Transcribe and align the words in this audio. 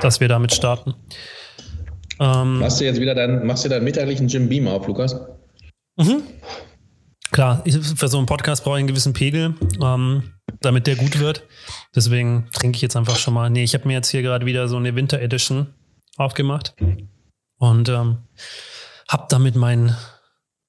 dass 0.00 0.20
wir 0.20 0.28
damit 0.28 0.54
starten. 0.54 0.94
Ähm, 2.18 2.60
machst 2.60 2.80
du 2.80 2.84
jetzt 2.84 3.00
wieder 3.00 3.14
deinen, 3.14 3.46
machst 3.46 3.64
du 3.64 3.68
deinen 3.68 3.84
mittaglichen 3.84 4.28
Jim 4.28 4.48
Beam 4.48 4.68
auf, 4.68 4.86
Lukas? 4.86 5.16
Mhm. 5.96 6.22
Klar, 7.32 7.62
für 7.96 8.08
so 8.08 8.18
einen 8.18 8.26
Podcast 8.26 8.64
brauche 8.64 8.76
ich 8.76 8.80
einen 8.80 8.88
gewissen 8.88 9.12
Pegel, 9.12 9.54
ähm, 9.82 10.32
damit 10.60 10.86
der 10.86 10.96
gut 10.96 11.18
wird. 11.18 11.42
Deswegen 11.94 12.48
trinke 12.52 12.76
ich 12.76 12.82
jetzt 12.82 12.96
einfach 12.96 13.16
schon 13.16 13.34
mal. 13.34 13.50
Nee, 13.50 13.64
ich 13.64 13.74
habe 13.74 13.86
mir 13.86 13.94
jetzt 13.94 14.08
hier 14.08 14.22
gerade 14.22 14.46
wieder 14.46 14.68
so 14.68 14.76
eine 14.76 14.94
Winter 14.94 15.20
Edition 15.20 15.66
aufgemacht 16.16 16.74
und 17.58 17.88
ähm, 17.88 18.18
habe 19.08 19.26
damit 19.28 19.56
meinen 19.56 19.96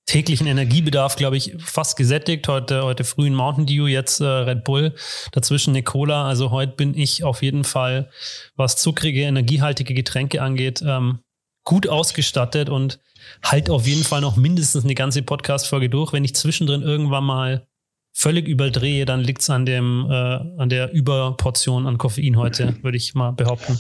täglichen 0.08 0.48
Energiebedarf, 0.48 1.18
glaube 1.18 1.38
ich, 1.38 1.54
fast 1.60 1.98
gesättigt. 1.98 2.48
Heute, 2.48 2.84
heute 2.84 3.04
früh 3.04 3.28
ein 3.28 3.36
Mountain 3.36 3.68
Dew, 3.68 3.88
jetzt 3.88 4.22
äh, 4.22 4.26
Red 4.26 4.64
Bull, 4.64 4.96
dazwischen 5.34 5.72
eine 5.72 5.84
Cola. 5.84 6.28
Also 6.28 6.50
heute 6.50 6.74
bin 6.76 6.98
ich 6.98 7.24
auf 7.24 7.44
jeden 7.44 7.64
Fall, 7.64 8.10
was 8.56 8.78
zuckrige, 8.78 9.22
energiehaltige 9.22 9.94
Getränke 9.94 10.42
angeht, 10.42 10.82
ähm, 10.84 11.20
gut 11.66 11.88
ausgestattet 11.88 12.70
und 12.70 13.00
halt 13.44 13.70
auf 13.70 13.86
jeden 13.86 14.06
Fall 14.06 14.22
noch 14.22 14.38
mindestens 14.38 14.86
eine 14.86 14.96
ganze 14.96 15.22
Podcast-Folge 15.22 15.90
durch. 15.90 16.14
Wenn 16.14 16.24
ich 16.24 16.34
zwischendrin 16.34 16.82
irgendwann 16.82 17.26
mal 17.26 17.68
völlig 18.14 18.48
überdrehe, 18.48 19.06
dann 19.06 19.20
liegt 19.20 19.42
es 19.42 19.50
an 19.50 19.66
dem, 19.66 20.08
äh, 20.10 20.14
an 20.14 20.70
der 20.70 20.94
Überportion 20.94 21.86
an 21.86 21.98
Koffein 21.98 22.38
heute, 22.38 22.82
würde 22.82 22.98
ich 22.98 23.14
mal 23.14 23.32
behaupten. 23.32 23.78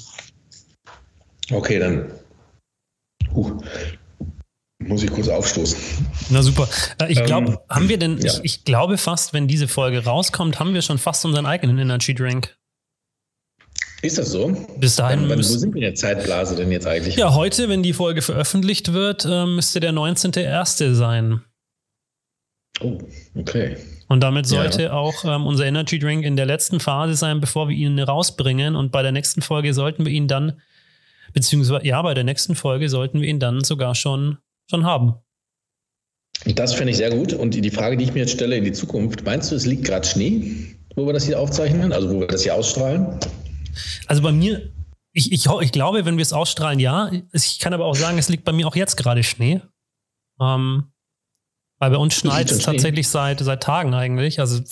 Okay, 1.49 1.79
dann. 1.79 2.11
Uh, 3.33 3.61
muss 4.87 5.03
ich 5.03 5.11
kurz 5.11 5.27
aufstoßen. 5.27 5.77
Na 6.29 6.41
super. 6.41 6.67
Äh, 7.01 7.11
ich 7.11 7.23
glaube, 7.23 7.51
ähm, 7.51 7.57
haben 7.69 7.89
wir 7.89 7.97
denn, 7.97 8.17
ja. 8.19 8.25
ich, 8.25 8.39
ich, 8.43 8.63
glaube 8.65 8.97
fast, 8.97 9.33
wenn 9.33 9.47
diese 9.47 9.67
Folge 9.67 10.03
rauskommt, 10.03 10.59
haben 10.59 10.73
wir 10.73 10.81
schon 10.81 10.97
fast 10.97 11.25
unseren 11.25 11.45
eigenen 11.45 11.77
Energy 11.77 12.13
Drink. 12.13 12.57
Ist 14.01 14.17
das 14.17 14.31
so? 14.31 14.55
Bis 14.77 14.95
dahin. 14.95 15.27
Wann, 15.27 15.39
wo 15.39 15.41
sind 15.41 15.73
wir 15.73 15.81
in 15.81 15.87
der 15.87 15.95
Zeitblase 15.95 16.55
denn 16.55 16.71
jetzt 16.71 16.85
eigentlich? 16.85 17.15
Ja, 17.15 17.33
heute, 17.33 17.67
wenn 17.67 17.81
die 17.81 17.93
Folge 17.93 18.21
veröffentlicht 18.21 18.93
wird, 18.93 19.25
äh, 19.25 19.45
müsste 19.45 19.79
der 19.79 19.91
19.01. 19.91 20.93
sein. 20.93 21.41
Oh, 22.79 22.99
okay. 23.35 23.77
Und 24.07 24.21
damit 24.21 24.45
sollte 24.45 24.83
ja. 24.83 24.93
auch 24.93 25.25
ähm, 25.25 25.45
unser 25.45 25.65
Energy 25.65 25.99
Drink 25.99 26.23
in 26.23 26.35
der 26.35 26.45
letzten 26.45 26.79
Phase 26.79 27.15
sein, 27.15 27.41
bevor 27.41 27.69
wir 27.69 27.75
ihn 27.75 27.99
rausbringen. 27.99 28.75
Und 28.75 28.91
bei 28.91 29.01
der 29.01 29.11
nächsten 29.11 29.41
Folge 29.41 29.73
sollten 29.73 30.05
wir 30.05 30.11
ihn 30.11 30.27
dann, 30.27 30.61
beziehungsweise 31.33 31.85
ja, 31.85 32.01
bei 32.01 32.13
der 32.13 32.23
nächsten 32.23 32.55
Folge 32.55 32.89
sollten 32.89 33.19
wir 33.19 33.27
ihn 33.27 33.39
dann 33.39 33.63
sogar 33.63 33.95
schon 33.95 34.37
schon 34.69 34.85
haben. 34.85 35.15
Das 36.45 36.75
fände 36.75 36.91
ich 36.91 36.97
sehr 36.97 37.09
gut. 37.09 37.33
Und 37.33 37.51
die 37.51 37.71
Frage, 37.71 37.97
die 37.97 38.03
ich 38.05 38.13
mir 38.13 38.19
jetzt 38.19 38.33
stelle 38.33 38.57
in 38.57 38.63
die 38.63 38.71
Zukunft, 38.71 39.23
meinst 39.23 39.51
du, 39.51 39.55
es 39.55 39.65
liegt 39.65 39.85
gerade 39.85 40.07
Schnee, 40.07 40.75
wo 40.95 41.05
wir 41.05 41.13
das 41.13 41.25
hier 41.25 41.39
aufzeichnen, 41.39 41.91
also 41.91 42.09
wo 42.09 42.19
wir 42.19 42.27
das 42.27 42.43
hier 42.43 42.55
ausstrahlen? 42.55 43.19
Also 44.07 44.21
bei 44.21 44.31
mir, 44.31 44.71
ich, 45.13 45.31
ich, 45.31 45.45
ich 45.45 45.71
glaube, 45.71 46.05
wenn 46.05 46.17
wir 46.17 46.21
es 46.21 46.33
ausstrahlen, 46.33 46.79
ja. 46.79 47.11
Ich 47.33 47.59
kann 47.59 47.73
aber 47.73 47.85
auch 47.85 47.95
sagen, 47.95 48.17
es 48.17 48.29
liegt 48.29 48.45
bei 48.45 48.53
mir 48.53 48.67
auch 48.67 48.75
jetzt 48.75 48.97
gerade 48.97 49.23
Schnee. 49.23 49.61
Ähm, 50.39 50.91
weil 51.79 51.91
bei 51.91 51.97
uns 51.97 52.15
schneit 52.15 52.51
es 52.51 52.59
tatsächlich 52.59 53.07
seit, 53.07 53.39
seit 53.39 53.61
Tagen 53.61 53.93
eigentlich. 53.93 54.39
Also 54.39 54.63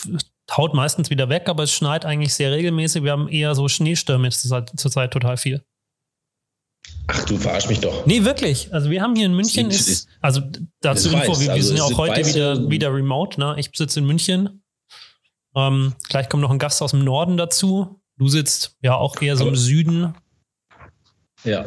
haut 0.51 0.73
meistens 0.73 1.09
wieder 1.09 1.29
weg, 1.29 1.49
aber 1.49 1.63
es 1.63 1.71
schneit 1.71 2.05
eigentlich 2.05 2.33
sehr 2.33 2.51
regelmäßig. 2.51 3.03
Wir 3.03 3.11
haben 3.11 3.27
eher 3.27 3.55
so 3.55 3.67
Schneestürme 3.67 4.29
zurzeit 4.29 5.11
total 5.11 5.37
viel. 5.37 5.63
Ach, 7.07 7.23
du 7.25 7.37
verarsch 7.37 7.69
mich 7.69 7.79
doch. 7.79 8.05
Nee, 8.05 8.23
wirklich. 8.23 8.73
Also 8.73 8.89
wir 8.89 9.01
haben 9.01 9.15
hier 9.15 9.27
in 9.27 9.35
München 9.35 9.69
ist, 9.69 9.87
ist 9.87 10.07
also 10.21 10.41
dazu 10.81 11.09
Info, 11.09 11.31
weiß. 11.31 11.39
wir, 11.39 11.47
wir 11.47 11.53
also 11.53 11.67
sind 11.67 11.77
ja 11.77 11.83
auch 11.83 11.97
heute 11.97 12.25
wieder, 12.25 12.69
wieder 12.69 12.93
remote, 12.93 13.39
ne? 13.39 13.55
Ich 13.57 13.69
sitze 13.75 13.99
in 13.99 14.05
München. 14.05 14.63
Ähm, 15.55 15.93
gleich 16.09 16.29
kommt 16.29 16.41
noch 16.41 16.51
ein 16.51 16.59
Gast 16.59 16.81
aus 16.81 16.91
dem 16.91 17.03
Norden 17.03 17.37
dazu. 17.37 18.01
Du 18.17 18.27
sitzt 18.27 18.75
ja 18.81 18.95
auch 18.95 19.21
eher 19.21 19.37
so 19.37 19.47
im 19.47 19.55
Süden. 19.55 20.15
Ja, 21.43 21.63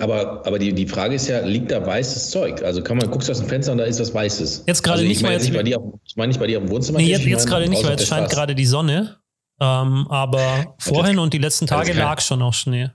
aber, 0.00 0.46
aber 0.46 0.58
die, 0.58 0.74
die 0.74 0.86
Frage 0.86 1.14
ist 1.14 1.28
ja, 1.28 1.40
liegt 1.40 1.70
da 1.70 1.84
weißes 1.84 2.30
Zeug? 2.30 2.62
Also 2.62 2.82
kann 2.82 2.98
man, 2.98 3.10
guckst 3.10 3.28
du 3.28 3.32
aus 3.32 3.38
dem 3.38 3.48
Fenster 3.48 3.72
und 3.72 3.78
da 3.78 3.84
ist 3.84 3.98
was 4.00 4.12
Weißes. 4.12 4.64
Jetzt 4.66 4.82
gerade 4.82 4.98
also 4.98 5.08
nicht, 5.08 5.22
weil 5.22 5.32
jetzt 5.32 5.44
nicht 5.44 5.54
bei 5.54 5.62
dir, 5.62 5.78
ich 6.04 6.16
meine 6.16 6.28
nicht 6.28 6.38
bei 6.38 6.46
dir 6.46 6.58
am 6.58 6.68
Wohnzimmer. 6.68 6.98
Nee, 6.98 7.06
jetzt, 7.06 7.24
jetzt 7.24 7.46
gerade 7.46 7.68
nicht, 7.68 7.82
weil 7.82 7.92
jetzt 7.92 8.06
scheint 8.06 8.28
gerade 8.28 8.54
die 8.54 8.66
Sonne. 8.66 9.16
Ähm, 9.60 10.06
aber 10.10 10.76
vorhin 10.78 11.18
und 11.18 11.32
die 11.32 11.38
letzten 11.38 11.66
Tage 11.66 11.94
lag 11.94 12.20
schon 12.20 12.42
auch 12.42 12.54
Schnee. 12.54 12.90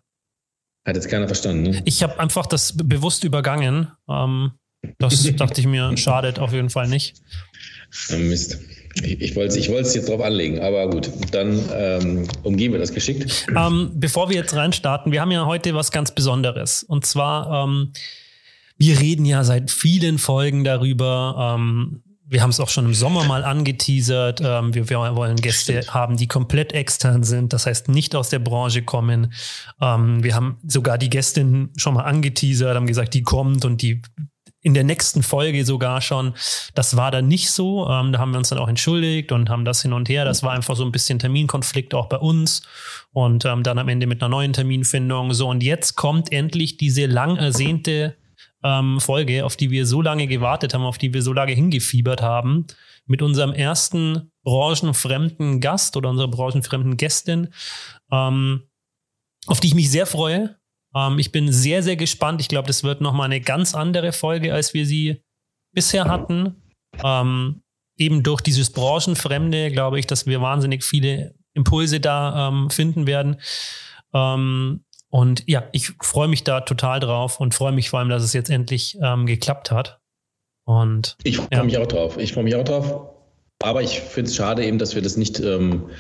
Hat 0.86 0.96
jetzt 0.96 1.10
keiner 1.10 1.28
verstanden, 1.28 1.64
ne? 1.64 1.82
Ich 1.86 2.04
habe 2.04 2.20
einfach 2.20 2.46
das 2.46 2.76
bewusst 2.76 3.24
übergangen. 3.24 3.88
Ähm, 4.10 4.52
das 5.00 5.24
dachte 5.36 5.62
ich 5.62 5.68
mir, 5.68 5.96
schadet 5.98 6.40
auf 6.40 6.52
jeden 6.52 6.70
Fall 6.70 6.88
nicht. 6.88 7.16
Mist. 8.10 8.60
Ich, 9.02 9.36
wollte 9.36 9.58
es 9.58 9.96
jetzt 9.96 10.08
drauf 10.08 10.22
anlegen, 10.22 10.60
aber 10.60 10.88
gut, 10.88 11.10
dann 11.32 11.60
ähm, 11.74 12.28
umgehen 12.44 12.72
wir 12.74 12.80
das 12.80 12.94
geschickt. 12.94 13.48
Ähm, 13.56 13.92
bevor 13.96 14.30
wir 14.30 14.36
jetzt 14.36 14.54
reinstarten, 14.54 15.12
wir 15.12 15.20
haben 15.20 15.32
ja 15.32 15.48
heute 15.48 15.74
was 15.74 15.92
ganz 15.92 16.12
Besonderes. 16.12 16.84
Und 16.84 17.04
zwar, 17.04 17.66
ähm, 17.66 17.92
wir 18.78 19.00
reden 19.00 19.26
ja 19.26 19.44
seit 19.44 19.72
vielen 19.72 20.20
Folgen 20.20 20.64
darüber, 20.64 21.56
ähm, 21.58 22.04
wir 22.34 22.42
haben 22.42 22.50
es 22.50 22.60
auch 22.60 22.70
schon 22.70 22.86
im 22.86 22.96
Sommer 22.96 23.24
mal 23.26 23.44
angeteasert. 23.44 24.42
Ähm, 24.44 24.74
wir, 24.74 24.90
wir, 24.90 25.16
wollen 25.16 25.36
Gäste 25.38 25.74
Stimmt. 25.74 25.94
haben, 25.94 26.18
die 26.18 26.28
komplett 26.28 26.74
extern 26.74 27.24
sind, 27.24 27.54
das 27.54 27.68
heißt 27.68 27.90
nicht 27.90 28.16
aus 28.16 28.30
der 28.30 28.40
Branche 28.40 28.82
kommen. 28.82 29.34
Ähm, 29.80 30.24
wir 30.24 30.34
haben 30.34 30.58
sogar 30.68 30.98
die 30.98 31.12
Gästin 31.12 31.70
schon 31.78 31.94
mal 31.94 32.04
angeteasert, 32.04 32.76
haben 32.76 32.88
gesagt, 32.88 33.14
die 33.14 33.22
kommt 33.22 33.66
und 33.66 33.84
die 33.84 34.02
in 34.64 34.74
der 34.74 34.84
nächsten 34.84 35.22
Folge 35.22 35.64
sogar 35.64 36.02
schon. 36.02 36.34
Das 36.74 36.96
war 36.96 37.12
dann 37.12 37.28
nicht 37.28 37.52
so. 37.52 37.88
Ähm, 37.88 38.14
da 38.14 38.20
haben 38.20 38.32
wir 38.32 38.40
uns 38.40 38.50
dann 38.50 38.60
auch 38.60 38.70
entschuldigt 38.70 39.32
und 39.32 39.50
haben 39.50 39.66
das 39.66 39.84
hin 39.84 39.94
und 39.94 40.10
her. 40.10 40.26
Das 40.26 40.42
war 40.42 40.54
einfach 40.54 40.76
so 40.76 40.86
ein 40.86 40.92
bisschen 40.92 41.20
Terminkonflikt 41.20 41.94
auch 41.94 42.08
bei 42.08 42.18
uns. 42.18 42.64
Und 43.12 43.46
ähm, 43.46 43.62
dann 43.62 43.78
am 43.78 43.90
Ende 43.90 44.08
mit 44.08 44.24
einer 44.24 44.30
neuen 44.30 44.54
Terminfindung. 44.54 45.34
So, 45.34 45.50
und 45.50 45.62
jetzt 45.62 45.96
kommt 45.96 46.32
endlich 46.32 46.78
diese 46.78 47.06
lang 47.06 47.36
ersehnte 47.36 48.16
ähm, 48.64 49.00
Folge, 49.00 49.46
auf 49.46 49.56
die 49.56 49.72
wir 49.72 49.86
so 49.86 50.02
lange 50.02 50.28
gewartet 50.28 50.74
haben, 50.74 50.84
auf 50.84 50.98
die 50.98 51.14
wir 51.14 51.22
so 51.22 51.34
lange 51.34 51.54
hingefiebert 51.54 52.22
haben, 52.22 52.66
mit 53.06 53.22
unserem 53.22 53.54
ersten 53.54 54.32
branchenfremden 54.44 55.60
Gast 55.60 55.98
oder 55.98 56.10
unserer 56.10 56.30
branchenfremden 56.30 56.98
Gästin, 56.98 57.54
ähm, 58.12 58.64
auf 59.48 59.60
die 59.60 59.68
ich 59.68 59.76
mich 59.76 59.92
sehr 59.92 60.06
freue. 60.06 60.58
Ähm, 60.96 61.20
ich 61.20 61.32
bin 61.32 61.52
sehr, 61.52 61.84
sehr 61.84 61.96
gespannt. 61.96 62.42
Ich 62.42 62.48
glaube, 62.48 62.68
das 62.68 62.84
wird 62.84 63.02
nochmal 63.02 63.26
eine 63.26 63.42
ganz 63.42 63.76
andere 63.76 64.14
Folge, 64.14 64.54
als 64.54 64.74
wir 64.74 64.86
sie 64.86 65.22
bisher 65.74 66.06
hatten. 66.06 66.62
Ähm, 67.04 67.64
eben 67.98 68.24
durch 68.24 68.42
dieses 68.42 68.72
Branchenfremde 68.72 69.72
glaube 69.72 70.00
ich, 70.00 70.08
dass 70.08 70.26
wir 70.26 70.42
wahnsinnig 70.42 70.84
viele 70.84 71.36
Impulse 71.54 72.00
da 72.00 72.50
ähm, 72.50 72.70
finden 72.70 73.08
werden. 73.08 73.38
Ähm, 74.14 74.84
und 75.14 75.44
ja, 75.46 75.70
ich 75.74 75.92
freue 76.02 76.28
mich 76.28 76.44
da 76.44 76.62
total 76.62 77.00
drauf 77.00 77.40
und 77.40 77.54
freue 77.54 77.72
mich 77.72 77.92
vor 77.92 78.00
allem, 78.00 78.10
dass 78.10 78.24
es 78.24 78.34
jetzt 78.34 78.50
endlich 78.50 78.98
ähm, 79.00 79.28
geklappt 79.28 79.70
hat. 79.70 80.00
Und 80.66 81.18
ich 81.24 81.38
freue 81.38 81.50
ja. 81.52 81.64
mich 81.64 81.78
auch 81.78 81.86
drauf. 81.86 82.18
Ich 82.18 82.34
freue 82.34 82.44
mich 82.44 82.56
auch 82.56 82.64
drauf. 82.64 83.12
Aber 83.62 83.84
ich 83.84 84.00
finde 84.00 84.32
es 84.32 84.36
schade 84.36 84.66
eben, 84.66 84.80
dass 84.80 84.96
wir 84.96 85.04
das 85.04 85.16
nicht 85.16 85.40
ähm, 85.40 85.92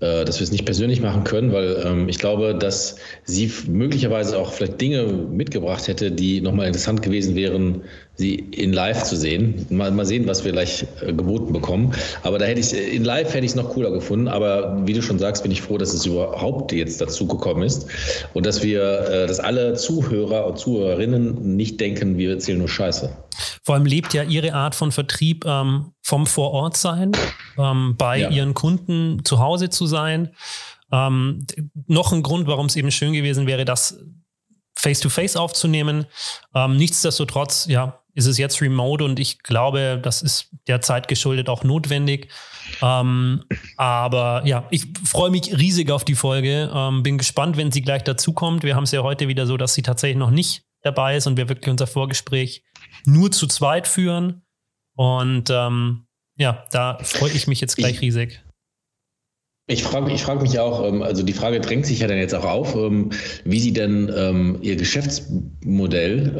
äh, 0.00 0.26
dass 0.26 0.40
wir 0.40 0.44
es 0.44 0.52
nicht 0.52 0.66
persönlich 0.66 1.00
machen 1.00 1.24
können, 1.24 1.52
weil 1.52 1.82
ähm, 1.86 2.08
ich 2.10 2.18
glaube, 2.18 2.54
dass 2.54 2.96
sie 3.24 3.50
möglicherweise 3.66 4.38
auch 4.38 4.52
vielleicht 4.52 4.78
Dinge 4.78 5.04
mitgebracht 5.04 5.88
hätte, 5.88 6.12
die 6.12 6.42
nochmal 6.42 6.66
interessant 6.66 7.00
gewesen 7.00 7.36
wären, 7.36 7.84
sie 8.20 8.34
in 8.36 8.72
live 8.72 9.02
zu 9.02 9.16
sehen. 9.16 9.66
Mal, 9.70 9.90
mal 9.90 10.06
sehen, 10.06 10.26
was 10.28 10.44
wir 10.44 10.52
gleich 10.52 10.86
äh, 11.00 11.12
geboten 11.12 11.52
bekommen. 11.52 11.92
Aber 12.22 12.38
da 12.38 12.44
hätte 12.44 12.60
ich 12.60 12.72
in 12.72 13.04
live 13.04 13.34
hätte 13.34 13.44
ich 13.44 13.52
es 13.52 13.54
noch 13.56 13.70
cooler 13.70 13.90
gefunden. 13.90 14.28
Aber 14.28 14.86
wie 14.86 14.92
du 14.92 15.02
schon 15.02 15.18
sagst, 15.18 15.42
bin 15.42 15.50
ich 15.50 15.62
froh, 15.62 15.78
dass 15.78 15.92
es 15.92 16.06
überhaupt 16.06 16.70
jetzt 16.72 17.00
dazu 17.00 17.26
gekommen 17.26 17.64
ist 17.64 17.86
und 18.34 18.46
dass 18.46 18.62
wir, 18.62 18.82
äh, 18.82 19.26
dass 19.26 19.40
alle 19.40 19.74
Zuhörer 19.74 20.46
und 20.46 20.58
Zuhörerinnen 20.58 21.56
nicht 21.56 21.80
denken, 21.80 22.16
wir 22.18 22.30
erzählen 22.30 22.58
nur 22.58 22.68
Scheiße. 22.68 23.10
Vor 23.64 23.74
allem 23.74 23.86
lebt 23.86 24.14
ja 24.14 24.22
ihre 24.22 24.52
Art 24.52 24.74
von 24.74 24.92
Vertrieb 24.92 25.44
ähm, 25.46 25.92
vom 26.02 26.26
Vorortsein, 26.26 27.12
ähm, 27.58 27.94
bei 27.96 28.18
ja. 28.18 28.30
ihren 28.30 28.54
Kunden 28.54 29.24
zu 29.24 29.38
Hause 29.40 29.70
zu 29.70 29.86
sein. 29.86 30.30
Ähm, 30.92 31.46
noch 31.86 32.12
ein 32.12 32.22
Grund, 32.22 32.46
warum 32.46 32.66
es 32.66 32.76
eben 32.76 32.90
schön 32.90 33.12
gewesen 33.12 33.46
wäre, 33.46 33.64
das 33.64 33.98
face-to-face 34.76 35.36
-face 35.36 35.38
aufzunehmen. 35.38 36.06
Ähm, 36.54 36.76
nichtsdestotrotz, 36.76 37.66
ja, 37.66 37.99
ist 38.14 38.26
es 38.26 38.38
jetzt 38.38 38.60
remote 38.60 39.04
und 39.04 39.18
ich 39.18 39.42
glaube, 39.42 40.00
das 40.02 40.22
ist 40.22 40.50
derzeit 40.66 41.08
geschuldet 41.08 41.48
auch 41.48 41.64
notwendig. 41.64 42.28
Ähm, 42.82 43.44
aber 43.76 44.42
ja, 44.44 44.66
ich 44.70 44.86
freue 45.04 45.30
mich 45.30 45.56
riesig 45.56 45.90
auf 45.90 46.04
die 46.04 46.14
Folge. 46.14 46.70
Ähm, 46.74 47.02
bin 47.02 47.18
gespannt, 47.18 47.56
wenn 47.56 47.72
sie 47.72 47.82
gleich 47.82 48.04
dazukommt. 48.04 48.62
Wir 48.62 48.76
haben 48.76 48.84
es 48.84 48.92
ja 48.92 49.02
heute 49.02 49.28
wieder 49.28 49.46
so, 49.46 49.56
dass 49.56 49.74
sie 49.74 49.82
tatsächlich 49.82 50.18
noch 50.18 50.30
nicht 50.30 50.64
dabei 50.82 51.16
ist 51.16 51.26
und 51.26 51.36
wir 51.36 51.48
wirklich 51.48 51.70
unser 51.70 51.86
Vorgespräch 51.86 52.64
nur 53.04 53.30
zu 53.30 53.46
zweit 53.46 53.86
führen. 53.86 54.42
Und 54.96 55.50
ähm, 55.50 56.06
ja, 56.36 56.64
da 56.70 56.98
freue 57.02 57.32
ich 57.32 57.46
mich 57.46 57.60
jetzt 57.60 57.76
gleich 57.76 57.96
ich, 57.96 58.00
riesig. 58.00 58.42
Ich 59.66 59.84
frage 59.84 60.12
ich 60.12 60.22
frag 60.22 60.42
mich 60.42 60.58
auch, 60.58 60.84
ähm, 60.84 61.02
also 61.02 61.22
die 61.22 61.32
Frage 61.32 61.60
drängt 61.60 61.86
sich 61.86 62.00
ja 62.00 62.08
dann 62.08 62.18
jetzt 62.18 62.34
auch 62.34 62.44
auf, 62.44 62.74
ähm, 62.74 63.10
wie 63.44 63.60
Sie 63.60 63.72
denn 63.72 64.12
ähm, 64.14 64.58
Ihr 64.62 64.76
Geschäftsmodell 64.76 66.34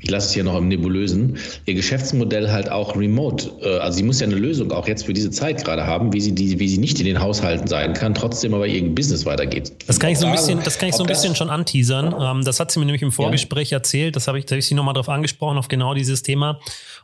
ich 0.00 0.10
lasse 0.10 0.28
es 0.28 0.34
hier 0.34 0.44
noch 0.44 0.56
im 0.56 0.68
Nebulösen, 0.68 1.36
ihr 1.66 1.74
Geschäftsmodell 1.74 2.50
halt 2.50 2.70
auch 2.70 2.96
remote, 2.96 3.50
äh, 3.62 3.78
also 3.78 3.98
sie 3.98 4.02
muss 4.04 4.20
ja 4.20 4.26
eine 4.26 4.36
Lösung 4.36 4.72
auch 4.72 4.86
jetzt 4.86 5.06
für 5.06 5.12
diese 5.12 5.30
Zeit 5.30 5.64
gerade 5.64 5.86
haben, 5.86 6.12
wie 6.12 6.20
sie, 6.20 6.34
die, 6.34 6.58
wie 6.58 6.68
sie 6.68 6.78
nicht 6.78 6.98
in 7.00 7.06
den 7.06 7.20
Haushalten 7.20 7.66
sein 7.66 7.94
kann, 7.94 8.14
trotzdem 8.14 8.54
aber 8.54 8.66
ihr 8.66 8.82
Business 8.94 9.26
weitergeht. 9.26 9.72
Das 9.86 9.98
kann 9.98 10.10
ich 10.10 10.18
so 10.18 10.26
ein 10.26 10.32
bisschen, 10.32 10.60
das 10.62 10.78
kann 10.78 10.88
ich 10.88 10.94
so 10.94 11.02
ein 11.02 11.08
bisschen 11.08 11.34
schon 11.34 11.50
anteasern. 11.50 12.14
Ähm, 12.18 12.44
das 12.44 12.60
hat 12.60 12.70
sie 12.70 12.78
mir 12.78 12.86
nämlich 12.86 13.02
im 13.02 13.12
Vorgespräch 13.12 13.70
ja. 13.70 13.78
erzählt, 13.78 14.16
das 14.16 14.28
habe 14.28 14.38
ich, 14.38 14.46
da 14.46 14.52
habe 14.52 14.60
ich 14.60 14.66
sie 14.66 14.74
nochmal 14.74 14.94
drauf 14.94 15.08
angesprochen, 15.08 15.58
auf 15.58 15.68
genau 15.68 15.94
dieses 15.94 16.22
Thema. 16.22 16.60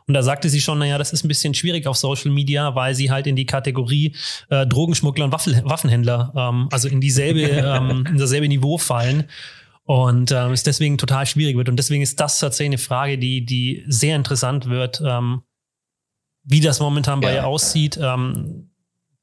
Und 0.07 0.13
da 0.13 0.21
sagte 0.21 0.49
sie 0.49 0.61
schon, 0.61 0.79
naja, 0.79 0.97
das 0.97 1.13
ist 1.13 1.25
ein 1.25 1.27
bisschen 1.27 1.53
schwierig 1.53 1.87
auf 1.87 1.97
Social 1.97 2.31
Media, 2.31 2.75
weil 2.75 2.93
sie 2.93 3.09
halt 3.09 3.27
in 3.27 3.35
die 3.35 3.45
Kategorie 3.45 4.15
äh, 4.49 4.67
Drogenschmuggler 4.67 5.25
und 5.25 5.31
Waffel, 5.31 5.61
Waffenhändler, 5.65 6.31
ähm, 6.35 6.69
also 6.71 6.87
in 6.87 7.01
dieselbe, 7.01 7.41
ähm, 7.41 8.05
in 8.09 8.17
dasselbe 8.17 8.47
Niveau 8.47 8.77
fallen 8.77 9.25
und 9.85 10.31
ähm, 10.31 10.51
es 10.51 10.63
deswegen 10.63 10.97
total 10.97 11.25
schwierig 11.25 11.55
wird. 11.55 11.69
Und 11.69 11.77
deswegen 11.77 12.01
ist 12.01 12.19
das 12.19 12.39
tatsächlich 12.39 12.77
eine 12.77 12.77
Frage, 12.79 13.17
die, 13.17 13.45
die 13.45 13.85
sehr 13.87 14.15
interessant 14.15 14.67
wird, 14.67 15.01
ähm, 15.05 15.43
wie 16.43 16.59
das 16.59 16.79
momentan 16.79 17.21
bei 17.21 17.29
ja. 17.29 17.41
ihr 17.41 17.47
aussieht. 17.47 17.97
Ähm, 18.01 18.71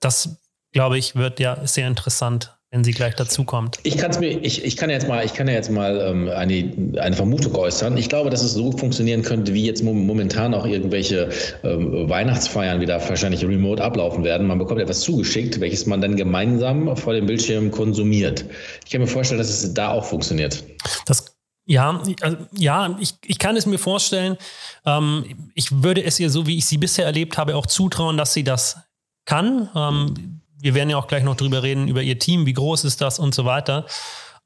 das, 0.01 0.41
glaube 0.73 0.99
ich, 0.99 1.17
wird 1.17 1.41
ja 1.41 1.67
sehr 1.67 1.89
interessant 1.89 2.57
wenn 2.73 2.85
sie 2.85 2.93
gleich 2.93 3.15
dazukommt. 3.15 3.79
Ich 3.83 3.99
kann 3.99 4.19
mir, 4.19 4.43
ich, 4.43 4.65
ich 4.65 4.79
kann 4.79 4.89
jetzt 4.89 5.07
mal, 5.07 5.23
ich 5.27 5.35
kann 5.35 5.47
ja 5.47 5.53
jetzt 5.53 5.71
mal 5.71 6.01
ähm, 6.01 6.31
eine, 6.31 6.73
eine 7.03 7.15
Vermutung 7.15 7.55
äußern. 7.55 7.99
Ich 7.99 8.09
glaube, 8.09 8.31
dass 8.31 8.43
es 8.43 8.55
so 8.55 8.73
funktionieren 8.73 9.21
könnte, 9.21 9.53
wie 9.53 9.67
jetzt 9.67 9.85
momentan 9.85 10.55
auch 10.55 10.65
irgendwelche 10.65 11.29
ähm, 11.65 12.09
Weihnachtsfeiern 12.09 12.81
wieder 12.81 12.99
wahrscheinlich 13.07 13.45
remote 13.45 13.85
ablaufen 13.85 14.25
werden. 14.25 14.47
Man 14.47 14.59
bekommt 14.59 14.81
etwas 14.81 15.01
zugeschickt, 15.01 15.61
welches 15.61 15.85
man 15.85 16.01
dann 16.01 16.17
gemeinsam 16.17 16.97
vor 16.97 17.13
dem 17.13 17.27
Bildschirm 17.27 17.71
konsumiert. 17.71 18.47
Ich 18.87 18.91
kann 18.91 19.03
mir 19.03 19.07
vorstellen, 19.07 19.39
dass 19.39 19.51
es 19.51 19.75
da 19.75 19.91
auch 19.91 20.07
funktioniert. 20.07 20.65
Das 21.05 21.27
ja, 21.67 22.03
also, 22.23 22.39
ja, 22.57 22.97
ich, 23.01 23.15
ich 23.25 23.39
kann 23.39 23.55
es 23.55 23.67
mir 23.67 23.79
vorstellen. 23.79 24.39
Ähm, 24.87 25.51
ich 25.55 25.83
würde 25.83 26.03
es 26.03 26.19
ihr, 26.19 26.31
so 26.31 26.47
wie 26.47 26.57
ich 26.57 26.65
sie 26.65 26.79
bisher 26.79 27.05
erlebt 27.05 27.37
habe, 27.37 27.55
auch 27.55 27.67
zutrauen, 27.67 28.17
dass 28.17 28.33
sie 28.33 28.45
das 28.45 28.79
kann. 29.27 29.69
Ähm, 29.77 30.42
wir 30.63 30.75
werden 30.75 30.91
ja 30.91 30.97
auch 30.97 31.09
gleich 31.09 31.25
noch 31.25 31.37
drüber 31.37 31.63
reden, 31.63 31.89
über 31.89 32.03
ihr 32.03 32.19
Team, 32.19 32.47
wie 32.47 32.53
groß 32.53 32.85
ist 32.85 33.01
das 33.01 33.19
und 33.19 33.35
so 33.35 33.45
weiter. 33.45 33.85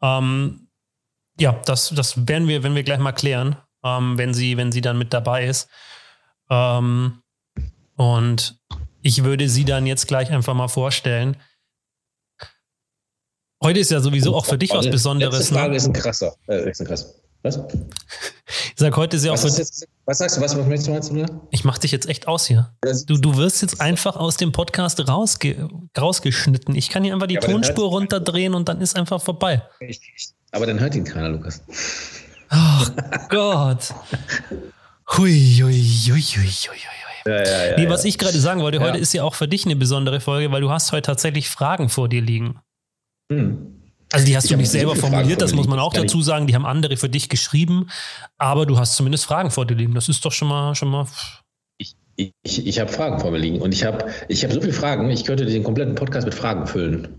Ähm, 0.00 0.68
ja, 1.38 1.60
das, 1.66 1.90
das 1.94 2.26
werden 2.26 2.48
wir, 2.48 2.62
wenn 2.62 2.74
wir 2.74 2.82
gleich 2.82 2.98
mal 2.98 3.12
klären, 3.12 3.56
ähm, 3.84 4.16
wenn 4.16 4.32
sie, 4.32 4.56
wenn 4.56 4.72
sie 4.72 4.80
dann 4.80 4.96
mit 4.96 5.12
dabei 5.12 5.46
ist. 5.46 5.68
Ähm, 6.48 7.22
und 7.96 8.58
ich 9.02 9.24
würde 9.24 9.48
sie 9.48 9.66
dann 9.66 9.86
jetzt 9.86 10.08
gleich 10.08 10.30
einfach 10.30 10.54
mal 10.54 10.68
vorstellen. 10.68 11.36
Heute 13.62 13.80
ist 13.80 13.90
ja 13.90 14.00
sowieso 14.00 14.34
auch 14.34 14.46
für 14.46 14.58
dich 14.58 14.70
was 14.70 14.90
Besonderes. 14.90 15.38
Letzte 15.38 15.54
Frage 15.54 15.70
ne? 15.70 15.76
ist 15.76 15.86
ein 15.86 15.92
krasser. 15.92 16.34
Äh, 16.48 16.70
ist 16.70 16.80
ein 16.80 16.86
krasser. 16.86 17.12
Was? 17.46 17.60
Ich 18.48 18.74
sag 18.76 18.96
heute 18.96 19.16
auch. 19.16 19.42
Jetzt, 19.42 19.86
was 20.04 20.18
sagst 20.18 20.36
du? 20.36 20.40
Was, 20.40 20.56
was 20.56 20.66
möchtest 20.66 20.88
du 20.88 20.92
meinst 20.92 21.10
du 21.10 21.46
Ich 21.50 21.64
mach 21.64 21.78
dich 21.78 21.92
jetzt 21.92 22.08
echt 22.08 22.26
aus 22.26 22.46
hier. 22.46 22.74
Du, 23.06 23.16
du 23.18 23.36
wirst 23.36 23.62
jetzt 23.62 23.80
einfach 23.80 24.16
aus 24.16 24.36
dem 24.36 24.50
Podcast 24.50 25.08
rausge 25.08 25.68
rausgeschnitten. 25.96 26.74
Ich 26.74 26.90
kann 26.90 27.04
hier 27.04 27.14
einfach 27.14 27.28
die 27.28 27.34
ja, 27.34 27.40
Tonspur 27.40 27.88
runterdrehen 27.88 28.54
und 28.54 28.68
dann 28.68 28.80
ist 28.80 28.96
einfach 28.96 29.22
vorbei. 29.22 29.62
Aber 30.50 30.66
dann 30.66 30.80
hört 30.80 30.96
ihn 30.96 31.04
keiner, 31.04 31.28
Lukas. 31.28 31.62
Ach 32.48 32.90
Gott. 33.28 33.94
Hui, 35.16 35.60
hui, 35.62 35.72
hui, 35.72 36.20
hui, 36.20 36.50
hui, 36.50 36.78
hui. 36.78 37.32
Ja, 37.32 37.44
ja, 37.44 37.66
ja, 37.70 37.76
nee, 37.76 37.88
was 37.88 38.04
ich 38.04 38.18
gerade 38.18 38.38
sagen 38.38 38.60
wollte, 38.60 38.80
heute 38.80 38.98
ist 38.98 39.12
ja 39.12 39.22
auch 39.22 39.34
für 39.34 39.48
dich 39.48 39.64
eine 39.64 39.76
besondere 39.76 40.20
Folge, 40.20 40.50
weil 40.52 40.60
du 40.60 40.70
hast 40.70 40.92
heute 40.92 41.06
tatsächlich 41.06 41.48
Fragen 41.48 41.88
vor 41.88 42.08
dir 42.08 42.22
liegen. 42.22 42.60
Hm. 43.32 43.75
Also 44.12 44.26
die 44.26 44.36
hast 44.36 44.44
ich 44.44 44.50
du 44.50 44.56
nicht 44.56 44.70
selber 44.70 44.94
formuliert, 44.94 45.42
das 45.42 45.52
muss 45.52 45.66
man 45.66 45.78
auch 45.78 45.92
dazu 45.92 46.22
sagen. 46.22 46.46
Die 46.46 46.54
haben 46.54 46.66
andere 46.66 46.96
für 46.96 47.08
dich 47.08 47.28
geschrieben, 47.28 47.88
aber 48.38 48.66
du 48.66 48.78
hast 48.78 48.94
zumindest 48.94 49.24
Fragen 49.24 49.50
vor 49.50 49.66
dir 49.66 49.74
liegen. 49.74 49.94
Das 49.94 50.08
ist 50.08 50.24
doch 50.24 50.32
schon 50.32 50.48
mal 50.48 50.74
schon 50.74 50.88
mal. 50.88 51.06
Ich, 51.78 52.32
ich, 52.44 52.66
ich 52.66 52.80
habe 52.80 52.90
Fragen 52.90 53.18
vor 53.20 53.30
mir 53.30 53.38
liegen 53.38 53.60
und 53.60 53.74
ich 53.74 53.84
habe 53.84 54.06
ich 54.28 54.44
hab 54.44 54.52
so 54.52 54.60
viele 54.60 54.72
Fragen. 54.72 55.10
Ich 55.10 55.24
könnte 55.24 55.44
den 55.44 55.64
kompletten 55.64 55.94
Podcast 55.96 56.26
mit 56.26 56.34
Fragen 56.34 56.66
füllen. 56.66 57.18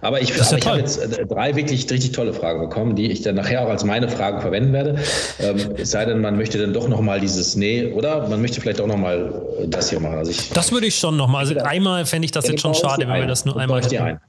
Aber 0.00 0.20
ich, 0.20 0.30
ja 0.30 0.56
ich 0.56 0.66
habe 0.66 0.78
jetzt 0.78 0.98
äh, 0.98 1.26
drei 1.26 1.54
wirklich 1.54 1.88
richtig 1.90 2.12
tolle 2.12 2.32
Fragen 2.32 2.60
bekommen, 2.60 2.96
die 2.96 3.10
ich 3.10 3.22
dann 3.22 3.36
nachher 3.36 3.64
auch 3.64 3.68
als 3.68 3.84
meine 3.84 4.08
Fragen 4.08 4.40
verwenden 4.40 4.72
werde. 4.72 4.96
Ähm, 5.38 5.74
es 5.76 5.92
sei 5.92 6.04
denn, 6.04 6.20
man 6.20 6.36
möchte 6.36 6.58
dann 6.58 6.72
doch 6.72 6.88
nochmal 6.88 7.20
dieses 7.20 7.54
Nee, 7.54 7.92
oder 7.92 8.28
man 8.28 8.40
möchte 8.40 8.60
vielleicht 8.60 8.80
auch 8.80 8.86
nochmal 8.86 9.32
äh, 9.60 9.68
das 9.68 9.90
hier 9.90 10.00
machen. 10.00 10.18
Also 10.18 10.30
ich, 10.30 10.50
das 10.50 10.72
würde 10.72 10.86
ich 10.86 10.96
schon 10.96 11.16
nochmal. 11.16 11.40
Also 11.46 11.58
einmal 11.58 12.06
fände 12.06 12.26
ich 12.26 12.32
das 12.32 12.48
jetzt 12.48 12.60
schon 12.60 12.74
schade, 12.74 13.06
wenn 13.06 13.20
wir 13.20 13.26
das 13.26 13.44
nur 13.44 13.56
einmal. 13.56 13.80
Ich 13.80 13.86
dir 13.86 14.04
ein. 14.04 14.20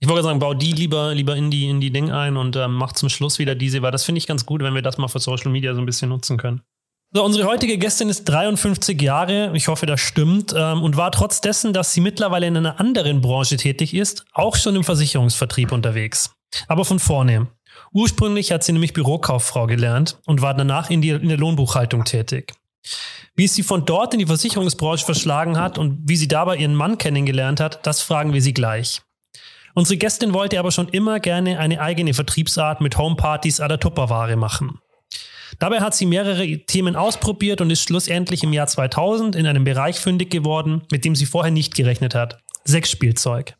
Ich 0.00 0.08
wollte 0.08 0.22
sagen, 0.22 0.38
bau 0.38 0.54
die 0.54 0.72
lieber, 0.72 1.12
lieber 1.14 1.34
in 1.34 1.50
die, 1.50 1.68
in 1.68 1.80
die 1.80 1.90
Ding 1.90 2.12
ein 2.12 2.36
und 2.36 2.54
ähm, 2.54 2.74
mach 2.74 2.92
zum 2.92 3.08
Schluss 3.08 3.38
wieder 3.38 3.54
diese, 3.54 3.82
weil 3.82 3.90
das 3.90 4.04
finde 4.04 4.18
ich 4.18 4.26
ganz 4.26 4.46
gut, 4.46 4.62
wenn 4.62 4.74
wir 4.74 4.82
das 4.82 4.96
mal 4.96 5.08
für 5.08 5.18
Social 5.18 5.50
Media 5.50 5.74
so 5.74 5.80
ein 5.80 5.86
bisschen 5.86 6.08
nutzen 6.08 6.36
können. 6.36 6.62
So, 7.12 7.24
unsere 7.24 7.48
heutige 7.48 7.78
Gästin 7.78 8.10
ist 8.10 8.24
53 8.24 9.00
Jahre, 9.00 9.50
ich 9.54 9.68
hoffe, 9.68 9.86
das 9.86 10.00
stimmt, 10.00 10.54
ähm, 10.56 10.82
und 10.82 10.96
war 10.96 11.10
trotz 11.10 11.40
dessen, 11.40 11.72
dass 11.72 11.94
sie 11.94 12.00
mittlerweile 12.00 12.46
in 12.46 12.56
einer 12.56 12.78
anderen 12.78 13.22
Branche 13.22 13.56
tätig 13.56 13.94
ist, 13.94 14.24
auch 14.32 14.56
schon 14.56 14.76
im 14.76 14.84
Versicherungsvertrieb 14.84 15.72
unterwegs. 15.72 16.30
Aber 16.68 16.84
von 16.84 16.98
vorne. 16.98 17.48
Ursprünglich 17.92 18.52
hat 18.52 18.62
sie 18.62 18.72
nämlich 18.72 18.92
Bürokauffrau 18.92 19.66
gelernt 19.66 20.18
und 20.26 20.42
war 20.42 20.54
danach 20.54 20.90
in, 20.90 21.00
die, 21.00 21.10
in 21.10 21.28
der 21.28 21.38
Lohnbuchhaltung 21.38 22.04
tätig. 22.04 22.52
Wie 23.34 23.46
es 23.46 23.54
sie 23.54 23.62
von 23.62 23.84
dort 23.84 24.12
in 24.12 24.20
die 24.20 24.26
Versicherungsbranche 24.26 25.04
verschlagen 25.04 25.58
hat 25.58 25.78
und 25.78 26.00
wie 26.04 26.16
sie 26.16 26.28
dabei 26.28 26.56
ihren 26.56 26.74
Mann 26.74 26.98
kennengelernt 26.98 27.58
hat, 27.58 27.86
das 27.86 28.02
fragen 28.02 28.32
wir 28.32 28.42
sie 28.42 28.54
gleich. 28.54 29.00
Unsere 29.78 29.96
Gästin 29.96 30.32
wollte 30.32 30.58
aber 30.58 30.72
schon 30.72 30.88
immer 30.88 31.20
gerne 31.20 31.60
eine 31.60 31.80
eigene 31.80 32.12
Vertriebsart 32.12 32.80
mit 32.80 32.98
Homepartys 32.98 33.60
à 33.60 33.68
der 33.68 33.78
Tupperware 33.78 34.34
machen. 34.34 34.80
Dabei 35.60 35.78
hat 35.78 35.94
sie 35.94 36.04
mehrere 36.04 36.44
Themen 36.66 36.96
ausprobiert 36.96 37.60
und 37.60 37.70
ist 37.70 37.84
schlussendlich 37.84 38.42
im 38.42 38.52
Jahr 38.52 38.66
2000 38.66 39.36
in 39.36 39.46
einem 39.46 39.62
Bereich 39.62 40.00
fündig 40.00 40.30
geworden, 40.30 40.82
mit 40.90 41.04
dem 41.04 41.14
sie 41.14 41.26
vorher 41.26 41.52
nicht 41.52 41.76
gerechnet 41.76 42.16
hat. 42.16 42.42
Sexspielzeug. 42.64 43.54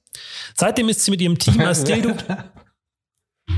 Seitdem 0.56 0.88
ist 0.88 1.04
sie 1.04 1.12
mit 1.12 1.22
ihrem 1.22 1.38
Team 1.38 1.60
als 1.60 1.84
Dildo. 1.84 2.14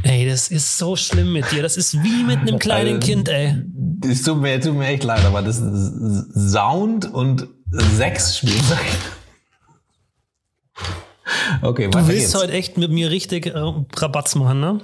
Ey, 0.02 0.28
das 0.28 0.48
ist 0.48 0.76
so 0.76 0.96
schlimm 0.96 1.32
mit 1.32 1.50
dir. 1.50 1.62
Das 1.62 1.78
ist 1.78 1.94
wie 2.02 2.24
mit 2.24 2.40
einem 2.40 2.58
kleinen 2.58 2.96
also, 2.96 3.06
Kind, 3.06 3.30
ey. 3.30 3.54
Es 4.06 4.20
tut 4.22 4.38
mir, 4.38 4.60
tut 4.60 4.74
mir 4.74 4.88
echt 4.88 5.04
leid, 5.04 5.24
aber 5.24 5.40
das 5.40 5.60
ist 5.60 6.52
Sound 6.52 7.06
und 7.06 7.48
Sexspielzeug. 7.96 8.84
Okay, 11.62 11.88
du 11.88 11.98
willst 11.98 12.08
geht's. 12.08 12.34
heute 12.34 12.52
echt 12.52 12.78
mit 12.78 12.90
mir 12.90 13.10
richtig 13.10 13.46
äh, 13.46 13.52
Rabatz 13.96 14.34
machen, 14.34 14.60
ne? 14.60 14.80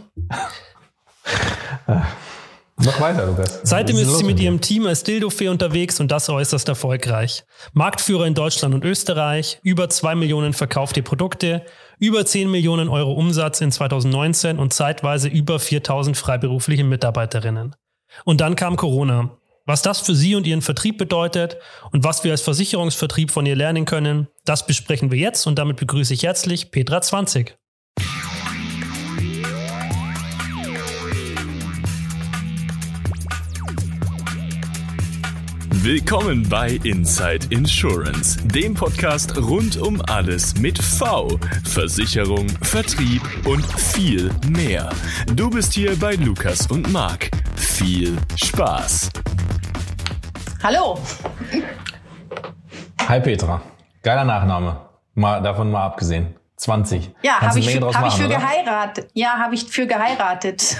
Mach 2.78 3.00
weiter, 3.00 3.26
Lukas. 3.26 3.60
Seitdem 3.62 3.96
ist 3.96 4.18
sie 4.18 4.24
mit 4.24 4.38
ihrem 4.38 4.60
Team 4.60 4.86
als 4.86 5.02
Dildofee 5.02 5.48
unterwegs 5.48 5.98
und 5.98 6.10
das 6.10 6.28
äußerst 6.28 6.68
erfolgreich. 6.68 7.44
Marktführer 7.72 8.26
in 8.26 8.34
Deutschland 8.34 8.74
und 8.74 8.84
Österreich, 8.84 9.58
über 9.62 9.88
zwei 9.88 10.14
Millionen 10.14 10.52
verkaufte 10.52 11.02
Produkte, 11.02 11.64
über 11.98 12.26
10 12.26 12.50
Millionen 12.50 12.90
Euro 12.90 13.12
Umsatz 13.14 13.62
in 13.62 13.72
2019 13.72 14.58
und 14.58 14.74
zeitweise 14.74 15.28
über 15.28 15.58
4000 15.58 16.16
freiberufliche 16.16 16.84
Mitarbeiterinnen. 16.84 17.74
Und 18.24 18.42
dann 18.42 18.56
kam 18.56 18.76
Corona. 18.76 19.30
Was 19.68 19.82
das 19.82 19.98
für 19.98 20.14
Sie 20.14 20.36
und 20.36 20.46
Ihren 20.46 20.62
Vertrieb 20.62 20.96
bedeutet 20.96 21.56
und 21.90 22.04
was 22.04 22.22
wir 22.22 22.30
als 22.30 22.40
Versicherungsvertrieb 22.40 23.32
von 23.32 23.46
ihr 23.46 23.56
lernen 23.56 23.84
können, 23.84 24.28
das 24.44 24.64
besprechen 24.64 25.10
wir 25.10 25.18
jetzt 25.18 25.44
und 25.48 25.58
damit 25.58 25.76
begrüße 25.76 26.14
ich 26.14 26.22
herzlich 26.22 26.70
Petra 26.70 27.02
20. 27.02 27.56
Willkommen 35.82 36.48
bei 36.48 36.78
Inside 36.84 37.46
Insurance, 37.50 38.38
dem 38.46 38.74
Podcast 38.74 39.36
rund 39.36 39.78
um 39.78 40.00
alles 40.02 40.56
mit 40.58 40.78
V, 40.78 41.28
Versicherung, 41.64 42.48
Vertrieb 42.62 43.22
und 43.44 43.64
viel 43.64 44.30
mehr. 44.48 44.90
Du 45.34 45.50
bist 45.50 45.72
hier 45.72 45.96
bei 45.96 46.14
Lukas 46.14 46.68
und 46.68 46.92
Marc. 46.92 47.30
Viel 47.56 48.16
Spaß! 48.36 49.10
Hallo. 50.62 50.98
Hi 53.08 53.20
Petra. 53.20 53.60
Geiler 54.02 54.24
Nachname. 54.24 54.80
Mal 55.14 55.42
davon 55.42 55.70
mal 55.70 55.84
abgesehen. 55.84 56.34
20. 56.56 57.14
Ja, 57.22 57.40
habe 57.40 57.58
ich, 57.58 57.70
für, 57.70 57.94
hab 57.94 58.06
ich 58.08 58.14
für 58.14 58.28
geheiratet. 58.28 59.10
Ja, 59.12 59.38
habe 59.38 59.54
ich 59.54 59.64
für 59.64 59.86
geheiratet. 59.86 60.78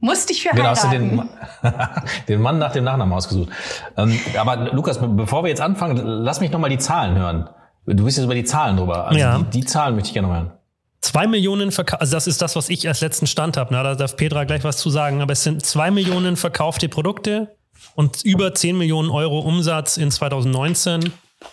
Musste 0.00 0.32
ich 0.32 0.42
für 0.42 0.50
genau, 0.50 0.74
heiraten. 0.74 1.30
Hast 1.62 1.64
du 1.64 1.68
den, 1.68 2.18
den 2.28 2.40
Mann 2.40 2.58
nach 2.58 2.72
dem 2.72 2.84
Nachnamen 2.84 3.12
ausgesucht. 3.12 3.50
Ähm, 3.96 4.18
aber 4.38 4.72
Lukas, 4.72 4.98
bevor 5.00 5.44
wir 5.44 5.50
jetzt 5.50 5.60
anfangen, 5.60 5.98
lass 5.98 6.40
mich 6.40 6.50
nochmal 6.50 6.70
die 6.70 6.78
Zahlen 6.78 7.16
hören. 7.16 7.48
Du 7.86 8.04
bist 8.04 8.16
jetzt 8.16 8.24
über 8.24 8.34
die 8.34 8.44
Zahlen 8.44 8.76
drüber. 8.76 9.06
Also 9.06 9.18
ja. 9.18 9.38
die, 9.38 9.60
die 9.60 9.64
Zahlen 9.64 9.94
möchte 9.94 10.08
ich 10.08 10.14
gerne 10.14 10.28
hören. 10.28 10.52
Zwei 11.00 11.26
Millionen 11.26 11.72
verkaufte, 11.72 12.00
also 12.00 12.16
das 12.16 12.26
ist 12.26 12.40
das, 12.40 12.56
was 12.56 12.68
ich 12.68 12.88
als 12.88 13.00
letzten 13.00 13.26
Stand 13.26 13.56
habe. 13.56 13.74
Da 13.74 13.94
darf 13.94 14.16
Petra 14.16 14.44
gleich 14.44 14.64
was 14.64 14.78
zu 14.78 14.88
sagen. 14.88 15.20
Aber 15.20 15.32
es 15.32 15.42
sind 15.42 15.64
zwei 15.64 15.90
Millionen 15.90 16.36
verkaufte 16.36 16.88
Produkte, 16.88 17.56
und 17.94 18.24
über 18.24 18.54
10 18.54 18.76
Millionen 18.78 19.10
Euro 19.10 19.40
Umsatz 19.40 19.96
in 19.96 20.10
2019 20.10 21.12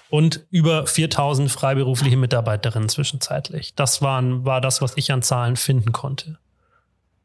und 0.10 0.46
über 0.52 0.86
4000 0.86 1.52
freiberufliche 1.52 2.18
Mitarbeiterinnen 2.18 2.90
zwischenzeitlich. 2.90 3.76
Das 3.76 4.02
waren, 4.02 4.46
war 4.46 4.62
das, 4.62 4.82
was 4.82 4.98
ich 4.98 5.12
an 5.12 5.22
Zahlen 5.22 5.56
finden 5.56 5.92
konnte. 5.92 6.38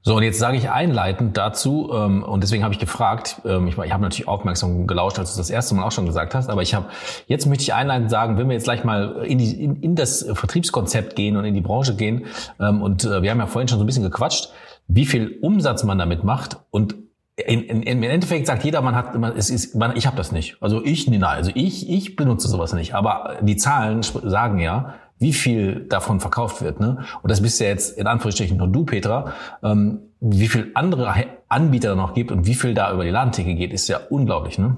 So, 0.06 0.14
und 0.16 0.22
jetzt 0.22 0.38
sage 0.38 0.58
ich 0.58 0.68
einleitend 0.68 1.34
dazu, 1.38 1.90
ähm, 1.94 2.22
und 2.22 2.42
deswegen 2.42 2.62
habe 2.62 2.74
ich 2.74 2.78
gefragt, 2.78 3.40
ähm, 3.46 3.68
ich, 3.68 3.78
ich 3.78 3.90
habe 3.90 4.02
natürlich 4.02 4.28
aufmerksam 4.28 4.86
gelauscht, 4.86 5.18
als 5.18 5.32
du 5.32 5.38
das 5.38 5.48
erste 5.48 5.74
Mal 5.74 5.82
auch 5.84 5.92
schon 5.92 6.04
gesagt 6.04 6.34
hast, 6.34 6.50
aber 6.50 6.60
ich 6.60 6.74
habe, 6.74 6.90
jetzt 7.26 7.46
möchte 7.46 7.62
ich 7.62 7.72
einleitend 7.72 8.10
sagen, 8.10 8.36
wenn 8.36 8.48
wir 8.48 8.52
jetzt 8.52 8.64
gleich 8.64 8.84
mal 8.84 9.24
in, 9.24 9.38
die, 9.38 9.64
in, 9.64 9.76
in 9.76 9.94
das 9.94 10.22
Vertriebskonzept 10.34 11.16
gehen 11.16 11.38
und 11.38 11.46
in 11.46 11.54
die 11.54 11.62
Branche 11.62 11.96
gehen, 11.96 12.26
ähm, 12.60 12.82
und 12.82 13.04
äh, 13.04 13.22
wir 13.22 13.30
haben 13.30 13.38
ja 13.38 13.46
vorhin 13.46 13.66
schon 13.66 13.78
so 13.78 13.84
ein 13.84 13.86
bisschen 13.86 14.02
gequatscht, 14.02 14.50
wie 14.88 15.06
viel 15.06 15.38
Umsatz 15.40 15.84
man 15.84 15.96
damit 15.96 16.22
macht 16.22 16.58
und 16.70 16.96
in, 17.36 17.62
in, 17.64 17.82
im 17.82 18.02
Endeffekt 18.02 18.46
sagt 18.46 18.64
jeder, 18.64 18.80
man 18.80 18.94
hat, 18.94 19.18
man, 19.18 19.36
es 19.36 19.50
ist, 19.50 19.74
man, 19.74 19.96
ich 19.96 20.06
habe 20.06 20.16
das 20.16 20.30
nicht. 20.30 20.56
Also 20.60 20.84
ich, 20.84 21.08
nein, 21.08 21.22
also 21.22 21.50
ich, 21.54 21.90
ich 21.90 22.16
benutze 22.16 22.48
sowas 22.48 22.72
nicht. 22.72 22.94
Aber 22.94 23.38
die 23.42 23.56
Zahlen 23.56 24.02
sagen 24.02 24.60
ja, 24.60 24.94
wie 25.18 25.32
viel 25.32 25.86
davon 25.88 26.20
verkauft 26.20 26.62
wird. 26.62 26.80
Ne? 26.80 27.04
Und 27.22 27.30
das 27.30 27.42
bist 27.42 27.60
ja 27.60 27.66
jetzt 27.66 27.98
in 27.98 28.06
Anführungsstrichen 28.06 28.56
nur 28.56 28.68
du, 28.68 28.84
Petra. 28.84 29.32
Ähm, 29.62 30.00
wie 30.20 30.48
viel 30.48 30.70
andere 30.74 31.12
Anbieter 31.48 31.96
noch 31.96 32.14
gibt 32.14 32.30
und 32.30 32.46
wie 32.46 32.54
viel 32.54 32.72
da 32.72 32.92
über 32.92 33.04
die 33.04 33.10
Ladentheke 33.10 33.54
geht, 33.54 33.72
ist 33.72 33.88
ja 33.88 33.98
unglaublich. 34.10 34.58
Ne? 34.58 34.76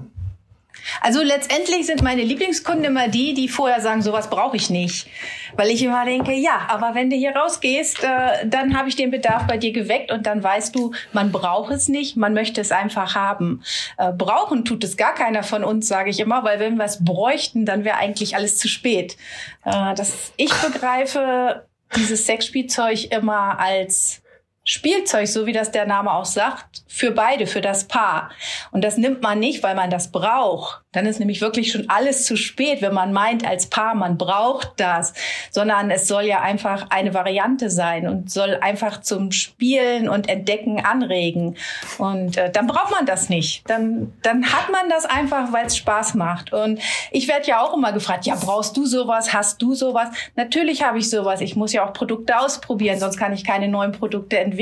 Also 1.01 1.21
letztendlich 1.21 1.85
sind 1.85 2.01
meine 2.01 2.23
Lieblingskunden 2.23 2.85
immer 2.85 3.07
die, 3.07 3.33
die 3.33 3.47
vorher 3.47 3.81
sagen, 3.81 4.01
sowas 4.01 4.29
brauche 4.29 4.55
ich 4.55 4.69
nicht. 4.69 5.07
Weil 5.55 5.69
ich 5.69 5.81
immer 5.83 6.05
denke, 6.05 6.33
ja, 6.33 6.67
aber 6.67 6.95
wenn 6.95 7.09
du 7.09 7.15
hier 7.15 7.35
rausgehst, 7.35 8.03
äh, 8.03 8.47
dann 8.47 8.77
habe 8.77 8.89
ich 8.89 8.95
den 8.95 9.11
Bedarf 9.11 9.47
bei 9.47 9.57
dir 9.57 9.71
geweckt 9.71 10.11
und 10.11 10.25
dann 10.25 10.43
weißt 10.43 10.75
du, 10.75 10.93
man 11.13 11.31
braucht 11.31 11.71
es 11.71 11.87
nicht, 11.87 12.17
man 12.17 12.33
möchte 12.33 12.61
es 12.61 12.71
einfach 12.71 13.15
haben. 13.15 13.63
Äh, 13.97 14.11
brauchen 14.11 14.65
tut 14.65 14.83
es 14.83 14.97
gar 14.97 15.15
keiner 15.15 15.43
von 15.43 15.63
uns, 15.63 15.87
sage 15.87 16.09
ich 16.09 16.19
immer, 16.19 16.43
weil 16.43 16.59
wenn 16.59 16.75
wir 16.75 16.85
es 16.85 17.03
bräuchten, 17.03 17.65
dann 17.65 17.83
wäre 17.83 17.97
eigentlich 17.97 18.35
alles 18.35 18.57
zu 18.57 18.67
spät. 18.67 19.17
Äh, 19.65 19.95
das, 19.95 20.31
ich 20.37 20.53
begreife 20.53 21.65
dieses 21.95 22.25
Sexspielzeug 22.25 23.11
immer 23.11 23.59
als 23.59 24.21
Spielzeug, 24.69 25.29
so 25.29 25.45
wie 25.45 25.53
das 25.53 25.71
der 25.71 25.85
Name 25.85 26.11
auch 26.11 26.25
sagt, 26.25 26.83
für 26.89 27.11
beide, 27.11 27.47
für 27.47 27.61
das 27.61 27.85
Paar. 27.85 28.31
Und 28.71 28.83
das 28.83 28.97
nimmt 28.97 29.21
man 29.21 29.39
nicht, 29.39 29.63
weil 29.63 29.75
man 29.75 29.89
das 29.89 30.11
braucht. 30.11 30.81
Dann 30.91 31.05
ist 31.05 31.19
nämlich 31.19 31.39
wirklich 31.39 31.71
schon 31.71 31.89
alles 31.89 32.25
zu 32.25 32.35
spät, 32.35 32.81
wenn 32.81 32.93
man 32.93 33.13
meint 33.13 33.47
als 33.47 33.67
Paar, 33.67 33.95
man 33.95 34.17
braucht 34.17 34.73
das, 34.77 35.13
sondern 35.51 35.89
es 35.89 36.07
soll 36.07 36.23
ja 36.23 36.41
einfach 36.41 36.87
eine 36.89 37.13
Variante 37.13 37.69
sein 37.69 38.09
und 38.09 38.29
soll 38.29 38.57
einfach 38.59 38.99
zum 38.99 39.31
Spielen 39.31 40.09
und 40.09 40.27
Entdecken 40.27 40.83
anregen. 40.83 41.55
Und 41.97 42.35
äh, 42.35 42.51
dann 42.51 42.67
braucht 42.67 42.91
man 42.91 43.05
das 43.05 43.29
nicht. 43.29 43.69
Dann, 43.69 44.11
dann 44.21 44.51
hat 44.51 44.69
man 44.69 44.89
das 44.89 45.05
einfach, 45.05 45.53
weil 45.53 45.67
es 45.67 45.77
Spaß 45.77 46.15
macht. 46.15 46.51
Und 46.51 46.81
ich 47.11 47.29
werde 47.29 47.47
ja 47.47 47.61
auch 47.61 47.73
immer 47.73 47.93
gefragt, 47.93 48.25
ja, 48.25 48.35
brauchst 48.35 48.75
du 48.75 48.85
sowas? 48.85 49.33
Hast 49.33 49.61
du 49.61 49.75
sowas? 49.75 50.09
Natürlich 50.35 50.83
habe 50.83 50.97
ich 50.97 51.09
sowas. 51.09 51.39
Ich 51.39 51.55
muss 51.55 51.71
ja 51.71 51.87
auch 51.87 51.93
Produkte 51.93 52.37
ausprobieren, 52.37 52.99
sonst 52.99 53.17
kann 53.17 53.31
ich 53.31 53.45
keine 53.45 53.69
neuen 53.69 53.93
Produkte 53.93 54.37
entwickeln. 54.39 54.56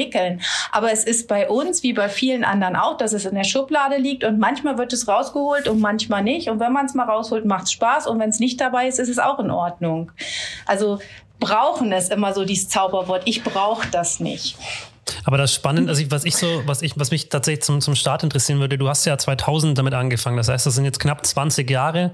Aber 0.72 0.92
es 0.92 1.04
ist 1.04 1.28
bei 1.28 1.50
uns, 1.50 1.84
wie 1.84 1.94
bei 1.94 2.10
vielen 2.10 2.44
anderen 2.44 2.76
auch, 2.76 2.98
dass 2.98 3.14
es 3.14 3.26
in 3.26 3.36
der 3.36 3.44
Schublade 3.44 3.98
liegt 3.98 4.24
und 4.24 4.40
manchmal 4.40 4.78
wird 4.78 4.94
es 4.94 5.08
rausgeholt 5.08 5.68
und 5.68 5.80
manchmal 5.80 6.24
nicht. 6.24 6.50
Und 6.50 6.60
wenn 6.60 6.74
man 6.74 6.86
es 6.86 6.94
mal 6.94 7.08
rausholt, 7.08 7.46
macht 7.46 7.66
es 7.66 7.72
Spaß. 7.72 8.08
Und 8.08 8.20
wenn 8.20 8.30
es 8.30 8.40
nicht 8.40 8.60
dabei 8.62 8.88
ist, 8.88 9.00
ist 9.00 9.10
es 9.10 9.20
auch 9.20 9.40
in 9.40 9.52
Ordnung. 9.52 10.12
Also 10.66 11.00
brauchen 11.40 11.92
ist 11.92 12.12
immer 12.12 12.34
so 12.34 12.46
dieses 12.46 12.70
Zauberwort. 12.70 13.24
Ich 13.26 13.44
brauche 13.44 13.88
das 13.90 14.20
nicht. 14.20 14.58
Aber 15.24 15.38
das 15.38 15.54
Spannende, 15.54 15.90
also 15.90 16.04
was 16.10 16.26
ich 16.26 16.36
so, 16.36 16.64
was 16.66 16.82
ich, 16.82 16.98
was 16.98 17.12
mich 17.12 17.30
tatsächlich 17.30 17.64
zum, 17.64 17.82
zum 17.82 17.96
Start 17.96 18.24
interessieren 18.24 18.60
würde, 18.60 18.78
du 18.78 18.88
hast 18.88 19.06
ja 19.06 19.18
2000 19.18 19.78
damit 19.78 19.94
angefangen. 19.94 20.38
Das 20.38 20.50
heißt, 20.50 20.66
das 20.66 20.76
sind 20.76 20.86
jetzt 20.86 21.00
knapp 21.00 21.26
20 21.26 21.70
Jahre. 21.70 22.14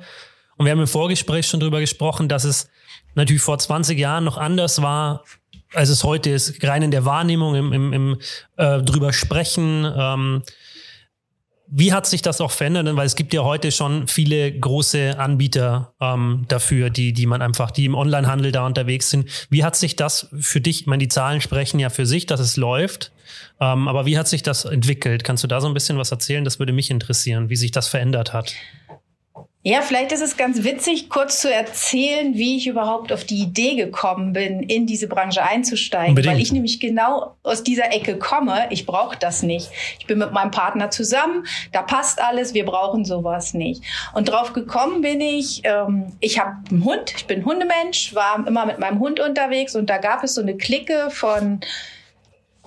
Und 0.57 0.65
wir 0.65 0.71
haben 0.71 0.79
im 0.79 0.87
Vorgespräch 0.87 1.47
schon 1.47 1.59
drüber 1.59 1.79
gesprochen, 1.79 2.27
dass 2.27 2.43
es 2.43 2.69
natürlich 3.15 3.41
vor 3.41 3.57
20 3.57 3.97
Jahren 3.97 4.23
noch 4.23 4.37
anders 4.37 4.81
war, 4.81 5.23
als 5.73 5.89
es 5.89 6.03
heute 6.03 6.29
ist. 6.29 6.63
Rein 6.63 6.81
in 6.81 6.91
der 6.91 7.05
Wahrnehmung, 7.05 7.55
im, 7.55 7.73
im, 7.73 7.93
im 7.93 8.17
äh, 8.57 8.81
drüber 8.81 9.13
sprechen. 9.13 9.85
Ähm, 9.97 10.43
wie 11.73 11.93
hat 11.93 12.05
sich 12.05 12.21
das 12.21 12.41
auch 12.41 12.51
verändert? 12.51 12.93
Weil 12.97 13.05
es 13.05 13.15
gibt 13.15 13.33
ja 13.33 13.43
heute 13.43 13.71
schon 13.71 14.07
viele 14.07 14.51
große 14.51 15.17
Anbieter 15.17 15.93
ähm, 16.01 16.43
dafür, 16.49 16.89
die, 16.89 17.13
die 17.13 17.25
man 17.25 17.41
einfach, 17.41 17.71
die 17.71 17.85
im 17.85 17.95
Onlinehandel 17.95 18.51
da 18.51 18.65
unterwegs 18.65 19.09
sind. 19.09 19.29
Wie 19.49 19.63
hat 19.63 19.77
sich 19.77 19.95
das 19.95 20.27
für 20.37 20.59
dich, 20.59 20.81
ich 20.81 20.87
meine, 20.87 20.99
die 20.99 21.07
Zahlen 21.07 21.39
sprechen 21.39 21.79
ja 21.79 21.89
für 21.89 22.05
sich, 22.05 22.25
dass 22.25 22.41
es 22.41 22.57
läuft. 22.57 23.13
Ähm, 23.61 23.87
aber 23.87 24.05
wie 24.05 24.17
hat 24.17 24.27
sich 24.27 24.43
das 24.43 24.65
entwickelt? 24.65 25.23
Kannst 25.23 25.45
du 25.45 25.47
da 25.47 25.61
so 25.61 25.67
ein 25.67 25.73
bisschen 25.73 25.97
was 25.97 26.11
erzählen? 26.11 26.43
Das 26.43 26.59
würde 26.59 26.73
mich 26.73 26.91
interessieren, 26.91 27.49
wie 27.49 27.55
sich 27.55 27.71
das 27.71 27.87
verändert 27.87 28.33
hat. 28.33 28.53
Ja, 29.63 29.83
vielleicht 29.83 30.11
ist 30.11 30.21
es 30.21 30.37
ganz 30.37 30.63
witzig, 30.63 31.07
kurz 31.07 31.39
zu 31.39 31.53
erzählen, 31.53 32.33
wie 32.33 32.57
ich 32.57 32.65
überhaupt 32.65 33.13
auf 33.13 33.25
die 33.25 33.43
Idee 33.43 33.75
gekommen 33.75 34.33
bin, 34.33 34.63
in 34.63 34.87
diese 34.87 35.07
Branche 35.07 35.43
einzusteigen. 35.43 36.09
Unbedingt. 36.09 36.33
Weil 36.33 36.41
ich 36.41 36.51
nämlich 36.51 36.79
genau 36.79 37.35
aus 37.43 37.61
dieser 37.61 37.93
Ecke 37.93 38.17
komme. 38.17 38.65
Ich 38.71 38.87
brauche 38.87 39.15
das 39.19 39.43
nicht. 39.43 39.69
Ich 39.99 40.07
bin 40.07 40.17
mit 40.17 40.31
meinem 40.31 40.49
Partner 40.49 40.89
zusammen, 40.89 41.45
da 41.71 41.83
passt 41.83 42.19
alles, 42.19 42.55
wir 42.55 42.65
brauchen 42.65 43.05
sowas 43.05 43.53
nicht. 43.53 43.83
Und 44.15 44.29
drauf 44.29 44.53
gekommen 44.53 45.01
bin 45.01 45.21
ich, 45.21 45.61
ähm, 45.63 46.11
ich 46.21 46.39
habe 46.39 46.55
einen 46.71 46.83
Hund, 46.83 47.13
ich 47.15 47.27
bin 47.27 47.45
Hundemensch, 47.45 48.15
war 48.15 48.43
immer 48.47 48.65
mit 48.65 48.79
meinem 48.79 48.99
Hund 48.99 49.19
unterwegs 49.19 49.75
und 49.75 49.91
da 49.91 49.99
gab 49.99 50.23
es 50.23 50.33
so 50.33 50.41
eine 50.41 50.57
Clique 50.57 51.11
von 51.11 51.59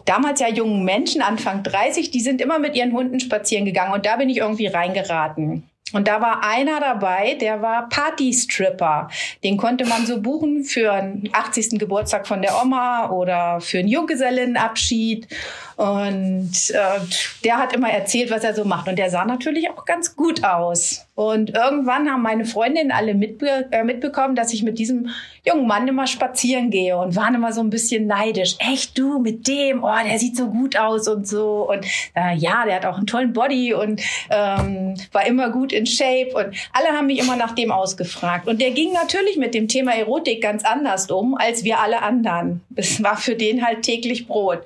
damals 0.05 0.39
ja 0.39 0.49
jungen 0.49 0.85
Menschen, 0.85 1.23
Anfang 1.23 1.65
30, 1.65 2.13
die 2.13 2.21
sind 2.21 2.41
immer 2.41 2.61
mit 2.61 2.77
ihren 2.77 2.93
Hunden 2.93 3.19
spazieren 3.19 3.65
gegangen 3.65 3.95
und 3.95 4.07
da 4.07 4.15
bin 4.15 4.29
ich 4.29 4.37
irgendwie 4.37 4.69
reingeraten. 4.69 5.69
Und 5.93 6.09
da 6.09 6.21
war 6.21 6.43
einer 6.43 6.81
dabei, 6.81 7.35
der 7.35 7.61
war 7.61 7.89
Partystripper. 7.89 9.09
Den 9.45 9.59
konnte 9.59 9.85
man 9.85 10.07
so 10.07 10.21
buchen 10.21 10.65
für 10.65 10.93
einen 10.93 11.29
80. 11.33 11.79
Geburtstag 11.79 12.27
von 12.27 12.41
der 12.43 12.61
Oma 12.61 13.11
oder 13.11 13.61
für 13.61 13.79
einen 13.79 13.89
Junggesellenabschied. 13.89 15.29
Und 15.77 16.53
äh, 16.71 17.01
der 17.43 17.59
hat 17.59 17.73
immer 17.73 17.91
erzählt, 17.91 18.31
was 18.31 18.45
er 18.45 18.55
so 18.55 18.65
macht. 18.65 18.89
Und 18.89 18.99
der 18.99 19.11
sah 19.11 19.25
natürlich 19.25 19.71
auch 19.71 19.85
ganz 19.85 20.17
gut 20.17 20.45
aus. 20.45 21.07
Und 21.15 21.51
irgendwann 21.51 22.11
haben 22.11 22.23
meine 22.23 22.45
Freundinnen 22.45 22.91
alle 22.91 23.15
mitbe 23.15 23.67
äh, 23.71 23.85
mitbekommen, 23.85 24.35
dass 24.35 24.53
ich 24.53 24.65
mit 24.65 24.79
diesem 24.79 25.11
jungen 25.47 25.67
Mann 25.67 25.87
immer 25.87 26.07
spazieren 26.07 26.71
gehe 26.71 26.97
und 26.97 27.15
waren 27.15 27.35
immer 27.35 27.53
so 27.53 27.61
ein 27.61 27.71
bisschen 27.71 28.07
neidisch. 28.07 28.57
Echt 28.59 28.99
du 28.99 29.21
mit 29.21 29.47
dem? 29.47 29.85
Oh, 29.85 29.95
der 30.05 30.19
sieht 30.19 30.37
so 30.37 30.49
gut 30.49 30.77
aus 30.77 31.07
und 31.07 31.29
so. 31.29 31.69
Und 31.71 31.87
äh, 32.15 32.35
ja, 32.37 32.65
der 32.65 32.77
hat 32.77 32.87
auch 32.87 32.97
einen 32.97 33.07
tollen 33.07 33.33
Body 33.33 33.75
und 33.75 34.01
ähm, 34.31 34.95
war 35.13 35.27
immer 35.27 35.51
gut 35.51 35.73
in 35.73 35.87
Shape. 35.87 36.31
Und 36.35 36.57
alle 36.73 36.97
haben 36.97 37.07
mich 37.07 37.21
immer 37.21 37.37
nach 37.37 37.53
dem 37.53 37.71
ausgefragt. 37.71 38.49
Und 38.49 38.61
der 38.61 38.73
ging 38.73 38.93
natürlich 38.93 39.37
mit 39.37 39.55
dem 39.55 39.69
Thema 39.69 39.93
Erotik 39.93 40.43
ganz 40.43 40.65
anders 40.65 41.09
um 41.15 41.37
als 41.37 41.65
wir 41.65 41.81
alle 41.81 42.03
anderen. 42.03 42.63
Es 42.75 43.03
war 43.03 43.17
für 43.17 43.35
den 43.35 43.65
halt 43.65 43.83
täglich 43.83 44.27
Brot. 44.27 44.61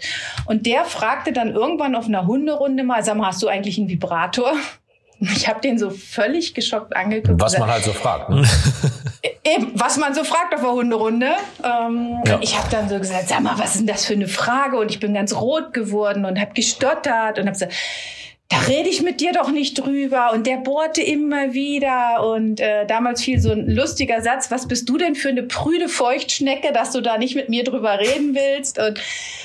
Und 0.46 0.66
der 0.66 0.84
fragte 0.98 1.32
dann 1.32 1.54
irgendwann 1.54 1.94
auf 1.94 2.06
einer 2.06 2.26
Hunderunde 2.26 2.82
mal, 2.82 3.04
sag 3.04 3.16
mal, 3.16 3.28
hast 3.28 3.42
du 3.42 3.48
eigentlich 3.48 3.78
einen 3.78 3.88
Vibrator? 3.88 4.52
Ich 5.20 5.48
habe 5.48 5.60
den 5.60 5.80
so 5.80 5.90
völlig 5.90 6.54
geschockt 6.54 6.94
angeguckt. 6.94 7.40
Was 7.40 7.58
man 7.58 7.68
halt 7.68 7.82
so 7.82 7.92
fragt. 7.92 8.30
Ne? 8.30 8.48
Eben, 9.42 9.72
was 9.74 9.96
man 9.96 10.14
so 10.14 10.22
fragt 10.22 10.54
auf 10.54 10.60
der 10.60 10.70
Hunderunde. 10.70 11.30
Ähm, 11.64 12.18
ja. 12.24 12.38
Ich 12.40 12.56
habe 12.56 12.68
dann 12.70 12.88
so 12.88 12.96
gesagt, 13.00 13.26
sag 13.26 13.40
mal, 13.40 13.58
was 13.58 13.70
ist 13.70 13.80
denn 13.80 13.88
das 13.88 14.04
für 14.04 14.12
eine 14.12 14.28
Frage? 14.28 14.78
Und 14.78 14.92
ich 14.92 15.00
bin 15.00 15.14
ganz 15.14 15.34
rot 15.34 15.74
geworden 15.74 16.24
und 16.24 16.40
habe 16.40 16.52
gestottert 16.54 17.40
und 17.40 17.46
habe 17.46 17.50
gesagt, 17.50 17.72
da 18.50 18.56
rede 18.60 18.88
ich 18.88 19.02
mit 19.02 19.20
dir 19.20 19.32
doch 19.32 19.50
nicht 19.50 19.74
drüber. 19.74 20.32
Und 20.32 20.46
der 20.46 20.56
bohrte 20.56 21.02
immer 21.02 21.52
wieder. 21.52 22.26
Und 22.26 22.60
äh, 22.60 22.86
damals 22.86 23.22
fiel 23.22 23.40
so 23.40 23.52
ein 23.52 23.68
lustiger 23.68 24.22
Satz, 24.22 24.50
was 24.50 24.66
bist 24.66 24.88
du 24.88 24.96
denn 24.96 25.14
für 25.14 25.28
eine 25.28 25.42
prüde 25.42 25.88
Feuchtschnecke, 25.88 26.72
dass 26.72 26.92
du 26.92 27.02
da 27.02 27.18
nicht 27.18 27.34
mit 27.34 27.50
mir 27.50 27.62
drüber 27.62 27.98
reden 27.98 28.34
willst? 28.34 28.78
Und, 28.78 29.00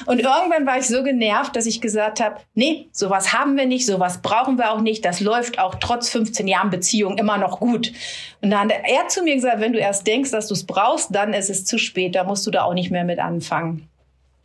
und 0.05 0.19
irgendwann 0.19 0.65
war 0.65 0.77
ich 0.77 0.88
so 0.88 1.03
genervt, 1.03 1.53
dass 1.55 1.65
ich 1.65 1.81
gesagt 1.81 2.22
habe, 2.22 2.38
nee, 2.53 2.88
sowas 2.93 3.33
haben 3.33 3.57
wir 3.57 3.65
nicht, 3.65 3.86
sowas 3.86 4.22
brauchen 4.22 4.57
wir 4.57 4.72
auch 4.72 4.81
nicht. 4.81 5.03
Das 5.03 5.19
läuft 5.19 5.60
auch 5.60 5.75
trotz 5.75 6.10
15 6.10 6.48
Jahren 6.48 6.69
Beziehung 6.69 7.17
immer 7.17 7.38
noch 7.38 7.60
gut. 7.60 7.91
Und 8.41 8.51
dann 8.51 8.69
hat 8.69 8.72
er 8.86 9.10
zu 9.10 9.22
mir 9.24 9.36
gesagt, 9.36 9.60
wenn 9.60 9.74
du 9.74 9.79
erst 9.79 10.07
denkst, 10.07 10.31
dass 10.31 10.48
du 10.48 10.53
es 10.53 10.65
brauchst, 10.65 11.13
dann 11.13 11.33
ist 11.33 11.50
es 11.50 11.65
zu 11.65 11.77
spät, 11.77 12.15
da 12.15 12.24
musst 12.24 12.48
du 12.48 12.51
da 12.51 12.63
auch 12.63 12.74
nicht 12.74 12.89
mehr 12.89 13.03
mit 13.03 13.19
anfangen. 13.19 13.89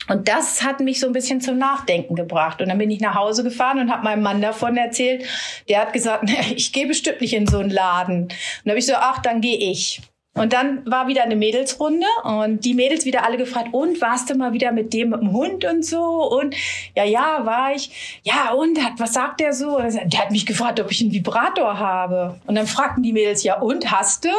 Und 0.09 0.29
das 0.29 0.63
hat 0.63 0.81
mich 0.81 1.01
so 1.01 1.07
ein 1.07 1.13
bisschen 1.13 1.41
zum 1.41 1.59
Nachdenken 1.59 2.15
gebracht. 2.15 2.61
Und 2.61 2.69
dann 2.69 2.79
bin 2.79 2.91
ich 2.91 3.01
nach 3.01 3.15
Hause 3.15 3.45
gefahren 3.45 3.79
und 3.79 3.91
habe 3.91 4.05
meinem 4.05 4.23
Mann 4.23 4.41
davon 4.41 4.77
erzählt. 4.77 5.25
Der 5.69 5.81
hat 5.81 5.93
gesagt, 5.93 6.31
ich 6.55 6.73
gehe 6.73 6.87
bestimmt 6.87 7.21
nicht 7.21 7.35
in 7.35 7.47
so 7.47 7.59
einen 7.59 7.71
Laden. 7.71 8.23
Und 8.23 8.33
dann 8.65 8.73
habe 8.73 8.79
ich 8.79 8.87
so, 8.87 8.95
ach, 8.95 9.21
dann 9.21 9.41
gehe 9.41 9.59
ich. 9.59 10.01
Und 10.35 10.53
dann 10.53 10.89
war 10.89 11.09
wieder 11.09 11.25
eine 11.25 11.37
Mädelsrunde 11.37 12.07
und 12.23 12.65
die 12.65 12.75
Mädels 12.75 13.05
wieder 13.05 13.25
alle 13.25 13.37
gefragt, 13.37 13.71
und 13.73 14.01
warst 14.01 14.31
du 14.31 14.37
mal 14.37 14.53
wieder 14.53 14.71
mit 14.71 14.93
dem, 14.93 15.11
mit 15.11 15.21
dem 15.21 15.33
Hund 15.33 15.65
und 15.65 15.85
so? 15.85 16.01
Und 16.01 16.55
ja, 16.95 17.05
ja, 17.05 17.45
war 17.45 17.75
ich. 17.75 18.21
Ja, 18.23 18.53
und 18.53 18.79
was 18.99 19.15
sagt 19.15 19.41
der 19.41 19.53
so? 19.53 19.79
Der 19.79 20.21
hat 20.21 20.31
mich 20.31 20.47
gefragt, 20.47 20.79
ob 20.81 20.91
ich 20.91 21.01
einen 21.01 21.13
Vibrator 21.13 21.79
habe. 21.79 22.41
Und 22.47 22.55
dann 22.55 22.67
fragten 22.67 23.03
die 23.03 23.13
Mädels, 23.13 23.43
ja, 23.43 23.59
und 23.59 23.91
hast 23.91 24.25
du? 24.25 24.31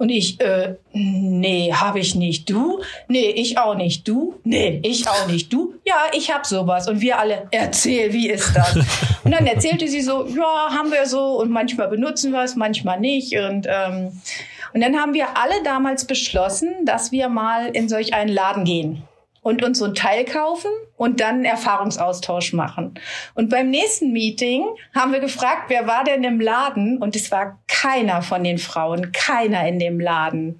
Und 0.00 0.08
ich, 0.08 0.40
äh, 0.40 0.76
nee, 0.94 1.74
habe 1.74 1.98
ich 1.98 2.14
nicht. 2.14 2.48
Du? 2.48 2.80
Nee, 3.06 3.32
ich 3.32 3.58
auch 3.58 3.74
nicht. 3.74 4.08
Du? 4.08 4.40
Nee, 4.44 4.80
ich 4.82 5.06
auch 5.06 5.26
nicht. 5.26 5.52
Du? 5.52 5.74
Ja, 5.84 5.94
ich 6.16 6.32
hab 6.32 6.46
sowas. 6.46 6.88
Und 6.88 7.02
wir 7.02 7.18
alle, 7.18 7.48
erzähl, 7.50 8.10
wie 8.14 8.30
ist 8.30 8.56
das? 8.56 8.76
und 9.24 9.30
dann 9.30 9.46
erzählte 9.46 9.86
sie 9.88 10.00
so, 10.00 10.26
ja, 10.26 10.70
haben 10.70 10.90
wir 10.90 11.04
so 11.04 11.38
und 11.38 11.50
manchmal 11.50 11.88
benutzen 11.88 12.32
wir 12.32 12.42
es, 12.42 12.56
manchmal 12.56 12.98
nicht. 12.98 13.36
Und, 13.36 13.66
ähm, 13.68 14.18
und 14.72 14.80
dann 14.80 14.96
haben 14.96 15.12
wir 15.12 15.36
alle 15.36 15.62
damals 15.64 16.06
beschlossen, 16.06 16.86
dass 16.86 17.12
wir 17.12 17.28
mal 17.28 17.66
in 17.66 17.90
solch 17.90 18.14
einen 18.14 18.30
Laden 18.30 18.64
gehen. 18.64 19.02
Und 19.42 19.62
uns 19.62 19.78
so 19.78 19.86
ein 19.86 19.94
Teil 19.94 20.24
kaufen 20.24 20.70
und 20.96 21.20
dann 21.20 21.36
einen 21.36 21.44
Erfahrungsaustausch 21.44 22.52
machen. 22.52 22.94
Und 23.34 23.48
beim 23.48 23.70
nächsten 23.70 24.12
Meeting 24.12 24.66
haben 24.94 25.12
wir 25.12 25.20
gefragt, 25.20 25.64
wer 25.68 25.86
war 25.86 26.04
denn 26.04 26.24
im 26.24 26.40
Laden? 26.40 26.98
Und 26.98 27.16
es 27.16 27.30
war 27.30 27.58
keiner 27.66 28.22
von 28.22 28.44
den 28.44 28.58
Frauen, 28.58 29.12
keiner 29.12 29.66
in 29.66 29.78
dem 29.78 29.98
Laden. 29.98 30.58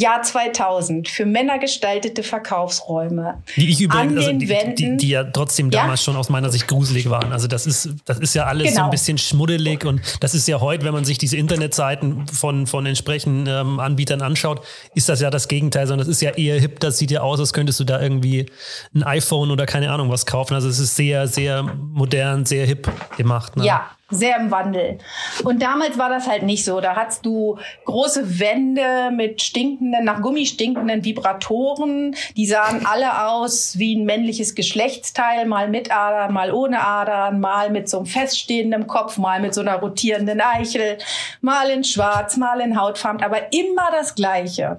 Jahr 0.00 0.22
2000 0.22 1.08
für 1.08 1.26
Männer 1.26 1.58
gestaltete 1.58 2.22
Verkaufsräume. 2.22 3.42
Die 3.56 3.68
ich 3.68 3.80
übrigens, 3.80 4.16
also 4.16 4.32
die, 4.32 4.46
die, 4.74 4.96
die, 4.96 5.08
ja 5.08 5.24
trotzdem 5.24 5.70
damals 5.70 6.00
ja? 6.00 6.04
schon 6.04 6.16
aus 6.16 6.30
meiner 6.30 6.50
Sicht 6.50 6.66
gruselig 6.68 7.10
waren. 7.10 7.32
Also 7.32 7.46
das 7.48 7.66
ist, 7.66 7.90
das 8.06 8.18
ist 8.18 8.34
ja 8.34 8.44
alles 8.44 8.64
genau. 8.64 8.74
so 8.74 8.80
ein 8.80 8.84
genau. 8.84 8.90
bisschen 8.90 9.18
schmuddelig 9.18 9.84
und 9.84 10.00
das 10.20 10.34
ist 10.34 10.48
ja 10.48 10.60
heute, 10.60 10.84
wenn 10.84 10.94
man 10.94 11.04
sich 11.04 11.18
diese 11.18 11.36
Internetseiten 11.36 12.26
von, 12.28 12.66
von 12.66 12.86
entsprechenden 12.86 13.46
ähm, 13.46 13.78
Anbietern 13.78 14.22
anschaut, 14.22 14.64
ist 14.94 15.08
das 15.08 15.20
ja 15.20 15.30
das 15.30 15.48
Gegenteil, 15.48 15.86
sondern 15.86 16.06
das 16.06 16.16
ist 16.16 16.22
ja 16.22 16.30
eher 16.30 16.58
hip, 16.58 16.80
das 16.80 16.98
sieht 16.98 17.10
ja 17.10 17.20
aus, 17.20 17.38
als 17.38 17.52
könntest 17.52 17.78
du 17.78 17.84
da 17.84 18.00
irgendwie 18.00 18.46
ein 18.94 19.02
iPhone 19.02 19.50
oder 19.50 19.66
keine 19.66 19.92
Ahnung 19.92 20.10
was 20.10 20.24
kaufen. 20.24 20.54
Also 20.54 20.68
es 20.68 20.78
ist 20.78 20.96
sehr, 20.96 21.28
sehr 21.28 21.62
modern, 21.62 22.46
sehr 22.46 22.64
hip 22.66 22.90
gemacht. 23.16 23.56
Ne? 23.56 23.66
Ja, 23.66 23.90
sehr 24.10 24.36
im 24.36 24.50
Wandel. 24.50 24.98
Und 25.44 25.62
damals 25.62 25.98
war 25.98 26.08
das 26.08 26.26
halt 26.26 26.42
nicht 26.42 26.64
so. 26.64 26.80
Da 26.80 26.96
hattest 26.96 27.24
du 27.24 27.58
große 27.84 28.40
Wände 28.40 29.10
mit 29.12 29.42
stinkenden, 29.42 30.04
nach 30.04 30.20
Gummi 30.20 30.46
stinkenden 30.46 31.04
Vibratoren. 31.04 32.14
Die 32.36 32.46
sahen 32.46 32.86
alle 32.86 33.26
aus 33.28 33.78
wie 33.78 33.96
ein 33.96 34.04
männliches 34.04 34.54
Geschlechtsteil, 34.54 35.46
mal 35.46 35.68
mit 35.68 35.94
Adern, 35.94 36.32
mal 36.32 36.52
ohne 36.52 36.80
Adern, 36.84 37.40
mal 37.40 37.70
mit 37.70 37.88
so 37.88 37.98
einem 37.98 38.06
feststehenden 38.06 38.86
Kopf, 38.86 39.16
mal 39.18 39.40
mit 39.40 39.54
so 39.54 39.60
einer 39.60 39.76
rotierenden 39.76 40.40
Eichel, 40.40 40.98
mal 41.40 41.70
in 41.70 41.84
schwarz, 41.84 42.36
mal 42.36 42.60
in 42.60 42.80
Hautfarben, 42.80 43.22
aber 43.22 43.52
immer 43.52 43.90
das 43.92 44.14
Gleiche. 44.14 44.78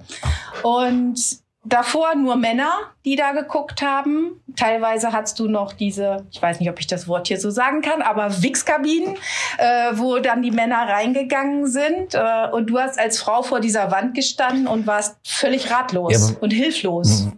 Und 0.62 1.41
Davor 1.64 2.16
nur 2.16 2.34
Männer, 2.34 2.72
die 3.04 3.14
da 3.14 3.30
geguckt 3.30 3.82
haben. 3.82 4.42
Teilweise 4.56 5.12
hattest 5.12 5.38
du 5.38 5.48
noch 5.48 5.72
diese, 5.72 6.26
ich 6.32 6.42
weiß 6.42 6.58
nicht, 6.58 6.68
ob 6.68 6.80
ich 6.80 6.88
das 6.88 7.06
Wort 7.06 7.28
hier 7.28 7.38
so 7.38 7.50
sagen 7.50 7.82
kann, 7.82 8.02
aber 8.02 8.42
Wix-Kabinen, 8.42 9.14
äh, 9.58 9.92
wo 9.94 10.18
dann 10.18 10.42
die 10.42 10.50
Männer 10.50 10.88
reingegangen 10.88 11.68
sind. 11.68 12.14
Äh, 12.14 12.48
und 12.50 12.66
du 12.66 12.80
hast 12.80 12.98
als 12.98 13.20
Frau 13.20 13.42
vor 13.42 13.60
dieser 13.60 13.92
Wand 13.92 14.14
gestanden 14.16 14.66
und 14.66 14.88
warst 14.88 15.16
völlig 15.24 15.70
ratlos 15.70 16.30
ja, 16.30 16.36
und 16.40 16.50
hilflos. 16.50 17.28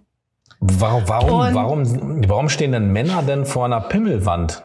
Warum, 0.61 1.07
warum, 1.07 1.55
warum, 1.55 2.29
warum 2.29 2.49
stehen 2.49 2.73
denn 2.73 2.93
Männer 2.93 3.23
denn 3.23 3.45
vor 3.45 3.67
einer 3.67 3.83
Pimmelwand? 3.83 4.63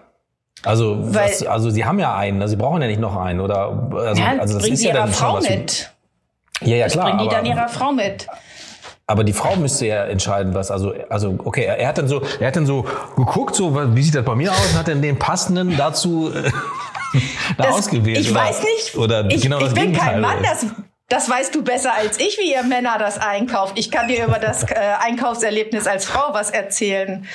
Also, 0.63 1.13
Weil, 1.13 1.31
was, 1.31 1.45
also 1.45 1.69
sie 1.69 1.83
haben 1.83 1.99
ja 1.99 2.15
einen, 2.15 2.41
also 2.41 2.51
sie 2.51 2.57
brauchen 2.57 2.81
ja 2.81 2.87
nicht 2.87 3.01
noch 3.01 3.17
einen, 3.17 3.41
oder? 3.41 3.89
Also, 3.93 4.21
ja, 4.21 4.37
also 4.39 4.57
das 4.57 4.67
ist 4.69 4.83
ja 4.83 4.93
dann 4.93 5.11
Frau 5.11 5.39
mit. 5.41 5.91
Ja, 6.61 6.75
ja, 6.75 6.87
klar. 6.87 7.05
Das 7.05 7.17
bringen 7.17 7.29
die 7.29 7.35
dann 7.35 7.45
ihrer 7.45 7.67
Frau 7.67 7.91
mit. 7.91 8.27
Aber 9.09 9.23
die 9.23 9.33
Frau 9.33 9.55
müsste 9.55 9.87
ja 9.87 10.03
entscheiden, 10.05 10.53
was, 10.53 10.69
also, 10.69 10.93
also, 11.09 11.33
okay, 11.43 11.63
er, 11.63 11.79
er 11.79 11.87
hat 11.87 11.97
dann 11.97 12.07
so, 12.07 12.21
er 12.39 12.45
hat 12.45 12.55
dann 12.55 12.67
so 12.67 12.85
geguckt, 13.15 13.55
so, 13.55 13.75
wie 13.95 14.03
sieht 14.03 14.13
das 14.13 14.23
bei 14.23 14.35
mir 14.35 14.51
aus, 14.51 14.71
und 14.71 14.77
hat 14.77 14.87
dann 14.87 15.01
den 15.01 15.17
passenden 15.17 15.75
dazu 15.75 16.31
äh, 16.31 16.43
da 17.57 17.63
das, 17.63 17.73
ausgewählt. 17.73 18.19
Ich 18.19 18.29
oder, 18.29 18.39
weiß 18.39 18.61
nicht. 18.61 18.95
Oder 18.95 19.25
ich, 19.31 19.41
genau 19.41 19.61
ich 19.61 19.73
bin 19.73 19.93
kein 19.93 20.21
Mann, 20.21 20.43
das, 20.43 20.67
das 21.07 21.27
weißt 21.27 21.55
du 21.55 21.63
besser 21.63 21.91
als 21.95 22.19
ich, 22.19 22.37
wie 22.37 22.51
ihr 22.51 22.61
Männer 22.61 22.99
das 22.99 23.17
einkauft. 23.17 23.79
Ich 23.79 23.89
kann 23.89 24.07
dir 24.07 24.27
über 24.27 24.37
das 24.37 24.61
äh, 24.69 24.75
Einkaufserlebnis 24.99 25.87
als 25.87 26.05
Frau 26.05 26.35
was 26.35 26.51
erzählen. 26.51 27.25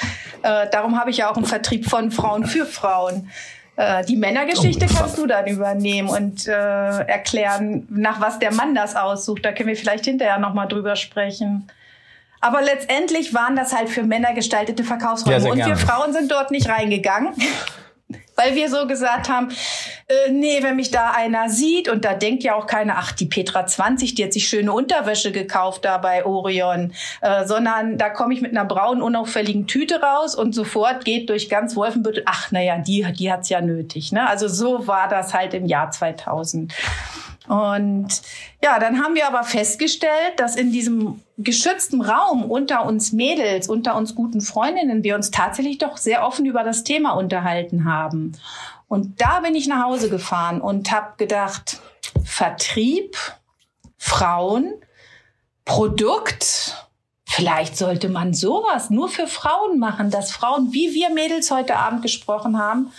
Äh, 0.45 0.69
darum 0.71 0.97
habe 0.97 1.11
ich 1.11 1.17
ja 1.17 1.29
auch 1.29 1.37
einen 1.37 1.45
Vertrieb 1.45 1.91
von 1.91 2.13
Frauen 2.13 2.47
für 2.47 2.67
Frauen. 2.67 3.33
Äh, 3.77 4.05
die 4.05 4.17
Männergeschichte 4.17 4.87
oh, 4.89 4.95
kannst 4.97 5.19
du 5.19 5.27
dann 5.27 5.47
übernehmen 5.47 6.09
und 6.09 6.47
äh, 6.47 6.53
erklären, 6.53 7.87
nach 7.91 8.21
was 8.21 8.39
der 8.39 8.53
Mann 8.53 8.75
das 8.75 8.95
aussucht. 8.95 9.45
Da 9.45 9.53
können 9.53 9.69
wir 9.69 9.77
vielleicht 9.77 10.05
hinterher 10.05 10.39
nochmal 10.39 10.69
drüber 10.69 10.95
sprechen. 10.97 11.69
Aber 12.41 12.63
letztendlich 12.63 13.33
waren 13.35 13.57
das 13.57 13.75
halt 13.75 13.89
für 13.89 14.03
Männer 14.03 14.35
gestaltete 14.35 14.85
Verkaufsräume. 14.85 15.45
Ja, 15.45 15.51
und 15.51 15.59
wir 15.59 15.77
Frauen 15.77 16.13
sind 16.13 16.31
dort 16.31 16.51
nicht 16.51 16.69
reingegangen. 16.69 17.33
Weil 18.37 18.55
wir 18.55 18.69
so 18.69 18.87
gesagt 18.87 19.29
haben, 19.29 19.51
äh, 20.09 20.31
nee, 20.31 20.63
wenn 20.63 20.77
mich 20.77 20.91
da 20.91 21.11
einer 21.11 21.49
sieht 21.49 21.89
und 21.89 22.05
da 22.05 22.15
denkt 22.15 22.43
ja 22.43 22.55
auch 22.55 22.67
keiner, 22.67 22.95
ach, 22.97 23.13
die 23.13 23.27
Petra 23.27 23.67
20, 23.67 24.15
die 24.15 24.25
hat 24.25 24.33
sich 24.33 24.49
schöne 24.49 24.73
Unterwäsche 24.73 25.33
gekauft 25.33 25.85
da 25.85 25.99
bei 25.99 26.25
Orion, 26.25 26.93
äh, 27.21 27.47
sondern 27.47 27.97
da 27.97 28.11
komme 28.11 28.35
ich 28.35 28.41
mit 28.41 28.51
einer 28.51 28.65
braunen, 28.65 29.03
unauffälligen 29.03 29.67
Tüte 29.67 30.01
raus 30.01 30.35
und 30.35 30.55
sofort 30.55 31.05
geht 31.05 31.29
durch 31.31 31.49
ganz 31.49 31.77
Wolfenbüttel, 31.77 32.25
ach, 32.27 32.51
naja, 32.51 32.79
die, 32.79 33.07
die 33.17 33.33
hat's 33.33 33.49
ja 33.49 33.61
nötig. 33.61 34.13
Ne? 34.13 34.29
Also 34.29 34.49
so 34.49 34.87
war 34.87 35.09
das 35.09 35.33
halt 35.33 35.55
im 35.55 35.67
Jahr 35.67 35.91
2000. 35.91 36.73
Und 37.49 38.23
ja, 38.63 38.79
dann 38.79 39.03
haben 39.03 39.15
wir 39.15 39.27
aber 39.27 39.45
festgestellt, 39.45 40.39
dass 40.39 40.57
in 40.57 40.73
diesem 40.73 41.21
geschützten 41.37 42.01
Raum 42.01 42.45
unter 42.51 42.87
uns 42.87 43.13
Mädels, 43.13 43.69
unter 43.69 43.97
uns 43.97 44.15
guten 44.15 44.41
Freundinnen, 44.41 45.05
wir 45.05 45.15
uns 45.15 45.31
tatsächlich 45.31 45.79
doch 45.79 45.97
sehr 45.97 46.27
offen 46.27 46.47
über 46.47 46.65
das 46.65 46.85
Thema 46.85 47.13
unterhalten 47.13 47.85
haben. 47.85 48.33
Und 48.89 49.21
da 49.21 49.41
bin 49.41 49.55
ich 49.55 49.67
nach 49.67 49.85
Hause 49.85 50.09
gefahren 50.09 50.61
und 50.61 50.91
habe 50.91 51.15
gedacht, 51.17 51.81
Vertrieb, 52.25 53.17
Frauen, 53.99 54.73
Produkt, 55.65 56.89
vielleicht 57.27 57.77
sollte 57.77 58.09
man 58.09 58.33
sowas 58.33 58.91
nur 58.91 59.09
für 59.09 59.27
Frauen 59.27 59.79
machen, 59.79 60.11
dass 60.11 60.31
Frauen, 60.31 60.73
wie 60.73 60.95
wir 60.95 61.11
Mädels 61.11 61.51
heute 61.51 61.77
Abend 61.77 62.03
gesprochen 62.03 62.59
haben, 62.59 62.93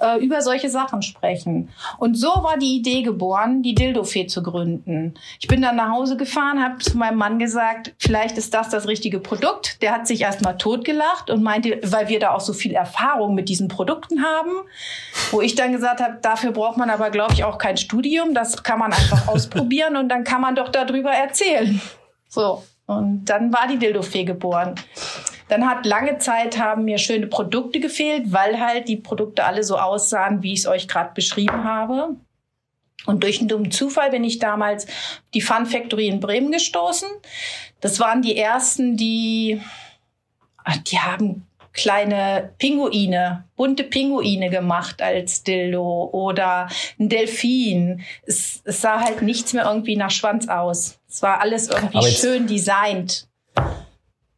äh, 0.00 0.18
über 0.18 0.42
solche 0.42 0.68
Sachen 0.68 1.02
sprechen. 1.02 1.70
Und 1.98 2.16
so 2.16 2.28
war 2.28 2.58
die 2.58 2.76
Idee 2.76 3.02
geboren, 3.02 3.62
die 3.62 3.74
Dildofee 3.74 4.26
zu 4.26 4.42
gründen. 4.42 5.14
Ich 5.40 5.48
bin 5.48 5.62
dann 5.62 5.76
nach 5.76 5.90
Hause 5.90 6.16
gefahren, 6.16 6.62
habe 6.62 6.78
zu 6.78 6.96
meinem 6.96 7.18
Mann 7.18 7.38
gesagt, 7.38 7.94
vielleicht 7.98 8.38
ist 8.38 8.54
das 8.54 8.70
das 8.70 8.88
richtige 8.88 9.20
Produkt. 9.20 9.82
Der 9.82 9.92
hat 9.92 10.06
sich 10.06 10.22
erstmal 10.22 10.56
totgelacht 10.56 11.30
und 11.30 11.42
meinte, 11.42 11.80
weil 11.84 12.08
wir 12.08 12.18
da 12.18 12.32
auch 12.32 12.40
so 12.40 12.52
viel 12.52 12.72
Erfahrung 12.72 13.34
mit 13.34 13.48
diesen 13.48 13.68
Produkten 13.68 14.24
haben, 14.24 14.50
wo 15.30 15.40
ich 15.40 15.54
dann 15.54 15.72
gesagt 15.72 16.00
habe, 16.00 16.18
dafür 16.20 16.52
braucht 16.52 16.76
man 16.76 16.90
aber, 16.90 17.10
glaube 17.10 17.34
ich, 17.34 17.44
auch 17.44 17.58
kein 17.58 17.76
Studium. 17.76 18.34
Das 18.34 18.62
kann 18.62 18.78
man 18.78 18.92
einfach 18.92 19.28
ausprobieren 19.32 19.96
und 19.96 20.08
dann 20.08 20.24
kann 20.24 20.40
man 20.40 20.54
doch 20.54 20.68
darüber 20.68 21.10
erzählen. 21.10 21.80
So. 22.28 22.62
Und 22.86 23.26
dann 23.26 23.52
war 23.52 23.68
die 23.68 23.78
Dildofee 23.78 24.24
geboren. 24.24 24.74
Dann 25.50 25.68
hat 25.68 25.84
lange 25.84 26.18
Zeit 26.18 26.58
haben 26.58 26.84
mir 26.84 26.98
schöne 26.98 27.26
Produkte 27.26 27.80
gefehlt, 27.80 28.32
weil 28.32 28.60
halt 28.60 28.86
die 28.86 28.96
Produkte 28.96 29.44
alle 29.44 29.64
so 29.64 29.76
aussahen, 29.76 30.44
wie 30.44 30.52
ich 30.52 30.60
es 30.60 30.66
euch 30.66 30.86
gerade 30.86 31.12
beschrieben 31.12 31.64
habe. 31.64 32.16
Und 33.06 33.24
durch 33.24 33.40
einen 33.40 33.48
dummen 33.48 33.72
Zufall 33.72 34.10
bin 34.10 34.22
ich 34.22 34.38
damals 34.38 34.86
die 35.34 35.40
Fun 35.40 35.66
Factory 35.66 36.06
in 36.06 36.20
Bremen 36.20 36.52
gestoßen. 36.52 37.08
Das 37.80 37.98
waren 37.98 38.22
die 38.22 38.36
ersten, 38.36 38.96
die, 38.96 39.60
die 40.86 40.98
haben 41.00 41.46
kleine 41.72 42.52
Pinguine, 42.58 43.44
bunte 43.56 43.82
Pinguine 43.82 44.50
gemacht 44.50 45.02
als 45.02 45.42
Dildo 45.42 46.10
oder 46.12 46.68
ein 46.98 47.08
Delfin. 47.08 48.04
Es, 48.24 48.60
es 48.64 48.82
sah 48.82 49.00
halt 49.00 49.22
nichts 49.22 49.52
mehr 49.52 49.64
irgendwie 49.64 49.96
nach 49.96 50.10
Schwanz 50.12 50.46
aus. 50.46 51.00
Es 51.08 51.22
war 51.22 51.40
alles 51.40 51.68
irgendwie 51.68 52.06
schön 52.06 52.46
designt. 52.46 53.26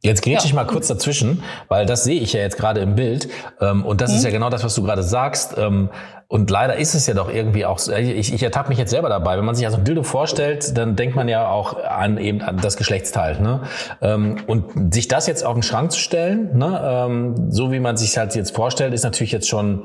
Jetzt 0.04 0.22
grätsch 0.22 0.40
ja. 0.40 0.46
ich 0.46 0.54
mal 0.54 0.64
kurz 0.64 0.88
dazwischen, 0.88 1.44
weil 1.68 1.86
das 1.86 2.02
sehe 2.02 2.20
ich 2.20 2.32
ja 2.32 2.40
jetzt 2.40 2.56
gerade 2.58 2.80
im 2.80 2.96
Bild. 2.96 3.28
Ähm, 3.60 3.84
und 3.86 4.00
das 4.00 4.10
mhm. 4.10 4.16
ist 4.16 4.24
ja 4.24 4.30
genau 4.30 4.50
das, 4.50 4.64
was 4.64 4.74
du 4.74 4.82
gerade 4.82 5.04
sagst. 5.04 5.56
Ähm, 5.56 5.90
und 6.26 6.50
leider 6.50 6.76
ist 6.76 6.94
es 6.94 7.06
ja 7.06 7.14
doch 7.14 7.32
irgendwie 7.32 7.64
auch 7.64 7.78
so, 7.78 7.92
ich, 7.92 8.32
ich 8.32 8.42
ertappe 8.42 8.70
mich 8.70 8.78
jetzt 8.78 8.90
selber 8.90 9.08
dabei. 9.08 9.38
Wenn 9.38 9.44
man 9.44 9.54
sich 9.54 9.64
also 9.64 9.78
ein 9.78 9.84
Dildo 9.84 10.02
vorstellt, 10.02 10.76
dann 10.76 10.96
denkt 10.96 11.14
man 11.14 11.28
ja 11.28 11.48
auch 11.48 11.76
an 11.84 12.18
eben 12.18 12.42
an 12.42 12.56
das 12.56 12.76
Geschlechtsteil. 12.76 13.40
Ne? 13.40 13.60
Ähm, 14.00 14.38
und 14.48 14.92
sich 14.92 15.06
das 15.06 15.28
jetzt 15.28 15.44
auf 15.44 15.54
den 15.54 15.62
Schrank 15.62 15.92
zu 15.92 16.00
stellen, 16.00 16.56
ne? 16.56 17.34
so 17.50 17.70
wie 17.70 17.80
man 17.80 17.96
sich 17.96 18.16
halt 18.16 18.34
jetzt 18.34 18.56
vorstellt, 18.56 18.94
ist 18.94 19.04
natürlich 19.04 19.30
jetzt 19.30 19.48
schon 19.48 19.84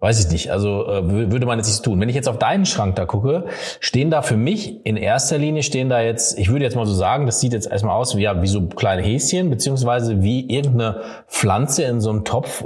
Weiß 0.00 0.24
ich 0.24 0.30
nicht. 0.30 0.52
Also 0.52 0.86
äh, 0.86 1.30
würde 1.30 1.44
man 1.44 1.58
jetzt 1.58 1.68
nicht 1.68 1.82
tun. 1.82 2.00
Wenn 2.00 2.08
ich 2.08 2.14
jetzt 2.14 2.28
auf 2.28 2.38
deinen 2.38 2.66
Schrank 2.66 2.94
da 2.94 3.04
gucke, 3.04 3.46
stehen 3.80 4.10
da 4.10 4.22
für 4.22 4.36
mich 4.36 4.86
in 4.86 4.96
erster 4.96 5.38
Linie 5.38 5.64
stehen 5.64 5.88
da 5.88 6.00
jetzt, 6.00 6.38
ich 6.38 6.50
würde 6.50 6.64
jetzt 6.64 6.76
mal 6.76 6.86
so 6.86 6.94
sagen, 6.94 7.26
das 7.26 7.40
sieht 7.40 7.52
jetzt 7.52 7.68
erstmal 7.68 7.96
aus 7.96 8.16
wie, 8.16 8.22
ja, 8.22 8.40
wie 8.40 8.46
so 8.46 8.66
kleine 8.66 9.02
Häschen, 9.02 9.50
beziehungsweise 9.50 10.22
wie 10.22 10.48
irgendeine 10.48 11.00
Pflanze 11.26 11.82
in 11.82 12.00
so 12.00 12.10
einem 12.10 12.24
Topf. 12.24 12.64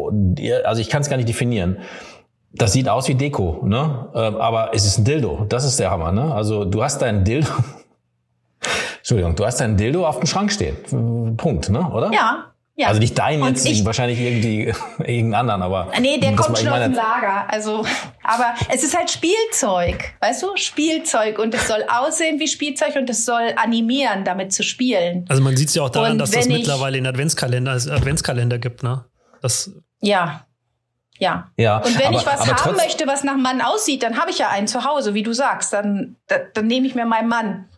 Also 0.65 0.83
ich 0.83 0.91
kann 0.91 1.01
es 1.01 1.09
gar 1.09 1.17
nicht 1.17 1.29
definieren. 1.29 1.79
Das 2.53 2.75
sieht 2.75 2.87
aus 2.91 3.09
wie 3.09 3.15
Deko, 3.15 3.63
ne? 3.65 4.09
Ähm, 4.15 4.37
aber 4.37 4.75
es 4.75 4.85
ist 4.85 4.99
ein 4.99 5.05
Dildo. 5.07 5.47
Das 5.49 5.65
ist 5.65 5.81
der 5.81 5.91
Hammer, 5.91 6.13
ne? 6.13 6.35
Also 6.35 6.67
du 6.67 6.85
hast 6.85 7.01
deinen 7.01 7.25
Dildo. 7.25 7.49
Entschuldigung, 8.99 9.37
du 9.37 9.47
hast 9.47 9.59
deinen 9.59 9.79
Dildo 9.79 10.07
auf 10.07 10.19
dem 10.19 10.27
Schrank 10.27 10.53
stehen. 10.53 11.37
Punkt, 11.39 11.71
ne? 11.71 11.91
Oder? 11.91 12.13
Ja, 12.13 12.52
ja. 12.75 12.89
Also 12.89 13.01
nicht 13.01 13.19
dein 13.19 13.45
jetzt, 13.45 13.67
ich, 13.67 13.85
wahrscheinlich 13.85 14.19
irgendwie 14.19 14.73
irgendeinen 14.99 15.35
anderen, 15.35 15.63
aber. 15.63 15.93
Nee, 16.01 16.19
der 16.19 16.35
kommt 16.35 16.57
schon 16.57 16.69
aus 16.69 16.81
dem 16.81 16.95
Lager. 16.95 17.45
Also, 17.49 17.85
aber 18.23 18.55
es 18.73 18.83
ist 18.83 18.97
halt 18.97 19.11
Spielzeug, 19.11 20.15
weißt 20.21 20.43
du? 20.43 20.57
Spielzeug 20.57 21.39
und 21.39 21.55
es 21.55 21.69
soll 21.69 21.85
aussehen 21.89 22.41
wie 22.41 22.49
Spielzeug 22.49 22.97
und 22.97 23.11
es 23.11 23.27
soll 23.27 23.53
animieren, 23.57 24.25
damit 24.25 24.55
zu 24.55 24.63
spielen. 24.63 25.27
Also 25.29 25.43
man 25.43 25.55
sieht 25.57 25.69
es 25.69 25.75
ja 25.75 25.83
auch 25.83 25.91
daran, 25.91 26.13
und 26.13 26.19
dass 26.19 26.31
das 26.31 26.49
mittlerweile 26.49 26.97
in 26.97 27.07
Adventskalender, 27.07 27.73
also 27.73 27.93
Adventskalender 27.93 28.59
gibt, 28.59 28.83
ne? 28.83 29.05
Das. 29.43 29.71
Ja. 30.01 30.47
Ja. 31.19 31.51
ja. 31.57 31.77
Und 31.79 31.99
wenn 31.99 32.07
aber, 32.07 32.17
ich 32.17 32.27
was 32.27 32.51
haben 32.51 32.77
möchte, 32.77 33.07
was 33.07 33.23
nach 33.23 33.37
Mann 33.37 33.61
aussieht, 33.61 34.03
dann 34.03 34.19
habe 34.19 34.31
ich 34.31 34.39
ja 34.39 34.49
einen 34.49 34.67
zu 34.67 34.85
Hause, 34.85 35.15
wie 35.15 35.23
du 35.23 35.33
sagst. 35.33 35.73
Dann, 35.73 36.17
dann, 36.27 36.41
dann 36.55 36.67
nehme 36.67 36.87
ich 36.87 36.95
mir 36.95 37.05
meinen 37.05 37.29
Mann. 37.29 37.69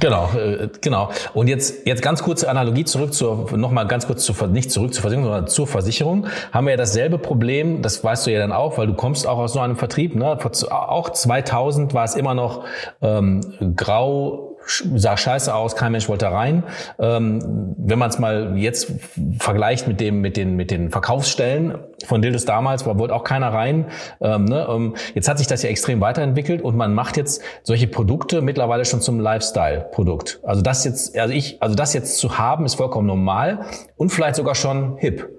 Genau, 0.00 0.30
äh, 0.36 0.68
genau. 0.80 1.10
Und 1.34 1.48
jetzt, 1.48 1.86
jetzt 1.86 2.00
ganz 2.02 2.22
kurze 2.22 2.48
Analogie 2.48 2.84
zurück 2.84 3.12
zur, 3.12 3.56
nochmal 3.56 3.86
ganz 3.88 4.06
kurz 4.06 4.24
zur, 4.24 4.46
nicht 4.46 4.70
zurück 4.70 4.94
zur 4.94 5.02
Versicherung, 5.02 5.24
sondern 5.24 5.48
zur 5.48 5.66
Versicherung. 5.66 6.26
Haben 6.52 6.66
wir 6.66 6.72
ja 6.72 6.76
dasselbe 6.76 7.18
Problem, 7.18 7.82
das 7.82 8.04
weißt 8.04 8.26
du 8.26 8.30
ja 8.30 8.38
dann 8.38 8.52
auch, 8.52 8.78
weil 8.78 8.86
du 8.86 8.94
kommst 8.94 9.26
auch 9.26 9.38
aus 9.38 9.54
so 9.54 9.60
einem 9.60 9.76
Vertrieb, 9.76 10.14
ne? 10.14 10.38
Auch 10.70 11.10
2000 11.10 11.94
war 11.94 12.04
es 12.04 12.14
immer 12.14 12.34
noch 12.34 12.64
ähm, 13.02 13.74
grau, 13.74 14.55
sah 14.66 15.16
scheiße 15.16 15.54
aus, 15.54 15.76
kein 15.76 15.92
Mensch 15.92 16.08
wollte 16.08 16.26
rein. 16.26 16.64
Ähm, 16.98 17.74
wenn 17.78 17.98
man 17.98 18.10
es 18.10 18.18
mal 18.18 18.56
jetzt 18.56 18.92
vergleicht 19.38 19.88
mit 19.88 20.00
dem 20.00 20.20
mit 20.20 20.36
den 20.36 20.56
mit 20.56 20.70
den 20.70 20.90
Verkaufsstellen 20.90 21.78
von 22.04 22.22
Dildos 22.22 22.44
damals, 22.44 22.86
war 22.86 22.98
wollte 22.98 23.14
auch 23.14 23.24
keiner 23.24 23.52
rein. 23.52 23.86
Ähm, 24.20 24.44
ne? 24.44 24.66
ähm, 24.68 24.94
jetzt 25.14 25.28
hat 25.28 25.38
sich 25.38 25.46
das 25.46 25.62
ja 25.62 25.70
extrem 25.70 26.00
weiterentwickelt 26.00 26.62
und 26.62 26.76
man 26.76 26.94
macht 26.94 27.16
jetzt 27.16 27.42
solche 27.62 27.86
Produkte 27.86 28.42
mittlerweile 28.42 28.84
schon 28.84 29.00
zum 29.00 29.20
Lifestyle-Produkt. 29.20 30.40
Also 30.42 30.62
das 30.62 30.84
jetzt, 30.84 31.16
also 31.16 31.32
ich, 31.32 31.62
also 31.62 31.74
das 31.74 31.94
jetzt 31.94 32.18
zu 32.18 32.38
haben, 32.38 32.64
ist 32.64 32.74
vollkommen 32.74 33.06
normal 33.06 33.66
und 33.96 34.10
vielleicht 34.10 34.36
sogar 34.36 34.54
schon 34.54 34.96
hip. 34.98 35.35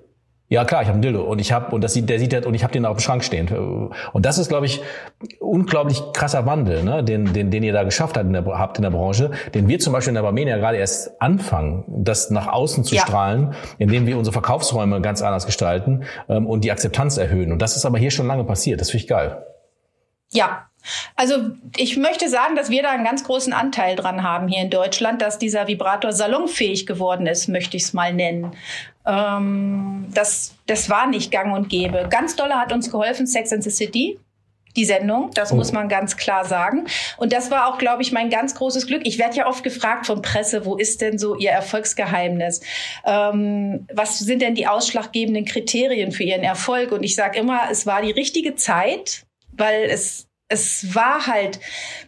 Ja 0.49 0.63
klar, 0.63 0.81
ich 0.81 0.88
habe 0.88 0.95
einen 0.95 1.01
Dildo 1.01 1.23
und 1.23 1.39
ich 1.39 1.51
habe 1.51 1.75
und 1.75 1.83
das 1.83 1.93
sieht 1.93 2.10
der 2.10 2.19
sieht 2.19 2.45
und 2.45 2.53
ich 2.53 2.63
habe 2.63 2.71
den 2.71 2.86
auf 2.86 2.95
dem 2.95 3.01
Schrank 3.01 3.23
stehen 3.23 3.49
und 4.13 4.25
das 4.25 4.38
ist 4.38 4.47
glaube 4.47 4.65
ich 4.65 4.81
unglaublich 5.41 6.01
krasser 6.13 6.45
Wandel, 6.45 6.83
ne, 6.83 7.03
den 7.03 7.33
den 7.33 7.51
den 7.51 7.63
ihr 7.63 7.73
da 7.73 7.83
geschafft 7.83 8.15
habt 8.15 8.27
in 8.27 8.33
der, 8.33 8.45
habt 8.45 8.77
in 8.77 8.83
der 8.83 8.91
Branche, 8.91 9.31
den 9.53 9.67
wir 9.67 9.79
zum 9.79 9.91
Beispiel 9.91 10.12
in 10.12 10.15
der 10.15 10.21
Barmenia 10.21 10.55
gerade 10.57 10.77
erst 10.77 11.21
anfangen, 11.21 11.83
das 11.88 12.29
nach 12.29 12.47
außen 12.47 12.86
zu 12.86 12.95
ja. 12.95 13.01
strahlen, 13.01 13.55
indem 13.77 14.07
wir 14.07 14.17
unsere 14.17 14.31
Verkaufsräume 14.31 15.01
ganz 15.01 15.21
anders 15.21 15.45
gestalten 15.45 16.05
ähm, 16.29 16.47
und 16.47 16.63
die 16.63 16.71
Akzeptanz 16.71 17.17
erhöhen 17.17 17.51
und 17.51 17.62
das 17.62 17.75
ist 17.75 17.86
aber 17.86 17.97
hier 17.97 18.12
schon 18.12 18.27
lange 18.27 18.45
passiert, 18.45 18.79
das 18.79 18.91
finde 18.91 19.03
ich 19.03 19.10
geil. 19.10 19.43
Ja, 20.31 20.67
also 21.15 21.36
ich 21.75 21.97
möchte 21.97 22.29
sagen, 22.29 22.55
dass 22.55 22.69
wir 22.69 22.83
da 22.83 22.91
einen 22.91 23.03
ganz 23.03 23.23
großen 23.23 23.53
Anteil 23.53 23.95
dran 23.95 24.23
haben 24.23 24.47
hier 24.47 24.62
in 24.62 24.69
Deutschland, 24.69 25.21
dass 25.21 25.39
dieser 25.39 25.67
Vibrator 25.67 26.13
salonfähig 26.13 26.86
geworden 26.86 27.27
ist, 27.27 27.47
möchte 27.47 27.77
ich 27.77 27.83
es 27.83 27.93
mal 27.93 28.13
nennen. 28.13 28.55
Ähm, 29.08 30.06
das, 30.13 30.56
das 30.67 30.89
war 30.89 31.08
nicht 31.08 31.32
gang 31.32 31.56
und 31.56 31.70
gäbe. 31.70 32.08
Ganz 32.10 32.36
dolle 32.36 32.56
hat 32.56 32.72
uns 32.74 32.91
geholfen 32.91 33.26
Sex 33.26 33.54
and 33.54 33.63
the 33.63 33.70
City 33.70 34.20
die 34.78 34.86
Sendung. 34.86 35.32
Das 35.34 35.52
oh. 35.52 35.56
muss 35.56 35.74
man 35.74 35.89
ganz 35.89 36.15
klar 36.15 36.46
sagen. 36.46 36.86
Und 37.17 37.34
das 37.34 37.52
war 37.52 37.67
auch, 37.67 37.78
glaube 37.80 38.04
ich, 38.04 38.12
mein 38.13 38.30
ganz 38.30 38.56
großes 38.56 38.88
Glück. 38.88 39.02
Ich 39.06 39.17
werde 39.17 39.36
ja 39.36 39.48
oft 39.48 39.63
gefragt 39.63 40.06
von 40.06 40.22
Presse, 40.22 40.65
wo 40.65 40.78
ist 40.78 41.02
denn 41.02 41.17
so 41.17 41.36
Ihr 41.36 41.50
Erfolgsgeheimnis? 41.50 42.62
Ähm, 43.06 43.88
was 43.91 44.20
sind 44.20 44.41
denn 44.41 44.56
die 44.56 44.67
ausschlaggebenden 44.67 45.46
Kriterien 45.46 46.12
für 46.12 46.24
Ihren 46.24 46.43
Erfolg? 46.43 46.91
Und 46.91 47.04
ich 47.04 47.15
sage 47.15 47.39
immer, 47.39 47.63
es 47.72 47.86
war 47.86 48.02
die 48.02 48.12
richtige 48.12 48.56
Zeit, 48.56 49.26
weil 49.52 49.86
es 49.89 50.28
es 50.50 50.96
war 50.96 51.28
halt 51.28 51.60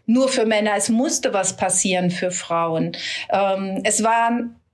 nur 0.06 0.30
für 0.30 0.46
Männer, 0.46 0.72
es 0.78 0.88
musste 0.88 1.34
was 1.34 1.58
passieren 1.58 2.10
für 2.10 2.32
Frauen. 2.32 2.96
Ähm, 3.30 3.82
es 3.84 4.02
war 4.02 4.32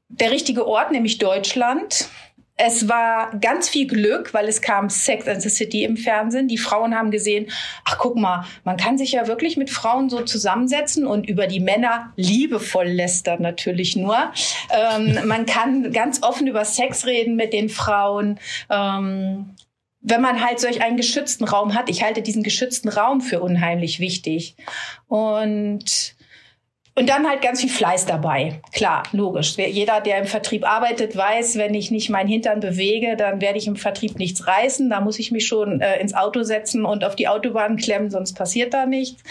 der 0.10 0.32
richtige 0.32 0.68
Ort, 0.68 0.92
nämlich 0.92 1.18
Deutschland. 1.18 2.10
Es 2.58 2.88
war 2.88 3.36
ganz 3.42 3.68
viel 3.68 3.86
Glück, 3.86 4.34
weil 4.34 4.48
es 4.48 4.62
kam 4.62 4.90
Sex 4.90 5.28
and 5.28 5.42
the 5.42 5.50
City 5.50 5.84
im 5.84 5.98
Fernsehen. 5.98 6.48
Die 6.48 6.58
Frauen 6.58 6.96
haben 6.96 7.12
gesehen, 7.12 7.48
ach 7.84 7.98
guck 7.98 8.16
mal, 8.16 8.46
man 8.64 8.78
kann 8.78 8.98
sich 8.98 9.12
ja 9.12 9.28
wirklich 9.28 9.58
mit 9.58 9.70
Frauen 9.70 10.10
so 10.10 10.22
zusammensetzen 10.22 11.06
und 11.06 11.28
über 11.28 11.48
die 11.48 11.60
Männer 11.60 12.14
liebevoll 12.16 12.88
lästern 12.88 13.42
natürlich 13.42 13.98
nur. 13.98 14.32
Ähm, 14.72 15.20
man 15.26 15.46
kann 15.46 15.92
ganz 15.92 16.24
offen 16.24 16.48
über 16.48 16.64
Sex 16.64 17.06
reden 17.06 17.36
mit 17.36 17.52
den 17.52 17.68
Frauen. 17.68 18.40
Ähm, 18.70 19.54
wenn 20.08 20.22
man 20.22 20.42
halt 20.46 20.60
solch 20.62 20.82
einen 20.82 20.98
geschützten 20.98 21.44
Raum 21.44 21.74
hat, 21.74 21.90
ich 21.90 22.04
halte 22.04 22.22
diesen 22.22 22.44
geschützten 22.44 22.88
Raum 22.90 23.20
für 23.20 23.42
unheimlich 23.42 24.00
wichtig. 24.00 24.56
Und 25.08 26.15
und 26.98 27.10
dann 27.10 27.28
halt 27.28 27.42
ganz 27.42 27.60
viel 27.60 27.70
Fleiß 27.70 28.06
dabei. 28.06 28.62
Klar, 28.72 29.04
logisch. 29.12 29.58
Jeder, 29.58 30.00
der 30.00 30.18
im 30.20 30.26
Vertrieb 30.26 30.66
arbeitet, 30.66 31.16
weiß, 31.16 31.58
wenn 31.58 31.74
ich 31.74 31.92
nicht 31.92 32.10
meinen 32.10 32.30
Hintern 32.30 32.62
bewege, 32.62 33.18
dann 33.18 33.42
werde 33.42 33.58
ich 33.58 33.68
im 33.68 33.76
Vertrieb 33.76 34.18
nichts 34.18 34.48
reißen. 34.48 34.90
Da 34.90 35.02
muss 35.02 35.20
ich 35.20 35.30
mich 35.32 35.46
schon 35.46 35.82
äh, 35.82 36.00
ins 36.00 36.14
Auto 36.14 36.44
setzen 36.44 36.86
und 36.86 37.04
auf 37.04 37.18
die 37.18 37.28
Autobahn 37.28 37.76
klemmen, 37.76 38.10
sonst 38.10 38.34
passiert 38.34 38.74
da 38.74 38.86
nichts. 38.86 39.22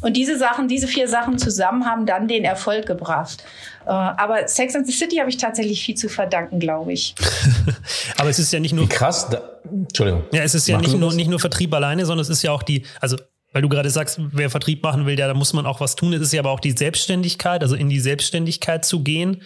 Und 0.00 0.16
diese 0.16 0.38
Sachen, 0.38 0.68
diese 0.68 0.86
vier 0.86 1.08
Sachen 1.08 1.38
zusammen 1.38 1.86
haben 1.86 2.06
dann 2.06 2.28
den 2.28 2.44
Erfolg 2.44 2.86
gebracht. 2.86 3.42
Äh, 3.84 3.90
aber 3.90 4.46
Sex 4.46 4.76
and 4.76 4.86
the 4.86 4.92
City 4.92 5.16
habe 5.16 5.28
ich 5.28 5.38
tatsächlich 5.38 5.82
viel 5.84 5.96
zu 5.96 6.08
verdanken, 6.08 6.60
glaube 6.60 6.92
ich. 6.92 7.16
aber 8.16 8.30
es 8.30 8.38
ist 8.38 8.52
ja 8.52 8.60
nicht 8.60 8.74
nur. 8.74 8.84
Wie 8.84 8.88
krass. 8.88 9.28
Da, 9.28 9.58
Entschuldigung. 9.68 10.22
Ja, 10.30 10.44
es 10.44 10.54
ist 10.54 10.68
ja 10.68 10.78
nicht 10.78 10.96
nur, 10.96 11.12
nicht 11.12 11.28
nur 11.28 11.40
Vertrieb 11.40 11.74
alleine, 11.74 12.06
sondern 12.06 12.22
es 12.22 12.30
ist 12.30 12.44
ja 12.44 12.52
auch 12.52 12.62
die, 12.62 12.84
also 13.00 13.16
weil 13.52 13.62
du 13.62 13.68
gerade 13.68 13.90
sagst, 13.90 14.20
wer 14.32 14.50
Vertrieb 14.50 14.82
machen 14.82 15.06
will, 15.06 15.18
ja, 15.18 15.26
da 15.26 15.34
muss 15.34 15.52
man 15.52 15.66
auch 15.66 15.80
was 15.80 15.96
tun. 15.96 16.12
Es 16.12 16.20
ist 16.20 16.32
ja 16.32 16.40
aber 16.40 16.50
auch 16.50 16.60
die 16.60 16.72
Selbstständigkeit, 16.72 17.62
also 17.62 17.74
in 17.74 17.88
die 17.88 18.00
Selbstständigkeit 18.00 18.84
zu 18.84 19.02
gehen. 19.02 19.42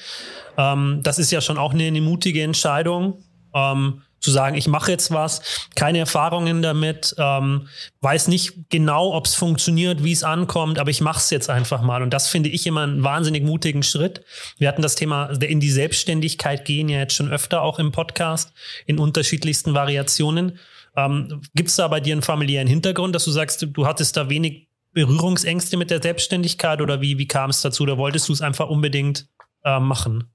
Ähm, 0.56 1.00
das 1.02 1.18
ist 1.18 1.30
ja 1.30 1.40
schon 1.40 1.58
auch 1.58 1.72
eine, 1.72 1.84
eine 1.84 2.00
mutige 2.00 2.42
Entscheidung. 2.42 3.22
Ähm, 3.54 4.02
zu 4.22 4.30
sagen, 4.30 4.56
ich 4.56 4.68
mache 4.68 4.90
jetzt 4.90 5.10
was, 5.10 5.68
keine 5.74 5.98
Erfahrungen 5.98 6.62
damit, 6.62 7.14
ähm, 7.18 7.68
weiß 8.00 8.28
nicht 8.28 8.70
genau, 8.70 9.12
ob 9.14 9.26
es 9.26 9.34
funktioniert, 9.34 10.04
wie 10.04 10.12
es 10.12 10.22
ankommt, 10.22 10.78
aber 10.78 10.90
ich 10.90 11.00
mache 11.00 11.18
es 11.18 11.28
jetzt 11.30 11.50
einfach 11.50 11.82
mal. 11.82 12.02
Und 12.02 12.10
das 12.10 12.28
finde 12.28 12.48
ich 12.48 12.66
immer 12.66 12.82
einen 12.82 13.02
wahnsinnig 13.02 13.42
mutigen 13.42 13.82
Schritt. 13.82 14.24
Wir 14.58 14.68
hatten 14.68 14.80
das 14.80 14.94
Thema 14.94 15.26
in 15.40 15.58
die 15.58 15.70
Selbstständigkeit 15.70 16.64
gehen 16.64 16.88
ja 16.88 17.00
jetzt 17.00 17.16
schon 17.16 17.30
öfter 17.30 17.62
auch 17.62 17.80
im 17.80 17.90
Podcast 17.90 18.52
in 18.86 19.00
unterschiedlichsten 19.00 19.74
Variationen. 19.74 20.58
Ähm, 20.96 21.42
Gibt 21.54 21.68
es 21.70 21.76
da 21.76 21.88
bei 21.88 22.00
dir 22.00 22.12
einen 22.12 22.22
familiären 22.22 22.68
Hintergrund, 22.68 23.14
dass 23.14 23.24
du 23.24 23.30
sagst, 23.30 23.66
du 23.70 23.86
hattest 23.86 24.16
da 24.16 24.28
wenig 24.28 24.68
Berührungsängste 24.92 25.76
mit 25.76 25.90
der 25.90 26.02
Selbstständigkeit 26.02 26.80
oder 26.80 27.00
wie, 27.00 27.18
wie 27.18 27.26
kam 27.26 27.50
es 27.50 27.62
dazu? 27.62 27.84
Oder 27.84 27.98
wolltest 27.98 28.28
du 28.28 28.32
es 28.32 28.42
einfach 28.42 28.68
unbedingt 28.68 29.28
äh, 29.64 29.80
machen? 29.80 30.30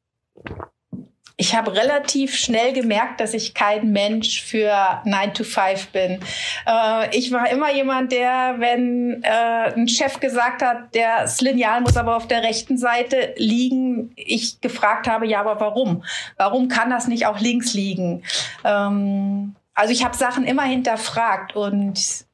Ich 1.40 1.56
habe 1.56 1.76
relativ 1.76 2.36
schnell 2.36 2.74
gemerkt, 2.74 3.22
dass 3.22 3.36
ich 3.36 3.54
kein 3.54 3.92
Mensch 3.92 4.42
für 4.42 4.74
9 5.06 5.36
to 5.36 5.44
5 5.44 5.90
bin. 5.90 6.20
Äh, 6.66 7.16
ich 7.16 7.32
war 7.32 7.48
immer 7.52 7.72
jemand, 7.72 8.12
der, 8.12 8.56
wenn 8.58 9.22
äh, 9.22 9.72
ein 9.76 9.88
Chef 9.88 10.20
gesagt 10.20 10.64
hat, 10.64 10.96
das 10.96 11.40
Lineal 11.40 11.82
muss 11.82 11.96
aber 11.96 12.18
auf 12.18 12.28
der 12.28 12.42
rechten 12.42 12.80
Seite 12.80 13.36
liegen, 13.38 14.12
ich 14.16 14.62
gefragt 14.62 15.08
habe, 15.08 15.28
ja, 15.28 15.42
aber 15.42 15.60
warum? 15.60 16.04
Warum 16.38 16.70
kann 16.70 16.90
das 16.90 17.08
nicht 17.08 17.28
auch 17.28 17.40
links 17.40 17.76
liegen? 17.76 18.24
Ähm, 18.64 19.56
also 19.78 19.94
ich 19.94 20.04
habe 20.04 20.18
Sachen 20.18 20.44
immer 20.44 20.64
hinterfragt 20.64 21.56
und 21.56 22.26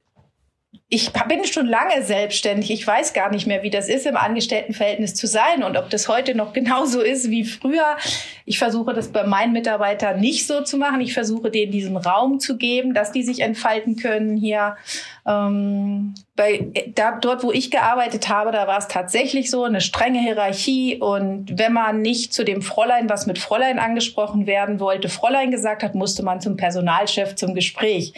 ich 0.87 1.11
bin 1.11 1.43
schon 1.43 1.67
lange 1.67 2.03
selbstständig. 2.03 2.71
Ich 2.71 2.87
weiß 2.87 3.13
gar 3.13 3.31
nicht 3.31 3.47
mehr, 3.47 3.63
wie 3.63 3.69
das 3.69 3.89
ist, 3.89 4.05
im 4.05 4.15
Angestelltenverhältnis 4.15 5.13
zu 5.13 5.27
sein 5.27 5.61
und 5.63 5.75
ob 5.75 5.89
das 5.89 6.07
heute 6.07 6.35
noch 6.35 6.53
genauso 6.53 7.01
ist 7.01 7.29
wie 7.29 7.43
früher. 7.43 7.97
Ich 8.45 8.59
versuche 8.59 8.93
das 8.93 9.11
bei 9.11 9.25
meinen 9.25 9.51
Mitarbeitern 9.51 10.21
nicht 10.21 10.47
so 10.47 10.63
zu 10.63 10.77
machen. 10.77 11.01
Ich 11.01 11.13
versuche 11.13 11.51
denen 11.51 11.73
diesen 11.73 11.97
Raum 11.97 12.39
zu 12.39 12.57
geben, 12.57 12.93
dass 12.93 13.11
die 13.11 13.23
sich 13.23 13.41
entfalten 13.41 13.97
können 13.97 14.37
hier. 14.37 14.77
Ähm, 15.25 16.15
bei, 16.35 16.67
da, 16.95 17.17
dort, 17.19 17.43
wo 17.43 17.51
ich 17.51 17.71
gearbeitet 17.71 18.27
habe, 18.27 18.51
da 18.51 18.67
war 18.67 18.77
es 18.77 18.87
tatsächlich 18.87 19.49
so 19.49 19.63
eine 19.63 19.79
strenge 19.79 20.19
Hierarchie 20.19 20.97
und 20.99 21.57
wenn 21.57 21.71
man 21.71 22.01
nicht 22.01 22.33
zu 22.33 22.43
dem 22.43 22.61
Fräulein, 22.61 23.07
was 23.09 23.25
mit 23.25 23.39
Fräulein 23.39 23.79
angesprochen 23.79 24.47
werden 24.47 24.79
wollte, 24.79 25.09
Fräulein 25.09 25.51
gesagt 25.51 25.83
hat, 25.83 25.95
musste 25.95 26.23
man 26.23 26.41
zum 26.41 26.57
Personalchef 26.57 27.35
zum 27.35 27.53
Gespräch. 27.53 28.13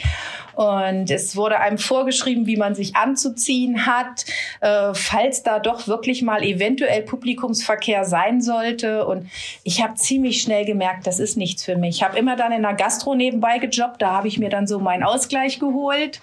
Und 0.56 1.12
es 1.12 1.36
wurde 1.36 1.60
einem 1.60 1.78
vorgeschrieben, 1.78 2.48
wie 2.48 2.56
man 2.56 2.76
sich 2.76 2.96
anzuziehen 2.96 3.86
hat, 3.86 4.26
äh, 4.62 4.94
falls 4.94 5.44
da 5.44 5.60
doch 5.60 5.88
wirklich 5.88 6.22
mal 6.22 6.44
eventuell 6.44 7.02
Publikumsverkehr 7.02 8.06
sein 8.06 8.42
sollte. 8.42 9.06
Und 9.06 9.30
ich 9.64 9.84
habe 9.84 9.96
ziemlich 9.96 10.42
schnell 10.42 10.64
gemerkt, 10.64 11.08
das 11.08 11.20
ist 11.20 11.36
nichts 11.36 11.66
für 11.66 11.76
mich. 11.76 11.98
Ich 11.98 12.04
habe 12.04 12.18
immer 12.18 12.38
dann 12.38 12.54
in 12.54 12.62
der 12.62 12.74
Gastro 12.74 13.16
nebenbei 13.16 13.60
gejobbt, 13.60 14.02
da 14.02 14.12
habe 14.12 14.30
ich 14.30 14.40
mir 14.40 14.50
dann 14.50 14.66
so 14.66 14.80
meinen 14.80 15.04
Ausgleich 15.04 15.60
geholt. 15.60 16.22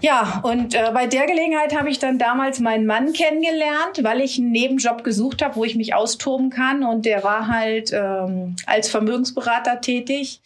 Ja, 0.00 0.40
und 0.42 0.74
äh, 0.74 0.90
bei 0.92 1.06
der 1.06 1.26
Gelegenheit 1.26 1.76
habe 1.76 1.88
ich 1.88 1.98
dann 1.98 2.18
damals 2.18 2.60
meinen 2.60 2.86
Mann 2.86 3.12
kennengelernt, 3.12 4.02
weil 4.02 4.20
ich 4.20 4.38
einen 4.38 4.50
Nebenjob 4.50 5.04
gesucht 5.04 5.42
habe, 5.42 5.56
wo 5.56 5.64
ich 5.64 5.76
mich 5.76 5.94
austoben 5.94 6.50
kann. 6.50 6.84
Und 6.84 7.06
der 7.06 7.24
war 7.24 7.48
halt 7.48 7.92
ähm, 7.92 8.56
als 8.66 8.90
Vermögensberater 8.90 9.80
tätig 9.80 10.40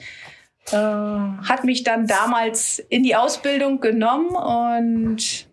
äh, 0.72 0.76
hat 0.76 1.64
mich 1.64 1.82
dann 1.82 2.06
damals 2.06 2.78
in 2.88 3.02
die 3.02 3.16
Ausbildung 3.16 3.80
genommen 3.80 4.30
und 4.36 5.47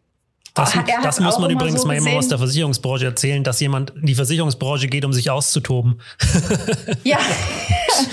das, 0.55 0.73
das 1.03 1.19
muss 1.19 1.37
man 1.37 1.51
übrigens 1.51 1.81
so 1.81 1.87
mal 1.87 1.97
immer 1.97 2.13
aus 2.13 2.29
der 2.29 2.37
Versicherungsbranche 2.37 3.05
erzählen, 3.05 3.43
dass 3.43 3.59
jemand 3.59 3.91
in 3.91 4.05
die 4.05 4.15
Versicherungsbranche 4.15 4.87
geht, 4.87 5.03
um 5.03 5.13
sich 5.13 5.29
auszutoben. 5.29 6.01
Ja. 7.03 7.17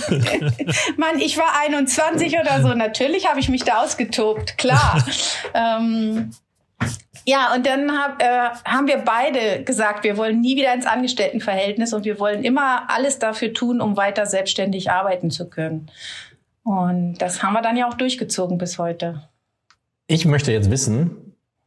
Mann, 0.96 1.18
ich 1.18 1.38
war 1.38 1.58
21 1.60 2.38
oder 2.38 2.62
so. 2.62 2.74
Natürlich 2.74 3.28
habe 3.28 3.40
ich 3.40 3.48
mich 3.48 3.64
da 3.64 3.82
ausgetobt, 3.82 4.58
klar. 4.58 5.04
ähm, 5.54 6.30
ja, 7.24 7.54
und 7.54 7.66
dann 7.66 7.90
hab, 7.92 8.22
äh, 8.22 8.50
haben 8.64 8.86
wir 8.86 8.98
beide 8.98 9.62
gesagt, 9.64 10.04
wir 10.04 10.16
wollen 10.16 10.40
nie 10.40 10.56
wieder 10.56 10.74
ins 10.74 10.86
Angestelltenverhältnis 10.86 11.92
und 11.92 12.04
wir 12.04 12.18
wollen 12.18 12.44
immer 12.44 12.90
alles 12.90 13.18
dafür 13.18 13.52
tun, 13.52 13.80
um 13.80 13.96
weiter 13.96 14.26
selbstständig 14.26 14.90
arbeiten 14.90 15.30
zu 15.30 15.48
können. 15.48 15.90
Und 16.64 17.14
das 17.18 17.42
haben 17.42 17.54
wir 17.54 17.62
dann 17.62 17.76
ja 17.76 17.88
auch 17.88 17.94
durchgezogen 17.94 18.58
bis 18.58 18.78
heute. 18.78 19.28
Ich 20.06 20.26
möchte 20.26 20.52
jetzt 20.52 20.70
wissen, 20.70 21.16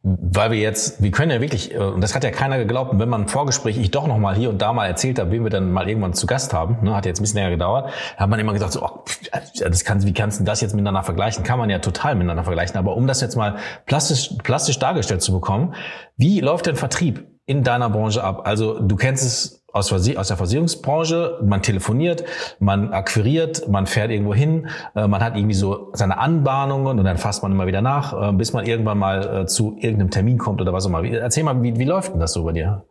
weil 0.07 0.51
wir 0.51 0.59
jetzt, 0.59 1.01
wir 1.01 1.09
können 1.09 1.31
ja 1.31 1.41
wirklich, 1.41 1.73
äh, 1.73 1.79
und 1.79 2.01
das 2.01 2.13
hat 2.13 2.23
ja 2.23 2.29
keiner 2.29 2.59
geglaubt, 2.59 2.91
wenn 2.99 3.09
man 3.09 3.21
ein 3.21 3.27
Vorgespräch 3.27 3.77
ich 3.77 3.89
doch 3.89 4.05
noch 4.05 4.19
mal 4.19 4.35
hier 4.35 4.51
und 4.51 4.61
da 4.61 4.71
mal 4.71 4.85
erzählt 4.85 5.17
habe, 5.17 5.31
wen 5.31 5.43
wir 5.43 5.49
dann 5.49 5.71
mal 5.71 5.89
irgendwann 5.89 6.13
zu 6.13 6.27
Gast 6.27 6.53
haben, 6.53 6.77
ne, 6.83 6.95
hat 6.95 7.07
jetzt 7.07 7.19
ein 7.19 7.23
bisschen 7.23 7.39
länger 7.39 7.49
gedauert, 7.49 7.91
hat 8.15 8.29
man 8.29 8.39
immer 8.39 8.53
gesagt, 8.53 8.73
so, 8.73 8.83
oh, 8.83 9.03
das 9.59 9.83
kann, 9.83 10.03
wie 10.03 10.13
kannst 10.13 10.39
du 10.39 10.43
das 10.43 10.61
jetzt 10.61 10.75
miteinander 10.75 11.01
vergleichen? 11.01 11.43
Kann 11.43 11.57
man 11.57 11.71
ja 11.71 11.79
total 11.79 12.13
miteinander 12.13 12.43
vergleichen. 12.43 12.77
Aber 12.77 12.95
um 12.95 13.07
das 13.07 13.19
jetzt 13.19 13.35
mal 13.35 13.55
plastisch, 13.87 14.29
plastisch 14.43 14.77
dargestellt 14.77 15.23
zu 15.23 15.31
bekommen, 15.31 15.73
wie 16.17 16.39
läuft 16.39 16.67
denn 16.67 16.75
Vertrieb 16.75 17.25
in 17.47 17.63
deiner 17.63 17.89
Branche 17.89 18.23
ab? 18.23 18.41
Also 18.45 18.79
du 18.79 18.95
kennst 18.97 19.25
es 19.25 19.64
aus, 19.75 19.91
aus 19.91 20.27
der 20.27 20.37
Versicherungsbranche, 20.37 21.39
man 21.43 21.61
telefoniert, 21.61 22.23
man 22.59 22.93
akquiriert, 22.93 23.67
man 23.67 23.87
fährt 23.87 24.09
irgendwo 24.09 24.33
hin, 24.33 24.69
äh, 24.95 25.07
man 25.07 25.21
hat 25.21 25.35
irgendwie 25.35 25.53
so 25.53 25.89
seine 25.93 26.17
Anbahnungen 26.17 26.97
und 26.97 27.03
dann 27.03 27.17
fasst 27.17 27.43
man 27.43 27.51
immer 27.51 27.67
wieder 27.67 27.81
nach, 27.81 28.29
äh, 28.29 28.31
bis 28.31 28.53
man 28.53 28.65
irgendwann 28.65 28.97
mal 28.97 29.41
äh, 29.41 29.45
zu 29.45 29.75
irgendeinem 29.77 30.11
Termin 30.11 30.37
kommt 30.37 30.61
oder 30.61 30.71
was 30.71 30.85
auch 30.85 30.89
immer. 30.89 31.03
Erzähl 31.03 31.43
mal, 31.43 31.61
wie, 31.61 31.77
wie 31.77 31.83
läuft 31.83 32.13
denn 32.13 32.21
das 32.21 32.31
so 32.31 32.45
bei 32.45 32.53
dir? 32.53 32.85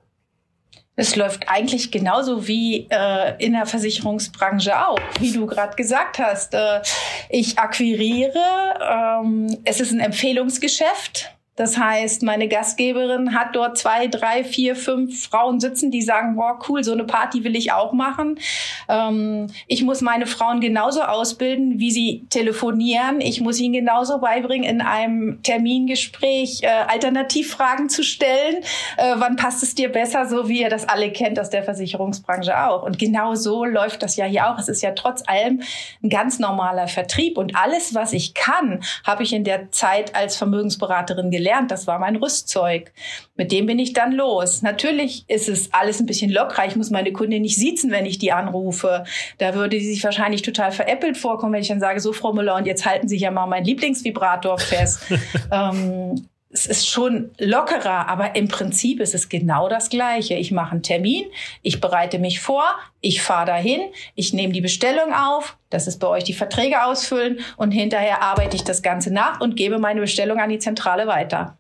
Es 0.97 1.17
läuft 1.17 1.49
eigentlich 1.49 1.91
genauso 1.91 2.47
wie 2.47 2.87
äh, 2.89 3.35
in 3.45 3.55
der 3.55 3.67
Versicherungsbranche 3.67 4.87
auch, 4.87 5.01
wie 5.19 5.33
du 5.33 5.47
gerade 5.47 5.75
gesagt 5.75 6.19
hast. 6.19 6.55
Äh, 6.55 6.83
ich 7.31 7.59
akquiriere, 7.59 8.39
ähm, 8.81 9.57
es 9.65 9.81
ist 9.81 9.91
ein 9.91 10.01
Empfehlungsgeschäft. 10.01 11.34
Das 11.57 11.79
heißt, 11.79 12.25
meine 12.25 12.49
Gastgeberin 12.49 13.33
hat 13.33 13.55
dort 13.55 13.79
zwei, 13.79 14.09
drei, 14.09 14.43
vier, 14.43 14.75
fünf 14.75 15.29
Frauen 15.29 15.61
sitzen, 15.61 15.93
die 15.93 16.03
sagen, 16.03 16.35
boah, 16.35 16.59
cool, 16.69 16.83
so 16.83 16.93
eine 16.93 17.05
Party 17.05 17.45
will 17.45 17.55
ich 17.55 17.73
auch 17.73 17.93
machen. 17.93 18.41
Ähm, 18.89 19.47
ich 19.69 19.83
muss 19.85 20.01
meine 20.01 20.27
Frauen 20.27 20.61
genauso 20.61 21.03
ausbilden, 21.03 21.79
wie 21.79 21.93
sie 21.93 22.27
telefonieren. 22.29 23.21
Ich 23.21 23.41
muss 23.41 23.61
ihnen 23.61 23.73
genauso 23.73 24.19
beibringen, 24.19 24.69
in 24.69 24.81
einem 24.81 25.43
Termingespräch 25.43 26.63
äh, 26.63 26.67
Alternativfragen 26.67 27.89
zu 27.89 28.03
stellen. 28.03 28.57
Äh, 28.97 29.15
wann 29.17 29.37
passt 29.37 29.63
es 29.63 29.77
dir 29.77 29.93
besser, 29.93 30.27
so 30.27 30.49
wie 30.49 30.63
ihr 30.63 30.71
das 30.71 30.89
alle 30.89 31.13
kennt 31.13 31.39
aus 31.39 31.51
der 31.51 31.63
Versicherungsbranche 31.63 32.67
auch. 32.67 32.83
Und 32.83 32.99
genau 32.99 33.37
so 33.37 33.65
läuft 33.65 34.03
das 34.03 34.17
ja 34.17 34.25
hier 34.25 34.51
auch. 34.51 34.59
Es 34.59 34.69
ist 34.69 34.83
ja 34.83 34.91
trotz 34.91 35.23
allem 35.29 35.63
ein 36.03 36.09
ganz 36.09 36.41
normaler 36.41 36.89
Vertrieb. 36.89 37.39
Und 37.39 37.55
alles, 37.55 37.95
was 37.95 38.13
ich 38.13 38.35
kann, 38.35 38.83
habe 39.05 39.23
ich 39.23 39.33
in 39.33 39.45
der 39.45 39.71
Zeit 39.71 40.17
als 40.17 40.37
Vermögensberaterin 40.37 41.31
gelernt 41.31 41.44
gelernt. 41.45 41.71
Das 41.71 41.87
war 41.87 41.99
mein 41.99 42.17
Rüstzeug. 42.17 42.93
Mit 43.37 43.53
dem 43.53 43.67
bin 43.67 43.79
ich 43.79 43.93
dann 43.93 44.13
los. 44.13 44.63
Natürlich 44.63 45.25
ist 45.29 45.49
es 45.49 45.73
alles 45.73 46.01
ein 46.01 46.07
bisschen 46.07 46.31
lockerer. 46.31 46.67
Ich 46.67 46.77
muss 46.77 46.91
meine 46.91 47.13
Kundin 47.13 47.43
nicht 47.43 47.57
siezen, 47.57 47.91
wenn 47.91 48.07
ich 48.07 48.19
die 48.19 48.33
anrufe. 48.33 49.05
Da 49.39 49.55
würde 49.55 49.79
sie 49.79 49.93
sich 49.93 50.05
wahrscheinlich 50.05 50.43
total 50.43 50.73
veräppelt 50.73 51.17
vorkommen, 51.17 51.53
wenn 51.53 51.63
ich 51.63 51.69
dann 51.69 51.81
sage, 51.81 52.01
so 52.01 52.13
Frau 52.13 52.33
Müller, 52.33 52.57
und 52.57 52.67
jetzt 52.67 52.87
halten 52.87 53.09
Sie 53.09 53.17
ja 53.17 53.31
mal 53.31 53.47
meinen 53.47 53.65
Lieblingsvibrator 53.65 54.59
fest. 54.59 55.01
ähm, 55.53 56.27
es 56.55 56.67
ist 56.67 56.89
schon 56.89 57.33
lockerer, 57.39 58.09
aber 58.09 58.37
im 58.37 58.47
Prinzip 58.47 59.01
ist 59.01 59.13
es 59.13 59.29
genau 59.29 59.69
das 59.69 59.91
Gleiche. 59.91 60.35
Ich 60.35 60.53
mache 60.53 60.71
einen 60.71 60.85
Termin, 60.85 61.25
ich 61.63 61.81
bereite 61.81 62.21
mich 62.21 62.41
vor, 62.41 62.65
ich 63.01 63.23
fahre 63.23 63.47
dahin, 63.47 63.81
ich 64.15 64.33
nehme 64.33 64.53
die 64.53 64.61
Bestellung 64.61 65.13
auf, 65.13 65.59
das 65.69 65.89
ist 65.89 65.99
bei 65.99 66.07
euch 66.07 66.23
die 66.23 66.33
Verträge 66.33 66.85
ausfüllen 66.85 67.41
und 67.57 67.73
hinterher 67.73 68.23
arbeite 68.23 68.55
ich 68.55 68.63
das 68.63 68.83
Ganze 68.83 69.13
nach 69.13 69.41
und 69.41 69.57
gebe 69.57 69.81
meine 69.81 70.01
Bestellung 70.01 70.39
an 70.39 70.49
die 70.49 70.61
Zentrale 70.61 71.09
weiter. 71.09 71.59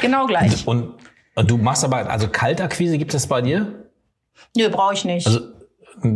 Genau 0.00 0.26
gleich. 0.26 0.66
Und, 0.66 0.94
und 1.36 1.48
du 1.48 1.56
machst 1.56 1.84
aber, 1.84 2.10
also 2.10 2.28
Kaltakquise 2.28 2.98
gibt 2.98 3.14
es 3.14 3.28
bei 3.28 3.42
dir? 3.42 3.88
Nö, 4.56 4.68
brauche 4.70 4.94
ich 4.94 5.04
nicht. 5.04 5.26
Also 5.28 5.40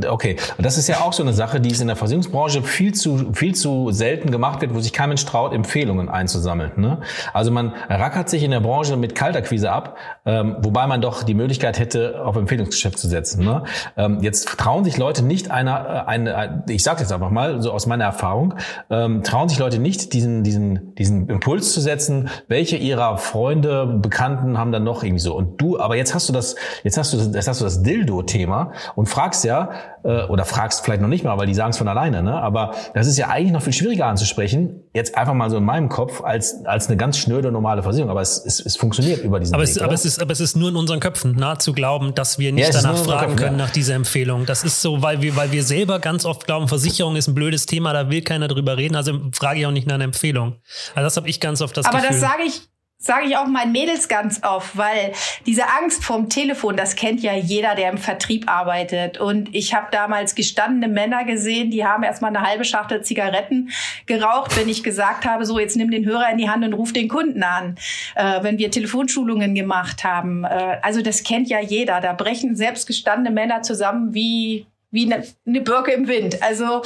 Okay, 0.08 0.36
das 0.58 0.78
ist 0.78 0.88
ja 0.88 1.00
auch 1.00 1.12
so 1.12 1.22
eine 1.22 1.32
Sache, 1.32 1.60
die 1.60 1.70
es 1.70 1.80
in 1.80 1.86
der 1.86 1.96
Versicherungsbranche 1.96 2.62
viel 2.62 2.94
zu 2.94 3.32
viel 3.32 3.54
zu 3.54 3.90
selten 3.92 4.30
gemacht 4.30 4.60
wird, 4.60 4.74
wo 4.74 4.80
sich 4.80 4.92
kein 4.92 5.10
Mensch 5.10 5.24
traut, 5.24 5.52
Empfehlungen 5.52 6.08
einzusammeln. 6.08 6.72
Ne? 6.76 7.00
Also 7.32 7.50
man 7.50 7.72
rackert 7.88 8.28
sich 8.28 8.42
in 8.42 8.50
der 8.50 8.60
Branche 8.60 8.96
mit 8.96 9.14
Kaltakquise 9.14 9.70
ab, 9.70 9.96
ähm, 10.24 10.56
wobei 10.60 10.86
man 10.86 11.00
doch 11.00 11.22
die 11.22 11.34
Möglichkeit 11.34 11.78
hätte, 11.78 12.24
auf 12.24 12.36
Empfehlungsgeschäft 12.36 12.98
zu 12.98 13.06
setzen. 13.06 13.44
Ne? 13.44 13.64
Ähm, 13.96 14.20
jetzt 14.22 14.46
trauen 14.58 14.84
sich 14.84 14.96
Leute 14.96 15.22
nicht 15.22 15.50
einer, 15.50 16.04
äh, 16.06 16.08
eine, 16.08 16.64
ich 16.68 16.82
sage 16.82 17.00
jetzt 17.00 17.12
einfach 17.12 17.30
mal 17.30 17.60
so 17.60 17.70
aus 17.70 17.86
meiner 17.86 18.04
Erfahrung, 18.04 18.54
ähm, 18.90 19.22
trauen 19.22 19.48
sich 19.48 19.58
Leute 19.58 19.78
nicht 19.78 20.12
diesen 20.14 20.42
diesen 20.42 20.94
diesen 20.94 21.28
Impuls 21.28 21.72
zu 21.72 21.80
setzen, 21.80 22.28
welche 22.48 22.76
ihrer 22.76 23.18
Freunde, 23.18 23.86
Bekannten 23.86 24.58
haben 24.58 24.72
dann 24.72 24.84
noch 24.84 25.02
irgendwie 25.02 25.20
so. 25.20 25.34
Und 25.34 25.60
du, 25.60 25.78
aber 25.78 25.96
jetzt 25.96 26.14
hast 26.14 26.28
du 26.28 26.32
das, 26.32 26.56
jetzt 26.82 26.96
hast 26.96 27.12
du, 27.12 27.18
jetzt 27.18 27.48
hast 27.48 27.60
du 27.60 27.64
das 27.64 27.82
Dildo-Thema 27.82 28.72
und 28.94 29.06
fragst 29.06 29.44
ja 29.44 29.65
äh, 30.02 30.24
oder 30.24 30.44
fragst 30.44 30.84
vielleicht 30.84 31.02
noch 31.02 31.08
nicht 31.08 31.24
mal, 31.24 31.36
weil 31.38 31.46
die 31.46 31.54
sagen 31.54 31.70
es 31.70 31.78
von 31.78 31.88
alleine, 31.88 32.22
ne? 32.22 32.34
Aber 32.40 32.74
das 32.94 33.06
ist 33.06 33.18
ja 33.18 33.28
eigentlich 33.28 33.52
noch 33.52 33.62
viel 33.62 33.72
schwieriger 33.72 34.06
anzusprechen, 34.06 34.82
jetzt 34.94 35.16
einfach 35.16 35.34
mal 35.34 35.50
so 35.50 35.56
in 35.56 35.64
meinem 35.64 35.88
Kopf, 35.88 36.22
als, 36.22 36.64
als 36.64 36.88
eine 36.88 36.96
ganz 36.96 37.18
schnöde 37.18 37.52
normale 37.52 37.82
Versicherung. 37.82 38.10
Aber 38.10 38.20
es, 38.20 38.44
es, 38.44 38.60
es 38.60 38.76
funktioniert 38.76 39.22
über 39.22 39.40
diesen 39.40 39.54
aber 39.54 39.64
Weg. 39.64 39.70
Es, 39.70 39.78
aber, 39.78 39.92
es 39.92 40.04
ist, 40.04 40.20
aber 40.20 40.32
es 40.32 40.40
ist 40.40 40.56
nur 40.56 40.70
in 40.70 40.76
unseren 40.76 41.00
Köpfen, 41.00 41.34
nahe 41.36 41.58
zu 41.58 41.72
glauben, 41.72 42.14
dass 42.14 42.38
wir 42.38 42.52
nicht 42.52 42.72
ja, 42.72 42.80
danach 42.80 42.96
fragen 42.98 43.20
Köpfen, 43.20 43.36
können, 43.36 43.58
ja. 43.58 43.64
nach 43.64 43.72
dieser 43.72 43.94
Empfehlung. 43.94 44.46
Das 44.46 44.64
ist 44.64 44.82
so, 44.82 45.02
weil 45.02 45.22
wir, 45.22 45.36
weil 45.36 45.52
wir 45.52 45.62
selber 45.62 45.98
ganz 45.98 46.24
oft 46.24 46.46
glauben, 46.46 46.68
Versicherung 46.68 47.16
ist 47.16 47.28
ein 47.28 47.34
blödes 47.34 47.66
Thema, 47.66 47.92
da 47.92 48.10
will 48.10 48.22
keiner 48.22 48.48
drüber 48.48 48.76
reden. 48.76 48.96
Also 48.96 49.18
frage 49.32 49.60
ich 49.60 49.66
auch 49.66 49.70
nicht 49.70 49.86
nach 49.86 49.94
einer 49.94 50.04
Empfehlung. 50.04 50.56
Also 50.94 51.04
das 51.04 51.16
habe 51.16 51.28
ich 51.28 51.40
ganz 51.40 51.60
oft 51.60 51.76
das 51.76 51.86
aber 51.86 51.98
Gefühl. 51.98 52.16
Aber 52.16 52.20
das 52.20 52.30
sage 52.30 52.42
ich 52.46 52.75
sage 52.98 53.26
ich 53.26 53.36
auch 53.36 53.46
meinen 53.46 53.72
Mädels 53.72 54.08
ganz 54.08 54.42
oft, 54.42 54.76
weil 54.76 55.12
diese 55.44 55.68
Angst 55.68 56.02
vorm 56.02 56.28
Telefon, 56.28 56.76
das 56.76 56.96
kennt 56.96 57.20
ja 57.20 57.34
jeder, 57.34 57.74
der 57.74 57.90
im 57.90 57.98
Vertrieb 57.98 58.50
arbeitet. 58.50 59.18
Und 59.18 59.54
ich 59.54 59.74
habe 59.74 59.88
damals 59.90 60.34
gestandene 60.34 60.88
Männer 60.88 61.24
gesehen, 61.24 61.70
die 61.70 61.84
haben 61.84 62.02
erstmal 62.02 62.34
eine 62.34 62.46
halbe 62.46 62.64
Schachtel 62.64 63.02
Zigaretten 63.02 63.70
geraucht, 64.06 64.56
wenn 64.58 64.68
ich 64.68 64.82
gesagt 64.82 65.26
habe, 65.26 65.44
so 65.44 65.58
jetzt 65.58 65.76
nimm 65.76 65.90
den 65.90 66.06
Hörer 66.06 66.30
in 66.30 66.38
die 66.38 66.48
Hand 66.48 66.64
und 66.64 66.72
ruf 66.72 66.92
den 66.92 67.08
Kunden 67.08 67.42
an, 67.42 67.76
äh, 68.14 68.42
wenn 68.42 68.58
wir 68.58 68.70
Telefonschulungen 68.70 69.54
gemacht 69.54 70.02
haben. 70.02 70.44
Äh, 70.44 70.78
also 70.82 71.02
das 71.02 71.22
kennt 71.22 71.48
ja 71.48 71.60
jeder. 71.60 72.00
Da 72.00 72.14
brechen 72.14 72.56
selbst 72.56 72.86
gestandene 72.86 73.30
Männer 73.30 73.62
zusammen 73.62 74.14
wie 74.14 74.66
wie 74.96 75.12
eine, 75.12 75.24
eine 75.46 75.60
Birke 75.60 75.92
im 75.92 76.08
Wind. 76.08 76.42
Also 76.42 76.82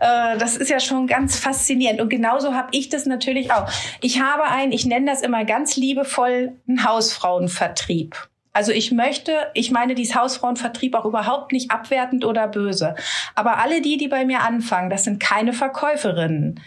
äh, 0.00 0.36
das 0.38 0.56
ist 0.56 0.68
ja 0.68 0.78
schon 0.78 1.06
ganz 1.06 1.38
faszinierend. 1.38 2.00
Und 2.00 2.10
genauso 2.10 2.54
habe 2.54 2.68
ich 2.72 2.90
das 2.90 3.06
natürlich 3.06 3.50
auch. 3.50 3.68
Ich 4.02 4.20
habe 4.20 4.44
ein, 4.44 4.70
ich 4.70 4.84
nenne 4.84 5.10
das 5.10 5.22
immer 5.22 5.44
ganz 5.44 5.76
liebevoll, 5.76 6.52
einen 6.68 6.84
Hausfrauenvertrieb. 6.84 8.28
Also 8.52 8.70
ich 8.70 8.92
möchte, 8.92 9.32
ich 9.54 9.72
meine 9.72 9.96
dies 9.96 10.14
Hausfrauenvertrieb 10.14 10.94
auch 10.94 11.06
überhaupt 11.06 11.52
nicht 11.52 11.72
abwertend 11.72 12.24
oder 12.24 12.46
böse. 12.46 12.94
Aber 13.34 13.58
alle 13.58 13.80
die, 13.80 13.96
die 13.96 14.08
bei 14.08 14.24
mir 14.24 14.42
anfangen, 14.42 14.90
das 14.90 15.04
sind 15.04 15.18
keine 15.18 15.52
Verkäuferinnen 15.52 16.60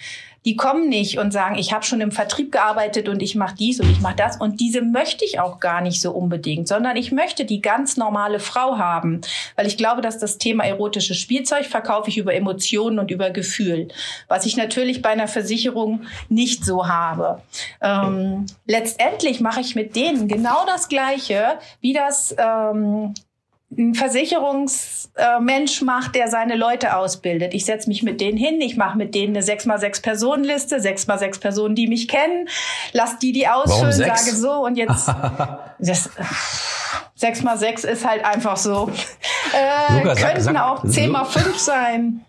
die 0.46 0.56
kommen 0.56 0.90
nicht 0.90 1.18
und 1.18 1.32
sagen, 1.32 1.56
ich 1.56 1.74
habe 1.74 1.84
schon 1.84 2.02
im 2.02 2.12
Vertrieb 2.12 2.52
gearbeitet 2.52 3.10
und 3.10 3.22
ich 3.22 3.36
mache 3.36 3.56
dies 3.56 3.80
und 3.80 3.90
ich 3.90 4.00
mache 4.00 4.16
das. 4.16 4.38
Und 4.38 4.60
diese 4.60 4.82
möchte 4.82 5.26
ich 5.26 5.40
auch 5.40 5.60
gar 5.60 5.82
nicht 5.82 6.02
so 6.02 6.12
unbedingt, 6.12 6.68
sondern 6.68 6.96
ich 6.96 7.12
möchte 7.12 7.46
die 7.46 7.62
ganz 7.62 7.98
normale 7.98 8.40
Frau 8.40 8.78
haben. 8.78 9.22
Weil 9.56 9.68
ich 9.68 9.78
glaube, 9.78 10.02
dass 10.02 10.20
das 10.20 10.38
Thema 10.38 10.64
erotisches 10.66 11.18
Spielzeug 11.18 11.66
verkaufe 11.66 12.10
ich 12.10 12.18
über 12.18 12.34
Emotionen 12.34 13.00
und 13.00 13.12
über 13.12 13.30
Gefühl. 13.30 13.90
Was 14.28 14.46
ich 14.46 14.58
natürlich 14.58 15.02
bei 15.02 15.10
einer 15.10 15.28
Versicherung 15.28 16.04
nicht 16.30 16.64
so 16.64 16.88
habe. 16.88 17.42
Ähm, 17.82 18.46
letztendlich 18.66 19.42
mache 19.42 19.62
ich 19.62 19.76
mit 19.76 19.96
denen 19.96 20.28
genau 20.28 20.66
das 20.66 20.88
Gleiche, 20.90 21.60
wie 21.82 21.94
das 21.94 22.36
ähm, 22.38 23.14
ein 23.70 23.94
Versicherungsmensch 23.96 25.82
macht, 25.82 26.16
der 26.16 26.30
seine 26.30 26.56
Leute 26.56 26.96
ausbildet. 26.96 27.54
Ich 27.54 27.66
setze 27.66 27.90
mich 27.90 28.02
mit 28.02 28.22
denen 28.22 28.38
hin, 28.38 28.62
ich 28.62 28.78
mache 28.78 28.98
mit 28.98 29.14
denen 29.14 29.36
eine 29.36 29.46
6x6 29.46 30.02
Personenliste, 30.02 30.78
6x6 30.78 31.42
Personen, 31.42 31.76
die 31.76 31.88
mich 31.88 32.08
kennen, 32.08 32.48
lass 32.94 33.20
die 33.20 33.34
die 33.34 33.48
ausfüllen, 33.48 33.92
sage 33.92 34.32
so 34.36 34.52
und 34.66 34.78
jetzt 34.78 35.08
das 35.80 36.10
6x6 37.20 37.86
ist 37.86 38.08
halt 38.08 38.24
einfach 38.24 38.58
so. 38.58 38.90
Äh, 39.54 39.98
Luca, 39.98 40.16
könnten 40.16 40.42
sag, 40.42 40.56
auch 40.56 40.84
10x5 40.84 41.58
sein. 41.58 42.26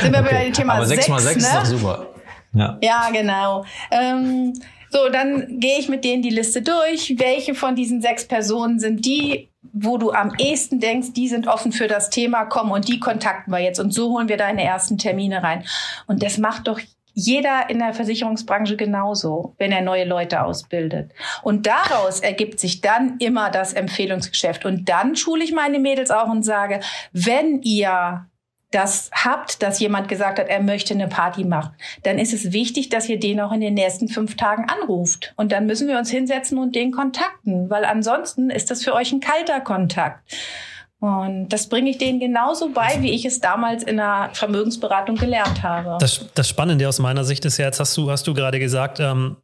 Sind 0.00 0.12
wir 0.12 0.20
okay. 0.20 0.28
bei 0.30 0.44
dem 0.44 0.52
Thema 0.52 0.74
Aber 0.74 0.86
6 0.86 1.08
x 1.08 1.22
6 1.22 1.36
ne? 1.36 1.42
ist 1.42 1.54
doch 1.54 1.64
super. 1.64 2.06
Ja, 2.52 2.78
ja 2.80 3.08
genau. 3.12 3.64
Ähm, 3.90 4.54
so, 4.96 5.10
dann 5.10 5.60
gehe 5.60 5.78
ich 5.78 5.88
mit 5.88 6.04
denen 6.04 6.22
die 6.22 6.30
Liste 6.30 6.62
durch. 6.62 7.14
Welche 7.18 7.54
von 7.54 7.74
diesen 7.74 8.00
sechs 8.00 8.26
Personen 8.26 8.78
sind 8.78 9.04
die, 9.04 9.50
wo 9.72 9.98
du 9.98 10.12
am 10.12 10.32
ehesten 10.38 10.80
denkst, 10.80 11.12
die 11.12 11.28
sind 11.28 11.48
offen 11.48 11.72
für 11.72 11.86
das 11.86 12.08
Thema, 12.08 12.46
komm 12.46 12.70
und 12.70 12.88
die 12.88 12.98
kontakten 12.98 13.52
wir 13.52 13.58
jetzt 13.58 13.78
und 13.78 13.92
so 13.92 14.10
holen 14.10 14.28
wir 14.28 14.38
deine 14.38 14.64
ersten 14.64 14.96
Termine 14.96 15.42
rein. 15.42 15.64
Und 16.06 16.22
das 16.22 16.38
macht 16.38 16.66
doch 16.66 16.80
jeder 17.12 17.68
in 17.68 17.78
der 17.78 17.94
Versicherungsbranche 17.94 18.76
genauso, 18.76 19.54
wenn 19.58 19.72
er 19.72 19.82
neue 19.82 20.04
Leute 20.04 20.42
ausbildet. 20.42 21.12
Und 21.42 21.66
daraus 21.66 22.20
ergibt 22.20 22.60
sich 22.60 22.80
dann 22.80 23.16
immer 23.18 23.50
das 23.50 23.72
Empfehlungsgeschäft. 23.72 24.64
Und 24.64 24.88
dann 24.88 25.16
schule 25.16 25.44
ich 25.44 25.52
meine 25.52 25.78
Mädels 25.78 26.10
auch 26.10 26.28
und 26.28 26.42
sage, 26.42 26.80
wenn 27.12 27.62
ihr 27.62 28.26
das 28.76 29.10
habt, 29.12 29.62
dass 29.62 29.80
jemand 29.80 30.08
gesagt 30.08 30.38
hat, 30.38 30.48
er 30.48 30.62
möchte 30.62 30.92
eine 30.92 31.08
Party 31.08 31.44
machen, 31.44 31.72
dann 32.02 32.18
ist 32.18 32.34
es 32.34 32.52
wichtig, 32.52 32.90
dass 32.90 33.08
ihr 33.08 33.18
den 33.18 33.40
auch 33.40 33.52
in 33.52 33.62
den 33.62 33.72
nächsten 33.72 34.08
fünf 34.08 34.36
Tagen 34.36 34.66
anruft. 34.68 35.32
Und 35.36 35.50
dann 35.50 35.66
müssen 35.66 35.88
wir 35.88 35.98
uns 35.98 36.10
hinsetzen 36.10 36.58
und 36.58 36.74
den 36.76 36.92
kontakten, 36.92 37.70
weil 37.70 37.86
ansonsten 37.86 38.50
ist 38.50 38.70
das 38.70 38.84
für 38.84 38.92
euch 38.92 39.12
ein 39.12 39.20
kalter 39.20 39.60
Kontakt. 39.60 40.20
Und 40.98 41.48
das 41.48 41.68
bringe 41.68 41.90
ich 41.90 41.98
denen 41.98 42.20
genauso 42.20 42.70
bei, 42.70 42.98
wie 43.00 43.12
ich 43.12 43.24
es 43.24 43.40
damals 43.40 43.82
in 43.82 43.96
der 43.96 44.30
Vermögensberatung 44.34 45.16
gelernt 45.16 45.62
habe. 45.62 45.96
Das, 45.98 46.26
das 46.34 46.48
Spannende 46.48 46.86
aus 46.86 46.98
meiner 46.98 47.24
Sicht 47.24 47.44
ist 47.46 47.56
ja, 47.56 47.66
jetzt 47.66 47.80
hast 47.80 47.96
du, 47.96 48.10
hast 48.10 48.26
du 48.26 48.34
gerade 48.34 48.58
gesagt, 48.58 49.00
ähm, 49.00 49.36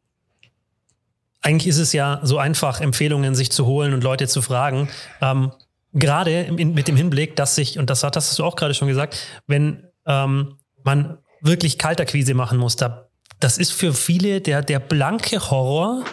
eigentlich 1.41 1.67
ist 1.67 1.79
es 1.79 1.91
ja 1.91 2.19
so 2.21 2.37
einfach, 2.37 2.81
Empfehlungen 2.81 3.33
sich 3.33 3.51
zu 3.51 3.65
holen 3.65 3.93
und 3.93 4.03
Leute 4.03 4.27
zu 4.27 4.41
fragen. 4.41 4.89
Ähm, 5.21 5.51
gerade 5.93 6.51
mit 6.51 6.87
dem 6.87 6.95
Hinblick, 6.95 7.35
dass 7.35 7.55
sich, 7.55 7.77
und 7.77 7.89
das, 7.89 8.03
hast 8.03 8.39
du 8.39 8.43
auch 8.43 8.55
gerade 8.55 8.73
schon 8.73 8.87
gesagt, 8.87 9.17
wenn 9.47 9.83
ähm, 10.05 10.57
man 10.83 11.19
wirklich 11.41 11.77
Kalterquise 11.77 12.33
machen 12.33 12.57
muss, 12.57 12.75
da, 12.75 13.09
das 13.39 13.57
ist 13.57 13.71
für 13.71 13.93
viele 13.93 14.41
der, 14.41 14.61
der 14.61 14.79
blanke 14.79 15.51
Horror, 15.51 16.03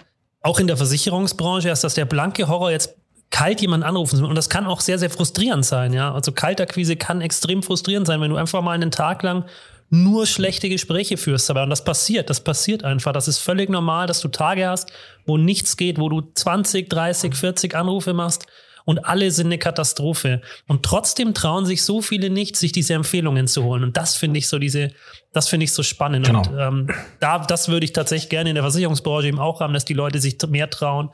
auch 0.43 0.59
in 0.59 0.67
der 0.67 0.77
Versicherungsbranche, 0.77 1.71
ist 1.71 1.85
das 1.85 1.95
der 1.95 2.05
blanke 2.05 2.49
Horror, 2.49 2.71
jetzt 2.71 2.97
kalt 3.31 3.61
jemanden 3.61 3.87
anrufen. 3.87 4.25
Und 4.25 4.35
das 4.35 4.51
kann 4.51 4.67
auch 4.67 4.81
sehr, 4.81 4.99
sehr 4.99 5.11
frustrierend 5.11 5.65
sein, 5.65 5.93
ja. 5.93 6.13
Also 6.13 6.33
Kalterquise 6.33 6.97
kann 6.97 7.21
extrem 7.21 7.63
frustrierend 7.63 8.07
sein, 8.07 8.21
wenn 8.21 8.31
du 8.31 8.37
einfach 8.37 8.61
mal 8.63 8.73
einen 8.73 8.91
Tag 8.91 9.23
lang 9.23 9.45
nur 9.93 10.27
schlechte 10.27 10.69
Gespräche 10.69 11.17
führst 11.17 11.49
dabei. 11.49 11.65
Und 11.65 11.71
das 11.71 11.85
passiert, 11.85 12.31
das 12.31 12.41
passiert 12.41 12.85
einfach. 12.85 13.13
Das 13.13 13.29
ist 13.29 13.39
völlig 13.39 13.69
normal, 13.71 14.07
dass 14.07 14.21
du 14.21 14.29
Tage 14.29 14.69
hast, 14.69 14.93
wo 15.27 15.37
nichts 15.37 15.77
geht, 15.77 15.99
wo 15.99 16.09
du 16.09 16.23
20, 16.35 16.89
30, 16.89 17.35
40 17.35 17.75
Anrufe 17.75 18.15
machst 18.15 18.47
und 18.85 19.05
alle 19.05 19.31
sind 19.31 19.47
eine 19.47 19.59
Katastrophe. 19.59 20.41
Und 20.67 20.83
trotzdem 20.83 21.35
trauen 21.35 21.67
sich 21.67 21.83
so 21.83 22.03
viele 22.03 22.31
nicht, 22.31 22.57
sich 22.57 22.73
diese 22.73 22.95
Empfehlungen 22.95 23.47
zu 23.47 23.65
holen. 23.65 23.85
Und 23.85 23.97
das 23.97 24.17
finde 24.17 24.39
ich 24.39 24.49
so 24.49 24.59
diese, 24.59 24.91
das 25.33 25.49
finde 25.49 25.65
ich 25.65 25.73
so 25.73 25.83
spannend. 25.83 26.27
Genau. 26.27 26.41
Und 26.41 26.59
ähm, 26.59 26.91
da, 27.21 27.39
das 27.39 27.69
würde 27.69 27.85
ich 27.85 27.93
tatsächlich 27.93 28.31
gerne 28.31 28.51
in 28.51 28.55
der 28.55 28.65
Versicherungsbranche 28.65 29.29
eben 29.29 29.39
auch 29.39 29.61
haben, 29.61 29.75
dass 29.75 29.85
die 29.85 29.95
Leute 29.95 30.21
sich 30.21 30.37
mehr 30.49 30.71
trauen, 30.71 31.11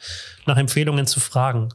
nach 0.47 0.57
Empfehlungen 0.57 1.07
zu 1.07 1.21
fragen. 1.21 1.69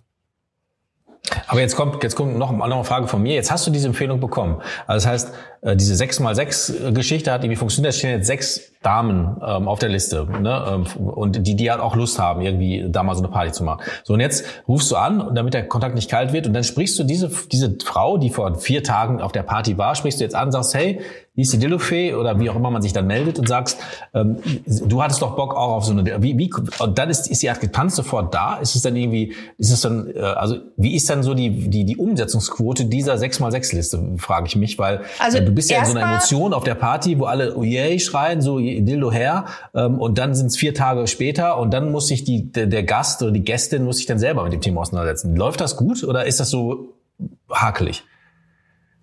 Aber 1.48 1.60
jetzt 1.60 1.76
kommt, 1.76 2.02
jetzt 2.04 2.16
kommt 2.16 2.38
noch, 2.38 2.52
noch 2.52 2.66
eine 2.66 2.84
Frage 2.84 3.08
von 3.08 3.22
mir. 3.22 3.36
Jetzt 3.36 3.52
hast 3.52 3.66
du 3.68 3.72
diese 3.72 3.88
Empfehlung 3.88 4.20
bekommen. 4.20 4.62
Also 4.88 5.06
das 5.06 5.14
heißt, 5.14 5.34
äh, 5.62 5.76
diese 5.76 5.94
6x6 5.94 6.92
Geschichte 6.92 7.32
hat 7.32 7.44
irgendwie 7.44 7.58
funktioniert. 7.58 7.94
Es 7.94 8.00
stehen 8.00 8.12
jetzt 8.12 8.28
sechs 8.28 8.72
Damen 8.82 9.38
ähm, 9.46 9.68
auf 9.68 9.80
der 9.80 9.90
Liste. 9.90 10.26
Ne? 10.26 10.66
Ähm, 10.68 11.06
und 11.06 11.46
die, 11.46 11.56
die 11.56 11.70
halt 11.70 11.80
auch 11.80 11.96
Lust 11.96 12.18
haben, 12.20 12.42
irgendwie 12.42 12.86
da 12.90 13.04
mal 13.04 13.14
so 13.14 13.22
eine 13.22 13.32
Party 13.32 13.52
zu 13.52 13.64
machen. 13.64 13.84
So, 14.04 14.14
und 14.16 14.20
jetzt 14.20 14.46
rufst 14.68 14.92
du 14.92 14.96
an, 14.96 15.36
damit 15.36 15.54
der 15.54 15.68
Kontakt 15.68 15.94
nicht 15.94 16.10
kalt 16.10 16.34
wird. 16.34 16.48
Und 16.48 16.54
dann 16.54 16.64
sprichst 16.64 16.98
du 16.98 17.04
diese, 17.04 17.30
diese 17.52 17.78
Frau, 17.84 18.18
die 18.18 18.30
vor 18.30 18.56
vier 18.56 18.84
Tagen 18.84 19.22
auf 19.22 19.32
der 19.32 19.44
Party 19.44 19.78
war, 19.78 19.96
sprichst 19.96 20.20
du 20.20 20.24
jetzt 20.24 20.36
an, 20.36 20.52
sagst, 20.52 20.74
hey, 20.74 21.02
die 21.36 21.44
ist 21.44 21.54
die 21.54 21.60
Dillofee 21.60 22.14
oder 22.14 22.38
wie 22.42 22.50
auch 22.50 22.58
immer 22.58 22.72
man 22.72 22.82
sich 22.82 22.92
dann 22.92 23.08
meldet 23.08 23.40
und 23.40 23.48
sagst, 23.48 23.80
ähm, 24.14 24.38
du 24.66 25.02
hattest 25.02 25.22
doch 25.22 25.38
Bock 25.38 25.56
auch 25.56 25.78
auf 25.78 25.86
so 25.86 25.94
eine, 25.94 26.22
wie, 26.22 26.38
wie, 26.38 26.52
und 26.80 26.98
dann 26.98 27.10
ist, 27.10 27.32
ist 27.32 27.40
sie 27.40 27.50
hat 27.50 27.62
getanzt 27.62 27.96
sofort 27.96 28.34
da. 28.34 28.58
Ist 28.58 28.76
es 28.76 28.82
dann 28.82 28.98
irgendwie, 28.98 29.34
ist 29.58 29.72
es 29.72 29.80
dann, 29.80 30.12
äh, 30.14 30.20
also 30.20 30.58
wie 30.76 30.94
ist 30.94 31.10
dann 31.10 31.24
so 31.24 31.34
die, 31.34 31.70
die, 31.70 31.86
die 31.86 31.96
Umsetzungsquote 31.96 32.84
dieser 32.84 33.14
6x6 33.14 33.76
Liste, 33.76 34.14
frage 34.18 34.48
ich 34.48 34.58
mich, 34.58 34.78
weil 34.78 35.04
also 35.20 35.38
äh, 35.38 35.46
du 35.46 35.54
bist 35.54 35.72
ja 35.72 35.80
in 35.80 35.86
so 35.86 35.98
einer 35.98 36.06
Emotion 36.06 36.54
auf 36.54 36.66
der 36.66 36.76
Party, 36.76 37.18
wo 37.18 37.24
alle 37.24 37.56
oh 37.56 37.64
yay 37.64 37.98
schreien, 38.02 38.42
so 38.42 38.60
Dildo 38.60 39.10
her, 39.10 39.46
ähm, 39.74 40.00
und 40.00 40.18
dann 40.18 40.36
sind 40.36 40.48
es 40.48 40.58
vier 40.58 40.74
Tage 40.74 41.08
später 41.08 41.58
und 41.58 41.74
dann 41.74 41.94
muss 41.94 42.08
sich 42.08 42.26
die, 42.26 42.52
der, 42.52 42.68
der 42.68 42.84
Gast 42.84 43.22
oder 43.22 43.32
die 43.32 43.44
Gästin 43.44 43.86
muss 43.86 43.98
sich 43.98 44.06
dann 44.06 44.20
selber 44.20 44.44
mit 44.44 44.52
dem 44.52 44.60
Thema 44.60 44.82
auseinandersetzen. 44.82 45.38
Läuft 45.38 45.62
das 45.62 45.78
gut 45.78 46.04
oder 46.04 46.26
ist 46.26 46.42
das 46.42 46.50
so 46.50 46.90
hakelig? 47.50 48.04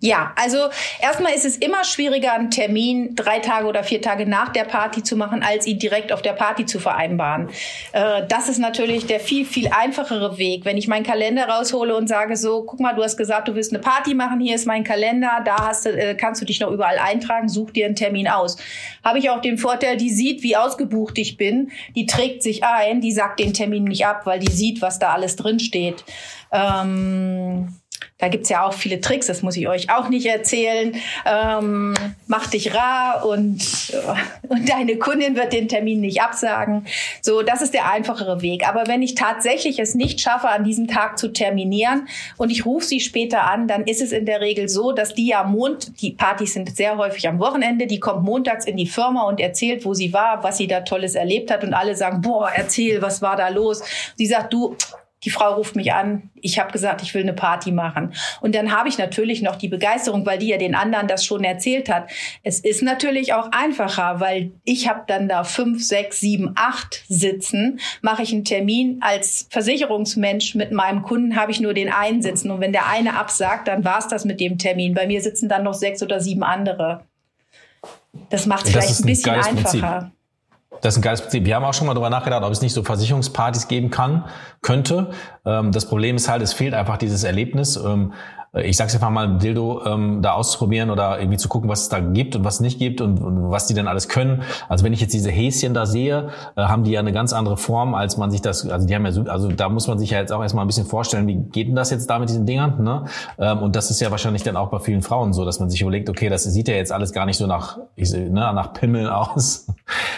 Ja, 0.01 0.31
also 0.37 0.57
erstmal 1.01 1.33
ist 1.33 1.45
es 1.45 1.57
immer 1.57 1.83
schwieriger, 1.83 2.33
einen 2.33 2.51
Termin 2.51 3.15
drei 3.15 3.39
Tage 3.39 3.67
oder 3.67 3.83
vier 3.83 4.01
Tage 4.01 4.25
nach 4.25 4.47
der 4.49 4.63
Party 4.63 5.03
zu 5.03 5.17
machen, 5.17 5.43
als 5.43 5.67
ihn 5.67 5.77
direkt 5.77 6.13
auf 6.13 6.21
der 6.21 6.31
Party 6.31 6.65
zu 6.65 6.79
vereinbaren. 6.79 7.49
Äh, 7.91 8.25
das 8.29 8.47
ist 8.47 8.59
natürlich 8.59 9.07
der 9.07 9.19
viel, 9.19 9.45
viel 9.45 9.67
einfachere 9.67 10.37
Weg. 10.37 10.63
Wenn 10.63 10.77
ich 10.77 10.87
meinen 10.87 11.03
Kalender 11.05 11.49
raushole 11.49 11.97
und 11.97 12.07
sage 12.07 12.37
so, 12.37 12.63
guck 12.63 12.79
mal, 12.79 12.93
du 12.93 13.03
hast 13.03 13.17
gesagt, 13.17 13.49
du 13.49 13.55
willst 13.55 13.73
eine 13.73 13.81
Party 13.81 14.13
machen, 14.13 14.39
hier 14.39 14.55
ist 14.55 14.65
mein 14.65 14.85
Kalender, 14.85 15.41
da 15.43 15.67
hast 15.67 15.85
du, 15.85 15.89
äh, 15.89 16.15
kannst 16.15 16.41
du 16.41 16.45
dich 16.45 16.61
noch 16.61 16.71
überall 16.71 16.97
eintragen, 16.97 17.49
such 17.49 17.71
dir 17.71 17.85
einen 17.85 17.95
Termin 17.95 18.29
aus. 18.29 18.55
Habe 19.03 19.19
ich 19.19 19.29
auch 19.29 19.41
den 19.41 19.57
Vorteil, 19.57 19.97
die 19.97 20.11
sieht, 20.11 20.43
wie 20.43 20.55
ausgebucht 20.55 21.17
ich 21.17 21.35
bin, 21.35 21.71
die 21.95 22.05
trägt 22.05 22.41
sich 22.41 22.63
ein, 22.63 23.01
die 23.01 23.11
sagt 23.11 23.41
den 23.41 23.53
Termin 23.53 23.83
nicht 23.83 24.05
ab, 24.05 24.21
weil 24.25 24.39
die 24.39 24.51
sieht, 24.51 24.81
was 24.81 24.97
da 24.97 25.11
alles 25.11 25.35
drin 25.35 25.59
steht. 25.59 26.05
Ähm 26.53 27.78
da 28.19 28.27
gibt's 28.27 28.49
ja 28.49 28.65
auch 28.65 28.73
viele 28.73 28.99
Tricks, 28.99 29.27
das 29.27 29.41
muss 29.41 29.55
ich 29.55 29.69
euch 29.69 29.89
auch 29.89 30.09
nicht 30.09 30.25
erzählen. 30.25 30.93
Ähm, 31.25 31.93
mach 32.27 32.47
dich 32.47 32.75
rar 32.75 33.25
und, 33.25 33.61
äh, 33.93 34.47
und 34.49 34.67
deine 34.69 34.97
Kundin 34.97 35.37
wird 35.37 35.53
den 35.53 35.69
Termin 35.69 36.01
nicht 36.01 36.21
absagen. 36.21 36.85
So, 37.21 37.43
das 37.43 37.61
ist 37.61 37.73
der 37.73 37.89
einfachere 37.89 38.41
Weg. 38.41 38.67
Aber 38.67 38.87
wenn 38.87 39.01
ich 39.01 39.15
tatsächlich 39.15 39.79
es 39.79 39.95
nicht 39.95 40.19
schaffe, 40.19 40.49
an 40.49 40.65
diesem 40.65 40.87
Tag 40.89 41.17
zu 41.17 41.29
terminieren 41.29 42.09
und 42.35 42.49
ich 42.49 42.65
rufe 42.65 42.85
sie 42.85 42.99
später 42.99 43.49
an, 43.49 43.69
dann 43.69 43.85
ist 43.85 44.01
es 44.01 44.11
in 44.11 44.25
der 44.25 44.41
Regel 44.41 44.67
so, 44.67 44.91
dass 44.91 45.13
die 45.13 45.27
ja 45.27 45.43
Mond, 45.45 46.01
die 46.01 46.11
Partys 46.11 46.53
sind 46.53 46.75
sehr 46.75 46.97
häufig 46.97 47.25
am 47.25 47.39
Wochenende, 47.39 47.87
die 47.87 48.01
kommt 48.01 48.25
montags 48.25 48.65
in 48.65 48.75
die 48.75 48.87
Firma 48.87 49.23
und 49.29 49.39
erzählt, 49.39 49.85
wo 49.85 49.93
sie 49.93 50.11
war, 50.11 50.43
was 50.43 50.57
sie 50.57 50.67
da 50.67 50.81
Tolles 50.81 51.15
erlebt 51.15 51.51
hat 51.51 51.63
und 51.63 51.73
alle 51.73 51.95
sagen, 51.95 52.19
boah, 52.19 52.51
erzähl, 52.53 53.01
was 53.01 53.21
war 53.21 53.37
da 53.37 53.47
los? 53.47 53.81
Sie 54.17 54.25
sagt, 54.25 54.51
du, 54.51 54.75
die 55.23 55.29
Frau 55.29 55.55
ruft 55.55 55.75
mich 55.75 55.91
an, 55.91 56.29
ich 56.35 56.59
habe 56.59 56.71
gesagt, 56.71 57.01
ich 57.01 57.13
will 57.13 57.23
eine 57.23 57.33
Party 57.33 57.71
machen. 57.71 58.13
Und 58.39 58.55
dann 58.55 58.71
habe 58.71 58.87
ich 58.87 58.97
natürlich 58.97 59.41
noch 59.41 59.57
die 59.57 59.67
Begeisterung, 59.67 60.25
weil 60.25 60.39
die 60.39 60.47
ja 60.47 60.57
den 60.57 60.75
anderen 60.75 61.07
das 61.07 61.25
schon 61.25 61.43
erzählt 61.43 61.89
hat. 61.89 62.09
Es 62.43 62.59
ist 62.59 62.81
natürlich 62.81 63.33
auch 63.33 63.51
einfacher, 63.51 64.19
weil 64.19 64.51
ich 64.63 64.87
habe 64.87 65.03
dann 65.07 65.27
da 65.27 65.43
fünf, 65.43 65.83
sechs, 65.83 66.21
sieben, 66.21 66.53
acht 66.55 67.03
sitzen, 67.09 67.79
mache 68.01 68.23
ich 68.23 68.31
einen 68.31 68.45
Termin. 68.45 68.99
Als 69.01 69.47
Versicherungsmensch 69.49 70.55
mit 70.55 70.71
meinem 70.71 71.01
Kunden 71.01 71.35
habe 71.35 71.51
ich 71.51 71.59
nur 71.59 71.73
den 71.73 71.91
einen 71.91 72.21
sitzen. 72.21 72.51
Und 72.51 72.61
wenn 72.61 72.71
der 72.71 72.87
eine 72.87 73.17
absagt, 73.17 73.67
dann 73.67 73.83
war 73.83 73.99
es 73.99 74.07
das 74.07 74.23
mit 74.23 74.39
dem 74.39 74.57
Termin. 74.57 74.93
Bei 74.93 75.05
mir 75.05 75.21
sitzen 75.21 75.49
dann 75.49 75.63
noch 75.63 75.73
sechs 75.73 76.01
oder 76.01 76.21
sieben 76.21 76.43
andere. 76.43 77.03
Das 78.29 78.45
macht 78.45 78.65
es 78.65 78.71
vielleicht 78.71 78.99
ein 78.99 79.05
bisschen 79.05 79.33
einfacher. 79.33 79.99
Prinzip. 79.99 80.18
Das 80.81 80.93
ist 80.93 80.99
ein 80.99 81.01
geiles 81.01 81.21
Prinzip. 81.21 81.45
Wir 81.45 81.55
haben 81.55 81.65
auch 81.65 81.73
schon 81.73 81.87
mal 81.87 81.93
darüber 81.93 82.09
nachgedacht, 82.09 82.43
ob 82.43 82.51
es 82.51 82.61
nicht 82.61 82.73
so 82.73 82.83
Versicherungspartys 82.83 83.67
geben 83.67 83.89
kann, 83.89 84.25
könnte. 84.61 85.11
Ähm, 85.45 85.71
das 85.71 85.87
Problem 85.87 86.15
ist 86.15 86.29
halt, 86.29 86.41
es 86.41 86.53
fehlt 86.53 86.73
einfach 86.73 86.97
dieses 86.97 87.23
Erlebnis. 87.23 87.75
Ich 88.53 88.77
sag's 88.77 88.95
einfach 88.95 89.11
mal, 89.11 89.37
Dildo 89.37 89.85
ähm, 89.85 90.23
da 90.23 90.33
auszuprobieren 90.33 90.89
oder 90.89 91.19
irgendwie 91.19 91.37
zu 91.37 91.49
gucken, 91.49 91.69
was 91.69 91.83
es 91.83 91.89
da 91.89 91.99
gibt 91.99 92.35
und 92.35 92.43
was 92.43 92.59
nicht 92.59 92.79
gibt 92.79 92.99
und, 92.99 93.19
und, 93.19 93.51
was 93.51 93.67
die 93.67 93.75
denn 93.75 93.87
alles 93.87 94.09
können. 94.09 94.41
Also 94.67 94.83
wenn 94.83 94.91
ich 94.91 95.01
jetzt 95.01 95.13
diese 95.13 95.29
Häschen 95.29 95.75
da 95.75 95.85
sehe, 95.85 96.29
äh, 96.55 96.63
haben 96.63 96.83
die 96.83 96.91
ja 96.91 96.99
eine 96.99 97.11
ganz 97.11 97.31
andere 97.31 97.57
Form, 97.57 97.93
als 97.93 98.17
man 98.17 98.31
sich 98.31 98.41
das, 98.41 98.67
also 98.67 98.87
die 98.87 98.95
haben 98.95 99.05
ja, 99.05 99.11
so, 99.11 99.21
also 99.23 99.49
da 99.49 99.69
muss 99.69 99.87
man 99.87 99.99
sich 99.99 100.09
ja 100.09 100.19
jetzt 100.19 100.31
auch 100.31 100.41
erstmal 100.41 100.65
ein 100.65 100.67
bisschen 100.67 100.87
vorstellen, 100.87 101.27
wie 101.27 101.35
geht 101.35 101.67
denn 101.67 101.75
das 101.75 101.91
jetzt 101.91 102.09
da 102.09 102.17
mit 102.17 102.29
diesen 102.29 102.47
Dingern? 102.47 102.83
Ne? 102.83 103.05
Ähm, 103.37 103.59
und 103.59 103.75
das 103.75 103.91
ist 103.91 104.01
ja 104.01 104.09
wahrscheinlich 104.09 104.41
dann 104.41 104.57
auch 104.57 104.69
bei 104.69 104.79
vielen 104.79 105.03
Frauen 105.03 105.31
so, 105.31 105.45
dass 105.45 105.59
man 105.59 105.69
sich 105.69 105.81
überlegt, 105.81 106.09
okay, 106.09 106.29
das 106.29 106.43
sieht 106.43 106.67
ja 106.67 106.73
jetzt 106.73 106.91
alles 106.91 107.13
gar 107.13 107.27
nicht 107.27 107.37
so 107.37 107.45
nach, 107.45 107.77
ich, 107.95 108.11
ne, 108.11 108.29
nach 108.31 108.73
Pimmel 108.73 109.09
aus, 109.11 109.67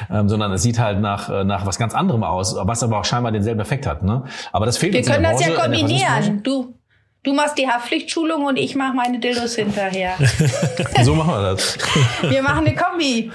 ähm, 0.09 0.29
sondern 0.29 0.53
es 0.53 0.61
sieht 0.61 0.79
halt 0.79 1.01
nach, 1.01 1.29
äh, 1.29 1.43
nach 1.43 1.65
was 1.65 1.77
ganz 1.77 1.93
anderem 1.93 2.23
aus, 2.23 2.55
was 2.57 2.81
aber 2.81 2.99
auch 2.99 3.05
scheinbar 3.05 3.33
denselben 3.33 3.59
Effekt 3.59 3.85
hat. 3.85 4.03
Ne? 4.03 4.23
Aber 4.53 4.65
das 4.65 4.77
fehlt 4.77 4.93
Wir 4.93 4.99
uns 4.99 5.07
können 5.07 5.17
in 5.17 5.23
der 5.23 5.31
das 5.33 5.41
Branche, 5.41 5.53
ja 5.53 5.63
kombinieren. 5.63 6.43
Du, 6.43 6.73
Du 7.23 7.33
machst 7.33 7.55
die 7.57 7.67
Haftpflichtschulung 7.67 8.45
und 8.45 8.57
ich 8.57 8.75
mache 8.75 8.95
meine 8.95 9.19
Dildos 9.19 9.53
hinterher. 9.53 10.15
so 11.03 11.13
machen 11.13 11.33
wir 11.33 11.51
das. 11.51 11.77
Wir 12.23 12.41
machen 12.41 12.65
eine 12.65 12.75
Kombi. 12.75 13.31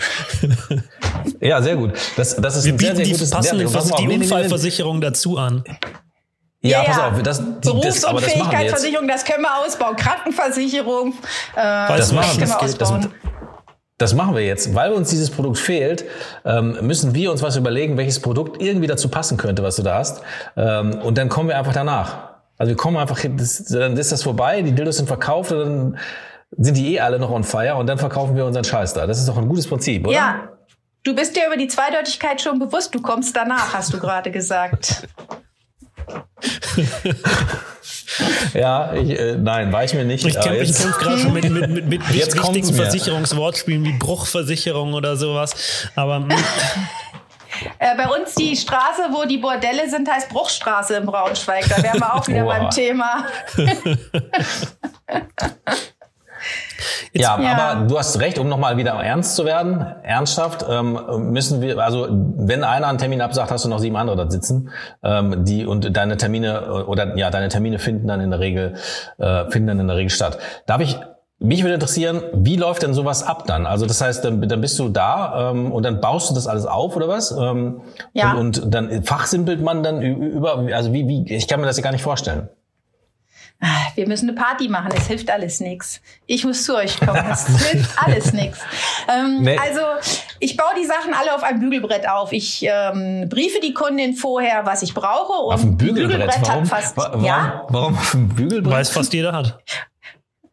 Ja, 1.40 1.62
sehr 1.62 1.77
gut. 1.77 1.92
Das, 2.16 2.35
das 2.35 2.57
ist 2.57 2.64
wir 2.64 2.72
ein 2.72 2.79
sehr, 2.79 2.96
sehr 2.96 3.07
gutes 3.07 3.31
die 3.31 3.37
passende 3.37 3.68
Vers 3.68 3.92
die 3.96 4.09
Unfallversicherung 4.09 5.01
dazu 5.01 5.38
an. 5.38 5.62
Ja, 6.62 6.83
ja, 6.83 6.85
pass 6.85 6.99
auf, 6.99 7.22
das, 7.22 7.38
die, 7.38 7.68
Berufsunfähigkeitsversicherung, 7.68 9.07
das, 9.07 9.22
das, 9.22 9.33
können 9.33 9.44
wir 9.44 9.57
ausbauen. 9.57 9.94
Krankenversicherung, 9.94 11.12
äh, 11.55 11.62
das, 11.62 12.11
machen, 12.11 12.40
das, 12.40 12.51
wir 12.51 12.62
ausbauen. 12.62 13.03
Das, 13.03 13.11
das 13.99 14.14
machen 14.14 14.35
wir 14.35 14.44
jetzt. 14.44 14.75
Weil 14.75 14.92
uns 14.94 15.11
dieses 15.11 15.31
Produkt 15.31 15.59
fehlt, 15.59 16.05
ähm, 16.44 16.77
müssen 16.83 17.14
wir 17.14 17.31
uns 17.31 17.40
was 17.42 17.55
überlegen, 17.55 17.96
welches 17.96 18.20
Produkt 18.20 18.61
irgendwie 18.61 18.88
dazu 18.88 19.09
passen 19.09 19.37
könnte, 19.37 19.62
was 19.62 19.77
du 19.77 19.83
da 19.83 19.99
hast. 19.99 20.22
Ähm, 20.57 20.99
und 21.03 21.18
dann 21.18 21.29
kommen 21.29 21.49
wir 21.49 21.57
einfach 21.57 21.72
danach. 21.72 22.36
Also 22.59 22.71
wir 22.71 22.77
kommen 22.77 22.97
einfach, 22.97 23.23
das, 23.37 23.64
dann 23.64 23.97
ist 23.97 24.12
das 24.12 24.23
vorbei, 24.23 24.62
die 24.62 24.73
Dildos 24.73 24.97
sind 24.97 25.07
verkauft 25.07 25.53
und 25.53 25.59
dann 25.59 25.99
sind 26.57 26.77
die 26.77 26.95
eh 26.95 27.01
alle 27.01 27.19
noch 27.19 27.31
on 27.31 27.45
fire 27.45 27.77
und 27.77 27.87
dann 27.87 27.99
verkaufen 27.99 28.37
wir 28.37 28.47
unseren 28.47 28.64
Scheiß 28.64 28.95
da. 28.95 29.07
Das 29.07 29.19
ist 29.19 29.29
doch 29.29 29.37
ein 29.37 29.49
gutes 29.49 29.66
Prinzip, 29.66 30.07
oder? 30.07 30.16
Ja. 30.16 30.49
Du 31.03 31.14
bist 31.14 31.37
dir 31.37 31.47
über 31.47 31.57
die 31.57 31.69
Zweideutigkeit 31.69 32.40
schon 32.40 32.59
bewusst, 32.59 32.95
du 32.95 33.01
kommst 33.01 33.37
danach, 33.37 33.75
hast 33.75 33.92
du 33.92 34.01
gerade 34.01 34.33
gesagt. 34.33 35.07
ja, 38.55 38.92
ich, 38.95 39.11
äh, 39.11 39.37
nein, 39.37 39.73
war 39.73 39.85
ich 39.85 39.95
mir 39.95 40.05
nicht. 40.05 40.27
Ich 40.27 40.35
kämpfe 40.35 40.64
kämpf 40.64 40.99
gerade 40.99 41.19
schon 41.19 41.33
mit, 41.33 41.49
mit, 41.49 41.71
mit, 41.71 41.87
mit 41.87 42.09
wichtigen 42.12 42.75
Versicherungswortspielen 42.75 43.85
wie 43.85 43.92
Bruchversicherung 43.92 44.95
oder 44.95 45.16
sowas. 45.16 45.55
Aber 45.95 46.16
hm. 46.16 46.29
Äh, 47.79 47.97
bei 47.97 48.09
uns 48.09 48.35
die 48.35 48.57
Straße, 48.57 49.09
wo 49.11 49.25
die 49.25 49.38
Bordelle 49.38 49.88
sind, 49.88 50.11
heißt 50.11 50.29
Bruchstraße 50.29 50.97
in 50.97 51.07
Braunschweig. 51.07 51.69
Da 51.69 51.83
wären 51.83 52.01
wir 52.01 52.14
auch 52.14 52.27
wieder 52.27 52.45
beim 52.45 52.71
Thema. 52.71 53.26
ja, 57.12 57.41
ja, 57.41 57.57
aber 57.57 57.87
du 57.87 57.99
hast 57.99 58.18
recht, 58.20 58.39
um 58.39 58.49
nochmal 58.49 58.76
wieder 58.76 58.93
ernst 58.93 59.37
zu 59.37 59.45
werden, 59.45 59.81
ernsthaft, 60.03 60.64
ähm, 60.68 60.99
müssen 61.31 61.61
wir, 61.61 61.78
also 61.78 62.09
wenn 62.11 62.64
einer 62.64 62.89
einen 62.89 62.99
Termin 62.99 63.20
absagt, 63.20 63.51
hast 63.51 63.64
du 63.64 63.68
noch 63.68 63.78
sieben 63.78 63.97
andere 63.97 64.16
da 64.16 64.31
sitzen, 64.31 64.70
ähm, 65.03 65.45
die 65.45 65.66
und 65.66 65.97
deine 65.97 66.16
Termine 66.16 66.85
oder 66.87 67.16
ja, 67.16 67.31
deine 67.31 67.49
Termine 67.49 67.78
finden 67.78 68.09
dann 68.09 68.20
in 68.20 68.31
der 68.31 68.41
Regel, 68.41 68.74
äh, 69.18 69.51
finden 69.51 69.68
dann 69.68 69.81
in 69.81 69.89
der 69.89 69.97
Regel 69.97 70.11
statt. 70.11 70.39
Darf 70.66 70.81
ich 70.81 70.99
mich 71.39 71.62
würde 71.62 71.74
interessieren, 71.74 72.22
wie 72.32 72.57
läuft 72.57 72.82
denn 72.82 72.95
sowas 72.95 73.22
ab 73.22 73.47
dann? 73.47 73.66
Also 73.66 73.84
das 73.84 74.01
heißt, 74.01 74.24
dann, 74.24 74.49
dann 74.49 74.61
bist 74.61 74.78
du 74.78 74.89
da 74.89 75.51
ähm, 75.51 75.70
und 75.70 75.82
dann 75.82 76.01
baust 76.01 76.30
du 76.30 76.34
das 76.34 76.47
alles 76.47 76.64
auf 76.64 76.97
oder 76.97 77.09
was? 77.09 77.30
Ähm, 77.30 77.82
ja. 78.14 78.32
Und, 78.32 78.59
und 78.59 78.70
dann 78.74 79.05
fachsimpelt 79.05 79.61
man 79.61 79.82
dann 79.82 80.01
über, 80.01 80.66
also 80.72 80.93
wie, 80.93 81.07
wie, 81.07 81.34
ich 81.34 81.47
kann 81.47 81.61
mir 81.61 81.66
das 81.66 81.76
ja 81.76 81.82
gar 81.82 81.93
nicht 81.93 82.03
vorstellen. 82.03 82.49
Ah, 83.61 83.87
wir 83.95 84.07
müssen 84.07 84.28
eine 84.28 84.39
Party 84.39 84.68
machen, 84.68 84.93
es 84.95 85.07
hilft 85.07 85.30
alles 85.30 85.61
nichts. 85.61 86.03
Ich 86.26 86.45
muss 86.45 86.64
zu 86.64 86.76
euch 86.76 87.01
kommen, 87.01 87.24
es 87.30 87.47
hilft 87.70 88.03
alles 88.03 88.32
nichts. 88.34 88.59
Ähm, 89.09 89.43
nee. 89.43 89.57
Also 89.59 89.80
ich 90.41 90.57
baue 90.57 90.74
die 90.78 90.84
Sachen 90.84 91.14
alle 91.14 91.34
auf 91.34 91.43
einem 91.43 91.61
Bügelbrett 91.61 92.07
auf. 92.07 92.32
Ich 92.32 92.62
ähm, 92.62 93.28
briefe 93.30 93.61
die 93.61 93.72
Kundin 93.72 94.14
vorher, 94.14 94.66
was 94.66 94.82
ich 94.82 94.93
brauche. 94.93 95.32
Und 95.43 95.55
auf 95.55 95.61
dem 95.62 95.76
Bügelbrett, 95.76 96.18
Bügelbrett 96.18 96.49
warum? 96.49 96.62
hat 96.62 96.68
fast, 96.68 96.97
warum, 96.97 97.24
ja? 97.24 97.64
warum 97.68 97.95
auf 97.95 98.11
dem 98.11 98.28
Bügelbrett? 98.28 98.74
Weil 98.74 98.82
es 98.82 98.91
fast 98.91 99.12
jeder 99.14 99.32
hat. 99.32 99.59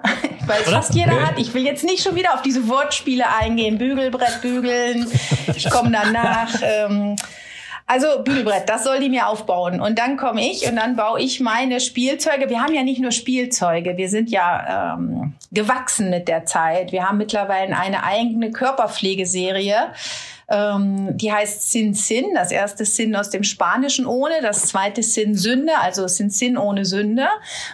Weil 0.46 0.62
es 0.62 0.70
fast 0.70 0.94
jeder 0.94 1.14
okay. 1.14 1.26
hat. 1.26 1.40
Ich 1.40 1.54
will 1.54 1.64
jetzt 1.64 1.84
nicht 1.84 2.04
schon 2.04 2.16
wieder 2.16 2.34
auf 2.34 2.42
diese 2.42 2.68
Wortspiele 2.68 3.26
eingehen. 3.40 3.78
Bügelbrett, 3.78 4.42
bügeln. 4.42 5.08
Ich 5.56 5.70
komme 5.70 5.92
danach. 5.92 6.54
Ähm, 6.62 7.16
also 7.86 8.24
Bügelbrett, 8.24 8.70
das 8.70 8.86
soll 8.86 9.00
die 9.00 9.10
mir 9.10 9.28
aufbauen. 9.28 9.82
Und 9.82 10.00
dann 10.00 10.18
komme 10.18 10.50
ich 10.50 10.68
und 10.68 10.78
dann 10.78 10.96
baue 10.96 11.22
ich 11.22 11.40
meine 11.40 11.80
Spielzeuge. 11.80 12.50
Wir 12.50 12.62
haben 12.62 12.74
ja 12.74 12.84
nicht 12.84 13.02
nur 13.02 13.12
Spielzeuge, 13.12 13.98
wir 13.98 14.10
sind 14.10 14.30
ja 14.30 14.96
ähm, 14.96 15.34
gewachsen 15.52 16.10
mit 16.10 16.28
der 16.28 16.46
Zeit. 16.46 16.92
Wir 16.92 17.08
haben 17.08 17.18
mittlerweile 17.18 17.78
eine 17.78 18.04
eigene 18.04 18.52
Körperpflegeserie. 18.52 19.92
Ähm, 20.54 21.18
die 21.18 21.34
heißt 21.34 21.72
Sin 21.72 21.96
Sin. 21.96 22.36
Das 22.36 22.52
erste 22.52 22.86
Sin 22.86 23.16
aus 23.16 23.32
dem 23.32 23.44
Spanischen 23.44 24.06
ohne, 24.06 24.36
das 24.42 24.68
zweite 24.68 25.02
Sin 25.02 25.36
Sünde, 25.36 25.74
also 25.82 26.08
Sin 26.08 26.30
Sin 26.30 26.58
ohne 26.58 26.86
Sünde. 26.86 27.28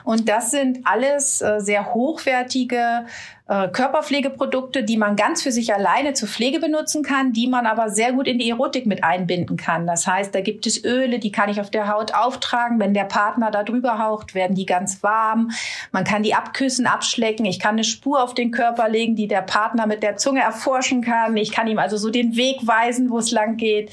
Und 0.05 0.29
das 0.29 0.51
sind 0.51 0.79
alles 0.85 1.41
äh, 1.41 1.59
sehr 1.59 1.93
hochwertige 1.93 3.05
äh, 3.49 3.67
Körperpflegeprodukte, 3.69 4.83
die 4.83 4.95
man 4.95 5.15
ganz 5.15 5.41
für 5.41 5.51
sich 5.51 5.73
alleine 5.73 6.13
zur 6.13 6.29
Pflege 6.29 6.59
benutzen 6.59 7.01
kann, 7.01 7.33
die 7.33 7.47
man 7.47 7.65
aber 7.65 7.89
sehr 7.89 8.13
gut 8.13 8.27
in 8.27 8.37
die 8.37 8.47
Erotik 8.47 8.85
mit 8.85 9.03
einbinden 9.03 9.57
kann. 9.57 9.87
Das 9.87 10.05
heißt, 10.05 10.35
da 10.35 10.41
gibt 10.41 10.67
es 10.67 10.85
Öle, 10.85 11.17
die 11.17 11.31
kann 11.31 11.49
ich 11.49 11.59
auf 11.59 11.71
der 11.71 11.91
Haut 11.91 12.13
auftragen. 12.13 12.79
Wenn 12.79 12.93
der 12.93 13.05
Partner 13.05 13.49
da 13.49 13.63
drüber 13.63 13.97
haucht, 13.97 14.35
werden 14.35 14.55
die 14.55 14.67
ganz 14.67 15.01
warm. 15.01 15.49
Man 15.91 16.03
kann 16.03 16.21
die 16.21 16.35
abküssen, 16.35 16.85
abschlecken. 16.85 17.43
Ich 17.43 17.59
kann 17.59 17.73
eine 17.73 17.83
Spur 17.83 18.21
auf 18.21 18.35
den 18.35 18.51
Körper 18.51 18.87
legen, 18.87 19.15
die 19.15 19.27
der 19.27 19.41
Partner 19.41 19.87
mit 19.87 20.03
der 20.03 20.17
Zunge 20.17 20.41
erforschen 20.41 21.01
kann. 21.01 21.35
Ich 21.35 21.51
kann 21.51 21.65
ihm 21.65 21.79
also 21.79 21.97
so 21.97 22.11
den 22.11 22.35
Weg 22.35 22.67
weisen, 22.69 23.09
wo 23.09 23.17
es 23.17 23.31
lang 23.31 23.57
geht. 23.57 23.91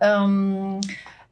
Ähm 0.00 0.80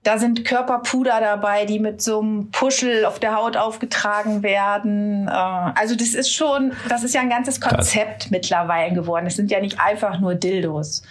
da 0.07 0.19
sind 0.19 0.45
Körperpuder 0.45 1.19
dabei, 1.21 1.65
die 1.65 1.81
mit 1.81 2.01
so 2.01 2.21
einem 2.21 2.51
Puschel 2.53 3.05
auf 3.05 3.19
der 3.19 3.35
Haut 3.35 3.57
aufgetragen 3.57 4.45
werden. 4.45 5.27
Äh, 5.27 5.31
also 5.31 5.97
das 5.97 6.15
ist 6.15 6.33
schon, 6.33 6.73
das 6.89 7.03
ist 7.03 7.15
ja 7.15 7.23
ein 7.23 7.29
ganzes 7.29 7.61
Konzept 7.61 8.23
Krass. 8.23 8.31
mittlerweile 8.31 8.95
geworden. 8.95 9.27
Es 9.27 9.35
sind 9.35 9.51
ja 9.51 9.61
nicht 9.61 9.81
einfach 9.81 10.21
nur 10.21 10.37
Dildos. 10.37 11.03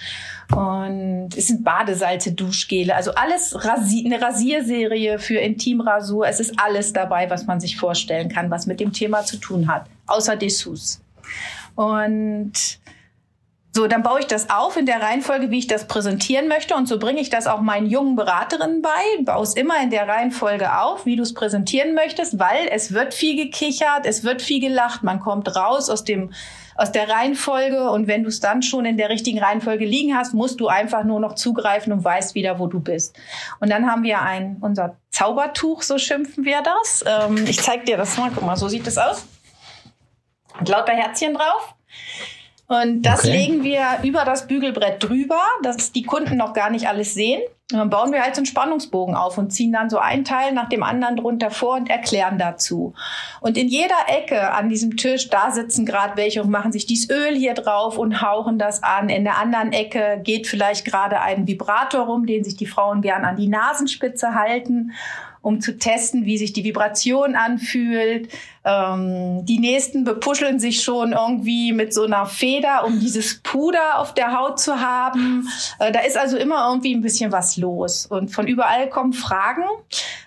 Und 0.55 1.29
es 1.35 1.47
sind 1.47 1.63
Badesalze, 1.65 2.31
Duschgele, 2.31 2.95
also 2.95 3.11
alles 3.15 3.65
Rasi 3.65 4.03
eine 4.05 4.21
Rasierserie 4.21 5.19
für 5.19 5.39
Intimrasur. 5.39 6.27
Es 6.27 6.39
ist 6.39 6.53
alles 6.57 6.93
dabei, 6.93 7.29
was 7.29 7.47
man 7.47 7.59
sich 7.59 7.77
vorstellen 7.77 8.29
kann, 8.29 8.49
was 8.51 8.65
mit 8.65 8.79
dem 8.79 8.93
Thema 8.93 9.23
zu 9.25 9.37
tun 9.37 9.67
hat, 9.67 9.87
außer 10.05 10.37
Dessous. 10.37 11.01
Und 11.73 12.53
so, 13.75 13.87
dann 13.87 14.03
baue 14.03 14.21
ich 14.21 14.27
das 14.27 14.49
auf 14.49 14.77
in 14.77 14.85
der 14.85 15.01
Reihenfolge, 15.01 15.51
wie 15.51 15.59
ich 15.59 15.67
das 15.67 15.85
präsentieren 15.85 16.47
möchte. 16.47 16.75
Und 16.75 16.87
so 16.87 16.97
bringe 16.97 17.19
ich 17.19 17.29
das 17.29 17.45
auch 17.45 17.59
meinen 17.59 17.87
jungen 17.87 18.15
Beraterinnen 18.15 18.81
bei. 18.81 19.23
Baue 19.25 19.43
es 19.43 19.53
immer 19.53 19.83
in 19.83 19.89
der 19.89 20.07
Reihenfolge 20.07 20.79
auf, 20.79 21.05
wie 21.05 21.17
du 21.17 21.23
es 21.23 21.33
präsentieren 21.33 21.93
möchtest, 21.93 22.39
weil 22.39 22.69
es 22.71 22.93
wird 22.93 23.13
viel 23.13 23.35
gekichert, 23.35 24.05
es 24.05 24.23
wird 24.23 24.41
viel 24.41 24.61
gelacht. 24.61 25.03
Man 25.03 25.19
kommt 25.19 25.53
raus 25.57 25.89
aus 25.89 26.05
dem, 26.05 26.31
aus 26.77 26.93
der 26.93 27.09
Reihenfolge. 27.09 27.89
Und 27.91 28.07
wenn 28.07 28.23
du 28.23 28.29
es 28.29 28.39
dann 28.39 28.61
schon 28.61 28.85
in 28.85 28.95
der 28.95 29.09
richtigen 29.09 29.39
Reihenfolge 29.39 29.83
liegen 29.83 30.15
hast, 30.15 30.33
musst 30.33 30.61
du 30.61 30.69
einfach 30.69 31.03
nur 31.03 31.19
noch 31.19 31.35
zugreifen 31.35 31.91
und 31.91 32.01
weißt 32.01 32.33
wieder, 32.33 32.59
wo 32.59 32.67
du 32.67 32.79
bist. 32.79 33.17
Und 33.59 33.69
dann 33.69 33.91
haben 33.91 34.03
wir 34.03 34.21
ein, 34.21 34.55
unser 34.61 34.95
Zaubertuch, 35.09 35.81
so 35.81 35.97
schimpfen 35.97 36.45
wir 36.45 36.61
das. 36.61 37.03
Ähm, 37.05 37.43
ich 37.45 37.61
zeig 37.61 37.85
dir 37.85 37.97
das 37.97 38.15
mal. 38.15 38.31
Guck 38.33 38.45
mal, 38.45 38.55
so 38.55 38.69
sieht 38.69 38.87
es 38.87 38.97
aus. 38.97 39.25
Und 40.57 40.69
lauter 40.69 40.93
Herzchen 40.93 41.33
drauf. 41.33 41.75
Und 42.67 43.03
das 43.03 43.23
okay. 43.25 43.31
legen 43.31 43.63
wir 43.63 43.85
über 44.03 44.25
das 44.25 44.47
Bügelbrett 44.47 45.03
drüber, 45.03 45.39
dass 45.61 45.91
die 45.91 46.03
Kunden 46.03 46.37
noch 46.37 46.53
gar 46.53 46.71
nicht 46.71 46.87
alles 46.87 47.13
sehen. 47.13 47.41
Und 47.71 47.79
dann 47.79 47.89
bauen 47.89 48.11
wir 48.11 48.21
halt 48.21 48.35
so 48.35 48.39
einen 48.39 48.45
Spannungsbogen 48.45 49.15
auf 49.15 49.39
und 49.39 49.51
ziehen 49.51 49.71
dann 49.71 49.89
so 49.89 49.97
ein 49.97 50.23
Teil 50.23 50.51
nach 50.53 50.69
dem 50.69 50.83
anderen 50.83 51.15
drunter 51.15 51.49
vor 51.49 51.77
und 51.77 51.89
erklären 51.89 52.37
dazu. 52.37 52.93
Und 53.41 53.57
in 53.57 53.67
jeder 53.67 53.95
Ecke 54.07 54.51
an 54.51 54.69
diesem 54.69 54.97
Tisch, 54.97 55.29
da 55.29 55.49
sitzen 55.49 55.85
gerade 55.85 56.15
welche 56.15 56.43
und 56.43 56.51
machen 56.51 56.71
sich 56.71 56.85
dieses 56.85 57.09
Öl 57.09 57.35
hier 57.35 57.55
drauf 57.55 57.97
und 57.97 58.21
hauchen 58.21 58.59
das 58.59 58.83
an. 58.83 59.09
In 59.09 59.23
der 59.23 59.39
anderen 59.39 59.73
Ecke 59.73 60.21
geht 60.23 60.45
vielleicht 60.45 60.85
gerade 60.85 61.21
ein 61.21 61.47
Vibrator 61.47 62.05
rum, 62.05 62.27
den 62.27 62.43
sich 62.43 62.55
die 62.55 62.67
Frauen 62.67 63.01
gern 63.01 63.25
an 63.25 63.35
die 63.35 63.47
Nasenspitze 63.47 64.35
halten 64.35 64.91
um 65.45 65.61
zu 65.61 65.77
testen, 65.77 66.25
wie 66.25 66.39
sich 66.39 66.53
die 66.53 66.63
Vibration 66.63 67.35
anfühlt. 67.35 68.29
Ähm, 68.63 69.45
die 69.45 69.59
nächsten 69.59 70.03
bepuscheln 70.03 70.59
sich 70.59 70.81
schon 70.81 71.11
irgendwie 71.11 71.71
mit 71.71 71.93
so 71.93 72.05
einer 72.05 72.25
Feder, 72.25 72.83
um 72.83 72.99
dieses 72.99 73.41
Puder 73.43 73.99
auf 73.99 74.15
der 74.15 74.35
Haut 74.35 74.59
zu 74.59 74.81
haben. 74.81 75.47
Äh, 75.77 75.91
da 75.91 75.99
ist 75.99 76.17
also 76.17 76.35
immer 76.35 76.67
irgendwie 76.67 76.95
ein 76.95 77.01
bisschen 77.03 77.31
was 77.31 77.57
los. 77.57 78.07
Und 78.07 78.29
von 78.29 78.47
überall 78.47 78.89
kommen 78.89 79.13
Fragen. 79.13 79.65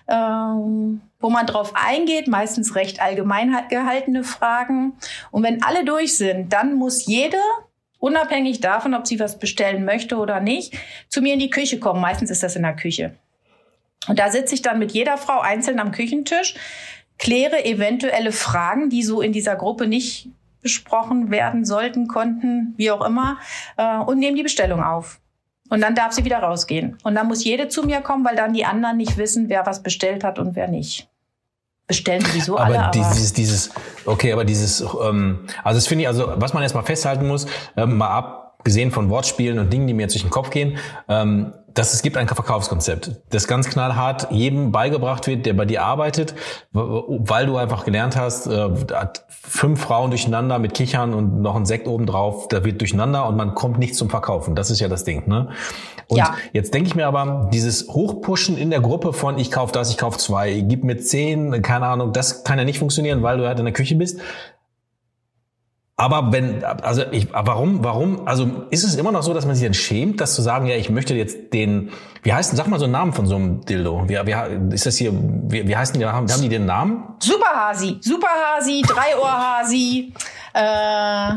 Ähm, 0.07 1.01
wo 1.19 1.29
man 1.29 1.45
drauf 1.45 1.73
eingeht, 1.75 2.29
meistens 2.29 2.75
recht 2.75 3.01
allgemein 3.01 3.53
gehaltene 3.69 4.23
Fragen. 4.23 4.93
Und 5.31 5.43
wenn 5.43 5.61
alle 5.63 5.83
durch 5.83 6.15
sind, 6.15 6.53
dann 6.53 6.75
muss 6.75 7.07
jede 7.07 7.35
unabhängig 7.99 8.61
davon, 8.61 8.93
ob 8.93 9.05
sie 9.05 9.19
was 9.19 9.37
bestellen 9.37 9.83
möchte 9.83 10.15
oder 10.15 10.39
nicht, 10.39 10.73
zu 11.09 11.21
mir 11.21 11.33
in 11.33 11.39
die 11.39 11.49
Küche 11.49 11.77
kommen. 11.77 11.99
Meistens 11.99 12.31
ist 12.31 12.41
das 12.41 12.55
in 12.55 12.63
der 12.63 12.77
Küche. 12.77 13.15
Und 14.09 14.19
da 14.19 14.29
sitze 14.29 14.55
ich 14.55 14.61
dann 14.61 14.79
mit 14.79 14.91
jeder 14.91 15.17
Frau 15.17 15.39
einzeln 15.39 15.79
am 15.79 15.91
Küchentisch, 15.91 16.55
kläre 17.17 17.63
eventuelle 17.63 18.31
Fragen, 18.31 18.89
die 18.89 19.03
so 19.03 19.21
in 19.21 19.31
dieser 19.31 19.55
Gruppe 19.55 19.87
nicht 19.87 20.29
besprochen 20.61 21.31
werden 21.31 21.63
sollten, 21.63 22.07
konnten, 22.07 22.73
wie 22.75 22.91
auch 22.91 23.05
immer, 23.05 23.37
äh, 23.77 23.97
und 23.99 24.19
nehme 24.19 24.35
die 24.35 24.43
Bestellung 24.43 24.83
auf. 24.83 25.19
Und 25.69 25.81
dann 25.81 25.95
darf 25.95 26.13
sie 26.13 26.25
wieder 26.25 26.39
rausgehen. 26.39 26.97
Und 27.03 27.15
dann 27.15 27.27
muss 27.27 27.43
jede 27.43 27.67
zu 27.67 27.83
mir 27.83 28.01
kommen, 28.01 28.25
weil 28.25 28.35
dann 28.35 28.53
die 28.53 28.65
anderen 28.65 28.97
nicht 28.97 29.17
wissen, 29.17 29.49
wer 29.49 29.65
was 29.65 29.83
bestellt 29.83 30.23
hat 30.23 30.39
und 30.39 30.55
wer 30.55 30.67
nicht. 30.67 31.07
Bestellen 31.87 32.23
sowieso 32.25 32.57
aber 32.57 32.65
alle. 32.65 32.79
Aber 32.79 32.91
dieses, 32.91 33.33
dieses, 33.33 33.71
okay, 34.05 34.33
aber 34.33 34.45
dieses, 34.45 34.81
ähm, 34.81 35.47
also 35.63 35.77
das 35.77 35.87
finde 35.87 36.03
ich, 36.03 36.07
also 36.07 36.33
was 36.35 36.53
man 36.53 36.63
erstmal 36.63 36.83
festhalten 36.83 37.27
muss, 37.27 37.45
ähm, 37.77 37.97
mal 37.97 38.09
abgesehen 38.09 38.91
von 38.91 39.09
Wortspielen 39.09 39.59
und 39.59 39.71
Dingen, 39.71 39.87
die 39.87 39.93
mir 39.93 40.03
jetzt 40.03 40.13
durch 40.13 40.23
den 40.23 40.31
Kopf 40.31 40.49
gehen, 40.49 40.77
ähm, 41.07 41.53
dass 41.73 41.93
es 41.93 42.01
gibt 42.01 42.17
ein 42.17 42.27
Verkaufskonzept, 42.27 43.21
das 43.29 43.47
ganz 43.47 43.69
knallhart 43.69 44.31
jedem 44.31 44.71
beigebracht 44.71 45.27
wird, 45.27 45.45
der 45.45 45.53
bei 45.53 45.65
dir 45.65 45.83
arbeitet, 45.83 46.35
weil 46.71 47.45
du 47.45 47.57
einfach 47.57 47.85
gelernt 47.85 48.15
hast, 48.15 48.47
äh, 48.47 48.69
fünf 49.29 49.81
Frauen 49.81 50.11
durcheinander 50.11 50.59
mit 50.59 50.73
Kichern 50.73 51.13
und 51.13 51.41
noch 51.41 51.55
ein 51.55 51.65
Sekt 51.65 51.87
oben 51.87 52.05
drauf, 52.05 52.47
da 52.47 52.63
wird 52.63 52.81
durcheinander 52.81 53.27
und 53.27 53.35
man 53.35 53.55
kommt 53.55 53.79
nicht 53.79 53.95
zum 53.95 54.09
Verkaufen. 54.09 54.55
Das 54.55 54.69
ist 54.69 54.79
ja 54.79 54.87
das 54.87 55.03
Ding. 55.03 55.27
Ne? 55.27 55.49
Und 56.07 56.17
ja. 56.17 56.35
jetzt 56.53 56.73
denke 56.73 56.87
ich 56.87 56.95
mir 56.95 57.07
aber, 57.07 57.49
dieses 57.53 57.87
Hochpushen 57.87 58.57
in 58.57 58.69
der 58.69 58.81
Gruppe 58.81 59.13
von 59.13 59.37
ich 59.37 59.51
kauf 59.51 59.71
das, 59.71 59.91
ich 59.91 59.97
kauf 59.97 60.17
zwei, 60.17 60.61
gib 60.61 60.83
mir 60.83 60.97
zehn, 60.97 61.61
keine 61.61 61.87
Ahnung, 61.87 62.13
das 62.13 62.43
kann 62.43 62.57
ja 62.57 62.65
nicht 62.65 62.79
funktionieren, 62.79 63.23
weil 63.23 63.37
du 63.37 63.47
halt 63.47 63.59
in 63.59 63.65
der 63.65 63.73
Küche 63.73 63.95
bist. 63.95 64.19
Aber 65.99 66.31
wenn, 66.31 66.63
also 66.63 67.03
ich, 67.11 67.27
warum, 67.33 67.83
warum, 67.83 68.25
also 68.25 68.49
ist 68.69 68.85
es 68.85 68.95
immer 68.95 69.11
noch 69.11 69.21
so, 69.21 69.33
dass 69.33 69.45
man 69.45 69.53
sich 69.55 69.65
dann 69.65 69.73
schämt, 69.73 70.21
das 70.21 70.33
zu 70.33 70.41
sagen, 70.41 70.65
ja, 70.65 70.77
ich 70.77 70.89
möchte 70.89 71.13
jetzt 71.13 71.51
den, 71.53 71.91
wie 72.23 72.31
heißt, 72.31 72.55
sag 72.55 72.67
mal 72.67 72.79
so 72.79 72.85
einen 72.85 72.93
Namen 72.93 73.11
von 73.11 73.25
so 73.25 73.35
einem 73.35 73.65
Dildo. 73.65 74.07
Wie, 74.07 74.15
wie 74.15 74.73
ist 74.73 74.85
das 74.85 74.95
hier, 74.95 75.11
wie, 75.13 75.67
wie 75.67 75.75
heißen 75.75 75.99
die, 75.99 76.05
haben, 76.05 76.31
haben 76.31 76.41
die 76.41 76.47
den 76.47 76.65
Namen? 76.65 77.03
Superhasi, 77.19 77.97
Superhasi, 77.99 78.81
Dreiohrhasi, 78.87 80.13
äh, 80.53 81.33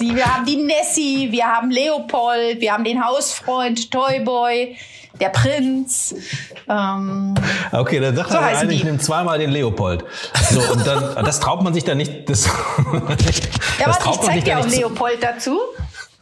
die, 0.00 0.14
wir 0.14 0.26
haben 0.26 0.44
die 0.44 0.56
Nessie, 0.58 1.32
wir 1.32 1.46
haben 1.46 1.70
Leopold, 1.70 2.60
wir 2.60 2.74
haben 2.74 2.84
den 2.84 3.02
Hausfreund, 3.02 3.90
Toyboy, 3.90 4.76
der 5.20 5.28
Prinz. 5.30 6.14
Ähm, 6.68 7.34
okay, 7.72 8.00
dann 8.00 8.16
sagt 8.16 8.30
so 8.30 8.36
er 8.36 8.58
eigentlich, 8.58 8.80
ich 8.80 8.84
nehme 8.84 8.98
zweimal 8.98 9.38
den 9.38 9.50
Leopold. 9.50 10.04
So, 10.50 10.60
und 10.72 10.86
dann, 10.86 11.24
das 11.24 11.40
traut 11.40 11.62
man 11.62 11.74
sich 11.74 11.84
dann 11.84 11.98
nicht. 11.98 12.28
Das, 12.28 12.46
ja, 12.46 12.52
das 13.86 14.04
warte, 14.04 14.10
ich 14.10 14.20
zeig 14.20 14.44
dir 14.44 14.58
auch 14.58 14.66
Leopold 14.66 15.22
dazu. 15.22 15.58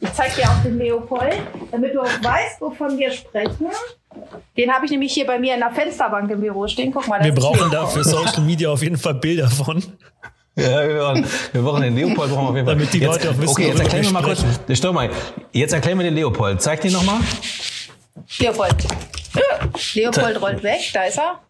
Ich 0.00 0.12
zeig 0.12 0.34
dir 0.36 0.44
auch 0.44 0.62
den 0.62 0.78
Leopold, 0.78 1.40
damit 1.70 1.94
du 1.94 2.00
auch 2.00 2.22
weißt, 2.22 2.60
wovon 2.60 2.98
wir 2.98 3.10
sprechen. 3.10 3.68
Den 4.56 4.70
habe 4.70 4.84
ich 4.84 4.90
nämlich 4.90 5.12
hier 5.12 5.26
bei 5.26 5.38
mir 5.38 5.54
in 5.54 5.60
der 5.60 5.70
Fensterbank 5.70 6.30
im 6.30 6.40
Büro 6.40 6.68
stehen. 6.68 6.92
Guck 6.92 7.08
mal, 7.08 7.22
wir 7.22 7.34
brauchen 7.34 7.70
da 7.70 7.86
für 7.86 8.04
Social 8.04 8.42
Media 8.42 8.68
auf 8.70 8.82
jeden 8.82 8.98
Fall 8.98 9.14
Bilder 9.14 9.48
von. 9.48 9.82
Ja, 10.56 10.86
wir 10.86 10.98
brauchen, 10.98 11.26
wir 11.52 11.62
brauchen 11.62 11.82
den 11.82 11.96
Leopold 11.96 12.30
brauchen 12.30 12.44
wir 12.44 12.50
auf 12.50 12.54
jeden 12.54 12.66
Fall. 12.66 12.74
Damit 12.76 12.92
die 12.92 13.00
Leute 13.00 13.30
auch 13.30 13.38
wissen, 13.38 13.50
okay, 13.50 13.68
jetzt 13.68 13.80
erklären 13.80 14.04
wir 14.04 14.12
mal 14.12 14.22
kurz. 14.22 14.44
Stopp 14.78 14.94
mal. 14.94 15.10
Jetzt 15.52 15.72
erklären 15.72 15.98
wir 15.98 16.04
den 16.04 16.14
Leopold. 16.14 16.62
Zeig 16.62 16.80
den 16.82 16.92
nochmal. 16.92 17.18
Leopold. 18.38 18.76
Leopold 19.94 20.40
rollt 20.40 20.62
weg, 20.62 20.80
da 20.92 21.04
ist 21.04 21.18
er. 21.18 21.40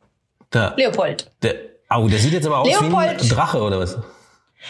Da. 0.50 0.74
Leopold. 0.76 1.30
Der, 1.42 1.54
oh, 1.90 2.08
der 2.08 2.18
sieht 2.18 2.32
jetzt 2.32 2.46
aber 2.46 2.58
aus 2.58 2.68
Leopold. 2.68 2.92
wie 2.92 3.22
ein 3.24 3.28
Drache 3.28 3.60
oder 3.60 3.80
was? 3.80 3.98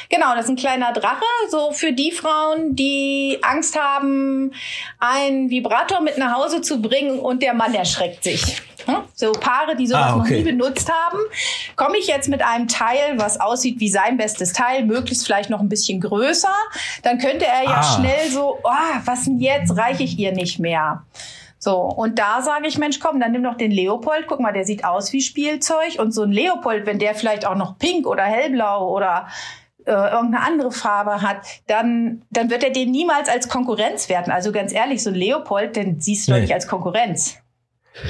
Genau, 0.09 0.35
das 0.35 0.47
ist 0.47 0.51
ein 0.51 0.57
kleiner 0.57 0.93
Drache, 0.93 1.25
so 1.51 1.73
für 1.73 1.93
die 1.93 2.11
Frauen, 2.11 2.75
die 2.75 3.39
Angst 3.43 3.79
haben, 3.79 4.53
einen 4.99 5.51
Vibrator 5.51 6.01
mit 6.01 6.19
nach 6.19 6.37
Hause 6.37 6.63
zu 6.63 6.83
bringen 6.83 7.21
und 7.21 7.43
der 7.43 7.55
Mann 7.55 7.75
erschreckt 7.75 8.25
sich. 8.25 8.61
Hm? 8.87 8.97
So 9.15 9.33
Paare, 9.33 9.77
die 9.77 9.87
sowas 9.87 10.13
ah, 10.13 10.17
okay. 10.17 10.19
noch 10.19 10.37
nie 10.37 10.43
benutzt 10.43 10.91
haben, 10.91 11.19
komme 11.77 11.97
ich 11.97 12.07
jetzt 12.07 12.29
mit 12.29 12.43
einem 12.43 12.69
Teil, 12.69 13.15
was 13.17 13.41
aussieht 13.41 13.81
wie 13.81 13.89
sein 13.89 14.17
bestes 14.17 14.53
Teil, 14.53 14.85
möglichst 14.85 15.25
vielleicht 15.25 15.49
noch 15.49 15.61
ein 15.61 15.69
bisschen 15.69 16.01
größer, 16.01 16.55
dann 17.03 17.19
könnte 17.19 17.47
er 17.47 17.65
ja 17.65 17.79
ah. 17.79 17.83
schnell 17.83 18.31
so, 18.31 18.59
oh, 18.63 18.97
was 19.05 19.25
denn 19.25 19.39
jetzt, 19.39 19.77
reiche 19.77 20.03
ich 20.03 20.19
ihr 20.19 20.33
nicht 20.33 20.59
mehr. 20.59 21.05
So, 21.65 21.81
und 21.81 22.19
da 22.19 22.43
sage 22.43 22.67
ich, 22.67 22.77
Mensch, 22.77 23.01
komm, 23.01 23.21
dann 23.21 23.33
nimm 23.33 23.43
doch 23.43 23.57
den 23.57 23.71
Leopold. 23.71 24.27
Guck 24.27 24.39
mal, 24.39 24.53
der 24.53 24.67
sieht 24.67 24.85
aus 24.85 25.15
wie 25.15 25.23
Spielzeug. 25.23 25.99
Und 25.99 26.13
so 26.13 26.25
ein 26.25 26.31
Leopold, 26.31 26.85
wenn 26.85 26.99
der 26.99 27.15
vielleicht 27.15 27.47
auch 27.47 27.55
noch 27.55 27.79
pink 27.79 28.07
oder 28.07 28.25
hellblau 28.25 28.93
oder 28.93 29.29
äh, 29.87 29.93
irgendeine 29.93 30.41
andere 30.43 30.73
Farbe 30.73 31.23
hat, 31.23 31.39
dann, 31.67 32.21
dann 32.29 32.51
wird 32.51 32.65
er 32.65 32.71
den 32.71 32.91
niemals 32.91 33.31
als 33.31 33.49
Konkurrenz 33.49 34.11
werten. 34.11 34.31
Also 34.31 34.53
ganz 34.53 34.75
ehrlich, 34.75 35.03
so 35.03 35.09
ein 35.09 35.17
Leopold, 35.17 35.75
den 35.75 36.03
siehst 36.03 36.29
du 36.29 36.33
nee. 36.33 36.43
nicht 36.43 36.53
als 36.53 36.69
Konkurrenz. 36.69 37.39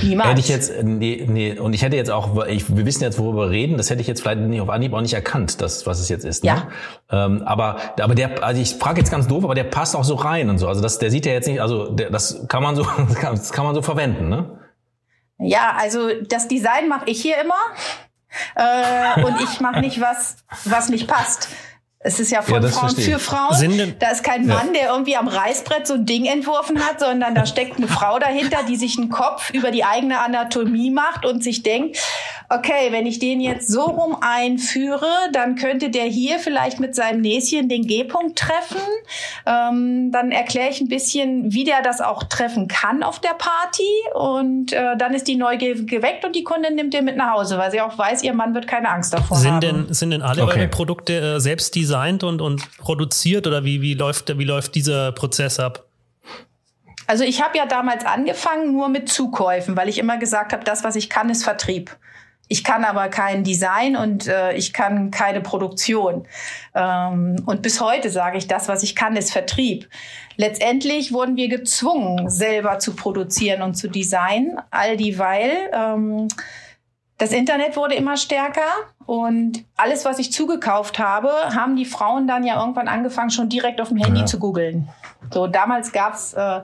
Niemals. 0.03 0.31
Hätte 0.31 0.41
ich 0.41 0.49
jetzt, 0.49 0.83
nee, 0.83 1.27
nee, 1.29 1.59
und 1.59 1.75
ich 1.75 1.83
hätte 1.83 1.97
jetzt 1.97 2.11
auch, 2.11 2.47
ich, 2.47 2.75
wir 2.75 2.87
wissen 2.87 3.03
jetzt, 3.03 3.19
worüber 3.19 3.47
wir 3.47 3.51
reden, 3.51 3.77
das 3.77 3.91
hätte 3.91 4.01
ich 4.01 4.07
jetzt 4.07 4.23
vielleicht 4.23 4.41
nicht 4.41 4.61
auf 4.61 4.71
Anhieb 4.71 4.95
auch 4.95 5.03
nicht 5.03 5.13
erkannt, 5.13 5.61
das, 5.61 5.87
was 5.87 6.01
es 6.01 6.09
jetzt 6.09 6.25
ist. 6.25 6.43
Ne? 6.43 6.51
Ja. 6.51 6.69
Ähm, 7.27 7.43
aber, 7.43 7.77
aber 8.01 8.15
der, 8.15 8.43
also 8.43 8.63
ich 8.63 8.77
frage 8.77 9.01
jetzt 9.01 9.11
ganz 9.11 9.27
doof, 9.27 9.45
aber 9.45 9.55
der 9.55 9.65
passt 9.65 9.95
auch 9.95 10.05
so 10.05 10.15
rein 10.15 10.49
und 10.49 10.57
so. 10.57 10.69
Also 10.69 10.81
das, 10.81 10.99
der 10.99 11.11
sieht 11.11 11.27
ja 11.27 11.33
jetzt 11.33 11.49
nicht, 11.49 11.61
also 11.61 11.91
der, 11.91 12.09
das 12.09 12.49
kann 12.49 12.63
man 12.63 12.77
so, 12.77 12.87
das 13.23 13.53
kann 13.53 13.67
man 13.67 13.75
so 13.75 13.83
verwenden, 13.83 14.31
ne? 14.31 14.59
Ja, 15.39 15.75
also 15.79 16.09
das 16.29 16.49
Design 16.49 16.89
mache 16.89 17.05
ich 17.07 17.21
hier 17.21 17.37
immer. 17.43 17.55
Äh, 18.57 19.23
und 19.23 19.41
ich 19.41 19.61
mache 19.61 19.81
nicht 19.81 20.01
was, 20.01 20.39
was 20.65 20.89
nicht 20.89 21.07
passt. 21.07 21.49
Es 22.07 22.21
ist 22.21 22.31
ja 22.31 22.43
von 22.43 22.63
ja, 22.63 22.69
Frauen 22.69 22.95
für 22.95 23.19
Frauen. 23.19 23.95
Da 23.99 24.11
ist 24.11 24.23
kein 24.23 24.47
Mann, 24.47 24.75
ja. 24.75 24.81
der 24.83 24.91
irgendwie 24.91 25.17
am 25.17 25.27
Reißbrett 25.27 25.87
so 25.87 25.95
ein 25.95 26.05
Ding 26.05 26.27
entworfen 26.27 26.79
hat, 26.85 27.01
sondern 27.01 27.35
da 27.35 27.47
steckt 27.47 27.79
eine 27.79 27.89
Frau 27.89 28.19
dahinter, 28.19 28.59
die 28.69 28.77
sich 28.77 28.99
einen 28.99 29.09
Kopf 29.09 29.49
über 29.55 29.71
die 29.71 29.85
eigene 29.85 30.21
Anatomie 30.21 30.91
macht 30.91 31.25
und 31.25 31.43
sich 31.43 31.63
denkt, 31.63 31.97
okay, 32.51 32.89
wenn 32.91 33.07
ich 33.07 33.19
den 33.19 33.41
jetzt 33.41 33.69
so 33.69 33.85
rum 33.85 34.19
einführe, 34.21 35.09
dann 35.33 35.57
könnte 35.57 35.91
der 35.91 36.05
hier 36.05 36.39
vielleicht 36.39 36.79
mit 36.79 36.95
seinem 36.95 37.23
Näschen 37.23 37.69
den 37.69 37.87
G-Punkt 37.87 38.39
treffen. 38.39 38.83
Ähm, 39.47 40.13
dann 40.13 40.31
erkläre 40.31 40.71
ich 40.71 40.81
ein 40.81 40.89
bisschen, 40.89 41.53
wie 41.53 41.65
der 41.65 41.83
das 41.83 42.03
auch 42.03 42.25
treffen 42.25 42.69
kann 42.69 43.03
auf 43.03 43.19
der 43.21 43.35
Party. 43.35 43.83
Und 44.15 44.73
äh, 44.73 44.97
dann 44.99 45.15
ist 45.15 45.27
die 45.27 45.37
Neugier 45.37 45.87
geweckt 45.87 46.25
und 46.25 46.37
die 46.37 46.45
Kundin 46.45 46.75
nimmt 46.75 46.93
den 46.93 47.05
mit 47.05 47.17
nach 47.17 47.33
Hause, 47.33 47.57
weil 47.59 47.71
sie 47.71 47.81
auch 47.81 47.97
weiß, 47.97 48.23
ihr 48.23 48.35
Mann 48.35 48.55
wird 48.55 48.67
keine 48.67 48.91
Angst 48.91 49.15
davor 49.15 49.39
sind 49.39 49.53
haben. 49.53 49.61
Denn, 49.61 49.95
sind 49.95 50.11
denn 50.11 50.23
alle 50.23 50.43
okay. 50.43 50.59
eure 50.59 50.69
Produkte 50.69 51.37
äh, 51.37 51.41
selbst 51.41 51.75
designt 51.95 52.25
und, 52.25 52.41
und 52.41 52.77
produziert 52.79 53.47
oder 53.47 53.65
wie, 53.65 53.81
wie, 53.81 53.95
läuft, 53.95 54.37
wie 54.37 54.45
läuft 54.45 54.75
dieser 54.75 55.13
Prozess 55.13 55.61
ab? 55.61 55.85
Also 57.07 57.23
ich 57.23 57.43
habe 57.43 57.57
ja 57.57 57.67
damals 57.67 58.05
angefangen 58.05 58.73
nur 58.73 58.89
mit 58.89 59.09
Zukäufen, 59.09 59.77
weil 59.77 59.89
ich 59.89 59.99
immer 59.99 60.17
gesagt 60.17 60.53
habe, 60.53 60.65
das, 60.65 60.85
was 60.85 60.97
ich 60.97 61.11
kann, 61.11 61.29
ist 61.31 61.45
Vertrieb. 61.45 61.97
Ich 62.49 62.65
kann 62.65 62.85
aber 62.85 63.09
kein 63.09 63.45
Design 63.45 63.97
und 63.97 64.27
äh, 64.27 64.55
ich 64.55 64.73
kann 64.73 65.11
keine 65.11 65.41
Produktion. 65.41 66.27
Ähm, 66.75 67.37
und 67.47 67.63
bis 67.63 67.81
heute 67.81 68.11
sage 68.11 68.39
ich, 68.39 68.49
das, 68.49 68.69
was 68.69 68.83
ich 68.83 68.95
kann, 68.95 69.17
ist 69.17 69.33
Vertrieb. 69.33 69.89
Letztendlich 70.37 71.13
wurden 71.13 71.37
wir 71.37 71.49
gezwungen, 71.49 72.29
selber 72.29 72.79
zu 72.81 72.97
produzieren 72.97 73.63
und 73.63 73.75
zu 73.75 73.89
designen, 73.89 74.59
all 74.71 74.97
dieweil 74.97 75.71
ähm, 75.73 76.29
das 77.19 77.33
Internet 77.33 77.77
wurde 77.77 77.95
immer 77.95 78.17
stärker 78.17 78.67
und 79.07 79.65
alles, 79.77 80.05
was 80.05 80.19
ich 80.19 80.33
zugekauft 80.33 80.99
habe, 80.99 81.31
haben 81.55 81.77
die 81.77 81.85
Frauen 81.85 82.27
dann 82.27 82.45
ja 82.45 82.59
irgendwann 82.61 82.89
angefangen, 82.89 83.31
schon 83.31 83.49
direkt 83.49 83.81
auf 83.81 83.89
dem 83.89 83.99
Handy 83.99 84.21
ja. 84.21 84.27
zu 84.27 84.39
googeln. 84.39 84.89
So 85.31 85.47
damals 85.47 85.93
gab's 85.93 86.35
äh, 86.35 86.61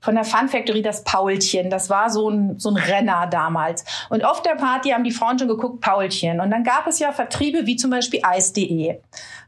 von 0.00 0.14
der 0.14 0.24
Fun 0.24 0.48
Factory 0.48 0.80
das 0.82 1.02
Paulchen. 1.02 1.70
Das 1.70 1.90
war 1.90 2.10
so 2.10 2.30
ein, 2.30 2.58
so 2.58 2.70
ein 2.70 2.76
Renner 2.76 3.26
damals. 3.26 3.84
Und 4.10 4.24
auf 4.24 4.42
der 4.42 4.54
Party 4.54 4.90
haben 4.90 5.04
die 5.04 5.10
Frauen 5.10 5.38
schon 5.38 5.48
geguckt, 5.48 5.80
Paulchen. 5.80 6.40
Und 6.40 6.50
dann 6.50 6.62
gab 6.62 6.86
es 6.86 6.98
ja 6.98 7.12
Vertriebe 7.12 7.66
wie 7.66 7.76
zum 7.76 7.90
Beispiel 7.90 8.20
Eis.de. 8.22 9.00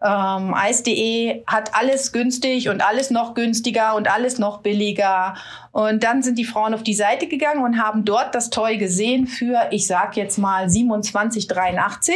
Ähm, 0.02 0.54
Eis.de 0.54 1.44
hat 1.46 1.74
alles 1.74 2.12
günstig 2.12 2.68
und 2.68 2.84
alles 2.86 3.10
noch 3.10 3.34
günstiger 3.34 3.94
und 3.94 4.10
alles 4.10 4.38
noch 4.38 4.60
billiger. 4.60 5.34
Und 5.72 6.02
dann 6.02 6.22
sind 6.22 6.36
die 6.36 6.44
Frauen 6.44 6.74
auf 6.74 6.82
die 6.82 6.94
Seite 6.94 7.28
gegangen 7.28 7.62
und 7.62 7.80
haben 7.80 8.04
dort 8.04 8.34
das 8.34 8.50
Toy 8.50 8.76
gesehen 8.76 9.26
für, 9.28 9.68
ich 9.70 9.86
sag 9.86 10.16
jetzt 10.16 10.36
mal 10.36 10.66
27,83. 10.66 12.10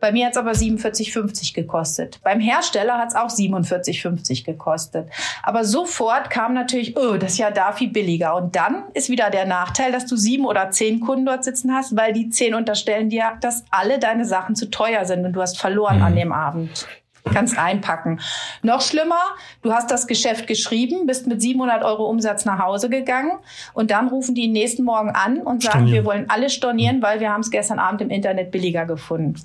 Bei 0.00 0.10
mir 0.10 0.26
hat 0.26 0.32
es 0.32 0.38
aber 0.38 0.50
47,50 0.50 1.54
gekostet. 1.54 2.20
Beim 2.24 2.40
Hersteller 2.40 2.98
hat 2.98 3.08
es 3.08 3.14
auch 3.14 3.28
47,50 3.28 4.44
gekostet. 4.44 5.08
Aber 5.44 5.64
sofort 5.64 6.30
kam 6.30 6.54
natürlich, 6.54 6.96
oh, 6.96 7.16
das 7.16 7.32
ist 7.32 7.38
ja 7.38 7.52
da 7.52 7.72
viel 7.72 7.90
billiger. 7.90 8.34
Und 8.34 8.56
dann 8.56 8.84
ist 8.94 9.10
wieder 9.10 9.30
der 9.30 9.46
Nachteil, 9.46 9.92
dass 9.92 10.06
du 10.06 10.16
sieben 10.16 10.44
oder 10.44 10.70
zehn 10.70 11.00
Kunden 11.00 11.26
dort 11.26 11.44
sitzen 11.44 11.72
hast, 11.72 11.96
weil 11.96 12.12
die 12.12 12.30
zehn 12.30 12.54
unterstellen 12.54 13.10
dir, 13.10 13.32
dass 13.40 13.64
alle 13.70 14.00
deine 14.00 14.24
Sachen 14.24 14.56
zu 14.56 14.70
teuer 14.70 15.04
sind 15.04 15.24
und 15.24 15.34
du 15.34 15.40
hast 15.40 15.58
verloren 15.58 15.98
mhm. 15.98 16.04
an 16.04 16.16
dem 16.16 16.32
Abend 16.32 16.86
kannst 17.24 17.58
einpacken. 17.58 18.20
Noch 18.62 18.80
schlimmer, 18.80 19.20
du 19.62 19.72
hast 19.72 19.90
das 19.90 20.06
Geschäft 20.06 20.46
geschrieben, 20.46 21.06
bist 21.06 21.26
mit 21.26 21.40
700 21.40 21.82
Euro 21.84 22.06
Umsatz 22.08 22.44
nach 22.44 22.58
Hause 22.58 22.88
gegangen 22.88 23.32
und 23.74 23.90
dann 23.90 24.08
rufen 24.08 24.34
die 24.34 24.48
nächsten 24.48 24.84
Morgen 24.84 25.10
an 25.10 25.38
und 25.38 25.62
sagen, 25.62 25.80
stornieren. 25.80 25.94
wir 25.94 26.04
wollen 26.04 26.30
alles 26.30 26.54
stornieren, 26.54 27.02
weil 27.02 27.20
wir 27.20 27.30
haben 27.30 27.40
es 27.40 27.50
gestern 27.50 27.78
Abend 27.78 28.00
im 28.00 28.10
Internet 28.10 28.50
billiger 28.50 28.86
gefunden. 28.86 29.36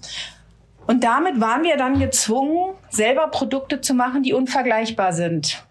Und 0.86 1.04
damit 1.04 1.40
waren 1.40 1.64
wir 1.64 1.78
dann 1.78 2.00
gezwungen, 2.00 2.76
selber 2.90 3.28
Produkte 3.28 3.82
zu 3.82 3.94
machen, 3.94 4.24
die 4.24 4.34
unvergleichbar 4.34 5.14
sind 5.14 5.64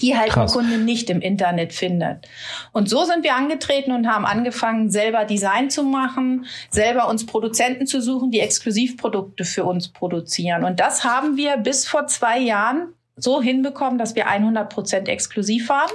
die 0.00 0.16
halt 0.16 0.30
Krass. 0.30 0.52
Kunde 0.52 0.78
nicht 0.78 1.10
im 1.10 1.20
Internet 1.20 1.72
findet. 1.72 2.28
Und 2.72 2.88
so 2.88 3.04
sind 3.04 3.24
wir 3.24 3.34
angetreten 3.34 3.92
und 3.92 4.06
haben 4.06 4.24
angefangen, 4.24 4.90
selber 4.90 5.24
Design 5.24 5.70
zu 5.70 5.82
machen, 5.82 6.46
selber 6.70 7.08
uns 7.08 7.26
Produzenten 7.26 7.86
zu 7.86 8.00
suchen, 8.00 8.30
die 8.30 8.40
Exklusivprodukte 8.40 9.44
für 9.44 9.64
uns 9.64 9.88
produzieren. 9.88 10.64
Und 10.64 10.78
das 10.78 11.04
haben 11.04 11.36
wir 11.36 11.56
bis 11.56 11.86
vor 11.86 12.06
zwei 12.06 12.38
Jahren 12.38 12.94
so 13.16 13.42
hinbekommen, 13.42 13.98
dass 13.98 14.14
wir 14.14 14.28
100 14.28 14.72
Prozent 14.72 15.08
exklusiv 15.08 15.68
waren. 15.68 15.90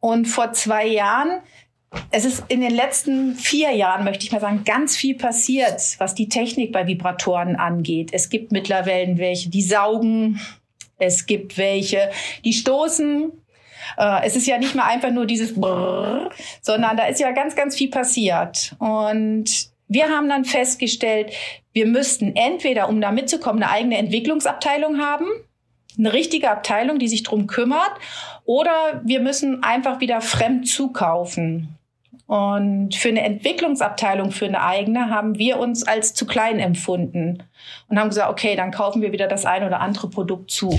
Und 0.00 0.26
vor 0.26 0.52
zwei 0.52 0.86
Jahren 0.86 1.40
es 2.10 2.24
ist 2.24 2.44
in 2.48 2.60
den 2.60 2.74
letzten 2.74 3.36
vier 3.36 3.72
Jahren, 3.72 4.04
möchte 4.04 4.24
ich 4.24 4.32
mal 4.32 4.40
sagen, 4.40 4.64
ganz 4.64 4.96
viel 4.96 5.16
passiert, 5.16 5.80
was 5.98 6.14
die 6.14 6.28
Technik 6.28 6.72
bei 6.72 6.86
Vibratoren 6.86 7.56
angeht. 7.56 8.10
Es 8.12 8.28
gibt 8.28 8.52
mittlerweile 8.52 9.16
welche, 9.18 9.48
die 9.50 9.62
saugen, 9.62 10.40
es 10.98 11.26
gibt 11.26 11.58
welche, 11.58 12.10
die 12.44 12.52
stoßen. 12.52 13.32
Äh, 13.98 14.26
es 14.26 14.36
ist 14.36 14.46
ja 14.46 14.58
nicht 14.58 14.74
mehr 14.74 14.86
einfach 14.86 15.10
nur 15.10 15.26
dieses 15.26 15.54
Brrr, 15.54 16.30
sondern 16.60 16.96
da 16.96 17.06
ist 17.06 17.20
ja 17.20 17.32
ganz, 17.32 17.54
ganz 17.54 17.76
viel 17.76 17.90
passiert. 17.90 18.74
Und 18.78 19.70
wir 19.88 20.08
haben 20.08 20.28
dann 20.28 20.44
festgestellt, 20.44 21.32
wir 21.72 21.86
müssten 21.86 22.34
entweder, 22.34 22.88
um 22.88 23.00
da 23.00 23.12
mitzukommen, 23.12 23.62
eine 23.62 23.72
eigene 23.72 23.98
Entwicklungsabteilung 23.98 25.00
haben, 25.00 25.26
eine 25.98 26.12
richtige 26.12 26.50
Abteilung, 26.50 26.98
die 26.98 27.08
sich 27.08 27.22
drum 27.22 27.46
kümmert, 27.46 27.92
oder 28.44 29.00
wir 29.04 29.20
müssen 29.20 29.62
einfach 29.62 30.00
wieder 30.00 30.20
fremd 30.20 30.68
zukaufen. 30.68 31.75
Und 32.26 32.94
für 32.96 33.08
eine 33.08 33.22
Entwicklungsabteilung, 33.22 34.32
für 34.32 34.46
eine 34.46 34.62
eigene, 34.62 35.10
haben 35.10 35.38
wir 35.38 35.58
uns 35.58 35.86
als 35.86 36.12
zu 36.12 36.26
klein 36.26 36.58
empfunden 36.58 37.44
und 37.88 37.98
haben 37.98 38.08
gesagt, 38.08 38.30
okay, 38.30 38.56
dann 38.56 38.72
kaufen 38.72 39.00
wir 39.00 39.12
wieder 39.12 39.28
das 39.28 39.44
ein 39.44 39.64
oder 39.64 39.80
andere 39.80 40.10
Produkt 40.10 40.50
zu. 40.50 40.78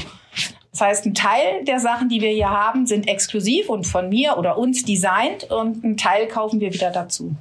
Das 0.71 0.81
heißt, 0.81 1.05
ein 1.05 1.15
Teil 1.15 1.63
der 1.63 1.79
Sachen, 1.79 2.09
die 2.09 2.21
wir 2.21 2.29
hier 2.29 2.49
haben, 2.49 2.85
sind 2.85 3.07
exklusiv 3.07 3.69
und 3.69 3.85
von 3.85 4.09
mir 4.09 4.37
oder 4.37 4.57
uns 4.57 4.83
designt 4.83 5.45
und 5.49 5.83
ein 5.83 5.97
Teil 5.97 6.27
kaufen 6.27 6.59
wir 6.59 6.73
wieder 6.73 6.91
dazu. 6.91 7.35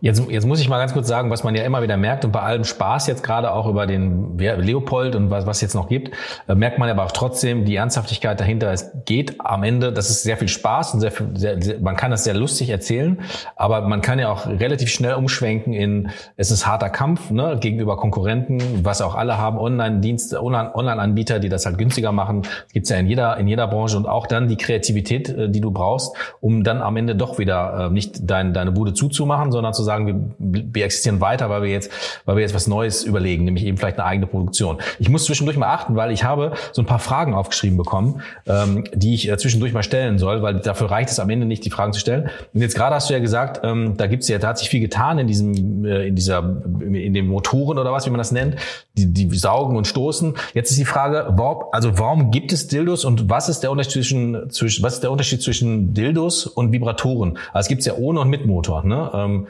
Jetzt, 0.00 0.22
jetzt 0.30 0.46
muss 0.46 0.60
ich 0.60 0.68
mal 0.68 0.78
ganz 0.78 0.92
kurz 0.92 1.08
sagen, 1.08 1.30
was 1.30 1.42
man 1.42 1.54
ja 1.54 1.64
immer 1.64 1.82
wieder 1.82 1.96
merkt 1.96 2.24
und 2.24 2.30
bei 2.30 2.40
allem 2.40 2.64
Spaß 2.64 3.06
jetzt 3.08 3.24
gerade 3.24 3.52
auch 3.52 3.66
über 3.66 3.86
den 3.86 4.38
Leopold 4.38 5.16
und 5.16 5.30
was, 5.30 5.46
was 5.46 5.60
jetzt 5.60 5.74
noch 5.74 5.88
gibt, 5.88 6.14
äh, 6.46 6.54
merkt 6.54 6.78
man 6.78 6.88
aber 6.88 7.04
auch 7.04 7.12
trotzdem 7.12 7.64
die 7.64 7.76
Ernsthaftigkeit 7.76 8.38
dahinter. 8.38 8.70
Es 8.70 8.92
geht 9.04 9.40
am 9.40 9.64
Ende, 9.64 9.92
das 9.92 10.10
ist 10.10 10.22
sehr 10.22 10.36
viel 10.36 10.48
Spaß 10.48 10.94
und 10.94 11.00
sehr, 11.00 11.12
sehr, 11.34 11.60
sehr, 11.60 11.80
man 11.80 11.96
kann 11.96 12.10
das 12.10 12.24
sehr 12.24 12.34
lustig 12.34 12.70
erzählen, 12.70 13.20
aber 13.56 13.80
man 13.82 14.00
kann 14.00 14.18
ja 14.18 14.30
auch 14.30 14.46
relativ 14.46 14.90
schnell 14.90 15.14
umschwenken 15.14 15.72
in, 15.72 16.10
es 16.36 16.50
ist 16.50 16.66
harter 16.66 16.90
Kampf 16.90 17.30
ne, 17.30 17.58
gegenüber 17.60 17.96
Konkurrenten, 17.96 18.84
was 18.84 19.00
auch 19.00 19.16
alle 19.16 19.38
haben, 19.38 19.58
Online-Dienste, 19.58 20.42
Online-Anbieter, 20.42 21.40
die 21.40 21.48
das 21.48 21.66
halt 21.66 21.76
günstiger 21.76 22.12
machen. 22.12 22.42
Gibt's 22.72 22.90
ja 22.90 22.98
in 22.98 23.06
jeder, 23.06 23.36
in 23.36 23.48
jeder 23.48 23.66
Branche 23.66 23.96
und 23.96 24.06
auch 24.06 24.26
dann 24.26 24.46
die 24.48 24.56
Kreativität, 24.56 25.28
äh, 25.28 25.48
die 25.48 25.60
du 25.60 25.72
brauchst, 25.72 26.14
um 26.40 26.62
dann 26.62 26.82
am 26.82 26.96
Ende 26.96 27.16
doch 27.16 27.38
wieder 27.38 27.86
äh, 27.86 27.90
nicht 27.90 28.30
dein, 28.30 28.54
deine 28.54 28.70
Bude 28.70 28.94
zuzumachen, 28.94 29.50
sondern 29.50 29.74
zu 29.74 29.87
sagen, 29.88 30.34
wir, 30.38 30.64
wir 30.72 30.84
existieren 30.84 31.20
weiter, 31.20 31.50
weil 31.50 31.62
wir 31.62 31.70
jetzt, 31.70 31.90
weil 32.24 32.36
wir 32.36 32.42
jetzt 32.42 32.54
was 32.54 32.66
Neues 32.66 33.02
überlegen, 33.04 33.44
nämlich 33.44 33.64
eben 33.64 33.76
vielleicht 33.76 33.98
eine 33.98 34.06
eigene 34.06 34.26
Produktion. 34.26 34.78
Ich 34.98 35.08
muss 35.08 35.24
zwischendurch 35.24 35.56
mal 35.56 35.72
achten, 35.72 35.96
weil 35.96 36.12
ich 36.12 36.24
habe 36.24 36.52
so 36.72 36.82
ein 36.82 36.86
paar 36.86 36.98
Fragen 36.98 37.34
aufgeschrieben 37.34 37.76
bekommen, 37.76 38.22
ähm, 38.46 38.84
die 38.94 39.14
ich 39.14 39.28
äh, 39.28 39.36
zwischendurch 39.36 39.72
mal 39.72 39.82
stellen 39.82 40.18
soll, 40.18 40.42
weil 40.42 40.60
dafür 40.60 40.90
reicht 40.90 41.10
es 41.10 41.18
am 41.20 41.30
Ende 41.30 41.46
nicht, 41.46 41.64
die 41.64 41.70
Fragen 41.70 41.92
zu 41.92 42.00
stellen. 42.00 42.30
Und 42.54 42.60
jetzt 42.60 42.76
gerade 42.76 42.94
hast 42.94 43.08
du 43.08 43.14
ja 43.14 43.20
gesagt, 43.20 43.60
ähm, 43.64 43.96
da 43.96 44.06
gibt's 44.06 44.28
ja, 44.28 44.38
da 44.38 44.48
hat 44.48 44.58
sich 44.58 44.68
viel 44.68 44.80
getan 44.80 45.18
in 45.18 45.26
diesem, 45.26 45.84
äh, 45.84 46.08
in 46.08 46.14
dieser, 46.14 46.62
in 46.80 47.14
den 47.14 47.26
Motoren 47.26 47.78
oder 47.78 47.92
was, 47.92 48.06
wie 48.06 48.10
man 48.10 48.18
das 48.18 48.32
nennt, 48.32 48.56
die, 48.94 49.12
die 49.12 49.36
saugen 49.36 49.76
und 49.76 49.86
stoßen. 49.86 50.34
Jetzt 50.54 50.70
ist 50.70 50.78
die 50.78 50.84
Frage, 50.84 51.26
warum, 51.30 51.64
also 51.72 51.98
warum 51.98 52.30
gibt 52.30 52.52
es 52.52 52.68
Dildos 52.68 53.04
und 53.04 53.28
was 53.30 53.48
ist 53.48 53.60
der 53.60 53.70
Unterschied 53.70 53.92
zwischen, 53.92 54.50
zwischen 54.50 54.82
was 54.82 54.94
ist 54.94 55.02
der 55.02 55.10
Unterschied 55.10 55.42
zwischen 55.42 55.94
Dildos 55.94 56.46
und 56.46 56.72
Vibratoren? 56.72 57.38
Also 57.52 57.66
es 57.66 57.68
gibt's 57.68 57.86
ja 57.86 57.94
ohne 57.94 58.20
und 58.20 58.28
mit 58.28 58.46
Motor. 58.46 58.84
Ne? 58.84 59.10
Ähm, 59.14 59.46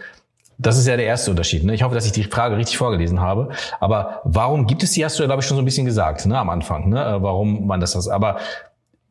das 0.59 0.77
ist 0.77 0.87
ja 0.87 0.97
der 0.97 1.07
erste 1.07 1.31
Unterschied. 1.31 1.63
Ne? 1.65 1.75
Ich 1.75 1.83
hoffe, 1.83 1.95
dass 1.95 2.05
ich 2.05 2.13
die 2.13 2.25
Frage 2.25 2.57
richtig 2.57 2.77
vorgelesen 2.77 3.21
habe. 3.21 3.51
Aber 3.79 4.21
warum 4.25 4.67
gibt 4.67 4.83
es 4.83 4.91
die, 4.91 5.05
hast 5.05 5.19
du 5.19 5.23
ja, 5.23 5.29
glaube 5.29 5.41
ich, 5.41 5.47
schon 5.47 5.57
so 5.57 5.63
ein 5.63 5.65
bisschen 5.65 5.87
gesagt, 5.87 6.27
ne, 6.27 6.37
am 6.37 6.51
Anfang, 6.51 6.89
ne? 6.89 7.01
Äh, 7.01 7.23
warum 7.23 7.67
man 7.67 7.81
das 7.81 7.93
das. 7.93 8.09
Aber 8.09 8.39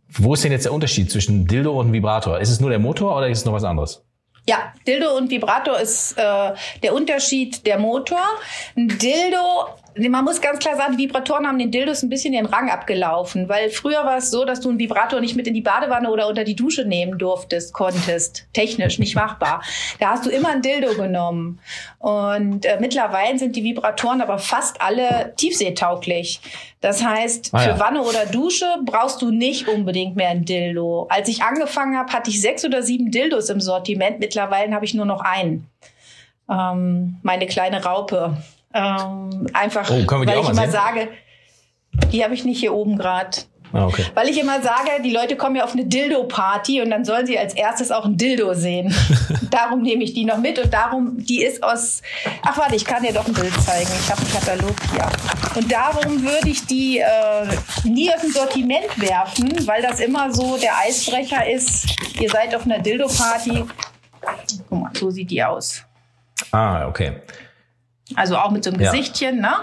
wo 0.09 0.33
ist 0.33 0.43
denn 0.43 0.51
jetzt 0.51 0.65
der 0.65 0.73
Unterschied 0.73 1.09
zwischen 1.09 1.47
Dildo 1.47 1.79
und 1.79 1.93
Vibrator? 1.93 2.39
Ist 2.39 2.49
es 2.49 2.59
nur 2.59 2.69
der 2.69 2.79
Motor 2.79 3.15
oder 3.15 3.29
ist 3.29 3.39
es 3.39 3.45
noch 3.45 3.53
was 3.53 3.63
anderes? 3.63 4.03
Ja, 4.47 4.73
Dildo 4.85 5.17
und 5.17 5.29
Vibrator 5.29 5.77
ist 5.79 6.17
äh, 6.17 6.53
der 6.81 6.93
Unterschied 6.93 7.65
der 7.65 7.79
Motor. 7.79 8.21
Ein 8.77 8.87
Dildo 8.87 9.67
man 9.99 10.23
muss 10.23 10.41
ganz 10.41 10.59
klar 10.59 10.75
sagen, 10.75 10.97
die 10.97 11.03
Vibratoren 11.03 11.47
haben 11.47 11.59
den 11.59 11.71
Dildos 11.71 12.03
ein 12.03 12.09
bisschen 12.09 12.33
den 12.33 12.45
Rang 12.45 12.69
abgelaufen, 12.69 13.49
weil 13.49 13.69
früher 13.69 14.05
war 14.05 14.17
es 14.17 14.31
so, 14.31 14.45
dass 14.45 14.61
du 14.61 14.69
einen 14.69 14.79
Vibrator 14.79 15.19
nicht 15.19 15.35
mit 15.35 15.47
in 15.47 15.53
die 15.53 15.61
Badewanne 15.61 16.09
oder 16.09 16.27
unter 16.27 16.43
die 16.43 16.55
Dusche 16.55 16.85
nehmen 16.85 17.17
durftest, 17.17 17.73
konntest. 17.73 18.47
Technisch 18.53 18.99
nicht 18.99 19.15
machbar. 19.15 19.61
Da 19.99 20.11
hast 20.11 20.25
du 20.25 20.29
immer 20.29 20.49
ein 20.49 20.61
Dildo 20.61 20.95
genommen. 20.95 21.59
Und 21.99 22.65
äh, 22.65 22.77
mittlerweile 22.79 23.37
sind 23.37 23.55
die 23.55 23.63
Vibratoren 23.63 24.21
aber 24.21 24.39
fast 24.39 24.81
alle 24.81 25.33
tiefseetauglich. 25.37 26.39
Das 26.81 27.03
heißt, 27.03 27.49
ah, 27.53 27.65
ja. 27.65 27.73
für 27.73 27.79
Wanne 27.79 28.01
oder 28.01 28.25
Dusche 28.25 28.65
brauchst 28.85 29.21
du 29.21 29.31
nicht 29.31 29.67
unbedingt 29.67 30.15
mehr 30.15 30.29
ein 30.29 30.45
Dildo. 30.45 31.07
Als 31.09 31.27
ich 31.27 31.41
angefangen 31.41 31.97
habe, 31.97 32.13
hatte 32.13 32.29
ich 32.29 32.41
sechs 32.41 32.63
oder 32.63 32.83
sieben 32.83 33.11
Dildos 33.11 33.49
im 33.49 33.59
Sortiment. 33.59 34.19
Mittlerweile 34.19 34.73
habe 34.73 34.85
ich 34.85 34.93
nur 34.93 35.05
noch 35.05 35.21
einen. 35.21 35.67
Ähm, 36.49 37.17
meine 37.23 37.47
kleine 37.47 37.83
Raupe. 37.83 38.37
Ähm, 38.77 39.47
einfach, 39.53 39.89
oh, 39.89 40.05
weil 40.07 40.39
ich 40.39 40.49
immer 40.49 40.61
sehen? 40.61 40.71
sage, 40.71 41.07
die 42.11 42.23
habe 42.23 42.33
ich 42.35 42.45
nicht 42.45 42.59
hier 42.59 42.73
oben 42.73 42.97
gerade. 42.97 43.37
Ah, 43.73 43.85
okay. 43.85 44.05
Weil 44.13 44.29
ich 44.29 44.39
immer 44.39 44.61
sage, 44.61 45.01
die 45.03 45.11
Leute 45.11 45.35
kommen 45.35 45.55
ja 45.55 45.63
auf 45.63 45.73
eine 45.73 45.85
Dildo-Party 45.85 46.81
und 46.81 46.89
dann 46.89 47.03
sollen 47.03 47.25
sie 47.25 47.37
als 47.37 47.53
erstes 47.53 47.91
auch 47.91 48.05
ein 48.05 48.15
Dildo 48.15 48.53
sehen. 48.53 48.93
darum 49.51 49.81
nehme 49.81 50.03
ich 50.03 50.13
die 50.13 50.23
noch 50.23 50.37
mit 50.37 50.57
und 50.57 50.73
darum, 50.73 51.17
die 51.17 51.43
ist 51.43 51.61
aus, 51.63 52.01
ach 52.43 52.57
warte, 52.57 52.75
ich 52.75 52.85
kann 52.85 53.03
dir 53.03 53.11
doch 53.11 53.27
ein 53.27 53.33
Bild 53.33 53.53
zeigen. 53.61 53.89
Ich 53.99 54.09
habe 54.09 54.21
einen 54.21 54.31
Katalog 54.31 54.75
hier. 54.91 55.09
Und 55.55 55.71
darum 55.71 56.23
würde 56.23 56.49
ich 56.49 56.65
die 56.65 56.99
äh, 56.99 57.47
nie 57.83 58.09
aus 58.13 58.21
dem 58.21 58.31
Sortiment 58.31 59.01
werfen, 59.01 59.67
weil 59.67 59.81
das 59.81 59.99
immer 59.99 60.31
so 60.31 60.57
der 60.57 60.77
Eisbrecher 60.77 61.49
ist. 61.49 61.87
Ihr 62.21 62.29
seid 62.29 62.55
auf 62.55 62.63
einer 62.63 62.79
Dildo-Party. 62.79 63.65
Guck 64.69 64.79
mal, 64.79 64.91
so 64.93 65.09
sieht 65.09 65.29
die 65.29 65.43
aus. 65.43 65.83
Ah, 66.51 66.87
okay. 66.87 67.17
Also 68.15 68.37
auch 68.37 68.51
mit 68.51 68.63
so 68.63 68.71
einem 68.71 68.81
ja. 68.81 68.91
Gesichtchen, 68.91 69.41
ne? 69.41 69.53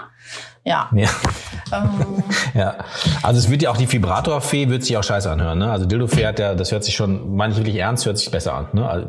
Ja. 0.63 0.89
Ja. 0.95 1.09
Ähm. 1.71 2.23
ja. 2.55 2.77
Also 3.21 3.39
es 3.39 3.49
wird 3.49 3.61
ja 3.61 3.69
auch 3.69 3.77
die 3.77 3.91
Vibratorfee 3.91 4.67
wird 4.69 4.83
sich 4.83 4.97
auch 4.97 5.03
scheiße 5.03 5.29
anhören, 5.29 5.59
ne? 5.59 5.71
Also 5.71 5.85
Dildofee 5.85 6.25
hat 6.25 6.39
ja, 6.39 6.55
das 6.55 6.71
hört 6.71 6.83
sich 6.83 6.95
schon, 6.95 7.35
meine 7.35 7.53
ich 7.53 7.59
wirklich 7.59 7.75
ernst, 7.75 8.05
hört 8.05 8.17
sich 8.17 8.31
besser 8.31 8.53
an, 8.53 8.67
ne? 8.73 8.87
Also, 8.89 9.07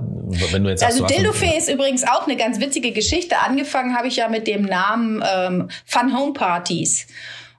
wenn 0.52 0.64
du 0.64 0.70
jetzt 0.70 0.80
sagst, 0.80 1.00
also 1.00 1.14
Dildofee 1.14 1.56
ist 1.56 1.70
übrigens 1.70 2.04
auch 2.04 2.26
eine 2.26 2.36
ganz 2.36 2.60
witzige 2.60 2.92
Geschichte. 2.92 3.36
Angefangen 3.38 3.96
habe 3.96 4.08
ich 4.08 4.16
ja 4.16 4.28
mit 4.28 4.46
dem 4.46 4.62
Namen 4.62 5.24
ähm, 5.26 5.68
Fun 5.86 6.16
Home 6.16 6.34
Parties. 6.34 7.06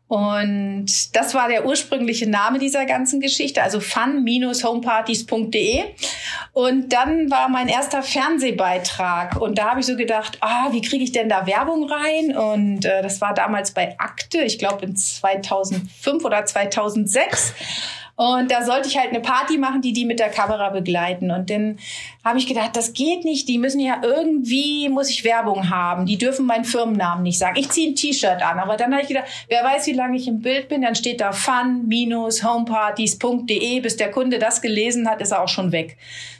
Und 0.08 1.16
das 1.16 1.34
war 1.34 1.47
der 1.49 1.66
ursprüngliche 1.66 2.30
Name 2.30 2.60
dieser 2.60 2.86
ganzen 2.86 3.20
Geschichte, 3.20 3.62
also 3.62 3.82
fun-homepartys.de. 3.82 5.84
Und 6.53 6.93
dann 6.93 7.30
war 7.30 7.49
mein 7.49 7.68
erster 7.68 8.01
Fernsehbeitrag. 8.01 9.41
Und 9.41 9.58
da 9.58 9.72
habe 9.72 9.82
ich 9.82 9.86
so 9.86 9.97
gedacht, 9.97 10.38
ah, 10.39 10.70
wie 10.72 10.82
kriege 10.82 11.03
ich 11.03 11.12
denn 11.12 11.28
da 11.28 11.45
Werbung 11.45 11.91
rein? 11.91 12.38
Und 12.38 12.86
äh, 12.86 13.01
das 13.01 13.20
war 13.20 13.34
damals 13.34 13.72
bei 13.72 13.99
Akte, 13.99 14.38
ich 14.39 14.58
glaube 14.58 14.86
in 14.86 14.95
2005 14.95 16.24
oder 16.24 16.45
2006. 16.45 17.53
Und 18.18 18.49
da 18.49 18.63
sollte 18.63 18.88
ich 18.89 18.97
halt 18.97 19.09
eine 19.09 19.20
Party 19.20 19.59
machen, 19.59 19.82
die 19.82 19.93
die 19.93 20.03
mit 20.03 20.18
der 20.20 20.30
Kamera 20.30 20.70
begleiten. 20.70 21.30
Und 21.30 21.51
dann 21.51 21.78
habe 22.26 22.39
ich 22.39 22.47
gedacht, 22.47 22.76
das 22.76 22.93
geht 22.93 23.24
nicht. 23.24 23.47
Die 23.47 23.59
müssen 23.59 23.80
ja 23.80 24.01
irgendwie, 24.01 24.89
muss 24.89 25.11
ich 25.11 25.24
Werbung 25.24 25.70
haben. 25.70 26.07
Die 26.07 26.18
dürfen 26.18 26.47
meinen 26.47 26.65
Firmennamen 26.65 27.22
nicht 27.22 27.38
sagen. 27.38 27.59
Ich 27.59 27.70
ziehe 27.70 27.91
ein 27.91 27.95
T-Shirt 27.95 28.41
an. 28.41 28.57
Aber 28.57 28.76
dann 28.76 28.91
habe 28.91 29.03
ich 29.03 29.07
gedacht, 29.07 29.28
wer 29.49 29.63
weiß, 29.63 29.86
wie 29.86 29.93
lange 29.93 30.18
ich 30.18 30.28
im 30.28 30.41
Bild 30.41 30.68
bin, 30.68 30.82
dann 30.82 30.95
steht 30.95 31.22
da 31.22 31.32
fun-homepartys.de. 31.32 33.82
Bis 33.82 33.97
der 33.97 34.09
Kunde 34.09 34.39
das 34.39 34.63
gelesen 34.63 35.07
hat, 35.07 35.22
ist 35.22 35.32
er 35.32 35.43
auch 35.43 35.47
schon 35.47 35.72
weg. 35.72 35.95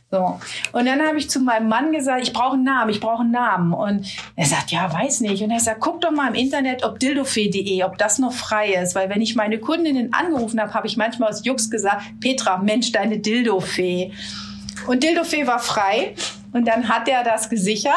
So. 0.10 0.39
Und 0.72 0.86
dann 0.86 1.01
habe 1.01 1.18
ich 1.18 1.30
zu 1.30 1.41
meinem 1.41 1.68
Mann 1.68 1.91
gesagt, 1.91 2.24
ich 2.24 2.32
brauche 2.32 2.53
einen 2.53 2.64
Namen, 2.64 2.89
ich 2.91 3.01
brauche 3.01 3.24
einen 3.24 3.32
Namen. 3.32 3.74
Und 3.74 4.08
er 4.38 4.45
sagt, 4.45 4.72
ja, 4.72 4.91
weiß 4.91 5.20
nicht. 5.22 5.43
Und 5.43 5.51
er 5.51 5.60
sagt, 5.60 5.82
guck 5.82 5.99
doch 5.99 6.12
mal 6.12 6.30
im 6.30 6.36
Internet, 6.36 6.84
ob 6.86 6.99
dildofee.de, 6.99 7.84
ob 7.84 7.97
das 7.97 8.18
noch 8.18 8.32
frei 8.32 8.74
ist. 8.74 8.95
Weil 8.95 9.10
wenn 9.10 9.22
ich 9.22 9.36
meine 9.36 9.60
Kundinnen 9.60 10.14
angerufen 10.14 10.62
habe, 10.62 10.74
habe 10.74 10.88
ich 10.88 10.95
manchmal 10.95 11.30
aus 11.30 11.43
Jux 11.43 11.70
gesagt, 11.70 12.03
Petra, 12.22 12.58
Mensch, 12.58 12.93
deine 12.93 13.20
Dildofee. 13.20 14.14
Und 14.88 15.03
Dildofee 15.03 15.45
war 15.45 15.60
frei. 15.60 16.16
Und 16.58 16.68
dann 16.68 16.89
hat 16.89 17.08
er 17.08 17.24
das 17.24 17.49
gesichert. 17.49 17.93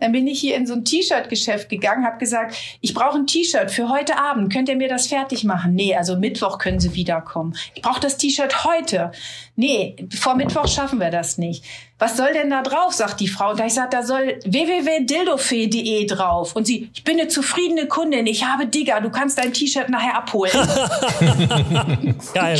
Dann 0.00 0.12
bin 0.12 0.26
ich 0.26 0.40
hier 0.40 0.56
in 0.56 0.66
so 0.66 0.74
ein 0.74 0.84
T-Shirt-Geschäft 0.84 1.68
gegangen, 1.68 2.04
habe 2.04 2.18
gesagt, 2.18 2.56
ich 2.80 2.92
brauche 2.92 3.18
ein 3.18 3.26
T-Shirt 3.26 3.70
für 3.70 3.88
heute 3.88 4.18
Abend. 4.18 4.52
Könnt 4.52 4.68
ihr 4.68 4.76
mir 4.76 4.88
das 4.88 5.06
fertig 5.06 5.44
machen? 5.44 5.74
Nee, 5.74 5.94
also 5.94 6.16
Mittwoch 6.16 6.58
können 6.58 6.80
Sie 6.80 6.94
wiederkommen. 6.94 7.56
Ich 7.74 7.82
brauche 7.82 8.00
das 8.00 8.16
T-Shirt 8.16 8.64
heute. 8.64 9.12
Nee, 9.56 9.96
vor 10.18 10.34
Mittwoch 10.34 10.66
schaffen 10.66 10.98
wir 10.98 11.10
das 11.10 11.38
nicht 11.38 11.64
was 12.00 12.16
soll 12.16 12.32
denn 12.32 12.48
da 12.48 12.62
drauf, 12.62 12.94
sagt 12.94 13.20
die 13.20 13.28
Frau. 13.28 13.50
Und 13.50 13.60
da 13.60 13.66
ich 13.66 13.74
sage, 13.74 13.90
da 13.90 14.02
soll 14.02 14.38
www.dildofee.de 14.44 16.06
drauf. 16.06 16.56
Und 16.56 16.66
sie, 16.66 16.90
ich 16.94 17.04
bin 17.04 17.20
eine 17.20 17.28
zufriedene 17.28 17.86
Kundin, 17.86 18.26
ich 18.26 18.44
habe 18.44 18.66
Digger, 18.66 19.02
du 19.02 19.10
kannst 19.10 19.38
dein 19.38 19.52
T-Shirt 19.52 19.90
nachher 19.90 20.16
abholen. 20.16 20.50
Geil. 22.34 22.58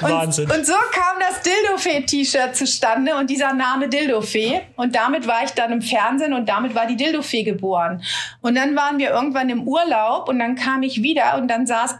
Wahnsinn. 0.00 0.46
Und, 0.46 0.56
und 0.56 0.66
so 0.66 0.72
kam 0.72 1.16
das 1.20 1.42
Dildofee-T-Shirt 1.42 2.56
zustande 2.56 3.14
und 3.14 3.28
dieser 3.28 3.52
Name 3.52 3.90
Dildofee. 3.90 4.62
Und 4.76 4.94
damit 4.94 5.26
war 5.26 5.44
ich 5.44 5.50
dann 5.52 5.72
im 5.72 5.82
Fernsehen 5.82 6.32
und 6.32 6.48
damit 6.48 6.74
war 6.74 6.86
die 6.86 6.96
Dildofee 6.96 7.42
geboren. 7.42 8.02
Und 8.40 8.54
dann 8.56 8.76
waren 8.76 8.98
wir 8.98 9.10
irgendwann 9.10 9.48
im 9.48 9.66
Urlaub 9.66 10.28
und 10.28 10.38
dann 10.38 10.54
kam 10.54 10.82
ich 10.82 11.02
wieder 11.02 11.36
und 11.36 11.48
dann 11.48 11.66
saß 11.66 11.98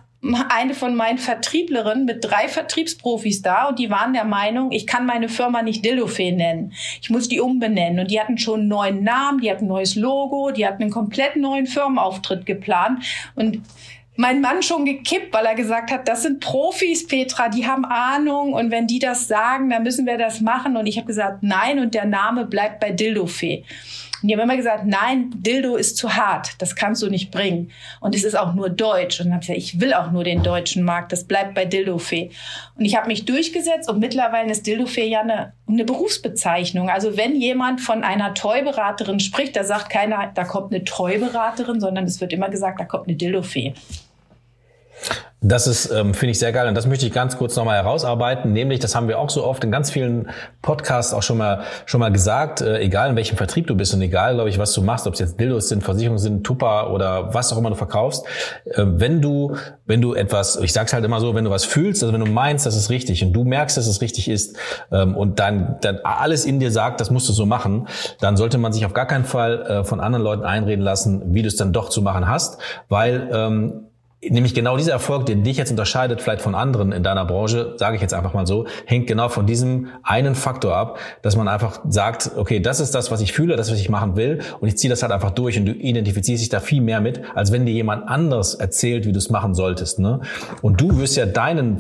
eine 0.50 0.74
von 0.74 0.94
meinen 0.94 1.18
Vertrieblerinnen 1.18 2.04
mit 2.04 2.24
drei 2.24 2.46
Vertriebsprofis 2.46 3.42
da 3.42 3.68
und 3.68 3.80
die 3.80 3.90
waren 3.90 4.12
der 4.12 4.24
Meinung, 4.24 4.70
ich 4.70 4.86
kann 4.86 5.04
meine 5.04 5.28
Firma 5.28 5.62
nicht 5.62 5.84
Dildofee 5.84 6.30
nennen. 6.30 6.72
Ich 7.00 7.10
muss 7.10 7.28
die 7.28 7.40
umbenennen. 7.40 7.98
Und 7.98 8.10
die 8.10 8.20
hatten 8.20 8.38
schon 8.38 8.60
einen 8.60 8.68
neuen 8.68 9.02
Namen, 9.02 9.40
die 9.40 9.50
hatten 9.50 9.64
ein 9.64 9.68
neues 9.68 9.96
Logo, 9.96 10.52
die 10.52 10.64
hatten 10.64 10.82
einen 10.82 10.92
komplett 10.92 11.36
neuen 11.36 11.66
Firmenauftritt 11.66 12.46
geplant. 12.46 13.04
Und 13.34 13.62
mein 14.22 14.40
Mann 14.40 14.62
schon 14.62 14.84
gekippt, 14.84 15.34
weil 15.34 15.44
er 15.44 15.56
gesagt 15.56 15.90
hat, 15.90 16.06
das 16.06 16.22
sind 16.22 16.38
Profis, 16.38 17.06
Petra, 17.06 17.48
die 17.48 17.66
haben 17.66 17.84
Ahnung 17.84 18.52
und 18.52 18.70
wenn 18.70 18.86
die 18.86 19.00
das 19.00 19.26
sagen, 19.26 19.68
dann 19.68 19.82
müssen 19.82 20.06
wir 20.06 20.16
das 20.16 20.40
machen. 20.40 20.76
Und 20.76 20.86
ich 20.86 20.96
habe 20.96 21.08
gesagt, 21.08 21.42
nein 21.42 21.80
und 21.80 21.92
der 21.92 22.06
Name 22.06 22.46
bleibt 22.46 22.78
bei 22.78 22.92
Dildofee. 22.92 23.64
Und 24.22 24.28
die 24.28 24.34
haben 24.34 24.42
immer 24.42 24.56
gesagt, 24.56 24.84
nein, 24.86 25.32
Dildo 25.34 25.74
ist 25.74 25.96
zu 25.96 26.14
hart, 26.14 26.54
das 26.58 26.76
kannst 26.76 27.02
du 27.02 27.10
nicht 27.10 27.32
bringen. 27.32 27.72
Und 28.00 28.14
es 28.14 28.22
ist 28.22 28.36
auch 28.36 28.54
nur 28.54 28.70
deutsch. 28.70 29.18
Und 29.18 29.26
dann 29.26 29.34
habe 29.34 29.42
ich 29.42 29.48
gesagt, 29.48 29.58
ich 29.58 29.80
will 29.80 29.92
auch 29.92 30.12
nur 30.12 30.22
den 30.22 30.44
deutschen 30.44 30.84
Markt, 30.84 31.10
das 31.10 31.24
bleibt 31.24 31.54
bei 31.54 31.64
Dildofee. 31.64 32.30
Und 32.78 32.84
ich 32.84 32.96
habe 32.96 33.08
mich 33.08 33.24
durchgesetzt 33.24 33.90
und 33.90 33.98
mittlerweile 33.98 34.52
ist 34.52 34.68
Dildofee 34.68 35.08
ja 35.08 35.22
eine, 35.22 35.52
eine 35.66 35.84
Berufsbezeichnung. 35.84 36.88
Also 36.88 37.16
wenn 37.16 37.34
jemand 37.34 37.80
von 37.80 38.04
einer 38.04 38.34
Toy-Beraterin 38.34 39.18
spricht, 39.18 39.56
da 39.56 39.64
sagt 39.64 39.90
keiner, 39.90 40.30
da 40.32 40.44
kommt 40.44 40.72
eine 40.72 40.84
Toy-Beraterin, 40.84 41.80
sondern 41.80 42.04
es 42.04 42.20
wird 42.20 42.32
immer 42.32 42.48
gesagt, 42.48 42.78
da 42.78 42.84
kommt 42.84 43.08
eine 43.08 43.16
Dildofee. 43.16 43.74
Das 45.44 45.66
ist, 45.66 45.90
ähm, 45.90 46.14
finde 46.14 46.30
ich 46.30 46.38
sehr 46.38 46.53
geil 46.53 46.68
und 46.68 46.76
das 46.76 46.86
möchte 46.86 47.05
ich 47.05 47.12
ganz 47.12 47.36
kurz 47.36 47.57
nochmal 47.57 47.76
herausarbeiten, 47.76 48.53
nämlich, 48.53 48.78
das 48.78 48.94
haben 48.94 49.09
wir 49.09 49.18
auch 49.18 49.28
so 49.28 49.44
oft 49.44 49.64
in 49.64 49.72
ganz 49.72 49.90
vielen 49.90 50.30
Podcasts 50.62 51.12
auch 51.12 51.24
schon 51.24 51.36
mal 51.36 51.64
schon 51.84 51.98
mal 51.98 52.12
gesagt, 52.12 52.61
äh, 52.61 52.78
egal 52.78 53.11
in 53.11 53.16
welchem 53.16 53.36
Vertrieb 53.36 53.66
du 53.66 53.74
bist 53.74 53.92
und 53.92 54.00
egal, 54.03 54.34
glaube 54.34 54.50
ich, 54.50 54.59
was 54.61 54.72
du 54.72 54.82
machst, 54.82 55.09
ob 55.09 55.14
es 55.14 55.20
jetzt 55.20 55.40
Dildos 55.40 55.68
sind, 55.68 55.82
Versicherungen 55.82 56.20
sind, 56.20 56.44
Tupper 56.44 56.92
oder 56.92 57.34
was 57.34 57.53
auch 57.53 57.59
immer 57.59 57.70
du 57.70 57.74
verkaufst, 57.74 58.24
äh, 58.66 58.84
wenn 58.86 59.20
du 59.20 59.57
wenn 59.84 60.00
du 60.00 60.14
etwas, 60.14 60.57
ich 60.62 60.72
sag's 60.72 60.92
halt 60.92 61.05
immer 61.05 61.18
so, 61.18 61.34
wenn 61.34 61.44
du 61.44 61.50
was 61.50 61.64
fühlst, 61.64 62.05
also 62.05 62.14
wenn 62.14 62.24
du 62.24 62.30
meinst, 62.30 62.64
dass 62.64 62.76
es 62.76 62.88
richtig 62.88 63.24
und 63.24 63.32
du 63.32 63.42
merkst, 63.42 63.76
dass 63.76 63.88
es 63.88 64.00
richtig 64.00 64.28
ist 64.28 64.57
ähm, 64.92 65.16
und 65.16 65.40
dann 65.40 65.76
dann 65.80 65.98
alles 66.05 66.44
in 66.44 66.61
dir 66.61 66.70
sagt, 66.70 67.00
das 67.00 67.11
musst 67.11 67.28
du 67.28 67.32
so 67.32 67.46
machen, 67.46 67.88
dann 68.20 68.36
sollte 68.36 68.59
man 68.59 68.72
sich 68.72 68.86
auf 68.86 68.94
gar 68.94 69.07
keinen 69.07 69.24
Fall 69.24 69.62
äh, 69.62 69.84
von 69.84 69.98
anderen 69.98 70.22
Leuten 70.22 70.44
einreden 70.44 70.84
lassen, 70.84 71.34
wie 71.34 71.42
du 71.42 71.48
es 71.48 71.57
dann 71.57 71.72
doch 71.72 71.88
zu 71.88 72.00
machen 72.00 72.28
hast, 72.28 72.59
weil 72.88 73.28
ähm, 73.32 73.88
nämlich 74.28 74.54
genau 74.54 74.76
dieser 74.76 74.92
Erfolg, 74.92 75.26
den 75.26 75.42
dich 75.42 75.56
jetzt 75.56 75.70
unterscheidet 75.70 76.22
vielleicht 76.22 76.42
von 76.42 76.54
anderen 76.54 76.92
in 76.92 77.02
deiner 77.02 77.24
Branche, 77.24 77.74
sage 77.76 77.96
ich 77.96 78.02
jetzt 78.02 78.14
einfach 78.14 78.34
mal 78.34 78.46
so, 78.46 78.66
hängt 78.86 79.06
genau 79.06 79.28
von 79.28 79.46
diesem 79.46 79.88
einen 80.02 80.34
Faktor 80.34 80.76
ab, 80.76 80.98
dass 81.22 81.36
man 81.36 81.48
einfach 81.48 81.80
sagt, 81.88 82.30
okay, 82.36 82.60
das 82.60 82.80
ist 82.80 82.94
das, 82.94 83.10
was 83.10 83.20
ich 83.20 83.32
fühle, 83.32 83.56
das, 83.56 83.70
was 83.70 83.80
ich 83.80 83.88
machen 83.88 84.16
will 84.16 84.40
und 84.60 84.68
ich 84.68 84.78
ziehe 84.78 84.90
das 84.90 85.02
halt 85.02 85.12
einfach 85.12 85.30
durch 85.30 85.58
und 85.58 85.66
du 85.66 85.72
identifizierst 85.72 86.42
dich 86.42 86.48
da 86.48 86.60
viel 86.60 86.80
mehr 86.80 87.00
mit, 87.00 87.20
als 87.34 87.50
wenn 87.50 87.66
dir 87.66 87.72
jemand 87.72 88.08
anders 88.08 88.54
erzählt, 88.54 89.06
wie 89.06 89.12
du 89.12 89.18
es 89.18 89.30
machen 89.30 89.54
solltest. 89.54 89.98
Ne? 89.98 90.20
Und 90.60 90.80
du 90.80 90.98
wirst 90.98 91.16
ja 91.16 91.26
deinen, 91.26 91.78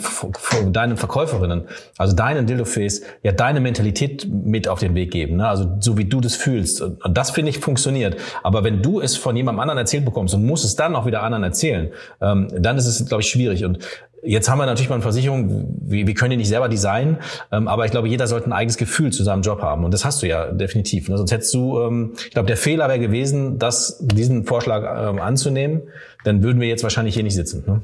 deinen 0.72 0.96
Verkäuferinnen, 0.96 1.68
also 1.96 2.16
deinen 2.16 2.46
Dildo-Face, 2.46 3.02
ja 3.22 3.32
deine 3.32 3.60
Mentalität 3.60 4.26
mit 4.28 4.66
auf 4.66 4.80
den 4.80 4.94
Weg 4.94 5.12
geben, 5.12 5.36
ne? 5.36 5.48
also 5.48 5.76
so 5.78 5.96
wie 5.96 6.06
du 6.06 6.20
das 6.20 6.34
fühlst. 6.34 6.80
Und 6.80 7.16
das 7.16 7.30
finde 7.30 7.50
ich 7.50 7.58
funktioniert. 7.58 8.16
Aber 8.42 8.64
wenn 8.64 8.82
du 8.82 9.00
es 9.00 9.16
von 9.16 9.36
jemandem 9.36 9.60
anderen 9.60 9.78
erzählt 9.78 10.04
bekommst 10.04 10.34
und 10.34 10.44
musst 10.44 10.64
es 10.64 10.74
dann 10.74 10.96
auch 10.96 11.06
wieder 11.06 11.22
anderen 11.22 11.44
erzählen, 11.44 11.92
ähm, 12.32 12.48
dann 12.58 12.78
ist 12.78 12.86
es, 12.86 13.06
glaube 13.06 13.22
ich, 13.22 13.28
schwierig. 13.28 13.64
Und 13.64 13.78
Jetzt 14.24 14.48
haben 14.48 14.58
wir 14.58 14.66
natürlich 14.66 14.88
mal 14.88 14.96
eine 14.96 15.02
Versicherung, 15.02 15.66
wir, 15.80 16.06
wir 16.06 16.14
können 16.14 16.30
die 16.30 16.36
nicht 16.36 16.48
selber 16.48 16.68
designen, 16.68 17.18
ähm, 17.50 17.66
aber 17.66 17.86
ich 17.86 17.90
glaube, 17.90 18.06
jeder 18.06 18.28
sollte 18.28 18.48
ein 18.48 18.52
eigenes 18.52 18.76
Gefühl 18.76 19.12
zu 19.12 19.24
seinem 19.24 19.42
Job 19.42 19.60
haben. 19.62 19.84
Und 19.84 19.92
das 19.92 20.04
hast 20.04 20.22
du 20.22 20.28
ja 20.28 20.52
definitiv. 20.52 21.08
Ne? 21.08 21.18
Sonst 21.18 21.32
hättest 21.32 21.52
du, 21.52 21.80
ähm, 21.80 22.12
ich 22.16 22.30
glaube, 22.30 22.46
der 22.46 22.56
Fehler 22.56 22.86
wäre 22.86 23.00
gewesen, 23.00 23.58
das, 23.58 23.98
diesen 24.00 24.44
Vorschlag 24.44 25.10
ähm, 25.10 25.20
anzunehmen, 25.20 25.82
dann 26.22 26.44
würden 26.44 26.60
wir 26.60 26.68
jetzt 26.68 26.84
wahrscheinlich 26.84 27.14
hier 27.14 27.24
nicht 27.24 27.34
sitzen. 27.34 27.64
Ne? 27.66 27.82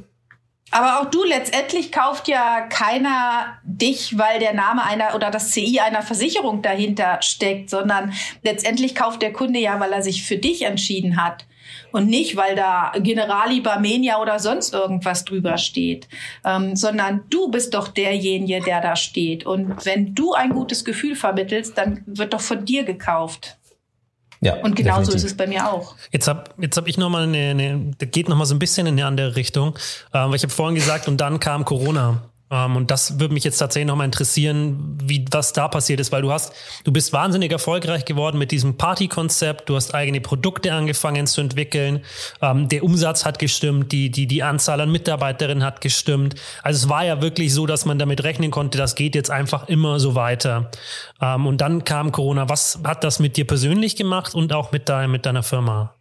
Aber 0.70 1.00
auch 1.00 1.10
du, 1.10 1.24
letztendlich 1.24 1.90
kauft 1.90 2.28
ja 2.28 2.60
keiner 2.68 3.58
dich, 3.64 4.16
weil 4.16 4.38
der 4.38 4.54
Name 4.54 4.84
einer 4.84 5.16
oder 5.16 5.32
das 5.32 5.50
CI 5.50 5.80
einer 5.80 6.02
Versicherung 6.02 6.62
dahinter 6.62 7.18
steckt, 7.20 7.68
sondern 7.68 8.12
letztendlich 8.44 8.94
kauft 8.94 9.22
der 9.22 9.32
Kunde 9.32 9.58
ja, 9.58 9.80
weil 9.80 9.92
er 9.92 10.02
sich 10.02 10.22
für 10.22 10.36
dich 10.36 10.62
entschieden 10.62 11.16
hat 11.16 11.46
und 11.92 12.08
nicht, 12.08 12.36
weil 12.36 12.56
da 12.56 12.92
Generali 12.98 13.60
Barmenia 13.60 14.20
oder 14.20 14.38
sonst 14.38 14.74
irgendwas 14.74 15.24
drüber 15.24 15.58
steht, 15.58 16.08
ähm, 16.44 16.76
sondern 16.76 17.22
du 17.30 17.50
bist 17.50 17.74
doch 17.74 17.88
derjenige, 17.88 18.60
der 18.60 18.80
da 18.80 18.96
steht. 18.96 19.46
Und 19.46 19.84
wenn 19.84 20.14
du 20.14 20.34
ein 20.34 20.50
gutes 20.50 20.84
Gefühl 20.84 21.16
vermittelst, 21.16 21.76
dann 21.76 22.02
wird 22.06 22.32
doch 22.32 22.40
von 22.40 22.64
dir 22.64 22.84
gekauft. 22.84 23.58
Ja, 24.40 24.54
und 24.62 24.76
genauso 24.76 25.12
ist 25.12 25.24
es 25.24 25.36
bei 25.36 25.46
mir 25.46 25.70
auch. 25.70 25.96
Jetzt 26.12 26.28
habe 26.28 26.44
jetzt 26.58 26.76
hab 26.76 26.86
ich 26.86 26.96
nochmal 26.96 27.24
eine, 27.24 27.50
eine, 27.50 27.92
das 27.98 28.10
geht 28.10 28.28
nochmal 28.28 28.46
so 28.46 28.54
ein 28.54 28.60
bisschen 28.60 28.86
in 28.86 28.94
eine 28.94 29.06
andere 29.06 29.34
Richtung. 29.34 29.76
Ähm, 30.14 30.28
weil 30.28 30.36
ich 30.36 30.42
habe 30.42 30.52
vorhin 30.52 30.76
gesagt, 30.76 31.08
und 31.08 31.16
dann 31.16 31.40
kam 31.40 31.64
Corona. 31.64 32.27
Ähm, 32.50 32.76
und 32.76 32.90
das 32.90 33.18
würde 33.20 33.34
mich 33.34 33.44
jetzt 33.44 33.58
tatsächlich 33.58 33.86
nochmal 33.86 34.06
interessieren, 34.06 34.98
wie 35.02 35.24
was 35.30 35.52
da 35.52 35.68
passiert 35.68 36.00
ist, 36.00 36.12
weil 36.12 36.22
du 36.22 36.32
hast, 36.32 36.52
du 36.84 36.92
bist 36.92 37.12
wahnsinnig 37.12 37.52
erfolgreich 37.52 38.04
geworden 38.04 38.38
mit 38.38 38.50
diesem 38.50 38.76
Party-Konzept, 38.76 39.68
du 39.68 39.76
hast 39.76 39.94
eigene 39.94 40.20
Produkte 40.20 40.72
angefangen 40.72 41.26
zu 41.26 41.40
entwickeln, 41.40 42.04
ähm, 42.40 42.68
der 42.68 42.84
Umsatz 42.84 43.24
hat 43.24 43.38
gestimmt, 43.38 43.92
die, 43.92 44.10
die, 44.10 44.26
die 44.26 44.42
Anzahl 44.42 44.80
an 44.80 44.90
Mitarbeiterinnen 44.90 45.64
hat 45.64 45.80
gestimmt. 45.80 46.36
Also 46.62 46.86
es 46.86 46.88
war 46.88 47.04
ja 47.04 47.20
wirklich 47.20 47.52
so, 47.52 47.66
dass 47.66 47.84
man 47.84 47.98
damit 47.98 48.24
rechnen 48.24 48.50
konnte, 48.50 48.78
das 48.78 48.94
geht 48.94 49.14
jetzt 49.14 49.30
einfach 49.30 49.68
immer 49.68 50.00
so 50.00 50.14
weiter. 50.14 50.70
Ähm, 51.20 51.46
und 51.46 51.60
dann 51.60 51.84
kam 51.84 52.12
Corona. 52.12 52.48
Was 52.48 52.80
hat 52.84 53.04
das 53.04 53.18
mit 53.18 53.36
dir 53.36 53.46
persönlich 53.46 53.96
gemacht 53.96 54.34
und 54.34 54.52
auch 54.52 54.72
mit, 54.72 54.88
dein, 54.88 55.10
mit 55.10 55.26
deiner 55.26 55.42
Firma? 55.42 55.94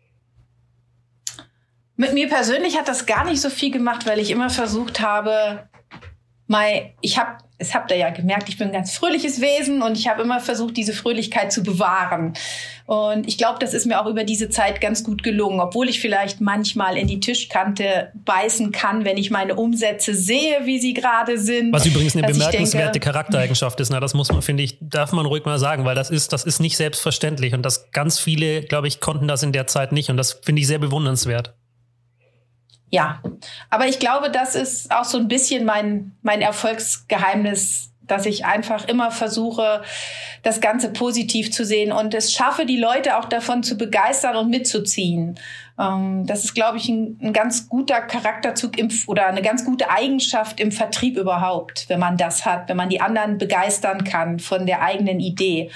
Mit 1.95 2.13
mir 2.13 2.29
persönlich 2.29 2.77
hat 2.77 2.87
das 2.87 3.07
gar 3.07 3.25
nicht 3.25 3.41
so 3.41 3.49
viel 3.49 3.71
gemacht, 3.71 4.05
weil 4.05 4.19
ich 4.19 4.29
immer 4.29 4.51
versucht 4.51 5.01
habe, 5.01 5.67
mein, 6.47 6.91
ich 7.01 7.17
habe, 7.17 7.31
es 7.57 7.73
habt 7.73 7.91
ihr 7.91 7.97
ja 7.97 8.09
gemerkt, 8.09 8.47
ich 8.47 8.57
bin 8.57 8.67
ein 8.67 8.73
ganz 8.73 8.95
fröhliches 8.95 9.41
Wesen 9.41 9.81
und 9.81 9.97
ich 9.97 10.07
habe 10.07 10.21
immer 10.21 10.39
versucht, 10.39 10.77
diese 10.77 10.93
Fröhlichkeit 10.93 11.51
zu 11.51 11.61
bewahren. 11.61 12.33
Und 12.85 13.27
ich 13.27 13.37
glaube, 13.37 13.59
das 13.59 13.73
ist 13.73 13.85
mir 13.85 13.99
auch 14.01 14.05
über 14.05 14.23
diese 14.23 14.49
Zeit 14.49 14.79
ganz 14.79 15.03
gut 15.03 15.23
gelungen, 15.23 15.59
obwohl 15.59 15.89
ich 15.89 15.99
vielleicht 15.99 16.39
manchmal 16.39 16.95
in 16.97 17.07
die 17.07 17.19
Tischkante 17.19 18.13
beißen 18.13 18.71
kann, 18.71 19.03
wenn 19.03 19.17
ich 19.17 19.29
meine 19.29 19.55
Umsätze 19.55 20.13
sehe, 20.13 20.65
wie 20.65 20.79
sie 20.79 20.93
gerade 20.93 21.37
sind. 21.37 21.73
Was 21.73 21.85
übrigens 21.85 22.15
eine 22.15 22.27
bemerkenswerte 22.27 22.93
denke, 22.93 23.11
Charaktereigenschaft 23.11 23.79
ist, 23.81 23.89
na, 23.89 23.99
das 23.99 24.13
muss 24.13 24.31
man, 24.31 24.41
finde 24.41 24.63
ich, 24.63 24.77
darf 24.79 25.11
man 25.11 25.25
ruhig 25.25 25.43
mal 25.43 25.59
sagen, 25.59 25.83
weil 25.83 25.95
das 25.95 26.09
ist, 26.09 26.31
das 26.31 26.45
ist 26.45 26.61
nicht 26.61 26.77
selbstverständlich 26.77 27.53
und 27.53 27.63
das 27.63 27.91
ganz 27.91 28.19
viele, 28.19 28.61
glaube 28.61 28.87
ich, 28.87 29.01
konnten 29.01 29.27
das 29.27 29.43
in 29.43 29.51
der 29.51 29.67
Zeit 29.67 29.91
nicht 29.91 30.09
und 30.09 30.15
das 30.15 30.39
finde 30.43 30.61
ich 30.61 30.67
sehr 30.67 30.79
bewundernswert. 30.79 31.56
Ja, 32.89 33.21
aber 33.69 33.88
ich 33.88 33.99
glaube, 33.99 34.31
das 34.31 34.55
ist 34.55 34.91
auch 34.91 35.03
so 35.03 35.17
ein 35.17 35.27
bisschen 35.27 35.65
mein, 35.65 36.13
mein 36.21 36.41
Erfolgsgeheimnis, 36.41 37.91
dass 38.07 38.25
ich 38.25 38.45
einfach 38.45 38.88
immer 38.88 39.11
versuche, 39.11 39.81
das 40.43 40.61
Ganze 40.61 40.89
positiv 40.89 41.51
zu 41.51 41.65
sehen 41.65 41.91
und 41.91 42.13
es 42.13 42.31
schaffe, 42.31 42.65
die 42.65 42.77
Leute 42.77 43.17
auch 43.17 43.25
davon 43.25 43.63
zu 43.63 43.75
begeistern 43.75 44.38
und 44.38 44.49
mitzuziehen. 44.49 45.38
Ähm, 45.79 46.25
das 46.25 46.43
ist, 46.43 46.53
glaube 46.55 46.77
ich, 46.77 46.89
ein, 46.89 47.19
ein, 47.21 47.33
ganz 47.33 47.69
guter 47.69 48.01
Charakterzug 48.01 48.77
im, 48.77 48.89
oder 49.07 49.27
eine 49.27 49.41
ganz 49.41 49.65
gute 49.65 49.89
Eigenschaft 49.89 50.59
im 50.59 50.71
Vertrieb 50.71 51.17
überhaupt, 51.17 51.85
wenn 51.89 51.99
man 51.99 52.17
das 52.17 52.45
hat, 52.45 52.69
wenn 52.69 52.77
man 52.77 52.89
die 52.89 53.01
anderen 53.01 53.38
begeistern 53.38 54.03
kann 54.03 54.39
von 54.39 54.65
der 54.65 54.81
eigenen 54.81 55.19
Idee. 55.19 55.69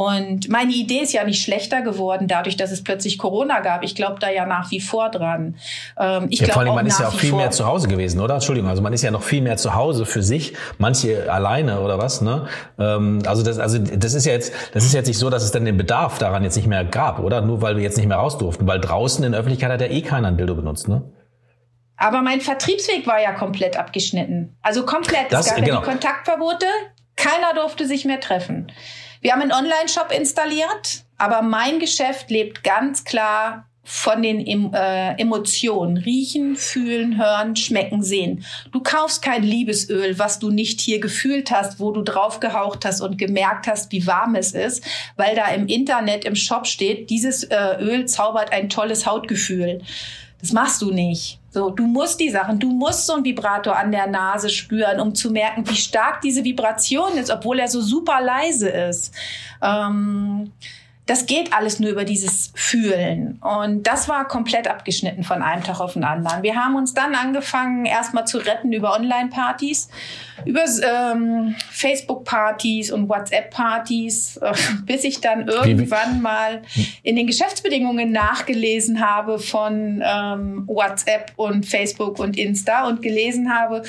Und 0.00 0.48
meine 0.48 0.72
Idee 0.72 1.00
ist 1.00 1.12
ja 1.12 1.24
nicht 1.24 1.42
schlechter 1.42 1.82
geworden, 1.82 2.26
dadurch, 2.26 2.56
dass 2.56 2.70
es 2.70 2.82
plötzlich 2.82 3.18
Corona 3.18 3.60
gab. 3.60 3.84
Ich 3.84 3.94
glaube 3.94 4.16
da 4.18 4.30
ja 4.30 4.46
nach 4.46 4.70
wie 4.70 4.80
vor 4.80 5.10
dran. 5.10 5.56
Ähm, 5.98 6.28
ich 6.30 6.40
ja, 6.40 6.54
vor 6.54 6.62
allem, 6.62 6.74
man 6.74 6.86
ist 6.86 7.00
ja 7.00 7.08
auch 7.08 7.12
viel 7.12 7.34
mehr 7.34 7.50
zu 7.50 7.66
Hause 7.66 7.86
gewesen, 7.86 8.18
oder? 8.18 8.32
Entschuldigung, 8.32 8.70
also 8.70 8.80
man 8.80 8.94
ist 8.94 9.02
ja 9.02 9.10
noch 9.10 9.22
viel 9.22 9.42
mehr 9.42 9.58
zu 9.58 9.74
Hause 9.74 10.06
für 10.06 10.22
sich, 10.22 10.54
manche 10.78 11.30
alleine 11.30 11.80
oder 11.80 11.98
was, 11.98 12.22
ne? 12.22 12.46
Ähm, 12.78 13.18
also 13.26 13.42
das, 13.42 13.58
also 13.58 13.76
das 13.78 14.14
ist 14.14 14.24
ja 14.24 14.32
jetzt, 14.32 14.54
das 14.72 14.86
ist 14.86 14.94
jetzt 14.94 15.06
nicht 15.06 15.18
so, 15.18 15.28
dass 15.28 15.42
es 15.42 15.52
dann 15.52 15.66
den 15.66 15.76
Bedarf 15.76 16.16
daran 16.16 16.44
jetzt 16.44 16.56
nicht 16.56 16.66
mehr 16.66 16.86
gab, 16.86 17.18
oder? 17.18 17.42
Nur 17.42 17.60
weil 17.60 17.76
wir 17.76 17.82
jetzt 17.82 17.98
nicht 17.98 18.08
mehr 18.08 18.16
raus 18.16 18.38
durften, 18.38 18.66
weil 18.66 18.80
draußen 18.80 19.22
in 19.22 19.34
Öffentlichkeit 19.34 19.70
hat 19.70 19.82
ja 19.82 19.88
eh 19.88 20.00
keiner 20.00 20.28
ein 20.28 20.38
Dildo 20.38 20.54
benutzt, 20.54 20.88
ne? 20.88 21.12
Aber 21.98 22.22
mein 22.22 22.40
Vertriebsweg 22.40 23.06
war 23.06 23.20
ja 23.20 23.32
komplett 23.32 23.76
abgeschnitten. 23.76 24.56
Also 24.62 24.86
komplett. 24.86 25.30
Das, 25.30 25.40
es 25.40 25.54
gab 25.54 25.62
genau. 25.62 25.74
ja 25.74 25.80
die 25.80 25.86
Kontaktverbote. 25.86 26.64
Keiner 27.16 27.52
durfte 27.54 27.86
sich 27.86 28.06
mehr 28.06 28.20
treffen. 28.20 28.72
Wir 29.20 29.32
haben 29.32 29.42
einen 29.42 29.52
Online-Shop 29.52 30.10
installiert, 30.16 31.04
aber 31.18 31.42
mein 31.42 31.78
Geschäft 31.78 32.30
lebt 32.30 32.64
ganz 32.64 33.04
klar 33.04 33.66
von 33.82 34.22
den 34.22 34.72
äh, 34.72 35.14
Emotionen. 35.18 35.96
Riechen, 35.96 36.54
fühlen, 36.56 37.18
hören, 37.18 37.56
schmecken, 37.56 38.02
sehen. 38.02 38.44
Du 38.72 38.80
kaufst 38.80 39.20
kein 39.20 39.42
Liebesöl, 39.42 40.18
was 40.18 40.38
du 40.38 40.50
nicht 40.50 40.80
hier 40.80 41.00
gefühlt 41.00 41.50
hast, 41.50 41.80
wo 41.80 41.90
du 41.90 42.02
draufgehaucht 42.02 42.84
hast 42.84 43.00
und 43.00 43.18
gemerkt 43.18 43.66
hast, 43.66 43.90
wie 43.90 44.06
warm 44.06 44.36
es 44.36 44.52
ist, 44.52 44.84
weil 45.16 45.34
da 45.34 45.48
im 45.48 45.66
Internet 45.66 46.24
im 46.24 46.36
Shop 46.36 46.66
steht, 46.66 47.10
dieses 47.10 47.44
äh, 47.44 47.76
Öl 47.80 48.06
zaubert 48.06 48.52
ein 48.52 48.68
tolles 48.68 49.06
Hautgefühl. 49.06 49.82
Das 50.40 50.52
machst 50.52 50.80
du 50.82 50.92
nicht. 50.92 51.39
So, 51.52 51.70
du 51.70 51.84
musst 51.84 52.20
die 52.20 52.30
Sachen, 52.30 52.60
du 52.60 52.68
musst 52.68 53.06
so 53.06 53.14
ein 53.14 53.24
Vibrator 53.24 53.76
an 53.76 53.90
der 53.90 54.06
Nase 54.06 54.48
spüren, 54.48 55.00
um 55.00 55.14
zu 55.14 55.32
merken, 55.32 55.68
wie 55.68 55.74
stark 55.74 56.20
diese 56.20 56.44
Vibration 56.44 57.18
ist, 57.18 57.28
obwohl 57.28 57.58
er 57.58 57.66
so 57.66 57.80
super 57.80 58.20
leise 58.20 58.68
ist. 58.68 59.12
Ähm, 59.60 60.52
das 61.10 61.26
geht 61.26 61.52
alles 61.52 61.80
nur 61.80 61.90
über 61.90 62.04
dieses 62.04 62.52
Fühlen. 62.54 63.40
Und 63.42 63.82
das 63.88 64.08
war 64.08 64.28
komplett 64.28 64.68
abgeschnitten 64.68 65.24
von 65.24 65.42
einem 65.42 65.64
Tag 65.64 65.80
auf 65.80 65.94
den 65.94 66.04
anderen. 66.04 66.44
Wir 66.44 66.54
haben 66.54 66.76
uns 66.76 66.94
dann 66.94 67.16
angefangen, 67.16 67.84
erstmal 67.84 68.28
zu 68.28 68.38
retten 68.38 68.72
über 68.72 68.94
Online-Partys, 68.94 69.88
über 70.44 70.62
ähm, 70.84 71.56
Facebook-Partys 71.68 72.92
und 72.92 73.08
WhatsApp-Partys, 73.08 74.36
äh, 74.36 74.52
bis 74.86 75.02
ich 75.02 75.20
dann 75.20 75.48
irgendwann 75.48 76.22
mal 76.22 76.62
in 77.02 77.16
den 77.16 77.26
Geschäftsbedingungen 77.26 78.12
nachgelesen 78.12 79.04
habe 79.04 79.40
von 79.40 80.00
ähm, 80.06 80.62
WhatsApp 80.68 81.32
und 81.34 81.66
Facebook 81.66 82.20
und 82.20 82.38
Insta 82.38 82.86
und 82.86 83.02
gelesen 83.02 83.52
habe, 83.52 83.82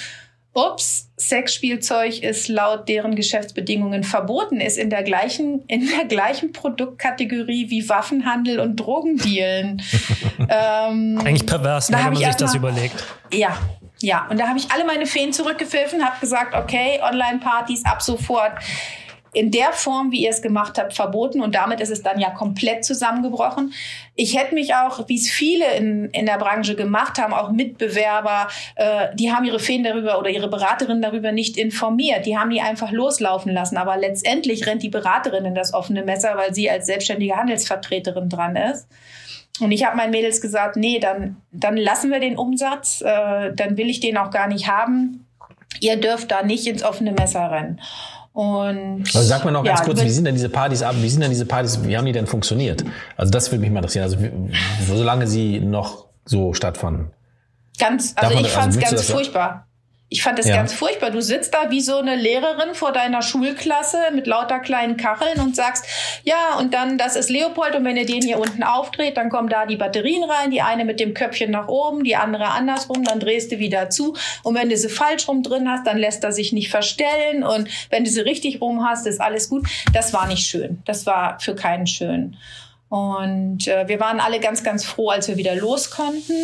ups, 0.53 1.09
Sexspielzeug 1.17 2.23
ist 2.23 2.47
laut 2.47 2.89
deren 2.89 3.15
Geschäftsbedingungen 3.15 4.03
verboten, 4.03 4.59
ist 4.59 4.77
in 4.77 4.89
der 4.89 5.03
gleichen, 5.03 5.63
in 5.67 5.87
der 5.87 6.05
gleichen 6.05 6.51
Produktkategorie 6.51 7.69
wie 7.69 7.87
Waffenhandel 7.87 8.59
und 8.59 8.75
Drogendealen. 8.77 9.81
ähm, 10.39 11.19
Eigentlich 11.23 11.45
pervers, 11.45 11.89
ne, 11.89 11.97
wenn 11.97 12.13
man 12.13 12.15
sich 12.15 12.35
das 12.35 12.55
überlegt. 12.55 13.03
Ja, 13.31 13.57
ja. 14.01 14.27
Und 14.29 14.39
da 14.39 14.47
habe 14.47 14.59
ich 14.59 14.71
alle 14.71 14.83
meine 14.83 15.05
Feen 15.05 15.31
zurückgepfiffen, 15.31 16.03
habe 16.03 16.19
gesagt, 16.19 16.55
okay, 16.55 16.99
Online-Partys 17.01 17.85
ab 17.85 18.01
sofort 18.01 18.53
in 19.33 19.49
der 19.49 19.71
Form, 19.71 20.11
wie 20.11 20.23
ihr 20.23 20.29
es 20.29 20.41
gemacht 20.41 20.77
habt, 20.77 20.93
verboten 20.93 21.41
und 21.41 21.55
damit 21.55 21.79
ist 21.79 21.89
es 21.89 22.03
dann 22.03 22.19
ja 22.19 22.31
komplett 22.31 22.83
zusammengebrochen. 22.83 23.73
Ich 24.15 24.37
hätte 24.37 24.53
mich 24.53 24.75
auch, 24.75 25.07
wie 25.07 25.15
es 25.15 25.29
viele 25.29 25.73
in, 25.75 26.09
in 26.09 26.25
der 26.25 26.37
Branche 26.37 26.75
gemacht 26.75 27.17
haben, 27.17 27.33
auch 27.33 27.51
Mitbewerber, 27.51 28.49
äh, 28.75 29.07
die 29.15 29.31
haben 29.31 29.45
ihre 29.45 29.59
Feen 29.59 29.83
darüber 29.83 30.19
oder 30.19 30.29
ihre 30.29 30.49
Beraterin 30.49 31.01
darüber 31.01 31.31
nicht 31.31 31.55
informiert. 31.57 32.25
Die 32.25 32.37
haben 32.37 32.49
die 32.49 32.59
einfach 32.59 32.91
loslaufen 32.91 33.53
lassen. 33.53 33.77
Aber 33.77 33.97
letztendlich 33.97 34.67
rennt 34.67 34.83
die 34.83 34.89
Beraterin 34.89 35.45
in 35.45 35.55
das 35.55 35.73
offene 35.73 36.03
Messer, 36.03 36.35
weil 36.35 36.53
sie 36.53 36.69
als 36.69 36.85
selbstständige 36.85 37.37
Handelsvertreterin 37.37 38.27
dran 38.27 38.57
ist. 38.57 38.87
Und 39.61 39.71
ich 39.71 39.85
habe 39.85 39.95
meinen 39.95 40.11
Mädels 40.11 40.41
gesagt, 40.41 40.75
nee, 40.75 40.99
dann, 40.99 41.37
dann 41.51 41.77
lassen 41.77 42.11
wir 42.11 42.19
den 42.19 42.37
Umsatz, 42.37 43.01
äh, 43.01 43.53
dann 43.53 43.77
will 43.77 43.89
ich 43.89 43.99
den 43.99 44.17
auch 44.17 44.31
gar 44.31 44.47
nicht 44.47 44.67
haben. 44.67 45.25
Ihr 45.79 45.95
dürft 45.97 46.31
da 46.31 46.43
nicht 46.43 46.67
ins 46.67 46.83
offene 46.83 47.13
Messer 47.13 47.49
rennen. 47.49 47.79
Und 48.33 49.03
also 49.13 49.21
sag 49.21 49.43
mal 49.43 49.51
noch 49.51 49.63
ganz 49.63 49.79
ja, 49.79 49.85
kurz, 49.85 50.01
wie 50.03 50.09
sind 50.09 50.25
denn 50.25 50.35
diese 50.35 50.49
Partys 50.49 50.83
ab? 50.83 50.95
Wie 50.97 51.09
sind 51.09 51.21
denn 51.21 51.31
diese 51.31 51.45
Partys? 51.45 51.83
Wie 51.83 51.97
haben 51.97 52.05
die 52.05 52.13
denn 52.13 52.27
funktioniert? 52.27 52.83
Also 53.17 53.31
das 53.31 53.51
würde 53.51 53.61
mich 53.61 53.71
mal 53.71 53.79
interessieren. 53.79 54.05
Also 54.05 54.17
solange 54.95 55.27
sie 55.27 55.59
noch 55.59 56.05
so 56.25 56.53
stattfanden. 56.53 57.11
Ganz, 57.77 58.13
also 58.15 58.29
Davon, 58.29 58.45
ich 58.45 58.51
fand 58.51 58.73
es 58.73 58.83
also 58.83 58.95
ganz 58.95 59.09
furchtbar. 59.09 59.67
Ich 60.13 60.23
fand 60.23 60.37
das 60.37 60.45
ja. 60.45 60.57
ganz 60.57 60.73
furchtbar. 60.73 61.09
Du 61.09 61.21
sitzt 61.21 61.53
da 61.53 61.71
wie 61.71 61.79
so 61.79 61.95
eine 61.95 62.17
Lehrerin 62.17 62.75
vor 62.75 62.91
deiner 62.91 63.21
Schulklasse 63.21 63.97
mit 64.13 64.27
lauter 64.27 64.59
kleinen 64.59 64.97
Kacheln 64.97 65.39
und 65.39 65.55
sagst, 65.55 65.85
ja, 66.25 66.57
und 66.59 66.73
dann, 66.73 66.97
das 66.97 67.15
ist 67.15 67.29
Leopold 67.29 67.75
und 67.75 67.85
wenn 67.85 67.95
ihr 67.95 68.05
den 68.05 68.21
hier 68.21 68.37
unten 68.37 68.61
aufdreht, 68.61 69.15
dann 69.15 69.29
kommen 69.29 69.47
da 69.47 69.65
die 69.65 69.77
Batterien 69.77 70.25
rein, 70.25 70.51
die 70.51 70.61
eine 70.61 70.83
mit 70.83 70.99
dem 70.99 71.13
Köpfchen 71.13 71.49
nach 71.49 71.69
oben, 71.69 72.03
die 72.03 72.17
andere 72.17 72.49
andersrum, 72.49 73.05
dann 73.05 73.21
drehst 73.21 73.53
du 73.53 73.59
wieder 73.59 73.89
zu 73.89 74.17
und 74.43 74.53
wenn 74.53 74.67
du 74.67 74.75
sie 74.75 74.89
falsch 74.89 75.29
rum 75.29 75.43
drin 75.43 75.69
hast, 75.71 75.87
dann 75.87 75.97
lässt 75.97 76.25
er 76.25 76.33
sich 76.33 76.51
nicht 76.51 76.69
verstellen 76.69 77.45
und 77.45 77.69
wenn 77.89 78.03
du 78.03 78.09
sie 78.09 78.19
richtig 78.19 78.59
rum 78.59 78.85
hast, 78.85 79.07
ist 79.07 79.21
alles 79.21 79.47
gut. 79.47 79.65
Das 79.93 80.11
war 80.11 80.27
nicht 80.27 80.45
schön. 80.45 80.83
Das 80.83 81.05
war 81.05 81.39
für 81.39 81.55
keinen 81.55 81.87
schön. 81.87 82.35
Und 82.89 83.69
äh, 83.69 83.87
wir 83.87 84.01
waren 84.01 84.19
alle 84.19 84.41
ganz, 84.41 84.61
ganz 84.61 84.83
froh, 84.83 85.11
als 85.11 85.29
wir 85.29 85.37
wieder 85.37 85.55
los 85.55 85.89
konnten. 85.89 86.35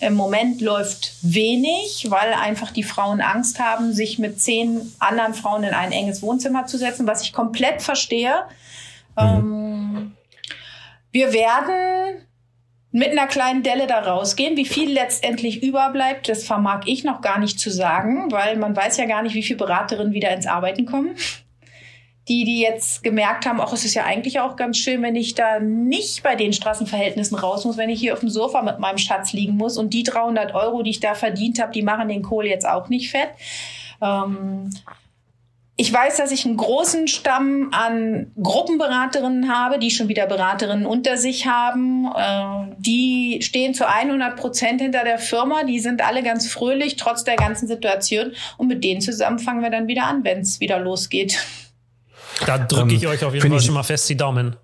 Im 0.00 0.14
Moment 0.14 0.60
läuft 0.60 1.12
wenig, 1.22 2.06
weil 2.08 2.32
einfach 2.32 2.70
die 2.70 2.82
Frauen 2.82 3.20
Angst 3.20 3.60
haben, 3.60 3.92
sich 3.92 4.18
mit 4.18 4.40
zehn 4.40 4.92
anderen 4.98 5.34
Frauen 5.34 5.62
in 5.62 5.74
ein 5.74 5.92
enges 5.92 6.22
Wohnzimmer 6.22 6.66
zu 6.66 6.78
setzen, 6.78 7.06
was 7.06 7.22
ich 7.22 7.32
komplett 7.32 7.82
verstehe. 7.82 8.44
Mhm. 9.16 9.22
Ähm, 9.22 10.12
wir 11.12 11.32
werden 11.32 12.26
mit 12.92 13.10
einer 13.10 13.26
kleinen 13.26 13.62
Delle 13.62 13.86
da 13.86 14.00
rausgehen. 14.00 14.56
Wie 14.56 14.64
viel 14.64 14.90
letztendlich 14.90 15.62
überbleibt, 15.62 16.28
das 16.28 16.44
vermag 16.44 16.82
ich 16.86 17.04
noch 17.04 17.20
gar 17.20 17.38
nicht 17.38 17.60
zu 17.60 17.70
sagen, 17.70 18.32
weil 18.32 18.56
man 18.56 18.74
weiß 18.74 18.96
ja 18.96 19.04
gar 19.04 19.22
nicht, 19.22 19.34
wie 19.34 19.42
viele 19.42 19.58
Beraterinnen 19.58 20.14
wieder 20.14 20.30
ins 20.30 20.46
Arbeiten 20.46 20.86
kommen 20.86 21.14
die, 22.28 22.44
die 22.44 22.60
jetzt 22.60 23.02
gemerkt 23.02 23.46
haben, 23.46 23.60
auch 23.60 23.72
es 23.72 23.84
ist 23.84 23.94
ja 23.94 24.04
eigentlich 24.04 24.40
auch 24.40 24.56
ganz 24.56 24.76
schön, 24.78 25.02
wenn 25.02 25.16
ich 25.16 25.34
da 25.34 25.58
nicht 25.58 26.22
bei 26.22 26.36
den 26.36 26.52
Straßenverhältnissen 26.52 27.36
raus 27.36 27.64
muss, 27.64 27.76
wenn 27.76 27.90
ich 27.90 28.00
hier 28.00 28.12
auf 28.12 28.20
dem 28.20 28.28
Sofa 28.28 28.62
mit 28.62 28.78
meinem 28.78 28.98
Schatz 28.98 29.32
liegen 29.32 29.56
muss 29.56 29.78
und 29.78 29.92
die 29.94 30.02
300 30.02 30.54
Euro, 30.54 30.82
die 30.82 30.90
ich 30.90 31.00
da 31.00 31.14
verdient 31.14 31.60
habe, 31.60 31.72
die 31.72 31.82
machen 31.82 32.08
den 32.08 32.22
Kohl 32.22 32.46
jetzt 32.46 32.68
auch 32.68 32.88
nicht 32.88 33.10
fett. 33.10 33.30
Ähm, 34.00 34.70
ich 35.80 35.90
weiß, 35.90 36.18
dass 36.18 36.30
ich 36.30 36.44
einen 36.44 36.58
großen 36.58 37.08
Stamm 37.08 37.70
an 37.72 38.30
Gruppenberaterinnen 38.40 39.50
habe, 39.50 39.78
die 39.78 39.90
schon 39.90 40.08
wieder 40.08 40.26
Beraterinnen 40.26 40.84
unter 40.84 41.16
sich 41.16 41.46
haben. 41.46 42.06
Äh, 42.14 42.76
die 42.76 43.38
stehen 43.40 43.72
zu 43.72 43.88
100 43.88 44.36
Prozent 44.36 44.82
hinter 44.82 45.04
der 45.04 45.18
Firma. 45.18 45.64
Die 45.64 45.80
sind 45.80 46.04
alle 46.04 46.22
ganz 46.22 46.46
fröhlich, 46.48 46.96
trotz 46.96 47.24
der 47.24 47.36
ganzen 47.36 47.66
Situation. 47.66 48.32
Und 48.58 48.68
mit 48.68 48.84
denen 48.84 49.00
zusammen 49.00 49.38
fangen 49.38 49.62
wir 49.62 49.70
dann 49.70 49.88
wieder 49.88 50.04
an, 50.04 50.22
wenn 50.22 50.40
es 50.40 50.60
wieder 50.60 50.78
losgeht. 50.78 51.38
Da 52.46 52.58
drücke 52.58 52.94
ich 52.94 53.02
ähm, 53.02 53.10
euch 53.10 53.24
auf 53.24 53.34
jeden 53.34 53.50
Fall 53.50 53.60
schon 53.60 53.74
mal 53.74 53.82
fest 53.82 54.08
die 54.08 54.16
Daumen. 54.16 54.56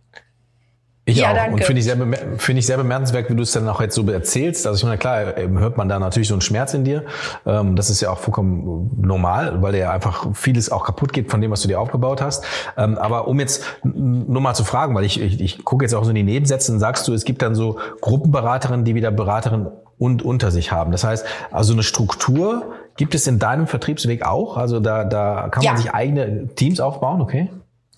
Ich 1.08 1.18
ja, 1.18 1.30
auch. 1.30 1.34
Danke. 1.36 1.54
Und 1.54 1.64
finde 1.64 1.78
ich, 1.78 1.84
sehr, 1.84 1.96
finde 2.36 2.58
ich 2.58 2.66
sehr 2.66 2.76
bemerkenswert, 2.76 3.30
wie 3.30 3.36
du 3.36 3.42
es 3.44 3.52
dann 3.52 3.68
auch 3.68 3.80
jetzt 3.80 3.94
so 3.94 4.02
erzählst. 4.10 4.66
Also 4.66 4.78
ich 4.78 4.84
meine, 4.84 4.98
klar, 4.98 5.38
ähm, 5.38 5.56
hört 5.60 5.76
man 5.76 5.88
da 5.88 6.00
natürlich 6.00 6.26
so 6.26 6.34
einen 6.34 6.40
Schmerz 6.40 6.74
in 6.74 6.84
dir. 6.84 7.04
Ähm, 7.46 7.76
das 7.76 7.90
ist 7.90 8.00
ja 8.00 8.10
auch 8.10 8.18
vollkommen 8.18 8.90
normal, 9.00 9.62
weil 9.62 9.76
ja 9.76 9.92
einfach 9.92 10.26
vieles 10.34 10.70
auch 10.72 10.84
kaputt 10.84 11.12
geht 11.12 11.30
von 11.30 11.40
dem, 11.40 11.52
was 11.52 11.62
du 11.62 11.68
dir 11.68 11.80
aufgebaut 11.80 12.20
hast. 12.20 12.44
Aber 12.74 13.28
um 13.28 13.38
jetzt 13.38 13.64
nur 13.84 14.40
mal 14.40 14.54
zu 14.54 14.64
fragen, 14.64 14.96
weil 14.96 15.04
ich, 15.04 15.20
ich, 15.20 15.40
ich 15.40 15.64
gucke 15.64 15.84
jetzt 15.84 15.94
auch 15.94 16.02
so 16.02 16.10
in 16.10 16.16
die 16.16 16.24
Nebensätze 16.24 16.72
und 16.72 16.80
sagst 16.80 17.06
du, 17.06 17.14
es 17.14 17.24
gibt 17.24 17.40
dann 17.40 17.54
so 17.54 17.78
Gruppenberaterinnen, 18.00 18.84
die 18.84 18.96
wieder 18.96 19.12
Beraterinnen 19.12 19.68
und 19.98 20.22
unter 20.22 20.50
sich 20.50 20.72
haben. 20.72 20.90
Das 20.90 21.04
heißt, 21.04 21.24
also 21.52 21.72
eine 21.72 21.84
Struktur 21.84 22.72
gibt 22.96 23.14
es 23.14 23.26
in 23.26 23.38
deinem 23.38 23.66
Vertriebsweg 23.66 24.24
auch? 24.24 24.56
Also 24.56 24.80
da, 24.80 25.04
da 25.04 25.48
kann 25.48 25.64
man 25.64 25.74
ja. 25.74 25.80
sich 25.80 25.92
eigene 25.92 26.48
Teams 26.54 26.80
aufbauen, 26.80 27.20
okay? 27.20 27.50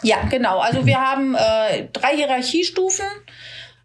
Ja, 0.02 0.18
genau. 0.30 0.58
Also 0.58 0.86
wir 0.86 1.00
haben 1.00 1.34
äh, 1.34 1.88
drei 1.92 2.16
Hierarchiestufen. 2.16 3.06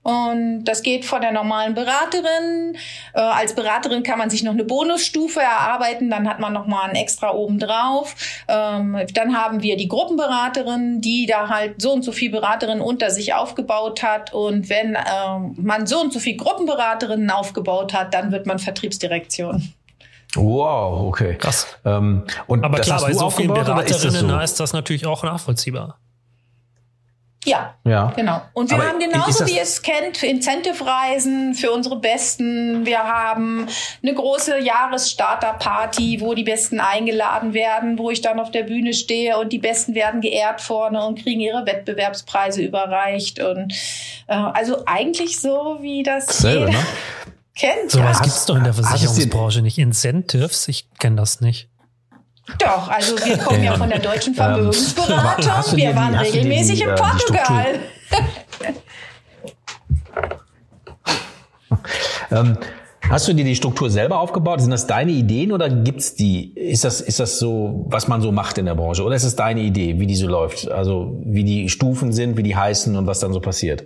Und 0.03 0.65
das 0.65 0.83
geht 0.83 1.05
von 1.05 1.21
der 1.21 1.31
normalen 1.31 1.75
Beraterin. 1.75 2.75
Äh, 3.13 3.21
als 3.21 3.55
Beraterin 3.55 4.03
kann 4.03 4.19
man 4.19 4.29
sich 4.29 4.43
noch 4.43 4.51
eine 4.51 4.65
Bonusstufe 4.65 5.39
erarbeiten, 5.39 6.09
dann 6.09 6.27
hat 6.27 6.41
man 6.41 6.51
noch 6.51 6.67
mal 6.67 6.89
ein 6.89 6.95
extra 6.95 7.31
oben 7.31 7.57
drauf. 7.57 8.13
Ähm, 8.49 8.97
dann 9.13 9.37
haben 9.37 9.63
wir 9.63 9.77
die 9.77 9.87
Gruppenberaterin, 9.87 10.99
die 10.99 11.25
da 11.25 11.47
halt 11.47 11.81
so 11.81 11.93
und 11.93 12.03
so 12.03 12.11
viel 12.11 12.31
Beraterinnen 12.31 12.81
unter 12.81 13.11
sich 13.11 13.33
aufgebaut 13.33 14.03
hat. 14.03 14.33
Und 14.33 14.69
wenn 14.69 14.97
ähm, 14.97 15.55
man 15.57 15.87
so 15.87 16.01
und 16.01 16.11
so 16.11 16.19
viel 16.19 16.35
Gruppenberaterinnen 16.35 17.29
aufgebaut 17.29 17.93
hat, 17.93 18.13
dann 18.13 18.33
wird 18.33 18.45
man 18.45 18.59
Vertriebsdirektion. 18.59 19.73
Wow, 20.35 21.07
okay. 21.07 21.37
Krass. 21.37 21.67
Ähm, 21.85 22.23
und 22.47 22.63
Aber 22.63 22.79
klar, 22.79 23.01
bei 23.01 23.13
so 23.13 23.29
vielen 23.29 23.53
Beraterinnen 23.53 23.85
ist 23.85 24.03
das, 24.03 24.19
so? 24.19 24.39
ist 24.39 24.59
das 24.59 24.73
natürlich 24.73 25.05
auch 25.05 25.23
nachvollziehbar. 25.23 25.99
Ja, 27.45 27.75
ja, 27.83 28.13
genau. 28.15 28.41
Und 28.53 28.69
wir 28.69 28.77
Aber 28.77 28.87
haben 28.87 28.99
genauso 28.99 29.45
wie 29.45 29.55
ihr 29.55 29.63
es 29.63 29.81
kennt, 29.81 30.23
Incentive-Reisen 30.23 31.55
für 31.55 31.71
unsere 31.71 31.97
Besten. 31.99 32.85
Wir 32.85 32.99
haben 32.99 33.67
eine 34.01 34.13
große 34.13 34.59
Jahresstarter-Party, 34.59 36.21
wo 36.21 36.33
die 36.33 36.43
Besten 36.43 36.79
eingeladen 36.79 37.53
werden, 37.53 37.97
wo 37.97 38.11
ich 38.11 38.21
dann 38.21 38.39
auf 38.39 38.51
der 38.51 38.63
Bühne 38.63 38.93
stehe 38.93 39.37
und 39.37 39.51
die 39.51 39.59
Besten 39.59 39.93
werden 39.93 40.21
geehrt 40.21 40.61
vorne 40.61 41.05
und 41.05 41.21
kriegen 41.21 41.41
ihre 41.41 41.65
Wettbewerbspreise 41.65 42.61
überreicht. 42.61 43.41
Und 43.41 43.73
äh, 44.27 44.35
also 44.35 44.83
eigentlich 44.85 45.39
so 45.39 45.79
wie 45.81 46.03
das 46.03 46.25
Selbe, 46.37 46.67
jeder 46.67 46.71
ne? 46.71 46.85
kennt. 47.55 47.91
So 47.91 47.99
was 47.99 48.21
gibt's 48.21 48.45
doch 48.45 48.55
in 48.55 48.63
der 48.63 48.73
Versicherungsbranche 48.73 49.61
nicht. 49.61 49.77
Incentives, 49.77 50.67
ich 50.67 50.89
kenne 50.99 51.17
das 51.17 51.41
nicht. 51.41 51.69
Doch, 52.59 52.89
also 52.89 53.15
wir 53.25 53.37
kommen 53.37 53.63
ja 53.63 53.77
von 53.77 53.87
der 53.89 53.99
deutschen 53.99 54.33
ähm, 54.33 54.37
Vermögensberatung. 54.37 55.77
wir 55.77 55.95
waren 55.95 56.15
regelmäßig 56.15 56.79
die, 56.79 56.83
in 56.83 56.89
äh, 56.89 56.95
Portugal. 56.95 57.79
ähm, 62.31 62.57
hast 63.09 63.29
du 63.29 63.33
dir 63.33 63.45
die 63.45 63.55
Struktur 63.55 63.89
selber 63.89 64.19
aufgebaut? 64.19 64.59
Sind 64.59 64.71
das 64.71 64.87
deine 64.87 65.11
Ideen 65.11 65.53
oder 65.53 65.69
gibt's 65.69 66.15
die? 66.15 66.53
Ist 66.53 66.83
das, 66.83 66.99
ist 66.99 67.21
das 67.21 67.39
so, 67.39 67.85
was 67.87 68.09
man 68.09 68.21
so 68.21 68.33
macht 68.33 68.57
in 68.57 68.65
der 68.65 68.75
Branche? 68.75 69.03
Oder 69.03 69.15
ist 69.15 69.23
es 69.23 69.37
deine 69.37 69.61
Idee, 69.61 70.01
wie 70.01 70.07
die 70.07 70.15
so 70.15 70.27
läuft? 70.27 70.69
Also 70.69 71.21
wie 71.23 71.45
die 71.45 71.69
Stufen 71.69 72.11
sind, 72.11 72.35
wie 72.35 72.43
die 72.43 72.57
heißen 72.57 72.93
und 72.97 73.07
was 73.07 73.21
dann 73.21 73.31
so 73.31 73.39
passiert? 73.39 73.85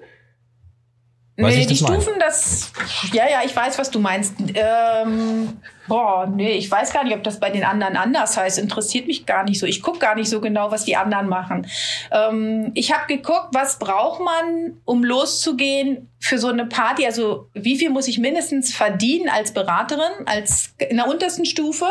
Weiß 1.39 1.55
nee, 1.55 1.67
die 1.67 1.75
Stufen, 1.75 2.13
mein? 2.13 2.19
das, 2.19 2.71
ja, 3.13 3.29
ja, 3.29 3.41
ich 3.45 3.55
weiß, 3.55 3.77
was 3.77 3.91
du 3.91 3.99
meinst. 3.99 4.33
Ähm, 4.55 5.61
boah, 5.87 6.25
nee, 6.25 6.53
ich 6.53 6.69
weiß 6.69 6.91
gar 6.91 7.03
nicht, 7.03 7.15
ob 7.15 7.23
das 7.23 7.39
bei 7.39 7.51
den 7.51 7.63
anderen 7.63 7.95
anders 7.95 8.35
heißt. 8.37 8.57
Interessiert 8.57 9.05
mich 9.05 9.27
gar 9.27 9.43
nicht 9.43 9.59
so. 9.59 9.67
Ich 9.67 9.83
guck 9.83 9.99
gar 9.99 10.15
nicht 10.15 10.29
so 10.29 10.41
genau, 10.41 10.71
was 10.71 10.85
die 10.85 10.95
anderen 10.95 11.29
machen. 11.29 11.67
Ähm, 12.11 12.71
ich 12.73 12.91
habe 12.91 13.05
geguckt, 13.05 13.49
was 13.51 13.77
braucht 13.77 14.19
man, 14.19 14.81
um 14.83 15.03
loszugehen 15.03 16.09
für 16.19 16.39
so 16.39 16.47
eine 16.47 16.65
Party? 16.65 17.05
Also 17.05 17.49
wie 17.53 17.77
viel 17.77 17.91
muss 17.91 18.07
ich 18.07 18.17
mindestens 18.17 18.73
verdienen 18.73 19.29
als 19.29 19.53
Beraterin, 19.53 20.25
als 20.25 20.73
in 20.89 20.97
der 20.97 21.07
untersten 21.07 21.45
Stufe, 21.45 21.85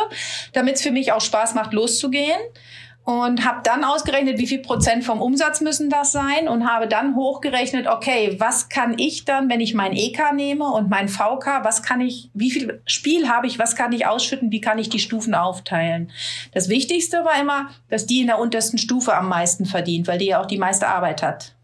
damit 0.54 0.74
es 0.74 0.82
für 0.82 0.90
mich 0.90 1.12
auch 1.12 1.20
Spaß 1.20 1.54
macht, 1.54 1.72
loszugehen? 1.72 2.40
Und 3.06 3.44
habe 3.44 3.60
dann 3.62 3.84
ausgerechnet, 3.84 4.36
wie 4.38 4.48
viel 4.48 4.58
Prozent 4.58 5.04
vom 5.04 5.22
Umsatz 5.22 5.60
müssen 5.60 5.88
das 5.88 6.10
sein 6.10 6.48
und 6.48 6.68
habe 6.68 6.88
dann 6.88 7.14
hochgerechnet, 7.14 7.86
okay, 7.86 8.34
was 8.40 8.68
kann 8.68 8.98
ich 8.98 9.24
dann, 9.24 9.48
wenn 9.48 9.60
ich 9.60 9.74
mein 9.74 9.92
EK 9.92 10.32
nehme 10.34 10.64
und 10.64 10.90
mein 10.90 11.08
VK, 11.08 11.62
was 11.62 11.84
kann 11.84 12.00
ich, 12.00 12.30
wie 12.34 12.50
viel 12.50 12.82
Spiel 12.84 13.28
habe 13.28 13.46
ich, 13.46 13.60
was 13.60 13.76
kann 13.76 13.92
ich 13.92 14.08
ausschütten, 14.08 14.50
wie 14.50 14.60
kann 14.60 14.80
ich 14.80 14.88
die 14.88 14.98
Stufen 14.98 15.36
aufteilen? 15.36 16.10
Das 16.52 16.68
Wichtigste 16.68 17.24
war 17.24 17.40
immer, 17.40 17.70
dass 17.88 18.06
die 18.06 18.22
in 18.22 18.26
der 18.26 18.40
untersten 18.40 18.76
Stufe 18.76 19.16
am 19.16 19.28
meisten 19.28 19.66
verdient, 19.66 20.08
weil 20.08 20.18
die 20.18 20.26
ja 20.26 20.42
auch 20.42 20.46
die 20.46 20.58
meiste 20.58 20.88
Arbeit 20.88 21.22
hat. 21.22 21.54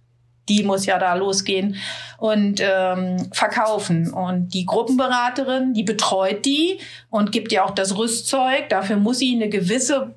Die 0.48 0.62
muss 0.62 0.86
ja 0.86 1.00
da 1.00 1.14
losgehen 1.14 1.74
und 2.18 2.60
ähm, 2.60 3.16
verkaufen. 3.32 4.12
Und 4.12 4.54
die 4.54 4.64
Gruppenberaterin, 4.64 5.74
die 5.74 5.82
betreut 5.82 6.44
die 6.44 6.78
und 7.10 7.32
gibt 7.32 7.50
ihr 7.50 7.64
auch 7.64 7.70
das 7.70 7.96
Rüstzeug. 7.96 8.68
Dafür 8.68 8.96
muss 8.96 9.18
sie 9.18 9.34
eine 9.34 9.48
gewisse 9.48 10.14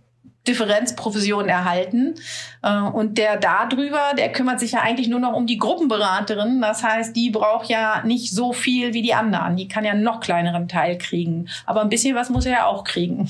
Differenzprovision 0.47 1.47
erhalten. 1.47 2.15
Äh, 2.61 2.81
und 2.81 3.17
der 3.17 3.37
darüber, 3.37 4.13
der 4.17 4.31
kümmert 4.31 4.59
sich 4.59 4.73
ja 4.73 4.81
eigentlich 4.81 5.07
nur 5.07 5.19
noch 5.19 5.33
um 5.33 5.47
die 5.47 5.57
Gruppenberaterin. 5.57 6.61
Das 6.61 6.83
heißt, 6.83 7.15
die 7.15 7.29
braucht 7.29 7.69
ja 7.69 8.03
nicht 8.05 8.31
so 8.31 8.53
viel 8.53 8.93
wie 8.93 9.01
die 9.01 9.13
anderen. 9.13 9.55
Die 9.55 9.67
kann 9.67 9.85
ja 9.85 9.91
einen 9.91 10.03
noch 10.03 10.19
kleineren 10.19 10.67
Teil 10.67 10.97
kriegen. 10.97 11.47
Aber 11.65 11.81
ein 11.81 11.89
bisschen 11.89 12.15
was 12.15 12.29
muss 12.29 12.45
er 12.45 12.51
ja 12.51 12.65
auch 12.65 12.83
kriegen. 12.83 13.29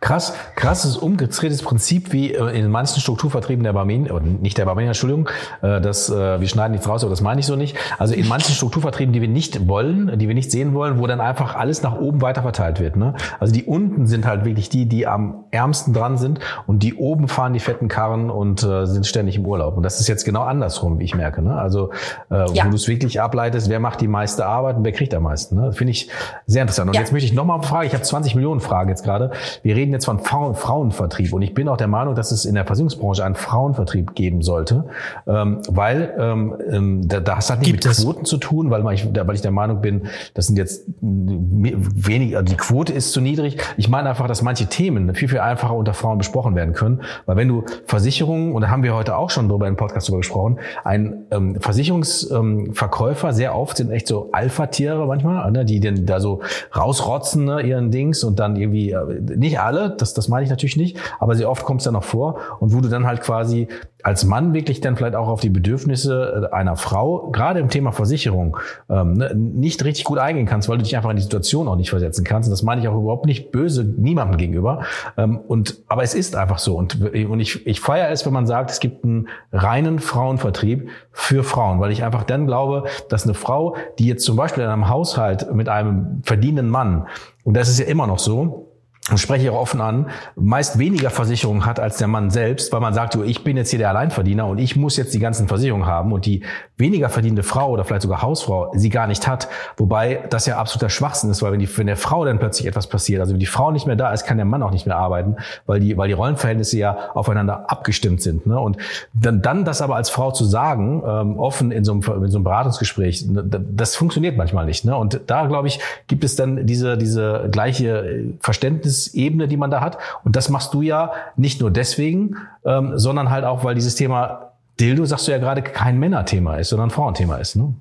Krass, 0.00 0.34
krasses 0.56 0.96
umgedrehtes 0.96 1.62
Prinzip 1.62 2.12
wie 2.12 2.34
äh, 2.34 2.58
in 2.58 2.70
manchen 2.70 3.00
Strukturvertrieben 3.00 3.62
der 3.62 3.72
Barmen, 3.72 4.10
oder 4.10 4.24
nicht 4.24 4.58
der 4.58 4.64
Barmen, 4.64 4.86
Entschuldigung, 4.86 5.28
äh, 5.62 5.80
das, 5.80 6.10
äh, 6.10 6.40
wir 6.40 6.48
schneiden 6.48 6.72
nichts 6.72 6.88
raus, 6.88 7.02
aber 7.02 7.10
das 7.10 7.20
meine 7.20 7.40
ich 7.40 7.46
so 7.46 7.56
nicht. 7.56 7.76
Also 7.98 8.14
in 8.14 8.26
manchen 8.26 8.54
Strukturvertrieben, 8.54 9.12
die 9.12 9.20
wir 9.20 9.28
nicht 9.28 9.68
wollen, 9.68 10.18
die 10.18 10.26
wir 10.26 10.34
nicht 10.34 10.50
sehen 10.50 10.74
wollen, 10.74 10.98
wo 10.98 11.06
dann 11.06 11.20
einfach 11.20 11.54
alles 11.54 11.82
nach 11.82 11.98
oben 11.98 12.22
weiter 12.22 12.42
verteilt 12.42 12.80
wird. 12.80 12.96
Ne? 12.96 13.14
Also 13.38 13.52
die 13.52 13.64
unten 13.64 14.06
sind 14.06 14.26
halt 14.26 14.44
wirklich 14.44 14.68
die, 14.70 14.86
die 14.86 15.06
am 15.06 15.44
ärmsten 15.50 15.92
dran 15.92 16.18
sind 16.18 16.40
und 16.66 16.82
die 16.82 16.94
oben 16.94 17.28
fahren 17.28 17.52
die 17.52 17.60
fetten 17.60 17.88
Karren 17.88 18.30
und 18.30 18.62
äh, 18.62 18.86
sind 18.86 19.06
ständig 19.06 19.36
im 19.36 19.46
Urlaub. 19.46 19.76
Und 19.76 19.82
das 19.82 20.00
ist 20.00 20.08
jetzt 20.08 20.24
genau 20.24 20.42
andersrum, 20.42 20.98
wie 20.98 21.04
ich 21.04 21.14
merke. 21.14 21.42
Ne? 21.42 21.54
Also 21.54 21.90
äh, 22.30 22.50
ja. 22.52 22.64
wo 22.64 22.70
du 22.70 22.76
es 22.76 22.88
wirklich 22.88 23.20
ableitest, 23.20 23.68
wer 23.68 23.80
macht 23.80 24.00
die 24.00 24.08
meiste 24.08 24.46
Arbeit 24.46 24.76
und 24.76 24.84
wer 24.84 24.92
kriegt 24.92 25.14
am 25.14 25.24
meisten. 25.24 25.56
Ne? 25.56 25.72
Finde 25.72 25.92
ich 25.92 26.08
sehr 26.46 26.62
interessant. 26.62 26.88
Und 26.88 26.94
ja. 26.94 27.00
jetzt 27.00 27.12
möchte 27.12 27.26
ich 27.26 27.32
nochmal 27.32 27.62
fragen, 27.62 27.86
ich 27.86 27.94
habe 27.94 28.02
20 28.02 28.34
Millionen 28.34 28.60
Fragen 28.60 28.88
jetzt 28.88 29.04
gerade. 29.04 29.30
Wir 29.62 29.76
reden 29.76 29.92
jetzt 29.92 30.04
von 30.04 30.18
Frauenvertrieb 30.18 31.32
und 31.32 31.42
ich 31.42 31.54
bin 31.54 31.68
auch 31.68 31.76
der 31.76 31.88
Meinung, 31.88 32.14
dass 32.14 32.32
es 32.32 32.44
in 32.44 32.54
der 32.54 32.64
Versicherungsbranche 32.64 33.24
einen 33.24 33.34
Frauenvertrieb 33.34 34.14
geben 34.14 34.42
sollte, 34.42 34.84
ähm, 35.26 35.60
weil 35.68 36.14
ähm, 36.18 36.54
ähm 36.70 37.08
das 37.08 37.50
hat 37.50 37.60
nicht 37.60 37.70
Gibt 37.70 37.84
mit 37.84 37.96
Quoten 37.96 38.24
zu 38.24 38.38
tun, 38.38 38.70
weil, 38.70 38.80
ich, 38.94 39.06
weil 39.14 39.34
ich 39.34 39.42
der 39.42 39.50
Meinung 39.50 39.80
bin, 39.80 40.06
das 40.34 40.46
sind 40.46 40.56
jetzt 40.56 40.86
wenig, 41.00 42.36
also 42.36 42.50
die 42.50 42.56
Quote 42.56 42.92
ist 42.92 43.12
zu 43.12 43.20
niedrig. 43.20 43.58
Ich 43.76 43.88
meine 43.88 44.08
einfach, 44.08 44.26
dass 44.26 44.42
manche 44.42 44.66
Themen 44.66 45.14
viel, 45.14 45.28
viel 45.28 45.40
einfacher 45.40 45.74
unter 45.74 45.94
Frauen 45.94 46.18
besprochen 46.18 46.54
werden 46.54 46.74
können, 46.74 47.02
weil 47.26 47.36
wenn 47.36 47.48
du 47.48 47.64
Versicherungen, 47.86 48.52
und 48.52 48.62
da 48.62 48.70
haben 48.70 48.82
wir 48.82 48.94
heute 48.94 49.16
auch 49.16 49.30
schon 49.30 49.48
drüber 49.48 49.68
im 49.68 49.76
Podcast 49.76 50.08
drüber 50.08 50.18
gesprochen, 50.18 50.58
ein 50.84 51.24
ähm, 51.30 51.60
Versicherungsverkäufer 51.60 53.28
ähm, 53.28 53.34
sehr 53.34 53.56
oft 53.56 53.76
sind 53.76 53.90
echt 53.90 54.06
so 54.06 54.30
Alpha-Tiere 54.32 55.06
manchmal, 55.06 55.50
ne, 55.50 55.64
die 55.64 55.80
dann 55.80 56.06
da 56.06 56.20
so 56.20 56.40
rausrotzen 56.76 57.44
ne, 57.44 57.62
ihren 57.62 57.90
Dings 57.90 58.24
und 58.24 58.38
dann 58.38 58.56
irgendwie, 58.56 58.92
äh, 58.92 59.20
nicht 59.50 59.60
alle, 59.60 59.90
das, 59.90 60.14
das 60.14 60.28
meine 60.28 60.44
ich 60.44 60.50
natürlich 60.50 60.76
nicht, 60.76 60.98
aber 61.18 61.34
sehr 61.34 61.50
oft 61.50 61.64
kommt 61.64 61.80
es 61.80 61.84
dann 61.84 61.94
noch 61.94 62.04
vor 62.04 62.38
und 62.60 62.72
wo 62.72 62.80
du 62.80 62.88
dann 62.88 63.06
halt 63.06 63.20
quasi 63.20 63.68
als 64.02 64.24
Mann 64.24 64.54
wirklich 64.54 64.80
dann 64.80 64.96
vielleicht 64.96 65.14
auch 65.14 65.28
auf 65.28 65.40
die 65.40 65.50
Bedürfnisse 65.50 66.48
äh, 66.50 66.54
einer 66.54 66.76
Frau, 66.76 67.30
gerade 67.30 67.60
im 67.60 67.68
Thema 67.68 67.92
Versicherung, 67.92 68.56
ähm, 68.88 69.14
ne, 69.14 69.34
nicht 69.34 69.84
richtig 69.84 70.04
gut 70.04 70.18
eingehen 70.18 70.46
kannst, 70.46 70.68
weil 70.68 70.78
du 70.78 70.84
dich 70.84 70.96
einfach 70.96 71.10
in 71.10 71.16
die 71.16 71.22
Situation 71.22 71.68
auch 71.68 71.76
nicht 71.76 71.90
versetzen 71.90 72.24
kannst. 72.24 72.48
Und 72.48 72.52
das 72.52 72.62
meine 72.62 72.80
ich 72.80 72.88
auch 72.88 72.96
überhaupt 72.96 73.26
nicht 73.26 73.52
böse 73.52 73.84
niemandem 73.84 74.38
gegenüber. 74.38 74.82
Ähm, 75.16 75.38
und 75.38 75.82
aber 75.88 76.02
es 76.02 76.14
ist 76.14 76.36
einfach 76.36 76.58
so. 76.58 76.76
Und, 76.76 77.00
und 77.00 77.40
ich, 77.40 77.66
ich 77.66 77.80
feiere 77.80 78.10
es, 78.10 78.24
wenn 78.26 78.32
man 78.32 78.46
sagt, 78.46 78.70
es 78.70 78.80
gibt 78.80 79.04
einen 79.04 79.28
reinen 79.52 79.98
Frauenvertrieb 79.98 80.88
für 81.12 81.42
Frauen, 81.44 81.80
weil 81.80 81.90
ich 81.90 82.04
einfach 82.04 82.24
dann 82.24 82.46
glaube, 82.46 82.84
dass 83.08 83.24
eine 83.24 83.34
Frau, 83.34 83.76
die 83.98 84.06
jetzt 84.06 84.24
zum 84.24 84.36
Beispiel 84.36 84.64
in 84.64 84.70
einem 84.70 84.88
Haushalt 84.88 85.52
mit 85.52 85.68
einem 85.68 86.22
verdienenden 86.22 86.70
Mann, 86.70 87.06
und 87.42 87.56
das 87.56 87.68
ist 87.68 87.78
ja 87.78 87.86
immer 87.86 88.06
noch 88.06 88.18
so, 88.18 88.69
und 89.08 89.18
spreche 89.18 89.44
ich 89.44 89.50
auch 89.50 89.58
offen 89.60 89.80
an, 89.80 90.10
meist 90.36 90.78
weniger 90.78 91.10
Versicherungen 91.10 91.64
hat 91.64 91.80
als 91.80 91.96
der 91.96 92.06
Mann 92.06 92.30
selbst, 92.30 92.70
weil 92.72 92.80
man 92.80 92.92
sagt, 92.92 93.16
ich 93.16 93.42
bin 93.42 93.56
jetzt 93.56 93.70
hier 93.70 93.78
der 93.78 93.88
Alleinverdiener 93.88 94.46
und 94.46 94.58
ich 94.58 94.76
muss 94.76 94.96
jetzt 94.98 95.14
die 95.14 95.18
ganzen 95.18 95.48
Versicherungen 95.48 95.86
haben 95.86 96.12
und 96.12 96.26
die 96.26 96.44
weniger 96.76 97.08
verdienende 97.08 97.42
Frau 97.42 97.70
oder 97.70 97.84
vielleicht 97.84 98.02
sogar 98.02 98.20
Hausfrau 98.20 98.72
sie 98.74 98.90
gar 98.90 99.06
nicht 99.06 99.26
hat. 99.26 99.48
Wobei 99.78 100.24
das 100.28 100.44
ja 100.46 100.58
absoluter 100.58 100.90
Schwachsinn 100.90 101.30
ist, 101.30 101.42
weil 101.42 101.52
wenn, 101.52 101.60
die, 101.60 101.78
wenn 101.78 101.86
der 101.86 101.96
Frau 101.96 102.24
dann 102.24 102.38
plötzlich 102.38 102.66
etwas 102.66 102.88
passiert, 102.88 103.20
also 103.20 103.32
wenn 103.32 103.40
die 103.40 103.46
Frau 103.46 103.70
nicht 103.70 103.86
mehr 103.86 103.96
da 103.96 104.12
ist, 104.12 104.24
kann 104.24 104.36
der 104.36 104.46
Mann 104.46 104.62
auch 104.62 104.70
nicht 104.70 104.86
mehr 104.86 104.96
arbeiten, 104.96 105.36
weil 105.66 105.80
die, 105.80 105.96
weil 105.96 106.08
die 106.08 106.14
Rollenverhältnisse 106.14 106.78
ja 106.78 107.10
aufeinander 107.14 107.70
abgestimmt 107.70 108.20
sind. 108.20 108.46
Ne? 108.46 108.60
Und 108.60 108.76
dann, 109.14 109.40
dann 109.40 109.64
das 109.64 109.80
aber 109.80 109.96
als 109.96 110.10
Frau 110.10 110.30
zu 110.30 110.44
sagen, 110.44 111.02
ähm, 111.06 111.38
offen 111.38 111.72
in 111.72 111.84
so, 111.84 111.92
einem, 111.92 112.02
in 112.24 112.30
so 112.30 112.38
einem 112.38 112.44
Beratungsgespräch, 112.44 113.24
das 113.28 113.96
funktioniert 113.96 114.36
manchmal 114.36 114.66
nicht. 114.66 114.84
Ne? 114.84 114.94
Und 114.96 115.22
da, 115.26 115.46
glaube 115.46 115.68
ich, 115.68 115.80
gibt 116.06 116.22
es 116.22 116.36
dann 116.36 116.66
diese, 116.66 116.98
diese 116.98 117.48
gleiche 117.50 118.34
Verständnis 118.40 118.89
Ebene, 119.14 119.48
die 119.48 119.56
man 119.56 119.70
da 119.70 119.80
hat. 119.80 119.98
Und 120.24 120.36
das 120.36 120.48
machst 120.48 120.74
du 120.74 120.82
ja 120.82 121.12
nicht 121.36 121.60
nur 121.60 121.70
deswegen, 121.70 122.36
ähm, 122.64 122.98
sondern 122.98 123.30
halt 123.30 123.44
auch, 123.44 123.64
weil 123.64 123.74
dieses 123.74 123.94
Thema 123.94 124.52
Dildo, 124.78 125.04
sagst 125.04 125.28
du 125.28 125.32
ja 125.32 125.38
gerade, 125.38 125.62
kein 125.62 125.98
Männerthema 125.98 126.56
ist, 126.56 126.70
sondern 126.70 126.90
Frauenthema 126.90 127.36
ist. 127.36 127.56
Ne? 127.56 127.74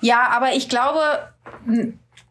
Ja, 0.00 0.28
aber 0.36 0.52
ich 0.54 0.68
glaube, 0.68 1.00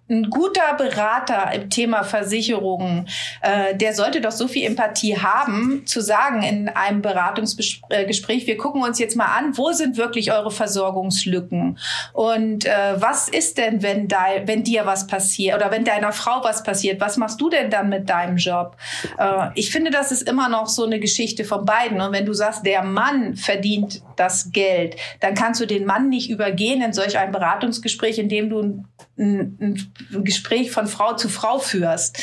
ein 0.10 0.30
guter 0.30 0.74
Berater 0.78 1.52
im 1.54 1.70
Thema 1.70 2.04
Versicherungen, 2.04 3.08
äh, 3.42 3.76
der 3.76 3.94
sollte 3.94 4.22
doch 4.22 4.32
so 4.32 4.48
viel 4.48 4.66
Empathie 4.66 5.18
haben, 5.18 5.86
zu 5.86 6.02
sagen 6.02 6.42
in 6.42 6.70
einem 6.70 7.02
Beratungsgespräch, 7.02 8.48
wir 8.48 8.58
gucken 8.58 8.82
uns 8.82 9.00
jetzt 9.00 9.16
mal 9.16 9.38
an, 9.38 9.58
wo 9.58 9.72
sind 9.72 9.98
wirklich 9.98 10.32
eure 10.32 10.52
Versorgungslücken? 10.52 11.78
Und 12.14 12.66
äh, 12.66 12.96
was 12.96 13.30
ist 13.30 13.58
denn, 13.58 13.84
wenn, 13.84 14.08
da, 14.08 14.26
wenn 14.46 14.64
dir 14.64 14.86
was 14.86 15.08
passiert 15.08 15.56
oder 15.56 15.72
wenn 15.72 15.86
deiner 15.86 16.12
Frau 16.12 16.44
was 16.44 16.64
passiert? 16.64 17.00
Was 17.00 17.18
machst 17.18 17.40
du 17.40 17.50
denn 17.50 17.70
dann 17.70 17.90
mit 17.90 18.10
deinem 18.10 18.38
Job? 18.38 18.78
Äh, 19.18 19.50
ich 19.56 19.72
finde, 19.72 19.92
das 19.92 20.12
ist 20.12 20.28
immer 20.28 20.50
noch 20.50 20.68
so 20.68 20.86
eine 20.86 21.00
Geschichte 21.00 21.44
von 21.44 21.66
beiden. 21.66 22.02
Und 22.02 22.14
wenn 22.14 22.26
du 22.26 22.34
sagst, 22.34 22.66
der 22.66 22.84
Mann 22.84 23.36
verdient 23.36 24.02
das 24.16 24.52
Geld, 24.52 24.96
dann 25.20 25.36
kannst 25.36 25.62
du 25.62 25.66
den 25.66 25.86
Mann 25.86 26.10
nicht 26.10 26.30
übergehen 26.30 26.82
in 26.82 26.94
solch 26.94 27.18
ein 27.18 27.32
Beratungsgespräch, 27.32 28.20
in 28.20 28.30
dem 28.30 28.50
du 28.50 28.84
ein, 29.20 29.92
ein 30.12 30.24
Gespräch 30.24 30.72
von 30.72 30.88
Frau 30.88 31.16
zu 31.16 31.30
Frau 31.30 31.60
führst. 31.60 32.18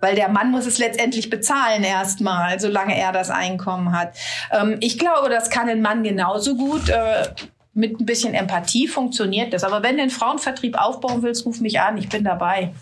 Weil 0.00 0.16
der 0.16 0.28
Mann 0.28 0.50
muss 0.50 0.66
es 0.66 0.78
letztendlich 0.78 1.30
bezahlen 1.30 1.84
erstmal, 1.84 2.58
solange 2.58 2.98
er 2.98 3.12
das 3.12 3.30
Einkommen 3.30 3.96
hat. 3.96 4.16
Ähm, 4.50 4.78
ich 4.80 4.98
glaube, 4.98 5.30
das 5.30 5.48
kann 5.48 5.68
ein 5.68 5.80
Mann 5.80 6.02
genauso 6.02 6.56
gut. 6.56 6.88
Äh, 6.88 7.28
mit 7.74 7.98
ein 7.98 8.04
bisschen 8.04 8.34
Empathie 8.34 8.86
funktioniert 8.86 9.54
das. 9.54 9.64
Aber 9.64 9.82
wenn 9.82 9.96
du 9.96 10.02
den 10.02 10.10
Frauenvertrieb 10.10 10.76
aufbauen 10.76 11.22
willst, 11.22 11.46
ruf 11.46 11.60
mich 11.60 11.80
an, 11.80 11.96
ich 11.96 12.08
bin 12.08 12.22
dabei. 12.22 12.72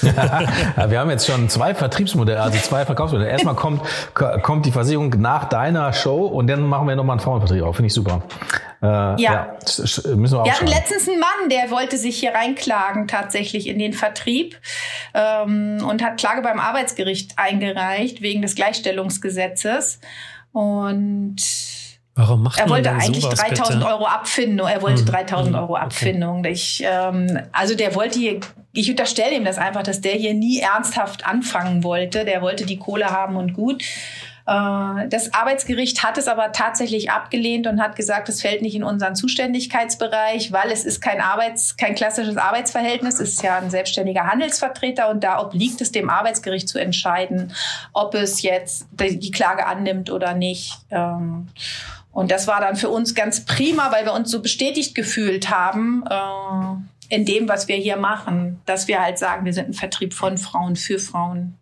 wir 0.00 0.98
haben 0.98 1.10
jetzt 1.10 1.26
schon 1.26 1.50
zwei 1.50 1.74
Vertriebsmodelle, 1.74 2.40
also 2.40 2.58
zwei 2.58 2.86
Verkaufsmodelle. 2.86 3.30
Erstmal 3.30 3.54
kommt, 3.54 3.82
kommt 4.14 4.64
die 4.64 4.72
Versicherung 4.72 5.10
nach 5.18 5.44
deiner 5.50 5.92
Show 5.92 6.26
und 6.26 6.46
dann 6.46 6.62
machen 6.62 6.88
wir 6.88 6.96
nochmal 6.96 7.14
einen 7.14 7.20
Frauenvertrieb 7.20 7.62
auf. 7.62 7.76
Finde 7.76 7.88
ich 7.88 7.94
super. 7.94 8.22
Äh, 8.82 8.86
ja. 8.86 9.16
ja. 9.18 9.56
Müssen 10.16 10.38
wir, 10.38 10.44
wir 10.44 10.52
hatten 10.54 10.66
letztens 10.66 11.06
einen 11.06 11.20
Mann, 11.20 11.50
der 11.50 11.70
wollte 11.70 11.98
sich 11.98 12.18
hier 12.18 12.32
reinklagen 12.32 13.08
tatsächlich 13.08 13.66
in 13.66 13.78
den 13.78 13.92
Vertrieb 13.92 14.58
ähm, 15.12 15.84
und 15.86 16.02
hat 16.02 16.18
Klage 16.18 16.40
beim 16.40 16.58
Arbeitsgericht 16.58 17.38
eingereicht 17.38 18.22
wegen 18.22 18.40
des 18.40 18.54
Gleichstellungsgesetzes. 18.54 20.00
Und 20.52 21.36
Warum 22.20 22.42
macht 22.42 22.60
er 22.60 22.68
wollte 22.68 22.92
eigentlich 22.92 23.24
3000 23.24 23.80
bitte? 23.80 23.86
Euro 23.90 24.06
Abfindung. 24.06 24.68
Er 24.68 24.82
wollte 24.82 25.00
hm. 25.00 25.06
3000 25.06 25.56
Euro 25.56 25.76
Abfindung. 25.76 26.40
Okay. 26.40 26.52
Ich, 26.52 26.82
ähm, 26.84 27.40
also 27.52 27.74
der 27.74 27.94
wollte 27.94 28.18
hier, 28.18 28.40
ich 28.72 28.90
unterstelle 28.90 29.34
ihm 29.34 29.44
das 29.44 29.58
einfach, 29.58 29.82
dass 29.82 30.00
der 30.00 30.12
hier 30.12 30.34
nie 30.34 30.60
ernsthaft 30.60 31.26
anfangen 31.26 31.82
wollte. 31.82 32.24
Der 32.24 32.42
wollte 32.42 32.66
die 32.66 32.78
Kohle 32.78 33.06
haben 33.06 33.36
und 33.36 33.54
gut. 33.54 33.82
Äh, 34.46 35.08
das 35.08 35.32
Arbeitsgericht 35.32 36.02
hat 36.02 36.18
es 36.18 36.28
aber 36.28 36.52
tatsächlich 36.52 37.10
abgelehnt 37.10 37.66
und 37.66 37.80
hat 37.80 37.96
gesagt, 37.96 38.28
es 38.28 38.42
fällt 38.42 38.62
nicht 38.62 38.74
in 38.74 38.82
unseren 38.82 39.14
Zuständigkeitsbereich, 39.14 40.52
weil 40.52 40.70
es 40.72 40.84
ist 40.84 41.00
kein 41.00 41.20
Arbeits, 41.20 41.76
kein 41.76 41.94
klassisches 41.94 42.36
Arbeitsverhältnis, 42.36 43.14
es 43.14 43.34
ist 43.34 43.42
ja 43.42 43.58
ein 43.58 43.70
selbstständiger 43.70 44.24
Handelsvertreter 44.26 45.08
und 45.08 45.22
da 45.22 45.40
obliegt 45.40 45.80
es 45.80 45.92
dem 45.92 46.10
Arbeitsgericht 46.10 46.68
zu 46.68 46.78
entscheiden, 46.78 47.52
ob 47.92 48.14
es 48.14 48.42
jetzt 48.42 48.88
die 48.98 49.30
Klage 49.30 49.66
annimmt 49.66 50.10
oder 50.10 50.34
nicht. 50.34 50.78
Ähm, 50.90 51.48
und 52.12 52.30
das 52.30 52.46
war 52.46 52.60
dann 52.60 52.76
für 52.76 52.88
uns 52.88 53.14
ganz 53.14 53.44
prima, 53.44 53.92
weil 53.92 54.04
wir 54.04 54.12
uns 54.12 54.30
so 54.30 54.42
bestätigt 54.42 54.94
gefühlt 54.94 55.50
haben 55.50 56.04
äh, 56.08 57.14
in 57.14 57.24
dem, 57.24 57.48
was 57.48 57.68
wir 57.68 57.76
hier 57.76 57.96
machen, 57.96 58.60
dass 58.66 58.88
wir 58.88 59.00
halt 59.00 59.18
sagen, 59.18 59.44
wir 59.44 59.52
sind 59.52 59.68
ein 59.68 59.74
Vertrieb 59.74 60.14
von 60.14 60.38
Frauen 60.38 60.76
für 60.76 60.98
Frauen. 60.98 61.56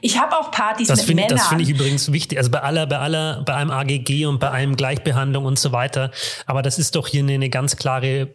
Ich 0.00 0.18
habe 0.18 0.36
auch 0.36 0.50
Partys 0.50 0.88
das 0.88 1.00
mit 1.00 1.06
find, 1.06 1.20
Männern. 1.20 1.36
Das 1.36 1.48
finde 1.48 1.64
ich 1.64 1.70
übrigens 1.70 2.12
wichtig. 2.12 2.38
Also 2.38 2.50
bei 2.50 2.62
aller, 2.62 2.86
bei 2.86 2.98
aller, 2.98 3.42
bei 3.44 3.54
einem 3.54 3.70
AGG 3.70 4.26
und 4.26 4.38
bei 4.38 4.50
einem 4.50 4.76
Gleichbehandlung 4.76 5.44
und 5.44 5.58
so 5.58 5.72
weiter. 5.72 6.10
Aber 6.46 6.62
das 6.62 6.78
ist 6.78 6.96
doch 6.96 7.08
hier 7.08 7.22
eine, 7.22 7.34
eine 7.34 7.50
ganz 7.50 7.76
klare 7.76 8.06
äh, 8.06 8.28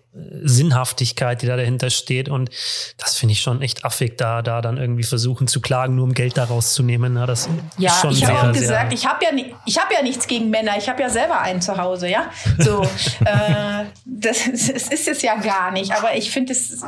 Sinnhaftigkeit, 0.44 1.42
die 1.42 1.48
da 1.48 1.56
dahinter 1.58 1.90
steht. 1.90 2.30
Und 2.30 2.50
das 2.98 3.18
finde 3.18 3.34
ich 3.34 3.42
schon 3.42 3.62
echt 3.62 3.86
affig, 3.86 4.18
da, 4.18 4.42
da 4.42 4.62
dann 4.62 4.78
irgendwie 4.78 5.04
versuchen 5.04 5.48
zu 5.48 5.62
klagen, 5.62 5.96
nur 5.96 6.06
um 6.06 6.14
Geld 6.14 6.38
daraus 6.38 6.74
zu 6.74 6.84
nehmen. 6.84 7.16
Ja, 7.16 7.26
das 7.26 7.50
ja 7.78 7.92
ist 7.92 8.02
schon 8.02 8.12
ich 8.12 8.26
habe 8.26 8.50
auch 8.50 8.54
gesagt, 8.54 8.94
ich 8.94 9.06
habe 9.06 9.26
ja, 9.26 9.32
ich 9.66 9.78
hab 9.78 9.92
ja 9.92 10.02
nichts 10.02 10.28
gegen 10.28 10.50
Männer. 10.50 10.78
Ich 10.78 10.90
habe 10.90 11.02
ja 11.02 11.10
selber 11.10 11.40
einen 11.40 11.62
zu 11.62 11.78
Hause, 11.78 12.10
ja. 12.10 12.30
So, 12.60 12.82
äh, 13.26 13.86
das, 14.06 14.46
das 14.52 14.70
ist 14.90 15.08
es 15.08 15.22
ja 15.22 15.36
gar 15.36 15.72
nicht. 15.72 15.92
Aber 15.92 16.16
ich 16.16 16.32
finde 16.32 16.54
es 16.54 16.84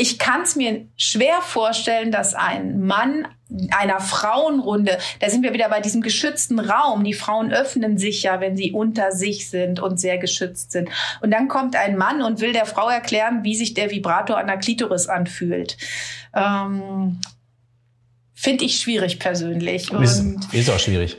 ich 0.00 0.18
kann 0.18 0.42
es 0.42 0.56
mir 0.56 0.86
schwer 0.96 1.42
vorstellen, 1.42 2.10
dass 2.10 2.34
ein 2.34 2.80
Mann 2.80 3.28
einer 3.70 4.00
Frauenrunde, 4.00 4.98
da 5.18 5.28
sind 5.28 5.42
wir 5.42 5.52
wieder 5.52 5.68
bei 5.68 5.80
diesem 5.80 6.02
geschützten 6.02 6.58
Raum. 6.58 7.04
Die 7.04 7.14
Frauen 7.14 7.52
öffnen 7.52 7.98
sich 7.98 8.22
ja, 8.22 8.40
wenn 8.40 8.56
sie 8.56 8.72
unter 8.72 9.12
sich 9.12 9.50
sind 9.50 9.80
und 9.80 9.98
sehr 9.98 10.18
geschützt 10.18 10.72
sind. 10.72 10.88
Und 11.20 11.30
dann 11.32 11.48
kommt 11.48 11.76
ein 11.76 11.96
Mann 11.96 12.22
und 12.22 12.40
will 12.40 12.52
der 12.52 12.66
Frau 12.66 12.88
erklären, 12.88 13.42
wie 13.42 13.56
sich 13.56 13.74
der 13.74 13.90
Vibrator 13.90 14.38
an 14.38 14.46
der 14.46 14.58
Klitoris 14.58 15.08
anfühlt. 15.08 15.76
Ähm, 16.34 17.20
Finde 18.34 18.64
ich 18.64 18.78
schwierig 18.78 19.18
persönlich. 19.18 19.92
Ist, 19.92 20.24
ist 20.52 20.70
auch 20.70 20.78
schwierig. 20.78 21.18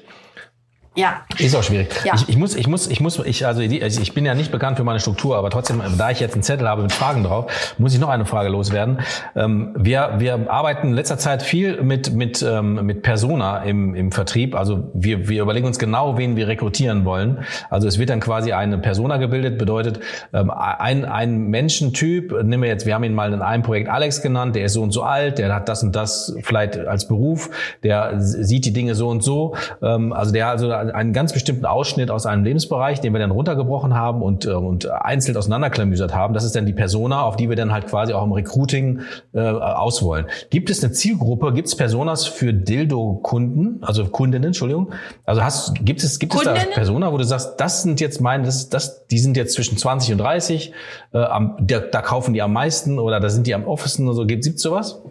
Ja. 0.94 1.22
Ist 1.38 1.56
auch 1.56 1.64
schwierig. 1.64 1.88
Ja. 2.04 2.16
Ich, 2.16 2.28
ich 2.28 2.38
muss, 2.38 2.54
ich 2.54 2.68
muss, 2.68 2.88
ich 2.88 3.00
muss, 3.00 3.18
ich, 3.20 3.46
also 3.46 3.62
ich 3.62 4.14
bin 4.14 4.26
ja 4.26 4.34
nicht 4.34 4.52
bekannt 4.52 4.76
für 4.76 4.84
meine 4.84 5.00
Struktur, 5.00 5.38
aber 5.38 5.50
trotzdem, 5.50 5.82
da 5.98 6.12
ich 6.12 6.20
jetzt 6.20 6.34
einen 6.34 6.44
Zettel 6.44 6.68
habe 6.68 6.82
mit 6.82 6.92
Fragen 6.92 7.24
drauf, 7.24 7.74
muss 7.78 7.94
ich 7.94 8.00
noch 8.02 8.10
eine 8.10 8.26
Frage 8.26 8.50
loswerden. 8.50 9.00
Ähm, 9.34 9.74
wir, 9.78 10.16
wir 10.18 10.52
arbeiten 10.52 10.88
in 10.88 10.94
letzter 10.94 11.18
Zeit 11.18 11.44
viel 11.44 11.82
mit, 11.82 12.14
mit, 12.14 12.44
ähm, 12.44 12.86
mit 12.86 13.04
Persona 13.04 13.64
im, 13.64 13.96
im 13.96 14.12
Vertrieb. 14.12 14.54
Also 14.54 14.92
wir, 14.94 15.30
wir 15.30 15.42
überlegen 15.44 15.66
uns 15.66 15.80
genau, 15.80 16.18
wen 16.18 16.36
wir 16.36 16.50
rekrutieren 16.50 17.06
wollen. 17.06 17.46
Also 17.70 17.88
es 17.88 17.98
wird 17.98 18.10
dann 18.10 18.20
quasi 18.20 18.52
eine 18.52 18.78
Persona 18.78 19.16
gebildet, 19.16 19.58
bedeutet 19.58 20.02
ähm, 20.34 20.52
ein, 20.52 21.06
ein 21.06 21.44
Menschentyp, 21.44 22.34
nehmen 22.44 22.64
wir 22.64 22.70
jetzt, 22.70 22.86
wir 22.86 22.96
haben 22.96 23.06
ihn 23.06 23.16
mal 23.16 23.32
in 23.32 23.42
einem 23.42 23.64
Projekt 23.64 23.88
Alex 23.88 24.22
genannt, 24.22 24.58
der 24.58 24.66
ist 24.66 24.74
so 24.74 24.82
und 24.82 24.92
so 24.92 25.04
alt, 25.04 25.38
der 25.38 25.56
hat 25.56 25.70
das 25.70 25.84
und 25.84 25.96
das 25.96 26.36
vielleicht 26.44 26.78
als 26.78 27.08
Beruf, 27.08 27.50
der 27.82 28.20
sieht 28.20 28.66
die 28.66 28.74
Dinge 28.74 28.94
so 28.96 29.08
und 29.08 29.24
so. 29.24 29.56
Also 29.80 30.34
der 30.34 30.50
also 30.50 30.81
einen 30.90 31.14
ganz 31.14 31.34
bestimmten 31.34 31.66
Ausschnitt 31.66 32.12
aus 32.12 32.26
einem 32.26 32.44
Lebensbereich, 32.44 33.00
den 33.02 33.14
wir 33.14 33.20
dann 33.20 33.32
runtergebrochen 33.32 33.94
haben 33.94 34.22
und, 34.22 34.46
äh, 34.46 34.52
und 34.52 34.90
einzeln 34.90 35.38
auseinanderklamüsert 35.38 36.14
haben. 36.14 36.34
Das 36.34 36.44
ist 36.44 36.56
dann 36.56 36.66
die 36.66 36.74
Persona, 36.74 37.22
auf 37.22 37.36
die 37.36 37.50
wir 37.50 37.56
dann 37.56 37.72
halt 37.72 37.88
quasi 37.88 38.14
auch 38.14 38.24
im 38.24 38.32
Recruiting 38.32 39.02
äh, 39.34 39.40
auswollen. 39.40 40.26
Gibt 40.50 40.70
es 40.70 40.84
eine 40.84 40.94
Zielgruppe, 40.94 41.54
gibt 41.54 41.68
es 41.68 41.76
Personas 41.76 42.26
für 42.26 42.54
Dildo-Kunden, 42.54 43.84
also 43.84 44.06
Kundinnen, 44.06 44.48
Entschuldigung? 44.48 44.92
Also 45.26 45.44
hast, 45.44 45.76
gibt 45.86 46.04
es, 46.04 46.20
gibt 46.20 46.34
es 46.34 46.42
da 46.44 46.54
Persona, 46.54 47.12
wo 47.12 47.18
du 47.18 47.24
sagst, 47.24 47.60
das 47.60 47.84
sind 47.84 48.02
jetzt 48.02 48.22
meine, 48.22 48.44
das, 48.46 48.70
das, 48.70 49.08
die 49.08 49.20
sind 49.20 49.38
jetzt 49.38 49.54
zwischen 49.54 49.78
20 49.78 50.14
und 50.14 50.18
30, 50.18 50.74
äh, 51.14 51.18
am, 51.18 51.56
da, 51.60 51.80
da 51.80 52.02
kaufen 52.02 52.34
die 52.34 52.42
am 52.42 52.54
meisten 52.54 53.00
oder 53.00 53.20
da 53.20 53.30
sind 53.30 53.48
die 53.48 53.54
am 53.54 53.66
offensten 53.66 54.08
oder 54.08 54.16
so. 54.16 54.26
Gibt 54.26 54.46
es 54.46 54.62
sowas? 54.62 55.02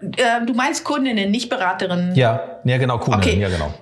Äh, 0.00 0.44
du 0.46 0.52
meinst 0.54 0.84
Kundinnen, 0.84 1.30
nicht 1.30 1.48
Beraterinnen? 1.48 2.14
Ja, 2.14 2.60
ja 2.64 2.78
genau, 2.78 2.98
Kundinnen, 2.98 3.36
okay. 3.36 3.40
ja 3.40 3.48
genau. 3.48 3.72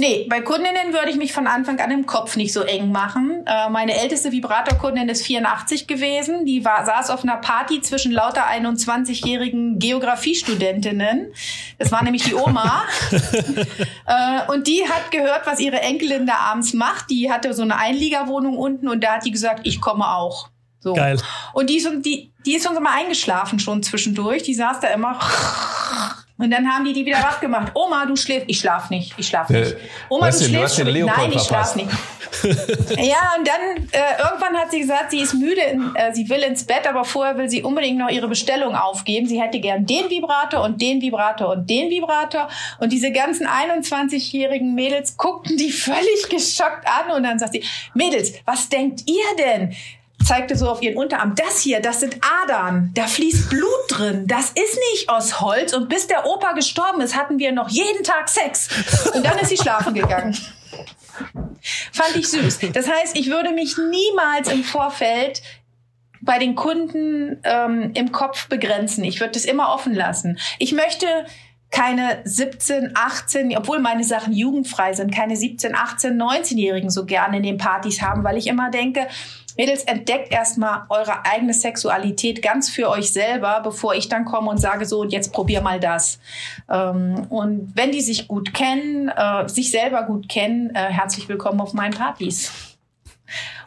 Nee, 0.00 0.26
bei 0.30 0.40
Kundinnen 0.40 0.94
würde 0.94 1.10
ich 1.10 1.16
mich 1.16 1.34
von 1.34 1.46
Anfang 1.46 1.78
an 1.78 1.90
im 1.90 2.06
Kopf 2.06 2.34
nicht 2.36 2.54
so 2.54 2.62
eng 2.62 2.90
machen. 2.90 3.44
Äh, 3.44 3.68
meine 3.68 4.00
älteste 4.00 4.32
Vibratorkundin 4.32 5.10
ist 5.10 5.26
84 5.26 5.86
gewesen. 5.86 6.46
Die 6.46 6.64
war, 6.64 6.86
saß 6.86 7.10
auf 7.10 7.22
einer 7.22 7.36
Party 7.36 7.82
zwischen 7.82 8.10
lauter 8.10 8.46
21-jährigen 8.46 9.78
Geografiestudentinnen. 9.78 11.34
Das 11.76 11.92
war 11.92 12.02
nämlich 12.02 12.22
die 12.24 12.34
Oma. 12.34 12.84
äh, 13.10 14.50
und 14.50 14.66
die 14.68 14.88
hat 14.88 15.10
gehört, 15.10 15.42
was 15.44 15.60
ihre 15.60 15.82
Enkelin 15.82 16.26
da 16.26 16.36
abends 16.50 16.72
macht. 16.72 17.10
Die 17.10 17.30
hatte 17.30 17.52
so 17.52 17.60
eine 17.60 17.76
Einliegerwohnung 17.76 18.56
unten 18.56 18.88
und 18.88 19.04
da 19.04 19.16
hat 19.16 19.26
die 19.26 19.32
gesagt, 19.32 19.66
ich 19.66 19.82
komme 19.82 20.08
auch. 20.08 20.48
So. 20.78 20.94
Geil. 20.94 21.20
Und 21.52 21.68
die 21.68 21.76
ist, 21.76 21.86
die, 22.06 22.32
die 22.46 22.54
ist 22.54 22.66
uns 22.66 22.78
immer 22.78 22.92
eingeschlafen 22.92 23.58
schon 23.58 23.82
zwischendurch. 23.82 24.44
Die 24.44 24.54
saß 24.54 24.80
da 24.80 24.88
immer. 24.88 25.20
Und 26.40 26.50
dann 26.50 26.66
haben 26.66 26.86
die 26.86 26.94
die 26.94 27.04
wieder 27.04 27.18
wach 27.18 27.38
gemacht. 27.38 27.72
Oma, 27.74 28.06
du 28.06 28.16
schläfst. 28.16 28.46
Ich 28.48 28.60
schlaf 28.60 28.88
nicht. 28.88 29.12
Ich 29.18 29.28
schlaf 29.28 29.50
nicht. 29.50 29.76
Oma, 30.08 30.30
du, 30.30 30.38
du 30.38 30.44
schläfst 30.44 30.76
schon. 30.76 30.86
Nein, 30.86 31.32
ich 31.32 31.42
schlaf 31.42 31.76
nicht. 31.76 31.90
ja, 32.96 33.34
und 33.36 33.46
dann 33.46 33.88
äh, 33.92 34.22
irgendwann 34.22 34.56
hat 34.56 34.70
sie 34.70 34.80
gesagt, 34.80 35.10
sie 35.10 35.20
ist 35.20 35.34
müde, 35.34 35.60
in, 35.60 35.94
äh, 35.94 36.14
sie 36.14 36.30
will 36.30 36.38
ins 36.38 36.64
Bett, 36.64 36.86
aber 36.88 37.04
vorher 37.04 37.36
will 37.36 37.50
sie 37.50 37.62
unbedingt 37.62 37.98
noch 37.98 38.08
ihre 38.08 38.26
Bestellung 38.26 38.74
aufgeben. 38.74 39.26
Sie 39.26 39.38
hätte 39.38 39.60
gern 39.60 39.84
den 39.84 40.08
Vibrator 40.08 40.64
und 40.64 40.80
den 40.80 41.02
Vibrator 41.02 41.50
und 41.50 41.68
den 41.68 41.90
Vibrator. 41.90 42.48
Und 42.78 42.90
diese 42.90 43.12
ganzen 43.12 43.46
21-jährigen 43.46 44.74
Mädels 44.74 45.18
guckten 45.18 45.58
die 45.58 45.70
völlig 45.70 46.28
geschockt 46.30 46.86
an 46.86 47.14
und 47.14 47.22
dann 47.24 47.38
sagt 47.38 47.52
sie, 47.52 47.64
Mädels, 47.92 48.32
was 48.46 48.70
denkt 48.70 49.02
ihr 49.06 49.36
denn? 49.36 49.74
Zeigte 50.24 50.56
so 50.56 50.68
auf 50.68 50.82
ihren 50.82 50.96
Unterarm, 50.96 51.34
das 51.34 51.60
hier, 51.60 51.80
das 51.80 52.00
sind 52.00 52.16
Adern, 52.42 52.90
da 52.94 53.06
fließt 53.06 53.50
Blut 53.50 53.70
drin, 53.88 54.26
das 54.26 54.50
ist 54.50 54.78
nicht 54.92 55.08
aus 55.08 55.40
Holz 55.40 55.72
und 55.72 55.88
bis 55.88 56.06
der 56.06 56.26
Opa 56.26 56.52
gestorben 56.52 57.00
ist, 57.00 57.16
hatten 57.16 57.38
wir 57.38 57.52
noch 57.52 57.68
jeden 57.68 58.04
Tag 58.04 58.28
Sex. 58.28 58.68
Und 59.14 59.24
dann 59.24 59.38
ist 59.38 59.48
sie 59.48 59.56
schlafen 59.56 59.94
gegangen. 59.94 60.36
Fand 61.92 62.16
ich 62.16 62.28
süß. 62.28 62.60
Das 62.72 62.88
heißt, 62.88 63.16
ich 63.16 63.30
würde 63.30 63.50
mich 63.52 63.76
niemals 63.76 64.50
im 64.50 64.64
Vorfeld 64.64 65.42
bei 66.22 66.38
den 66.38 66.54
Kunden 66.54 67.40
ähm, 67.44 67.92
im 67.94 68.12
Kopf 68.12 68.48
begrenzen. 68.48 69.04
Ich 69.04 69.20
würde 69.20 69.32
das 69.32 69.44
immer 69.44 69.74
offen 69.74 69.94
lassen. 69.94 70.38
Ich 70.58 70.72
möchte 70.72 71.06
keine 71.70 72.20
17, 72.24 72.92
18, 72.94 73.56
obwohl 73.56 73.78
meine 73.78 74.04
Sachen 74.04 74.32
jugendfrei 74.32 74.92
sind, 74.92 75.14
keine 75.14 75.36
17, 75.36 75.74
18, 75.74 76.20
19-Jährigen 76.20 76.90
so 76.90 77.06
gerne 77.06 77.36
in 77.36 77.42
den 77.44 77.58
Partys 77.58 78.02
haben, 78.02 78.24
weil 78.24 78.36
ich 78.36 78.48
immer 78.48 78.70
denke, 78.70 79.06
Mädels, 79.60 79.84
entdeckt 79.84 80.32
erstmal 80.32 80.84
eure 80.88 81.26
eigene 81.26 81.52
Sexualität 81.52 82.40
ganz 82.40 82.70
für 82.70 82.88
euch 82.88 83.12
selber, 83.12 83.60
bevor 83.62 83.94
ich 83.94 84.08
dann 84.08 84.24
komme 84.24 84.48
und 84.48 84.56
sage 84.56 84.86
so, 84.86 85.00
und 85.00 85.12
jetzt 85.12 85.34
probier 85.34 85.60
mal 85.60 85.78
das. 85.78 86.18
Ähm, 86.70 87.26
und 87.28 87.72
wenn 87.74 87.92
die 87.92 88.00
sich 88.00 88.26
gut 88.26 88.54
kennen, 88.54 89.10
äh, 89.10 89.46
sich 89.50 89.70
selber 89.70 90.04
gut 90.04 90.30
kennen, 90.30 90.74
äh, 90.74 90.90
herzlich 90.90 91.28
willkommen 91.28 91.60
auf 91.60 91.74
meinen 91.74 91.92
Partys. 91.92 92.50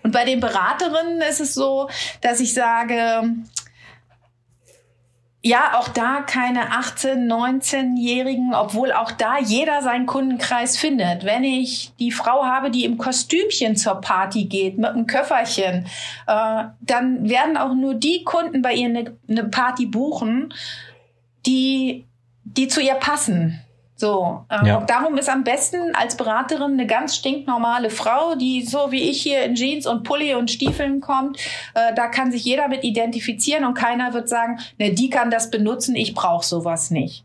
Und 0.02 0.12
bei 0.14 0.26
den 0.26 0.40
Beraterinnen 0.40 1.22
ist 1.22 1.40
es 1.40 1.54
so, 1.54 1.88
dass 2.22 2.40
ich 2.40 2.56
sage, 2.56 2.96
ja, 5.46 5.78
auch 5.78 5.90
da 5.90 6.22
keine 6.22 6.72
18-, 6.72 7.28
19-Jährigen, 7.28 8.54
obwohl 8.54 8.94
auch 8.94 9.12
da 9.12 9.40
jeder 9.40 9.82
seinen 9.82 10.06
Kundenkreis 10.06 10.78
findet. 10.78 11.26
Wenn 11.26 11.44
ich 11.44 11.92
die 12.00 12.12
Frau 12.12 12.46
habe, 12.46 12.72
die 12.72 12.86
im 12.86 12.98
Kostümchen 12.98 13.76
zur 13.76 13.96
Party 13.96 14.46
geht, 14.46 14.78
mit 14.78 14.92
einem 14.92 15.06
Köfferchen, 15.06 15.86
äh, 16.28 16.64
dann 16.80 17.28
werden 17.28 17.58
auch 17.58 17.74
nur 17.74 17.94
die 17.94 18.24
Kunden 18.24 18.62
bei 18.62 18.74
ihr 18.74 18.88
eine, 18.88 19.18
eine 19.28 19.44
Party 19.44 19.86
buchen, 19.86 20.54
die, 21.46 22.06
die 22.46 22.70
zu 22.70 22.80
ihr 22.80 22.96
passen. 22.96 23.60
So, 24.04 24.44
ähm, 24.50 24.66
ja. 24.66 24.82
darum 24.82 25.18
ist 25.18 25.30
am 25.30 25.46
besten 25.46 25.96
als 25.96 26.18
Beraterin 26.18 26.74
eine 26.74 26.86
ganz 26.86 27.16
stinknormale 27.16 27.90
Frau, 27.90 28.36
die 28.36 28.62
so 28.62 28.92
wie 28.92 29.10
ich 29.10 29.22
hier 29.22 29.46
in 29.46 29.56
Jeans 29.56 29.88
und 29.88 30.04
Pulli 30.04 30.36
und 30.36 30.52
Stiefeln 30.52 31.00
kommt. 31.00 31.38
Äh, 31.74 31.96
da 31.96 32.08
kann 32.08 32.30
sich 32.30 32.44
jeder 32.44 32.68
mit 32.68 32.84
identifizieren 32.84 33.64
und 33.64 33.76
keiner 33.76 34.14
wird 34.14 34.28
sagen, 34.28 34.60
ne, 34.78 34.92
die 34.92 35.10
kann 35.10 35.32
das 35.32 35.50
benutzen, 35.52 35.96
ich 35.96 36.14
brauche 36.14 36.46
sowas 36.46 36.92
nicht. 36.92 37.24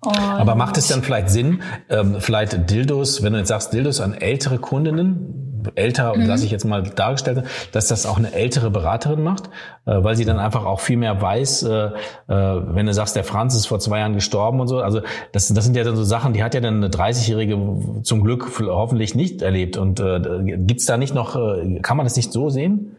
Und 0.00 0.18
Aber 0.18 0.54
macht 0.54 0.78
es 0.78 0.88
dann 0.88 1.02
vielleicht 1.02 1.28
Sinn, 1.28 1.60
ähm, 1.90 2.16
vielleicht 2.18 2.70
Dildos, 2.70 3.22
wenn 3.22 3.34
du 3.34 3.40
jetzt 3.40 3.48
sagst, 3.48 3.74
Dildos 3.74 4.00
an 4.00 4.14
ältere 4.14 4.58
Kundinnen, 4.58 5.43
älter, 5.74 6.16
mhm. 6.16 6.26
lasse 6.26 6.44
ich 6.44 6.50
jetzt 6.50 6.64
mal 6.64 6.82
dargestellt, 6.82 7.44
dass 7.72 7.88
das 7.88 8.06
auch 8.06 8.18
eine 8.18 8.32
ältere 8.32 8.70
Beraterin 8.70 9.22
macht, 9.22 9.46
äh, 9.86 10.02
weil 10.02 10.16
sie 10.16 10.24
dann 10.24 10.38
einfach 10.38 10.64
auch 10.64 10.80
viel 10.80 10.96
mehr 10.96 11.20
weiß, 11.20 11.62
äh, 11.64 11.68
äh, 11.68 11.90
wenn 12.28 12.86
du 12.86 12.94
sagst, 12.94 13.16
der 13.16 13.24
Franz 13.24 13.54
ist 13.54 13.66
vor 13.66 13.80
zwei 13.80 13.98
Jahren 14.00 14.14
gestorben 14.14 14.60
und 14.60 14.68
so. 14.68 14.78
Also 14.80 15.00
das, 15.32 15.48
das 15.48 15.64
sind 15.64 15.76
ja 15.76 15.84
dann 15.84 15.96
so 15.96 16.04
Sachen, 16.04 16.32
die 16.32 16.42
hat 16.42 16.54
ja 16.54 16.60
dann 16.60 16.76
eine 16.76 16.88
30-Jährige 16.88 18.02
zum 18.02 18.22
Glück 18.22 18.50
hoffentlich 18.60 19.14
nicht 19.14 19.42
erlebt. 19.42 19.76
Und 19.76 20.00
äh, 20.00 20.20
gibt's 20.58 20.86
da 20.86 20.96
nicht 20.96 21.14
noch, 21.14 21.36
äh, 21.36 21.80
kann 21.80 21.96
man 21.96 22.06
das 22.06 22.16
nicht 22.16 22.32
so 22.32 22.50
sehen? 22.50 22.96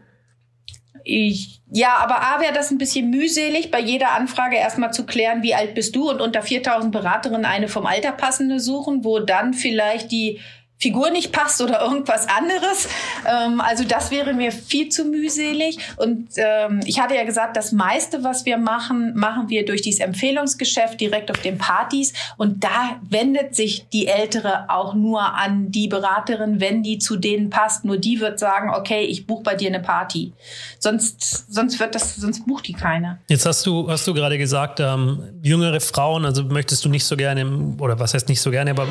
Ich, 1.08 1.60
ja, 1.70 1.98
aber 1.98 2.20
A 2.20 2.40
wäre 2.40 2.52
das 2.52 2.72
ein 2.72 2.78
bisschen 2.78 3.10
mühselig, 3.10 3.70
bei 3.70 3.78
jeder 3.78 4.12
Anfrage 4.16 4.56
erstmal 4.56 4.92
zu 4.92 5.06
klären, 5.06 5.44
wie 5.44 5.54
alt 5.54 5.76
bist 5.76 5.94
du 5.94 6.10
und 6.10 6.20
unter 6.20 6.42
4000 6.42 6.90
Beraterinnen 6.90 7.44
eine 7.44 7.68
vom 7.68 7.86
Alter 7.86 8.10
passende 8.10 8.58
suchen, 8.58 9.04
wo 9.04 9.20
dann 9.20 9.54
vielleicht 9.54 10.10
die 10.10 10.40
Figur 10.78 11.10
nicht 11.10 11.32
passt 11.32 11.62
oder 11.62 11.80
irgendwas 11.80 12.28
anderes. 12.28 12.88
Ähm, 13.26 13.60
also 13.60 13.84
das 13.84 14.10
wäre 14.10 14.34
mir 14.34 14.52
viel 14.52 14.90
zu 14.90 15.04
mühselig. 15.04 15.78
Und 15.96 16.28
ähm, 16.36 16.80
ich 16.84 17.00
hatte 17.00 17.14
ja 17.14 17.24
gesagt, 17.24 17.56
das 17.56 17.72
meiste, 17.72 18.24
was 18.24 18.44
wir 18.44 18.58
machen, 18.58 19.14
machen 19.14 19.48
wir 19.48 19.64
durch 19.64 19.80
dieses 19.80 20.00
Empfehlungsgeschäft 20.00 21.00
direkt 21.00 21.30
auf 21.30 21.40
den 21.40 21.56
Partys. 21.56 22.12
Und 22.36 22.62
da 22.62 23.00
wendet 23.08 23.54
sich 23.54 23.88
die 23.88 24.06
Ältere 24.06 24.68
auch 24.68 24.94
nur 24.94 25.34
an 25.34 25.70
die 25.70 25.88
Beraterin, 25.88 26.60
wenn 26.60 26.82
die 26.82 26.98
zu 26.98 27.16
denen 27.16 27.48
passt. 27.48 27.86
Nur 27.86 27.96
die 27.96 28.20
wird 28.20 28.38
sagen, 28.38 28.70
okay, 28.70 29.04
ich 29.04 29.26
buche 29.26 29.42
bei 29.42 29.54
dir 29.54 29.68
eine 29.68 29.80
Party. 29.80 30.34
Sonst, 30.78 31.52
sonst 31.52 31.80
wird 31.80 31.94
das, 31.94 32.16
sonst 32.16 32.46
bucht 32.46 32.66
die 32.66 32.74
keine. 32.74 33.18
Jetzt 33.28 33.46
hast 33.46 33.64
du, 33.64 33.88
hast 33.90 34.06
du 34.06 34.12
gerade 34.12 34.36
gesagt, 34.36 34.80
ähm, 34.80 35.40
jüngere 35.42 35.80
Frauen, 35.80 36.26
also 36.26 36.44
möchtest 36.44 36.84
du 36.84 36.90
nicht 36.90 37.04
so 37.04 37.16
gerne, 37.16 37.74
oder 37.78 37.98
was 37.98 38.12
heißt 38.12 38.28
nicht 38.28 38.42
so 38.42 38.50
gerne, 38.50 38.72
aber 38.72 38.86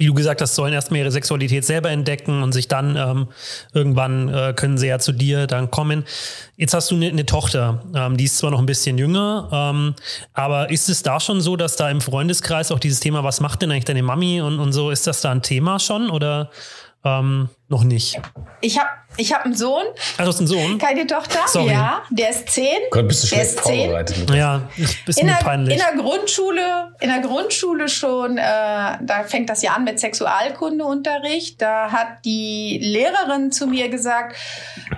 wie 0.00 0.06
du 0.06 0.14
gesagt 0.14 0.40
hast, 0.40 0.54
sollen 0.54 0.72
erstmal 0.72 1.00
ihre 1.00 1.10
Sexualität 1.10 1.62
selber 1.62 1.90
entdecken 1.90 2.42
und 2.42 2.52
sich 2.52 2.68
dann 2.68 2.96
ähm, 2.96 3.28
irgendwann 3.74 4.32
äh, 4.32 4.54
können 4.56 4.78
sie 4.78 4.86
ja 4.86 4.98
zu 4.98 5.12
dir 5.12 5.46
dann 5.46 5.70
kommen. 5.70 6.04
Jetzt 6.56 6.72
hast 6.72 6.90
du 6.90 6.94
eine, 6.94 7.08
eine 7.08 7.26
Tochter, 7.26 7.82
ähm, 7.94 8.16
die 8.16 8.24
ist 8.24 8.38
zwar 8.38 8.50
noch 8.50 8.60
ein 8.60 8.66
bisschen 8.66 8.96
jünger, 8.96 9.50
ähm, 9.52 9.94
aber 10.32 10.70
ist 10.70 10.88
es 10.88 11.02
da 11.02 11.20
schon 11.20 11.42
so, 11.42 11.54
dass 11.54 11.76
da 11.76 11.90
im 11.90 12.00
Freundeskreis 12.00 12.72
auch 12.72 12.78
dieses 12.78 13.00
Thema, 13.00 13.24
was 13.24 13.40
macht 13.40 13.60
denn 13.60 13.70
eigentlich 13.70 13.84
deine 13.84 14.02
Mami 14.02 14.40
und, 14.40 14.58
und 14.58 14.72
so, 14.72 14.90
ist 14.90 15.06
das 15.06 15.20
da 15.20 15.32
ein 15.32 15.42
Thema 15.42 15.78
schon 15.78 16.08
oder 16.08 16.50
ähm, 17.04 17.50
noch 17.70 17.84
nicht? 17.84 18.20
Ich 18.60 18.78
habe 18.78 18.90
ich 19.16 19.32
hab 19.32 19.44
einen 19.44 19.54
Sohn. 19.54 19.84
Ach, 20.14 20.22
du 20.22 20.26
hast 20.26 20.38
einen 20.38 20.46
Sohn? 20.46 20.78
Keine 20.78 21.06
Tochter. 21.06 21.40
Sorry. 21.46 21.72
Ja, 21.72 22.02
der 22.10 22.30
ist 22.30 22.48
zehn. 22.48 22.78
Gott, 22.90 23.08
bist 23.08 23.24
du 23.24 23.34
der 23.34 23.44
schlecht 23.44 23.60
vorbereitet. 23.60 24.30
Ja, 24.30 24.62
ist 24.76 25.04
bisschen 25.04 25.28
in 25.28 25.34
der, 25.34 25.42
peinlich. 25.42 25.74
In 25.74 25.82
der 25.84 26.02
Grundschule, 26.02 26.94
in 27.00 27.08
der 27.08 27.20
Grundschule 27.20 27.88
schon, 27.88 28.38
äh, 28.38 28.42
da 28.42 29.24
fängt 29.26 29.50
das 29.50 29.62
ja 29.62 29.72
an 29.72 29.84
mit 29.84 30.00
Sexualkundeunterricht. 30.00 31.60
Da 31.60 31.90
hat 31.92 32.24
die 32.24 32.78
Lehrerin 32.82 33.52
zu 33.52 33.66
mir 33.66 33.88
gesagt, 33.88 34.36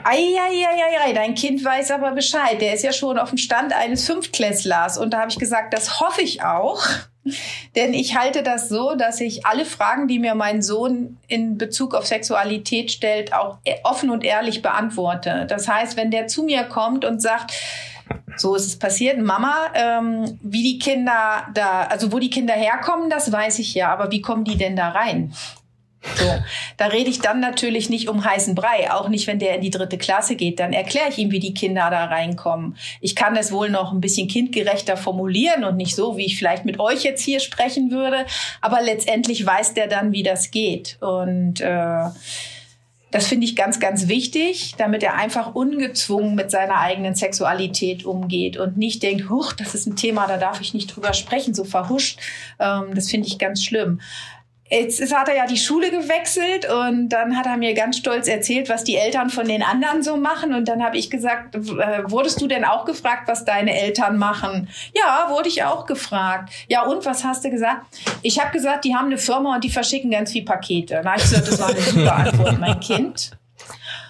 ei, 0.04 0.18
ei, 0.18 0.66
ei, 0.66 1.08
ei, 1.08 1.12
dein 1.12 1.34
Kind 1.34 1.64
weiß 1.64 1.90
aber 1.90 2.12
Bescheid. 2.12 2.60
Der 2.60 2.74
ist 2.74 2.84
ja 2.84 2.92
schon 2.92 3.18
auf 3.18 3.30
dem 3.30 3.38
Stand 3.38 3.72
eines 3.72 4.06
Fünftklässlers. 4.06 4.98
Und 4.98 5.12
da 5.12 5.20
habe 5.20 5.30
ich 5.30 5.38
gesagt, 5.38 5.74
das 5.74 6.00
hoffe 6.00 6.22
ich 6.22 6.42
auch. 6.42 6.82
Denn 7.76 7.94
ich 7.94 8.16
halte 8.16 8.42
das 8.42 8.68
so, 8.68 8.94
dass 8.96 9.20
ich 9.20 9.46
alle 9.46 9.64
Fragen, 9.64 10.08
die 10.08 10.18
mir 10.18 10.34
mein 10.34 10.60
Sohn 10.60 11.18
in 11.28 11.56
Bezug 11.56 11.94
auf 11.94 12.04
Sexualität 12.06 12.61
stellt, 12.90 13.32
auch 13.32 13.58
e- 13.64 13.76
offen 13.84 14.10
und 14.10 14.24
ehrlich 14.24 14.62
beantworte. 14.62 15.46
Das 15.48 15.68
heißt, 15.68 15.96
wenn 15.96 16.10
der 16.10 16.26
zu 16.26 16.44
mir 16.44 16.64
kommt 16.64 17.04
und 17.04 17.20
sagt, 17.20 17.52
so 18.36 18.54
ist 18.54 18.66
es 18.66 18.78
passiert, 18.78 19.18
Mama, 19.18 19.54
ähm, 19.74 20.38
wie 20.42 20.62
die 20.62 20.78
Kinder 20.78 21.46
da, 21.54 21.84
also 21.84 22.12
wo 22.12 22.18
die 22.18 22.30
Kinder 22.30 22.54
herkommen, 22.54 23.10
das 23.10 23.30
weiß 23.30 23.58
ich 23.58 23.74
ja, 23.74 23.92
aber 23.92 24.10
wie 24.10 24.20
kommen 24.20 24.44
die 24.44 24.56
denn 24.56 24.76
da 24.76 24.90
rein? 24.90 25.32
So, 26.16 26.24
da 26.78 26.86
rede 26.86 27.10
ich 27.10 27.20
dann 27.20 27.38
natürlich 27.38 27.88
nicht 27.88 28.08
um 28.08 28.24
heißen 28.24 28.56
Brei, 28.56 28.92
auch 28.92 29.08
nicht, 29.08 29.28
wenn 29.28 29.38
der 29.38 29.54
in 29.54 29.60
die 29.60 29.70
dritte 29.70 29.98
Klasse 29.98 30.34
geht. 30.34 30.58
Dann 30.58 30.72
erkläre 30.72 31.08
ich 31.08 31.18
ihm, 31.18 31.30
wie 31.30 31.38
die 31.38 31.54
Kinder 31.54 31.90
da 31.90 32.06
reinkommen. 32.06 32.76
Ich 33.00 33.14
kann 33.14 33.36
es 33.36 33.52
wohl 33.52 33.70
noch 33.70 33.92
ein 33.92 34.00
bisschen 34.00 34.26
kindgerechter 34.26 34.96
formulieren 34.96 35.64
und 35.64 35.76
nicht 35.76 35.94
so, 35.94 36.16
wie 36.16 36.26
ich 36.26 36.36
vielleicht 36.36 36.64
mit 36.64 36.80
euch 36.80 37.04
jetzt 37.04 37.22
hier 37.22 37.38
sprechen 37.38 37.90
würde. 37.92 38.26
Aber 38.60 38.82
letztendlich 38.82 39.46
weiß 39.46 39.74
der 39.74 39.86
dann, 39.86 40.12
wie 40.12 40.24
das 40.24 40.50
geht. 40.50 40.98
Und 41.00 41.60
äh, 41.60 42.04
das 43.12 43.26
finde 43.26 43.44
ich 43.44 43.54
ganz, 43.54 43.78
ganz 43.78 44.08
wichtig, 44.08 44.74
damit 44.78 45.02
er 45.02 45.14
einfach 45.14 45.54
ungezwungen 45.54 46.34
mit 46.34 46.50
seiner 46.50 46.78
eigenen 46.78 47.14
Sexualität 47.14 48.06
umgeht 48.06 48.56
und 48.56 48.78
nicht 48.78 49.02
denkt, 49.02 49.28
huch, 49.28 49.52
das 49.52 49.74
ist 49.74 49.86
ein 49.86 49.96
Thema, 49.96 50.26
da 50.26 50.38
darf 50.38 50.62
ich 50.62 50.72
nicht 50.72 50.96
drüber 50.96 51.12
sprechen, 51.12 51.54
so 51.54 51.64
verhuscht. 51.64 52.18
Ähm, 52.58 52.94
das 52.94 53.10
finde 53.10 53.28
ich 53.28 53.38
ganz 53.38 53.62
schlimm. 53.62 54.00
Jetzt 54.72 55.14
hat 55.14 55.28
er 55.28 55.36
ja 55.36 55.46
die 55.46 55.58
Schule 55.58 55.90
gewechselt 55.90 56.66
und 56.66 57.10
dann 57.10 57.36
hat 57.36 57.44
er 57.44 57.58
mir 57.58 57.74
ganz 57.74 57.98
stolz 57.98 58.26
erzählt, 58.26 58.70
was 58.70 58.84
die 58.84 58.96
Eltern 58.96 59.28
von 59.28 59.46
den 59.46 59.62
anderen 59.62 60.02
so 60.02 60.16
machen. 60.16 60.54
Und 60.54 60.66
dann 60.66 60.82
habe 60.82 60.96
ich 60.96 61.10
gesagt, 61.10 61.54
äh, 61.54 62.10
wurdest 62.10 62.40
du 62.40 62.46
denn 62.46 62.64
auch 62.64 62.86
gefragt, 62.86 63.28
was 63.28 63.44
deine 63.44 63.78
Eltern 63.78 64.16
machen? 64.16 64.70
Ja, 64.94 65.26
wurde 65.28 65.50
ich 65.50 65.62
auch 65.62 65.84
gefragt. 65.84 66.54
Ja, 66.68 66.84
und 66.84 67.04
was 67.04 67.22
hast 67.22 67.44
du 67.44 67.50
gesagt? 67.50 67.82
Ich 68.22 68.40
habe 68.40 68.50
gesagt, 68.50 68.86
die 68.86 68.94
haben 68.94 69.06
eine 69.06 69.18
Firma 69.18 69.56
und 69.56 69.64
die 69.64 69.68
verschicken 69.70 70.10
ganz 70.10 70.32
viel 70.32 70.44
Pakete. 70.44 71.02
Na, 71.04 71.16
ich 71.16 71.22
gesagt, 71.22 71.48
das 71.48 71.60
war 71.60 71.68
eine 71.68 71.80
super 71.80 72.16
Antwort, 72.16 72.58
mein 72.58 72.80
Kind. 72.80 73.32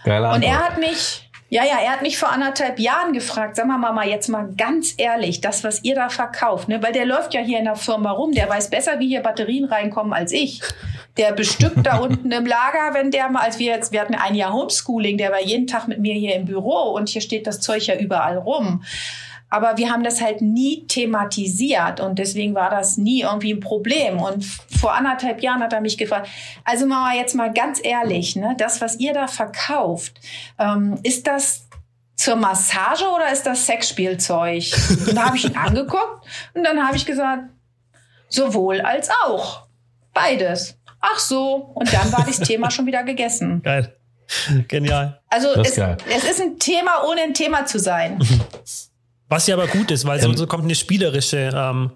Geile 0.04 0.28
Antwort. 0.28 0.36
Und 0.36 0.42
er 0.42 0.64
hat 0.64 0.78
mich 0.78 1.28
ja, 1.52 1.64
ja, 1.64 1.80
er 1.84 1.92
hat 1.92 2.00
mich 2.00 2.16
vor 2.16 2.32
anderthalb 2.32 2.78
Jahren 2.78 3.12
gefragt, 3.12 3.56
sag 3.56 3.66
mal 3.66 3.76
Mama, 3.76 4.06
jetzt 4.06 4.28
mal 4.28 4.48
ganz 4.56 4.94
ehrlich, 4.96 5.42
das, 5.42 5.62
was 5.64 5.84
ihr 5.84 5.94
da 5.94 6.08
verkauft, 6.08 6.66
ne, 6.66 6.82
weil 6.82 6.94
der 6.94 7.04
läuft 7.04 7.34
ja 7.34 7.42
hier 7.42 7.58
in 7.58 7.66
der 7.66 7.76
Firma 7.76 8.10
rum, 8.10 8.32
der 8.32 8.48
weiß 8.48 8.70
besser, 8.70 8.98
wie 9.00 9.08
hier 9.08 9.20
Batterien 9.20 9.66
reinkommen 9.66 10.14
als 10.14 10.32
ich. 10.32 10.62
Der 11.18 11.32
bestückt 11.32 11.84
da 11.84 11.98
unten 11.98 12.32
im 12.32 12.46
Lager, 12.46 12.94
wenn 12.94 13.10
der 13.10 13.28
mal, 13.28 13.42
als 13.42 13.58
wir 13.58 13.66
jetzt, 13.66 13.92
wir 13.92 14.00
hatten 14.00 14.14
ein 14.14 14.34
Jahr 14.34 14.54
Homeschooling, 14.54 15.18
der 15.18 15.30
war 15.30 15.42
jeden 15.42 15.66
Tag 15.66 15.88
mit 15.88 15.98
mir 15.98 16.14
hier 16.14 16.36
im 16.36 16.46
Büro 16.46 16.94
und 16.94 17.10
hier 17.10 17.20
steht 17.20 17.46
das 17.46 17.60
Zeug 17.60 17.86
ja 17.86 17.96
überall 17.96 18.38
rum. 18.38 18.82
Aber 19.52 19.76
wir 19.76 19.90
haben 19.90 20.02
das 20.02 20.22
halt 20.22 20.40
nie 20.40 20.86
thematisiert 20.86 22.00
und 22.00 22.18
deswegen 22.18 22.54
war 22.54 22.70
das 22.70 22.96
nie 22.96 23.20
irgendwie 23.20 23.52
ein 23.52 23.60
Problem. 23.60 24.18
Und 24.18 24.42
vor 24.46 24.94
anderthalb 24.94 25.42
Jahren 25.42 25.62
hat 25.62 25.74
er 25.74 25.82
mich 25.82 25.98
gefragt, 25.98 26.26
also 26.64 26.86
Mama, 26.86 27.12
jetzt 27.12 27.34
mal 27.34 27.52
ganz 27.52 27.78
ehrlich, 27.84 28.34
ne, 28.34 28.54
das, 28.56 28.80
was 28.80 28.98
ihr 28.98 29.12
da 29.12 29.26
verkauft, 29.26 30.18
ähm, 30.58 30.98
ist 31.02 31.26
das 31.26 31.68
zur 32.16 32.36
Massage 32.36 33.04
oder 33.14 33.30
ist 33.30 33.42
das 33.42 33.66
Sexspielzeug? 33.66 34.72
Und 35.06 35.14
da 35.16 35.26
habe 35.26 35.36
ich 35.36 35.44
ihn 35.44 35.56
angeguckt 35.66 36.26
und 36.54 36.64
dann 36.64 36.82
habe 36.82 36.96
ich 36.96 37.04
gesagt, 37.04 37.42
sowohl 38.30 38.80
als 38.80 39.10
auch. 39.26 39.66
Beides. 40.14 40.78
Ach 40.98 41.18
so. 41.18 41.72
Und 41.74 41.92
dann 41.92 42.10
war 42.10 42.24
das 42.24 42.38
Thema 42.38 42.70
schon 42.70 42.86
wieder 42.86 43.02
gegessen. 43.02 43.60
Geil. 43.62 43.94
Genial. 44.66 45.20
Also 45.28 45.48
es, 45.60 45.76
es, 45.76 46.24
ist 46.24 46.40
ein 46.40 46.58
Thema, 46.58 47.04
ohne 47.06 47.20
ein 47.20 47.34
Thema 47.34 47.66
zu 47.66 47.78
sein. 47.78 48.18
Was 49.32 49.46
ja 49.46 49.56
aber 49.56 49.66
gut 49.66 49.90
ist, 49.90 50.04
weil 50.04 50.22
ähm, 50.22 50.36
so, 50.36 50.46
kommt 50.46 50.64
eine 50.64 50.74
spielerische, 50.74 51.50
ähm, 51.54 51.92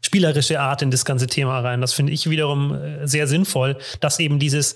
spielerische 0.00 0.60
Art 0.60 0.82
in 0.82 0.90
das 0.90 1.04
ganze 1.04 1.28
Thema 1.28 1.60
rein. 1.60 1.80
Das 1.80 1.92
finde 1.92 2.12
ich 2.12 2.28
wiederum 2.28 2.74
äh, 2.74 3.06
sehr 3.06 3.28
sinnvoll, 3.28 3.78
dass 4.00 4.18
eben 4.18 4.40
dieses 4.40 4.74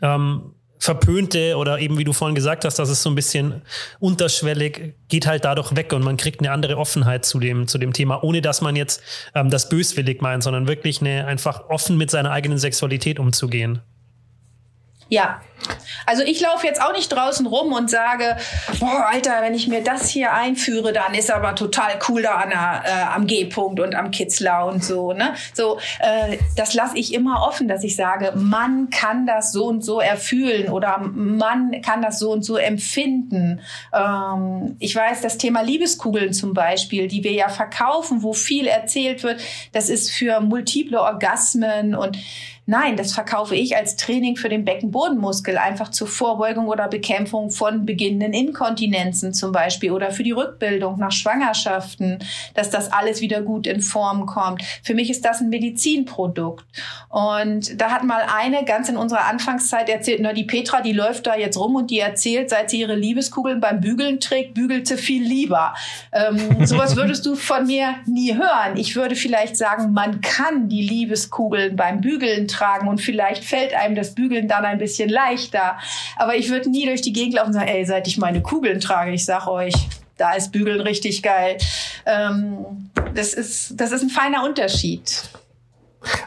ähm, 0.00 0.54
verpönte 0.78 1.56
oder 1.58 1.78
eben 1.78 1.98
wie 1.98 2.04
du 2.04 2.14
vorhin 2.14 2.34
gesagt 2.34 2.64
hast, 2.64 2.78
dass 2.78 2.88
es 2.88 3.02
so 3.02 3.10
ein 3.10 3.14
bisschen 3.14 3.60
unterschwellig 4.00 4.94
geht 5.08 5.26
halt 5.26 5.44
dadurch 5.44 5.76
weg 5.76 5.92
und 5.92 6.02
man 6.02 6.16
kriegt 6.16 6.40
eine 6.40 6.50
andere 6.50 6.78
Offenheit 6.78 7.24
zu 7.24 7.38
dem 7.38 7.68
zu 7.68 7.78
dem 7.78 7.92
Thema, 7.92 8.24
ohne 8.24 8.40
dass 8.40 8.62
man 8.62 8.74
jetzt 8.74 9.02
ähm, 9.34 9.50
das 9.50 9.68
böswillig 9.68 10.22
meint, 10.22 10.42
sondern 10.42 10.66
wirklich 10.66 11.02
eine 11.02 11.26
einfach 11.26 11.68
offen 11.68 11.98
mit 11.98 12.10
seiner 12.10 12.32
eigenen 12.32 12.58
Sexualität 12.58 13.20
umzugehen. 13.20 13.80
Ja. 15.12 15.42
Also 16.06 16.22
ich 16.24 16.40
laufe 16.40 16.66
jetzt 16.66 16.82
auch 16.82 16.94
nicht 16.94 17.12
draußen 17.12 17.46
rum 17.46 17.72
und 17.72 17.90
sage, 17.90 18.36
boah, 18.80 19.08
Alter, 19.12 19.42
wenn 19.42 19.54
ich 19.54 19.68
mir 19.68 19.84
das 19.84 20.08
hier 20.08 20.32
einführe, 20.32 20.92
dann 20.92 21.14
ist 21.14 21.30
aber 21.30 21.54
total 21.54 21.92
cool 22.08 22.22
da 22.22 22.36
an 22.36 22.48
der, 22.48 22.82
äh, 22.84 23.14
am 23.14 23.26
G-Punkt 23.26 23.78
und 23.78 23.94
am 23.94 24.10
Kitzler 24.10 24.66
und 24.66 24.82
so. 24.82 25.12
Ne? 25.12 25.34
So, 25.52 25.78
äh, 26.00 26.38
das 26.56 26.72
lasse 26.72 26.96
ich 26.96 27.12
immer 27.12 27.46
offen, 27.46 27.68
dass 27.68 27.84
ich 27.84 27.94
sage, 27.94 28.32
man 28.34 28.88
kann 28.88 29.26
das 29.26 29.52
so 29.52 29.66
und 29.66 29.84
so 29.84 30.00
erfühlen 30.00 30.70
oder 30.70 30.98
man 30.98 31.82
kann 31.82 32.00
das 32.00 32.18
so 32.18 32.32
und 32.32 32.42
so 32.42 32.56
empfinden. 32.56 33.60
Ähm, 33.92 34.76
ich 34.80 34.96
weiß, 34.96 35.20
das 35.20 35.36
Thema 35.36 35.60
Liebeskugeln 35.60 36.32
zum 36.32 36.54
Beispiel, 36.54 37.06
die 37.06 37.22
wir 37.22 37.32
ja 37.32 37.50
verkaufen, 37.50 38.22
wo 38.22 38.32
viel 38.32 38.66
erzählt 38.66 39.22
wird, 39.22 39.40
das 39.72 39.90
ist 39.90 40.10
für 40.10 40.40
multiple 40.40 41.00
Orgasmen 41.00 41.94
und 41.94 42.16
Nein, 42.64 42.96
das 42.96 43.12
verkaufe 43.12 43.56
ich 43.56 43.76
als 43.76 43.96
Training 43.96 44.36
für 44.36 44.48
den 44.48 44.64
Beckenbodenmuskel, 44.64 45.58
einfach 45.58 45.90
zur 45.90 46.06
Vorbeugung 46.06 46.68
oder 46.68 46.86
Bekämpfung 46.86 47.50
von 47.50 47.84
beginnenden 47.84 48.32
Inkontinenzen 48.32 49.34
zum 49.34 49.50
Beispiel 49.50 49.90
oder 49.90 50.12
für 50.12 50.22
die 50.22 50.30
Rückbildung 50.30 50.96
nach 51.00 51.10
Schwangerschaften, 51.10 52.20
dass 52.54 52.70
das 52.70 52.92
alles 52.92 53.20
wieder 53.20 53.42
gut 53.42 53.66
in 53.66 53.82
Form 53.82 54.26
kommt. 54.26 54.62
Für 54.84 54.94
mich 54.94 55.10
ist 55.10 55.24
das 55.24 55.40
ein 55.40 55.48
Medizinprodukt. 55.48 56.64
Und 57.08 57.80
da 57.80 57.90
hat 57.90 58.04
mal 58.04 58.22
eine 58.32 58.64
ganz 58.64 58.88
in 58.88 58.96
unserer 58.96 59.26
Anfangszeit 59.26 59.88
erzählt, 59.88 60.20
na, 60.22 60.32
die 60.32 60.44
Petra, 60.44 60.82
die 60.82 60.92
läuft 60.92 61.26
da 61.26 61.34
jetzt 61.34 61.58
rum 61.58 61.74
und 61.74 61.90
die 61.90 61.98
erzählt, 61.98 62.50
seit 62.50 62.70
sie 62.70 62.80
ihre 62.80 62.94
Liebeskugeln 62.94 63.58
beim 63.58 63.80
Bügeln 63.80 64.20
trägt, 64.20 64.54
bügelt 64.54 64.86
sie 64.86 64.98
viel 64.98 65.24
lieber. 65.24 65.74
Ähm, 66.12 66.64
sowas 66.64 66.94
würdest 66.94 67.26
du 67.26 67.34
von 67.34 67.66
mir 67.66 67.96
nie 68.06 68.36
hören. 68.36 68.76
Ich 68.76 68.94
würde 68.94 69.16
vielleicht 69.16 69.56
sagen, 69.56 69.92
man 69.92 70.20
kann 70.20 70.68
die 70.68 70.82
Liebeskugeln 70.82 71.74
beim 71.74 72.00
Bügeln 72.00 72.46
tragen 72.52 72.88
und 72.88 73.00
vielleicht 73.00 73.44
fällt 73.44 73.74
einem 73.74 73.94
das 73.94 74.14
Bügeln 74.14 74.48
dann 74.48 74.64
ein 74.64 74.78
bisschen 74.78 75.08
leichter. 75.08 75.78
Aber 76.16 76.36
ich 76.36 76.50
würde 76.50 76.70
nie 76.70 76.86
durch 76.86 77.02
die 77.02 77.12
Gegend 77.12 77.34
laufen 77.34 77.48
und 77.48 77.54
sagen, 77.54 77.68
ey, 77.68 77.84
seit 77.84 78.06
ich 78.06 78.18
meine 78.18 78.42
Kugeln 78.42 78.80
trage, 78.80 79.12
ich 79.12 79.24
sag 79.24 79.46
euch, 79.46 79.74
da 80.16 80.32
ist 80.32 80.52
Bügeln 80.52 80.80
richtig 80.80 81.22
geil. 81.22 81.58
Ähm, 82.06 82.90
das, 83.14 83.34
ist, 83.34 83.80
das 83.80 83.92
ist 83.92 84.02
ein 84.02 84.10
feiner 84.10 84.44
Unterschied. 84.44 85.24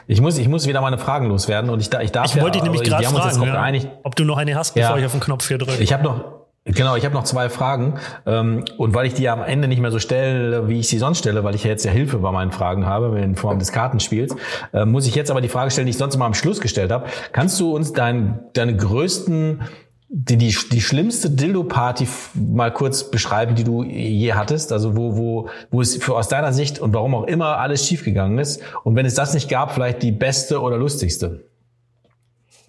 Ich 0.06 0.20
muss, 0.20 0.38
ich 0.38 0.48
muss 0.48 0.66
wieder 0.66 0.80
meine 0.80 0.98
Fragen 0.98 1.26
loswerden 1.26 1.70
und 1.70 1.80
ich, 1.80 1.92
ich 1.92 2.12
darf. 2.12 2.34
Ich 2.34 2.40
wollte 2.40 2.58
dich 2.58 2.62
nämlich 2.62 2.82
gerade 2.82 3.04
fragen, 3.04 3.74
ja, 3.74 3.90
ob 4.02 4.16
du 4.16 4.24
noch 4.24 4.38
eine 4.38 4.54
hast, 4.54 4.74
bevor 4.74 4.92
ja, 4.92 4.98
ich 4.98 5.04
auf 5.04 5.12
den 5.12 5.20
Knopf 5.20 5.46
hier 5.48 5.58
drücke. 5.58 5.82
Ich 5.82 5.92
habe 5.92 6.02
noch, 6.02 6.35
Genau, 6.68 6.96
ich 6.96 7.04
habe 7.04 7.14
noch 7.14 7.22
zwei 7.22 7.48
Fragen. 7.48 7.94
Ähm, 8.26 8.64
und 8.76 8.92
weil 8.92 9.06
ich 9.06 9.14
die 9.14 9.28
am 9.28 9.40
Ende 9.42 9.68
nicht 9.68 9.80
mehr 9.80 9.92
so 9.92 10.00
stelle, 10.00 10.68
wie 10.68 10.80
ich 10.80 10.88
sie 10.88 10.98
sonst 10.98 11.18
stelle, 11.18 11.44
weil 11.44 11.54
ich 11.54 11.62
ja 11.62 11.70
jetzt 11.70 11.84
ja 11.84 11.92
Hilfe 11.92 12.18
bei 12.18 12.32
meinen 12.32 12.50
Fragen 12.50 12.86
habe 12.86 13.20
in 13.20 13.36
Form 13.36 13.60
des 13.60 13.70
Kartenspiels, 13.70 14.34
äh, 14.72 14.84
muss 14.84 15.06
ich 15.06 15.14
jetzt 15.14 15.30
aber 15.30 15.40
die 15.40 15.48
Frage 15.48 15.70
stellen, 15.70 15.86
die 15.86 15.92
ich 15.92 15.96
sonst 15.96 16.16
immer 16.16 16.24
am 16.24 16.34
Schluss 16.34 16.60
gestellt 16.60 16.90
habe. 16.90 17.06
Kannst 17.30 17.60
du 17.60 17.74
uns 17.74 17.92
dein, 17.92 18.40
deine 18.52 18.76
größten, 18.76 19.62
die, 20.08 20.36
die, 20.36 20.56
die 20.72 20.80
schlimmste 20.80 21.30
Dildo-Party 21.30 22.08
mal 22.34 22.72
kurz 22.72 23.12
beschreiben, 23.12 23.54
die 23.54 23.62
du 23.62 23.84
je 23.84 24.32
hattest? 24.32 24.72
Also 24.72 24.96
wo, 24.96 25.16
wo, 25.16 25.48
wo 25.70 25.80
es 25.80 25.96
für 25.96 26.16
aus 26.16 26.26
deiner 26.26 26.52
Sicht 26.52 26.80
und 26.80 26.92
warum 26.94 27.14
auch 27.14 27.24
immer 27.24 27.58
alles 27.58 27.86
schiefgegangen 27.86 28.38
ist? 28.38 28.60
Und 28.82 28.96
wenn 28.96 29.06
es 29.06 29.14
das 29.14 29.34
nicht 29.34 29.48
gab, 29.48 29.72
vielleicht 29.72 30.02
die 30.02 30.12
beste 30.12 30.60
oder 30.60 30.78
lustigste? 30.78 31.44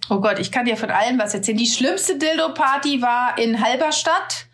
Oh 0.10 0.20
Gott, 0.22 0.40
ich 0.40 0.52
kann 0.52 0.66
dir 0.66 0.78
von 0.78 0.90
allem 0.90 1.20
was 1.20 1.34
erzählen. 1.34 1.58
Die 1.58 1.68
schlimmste 1.68 2.18
Dildo-Party 2.18 3.02
war 3.02 3.38
in 3.38 3.62
Halberstadt 3.62 4.46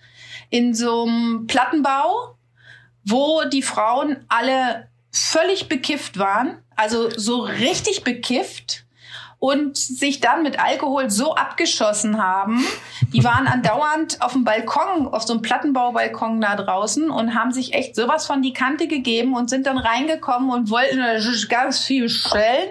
in 0.50 0.74
so 0.74 1.04
einem 1.04 1.48
Plattenbau, 1.48 2.36
wo 3.06 3.44
die 3.46 3.62
Frauen 3.62 4.26
alle 4.30 4.88
völlig 5.12 5.70
bekifft 5.70 6.18
waren, 6.18 6.58
also 6.76 7.10
so 7.10 7.42
richtig 7.42 8.04
bekifft 8.04 8.86
und 9.44 9.76
sich 9.76 10.22
dann 10.22 10.42
mit 10.42 10.58
Alkohol 10.58 11.10
so 11.10 11.36
abgeschossen 11.36 12.24
haben. 12.24 12.64
Die 13.12 13.26
waren 13.26 13.46
andauernd 13.46 14.22
auf 14.22 14.32
dem 14.32 14.46
Balkon, 14.46 15.10
auf 15.10 15.24
so 15.24 15.34
einem 15.34 15.42
Plattenbaubalkon 15.42 16.40
da 16.40 16.56
draußen 16.56 17.10
und 17.10 17.36
haben 17.36 17.52
sich 17.52 17.74
echt 17.74 17.94
sowas 17.94 18.26
von 18.26 18.42
die 18.42 18.54
Kante 18.54 18.88
gegeben 18.88 19.36
und 19.36 19.50
sind 19.50 19.66
dann 19.68 19.78
reingekommen 19.78 20.50
und 20.50 20.70
wollten 20.70 21.02
ganz 21.50 21.80
viel 21.80 22.08
stellen, 22.08 22.70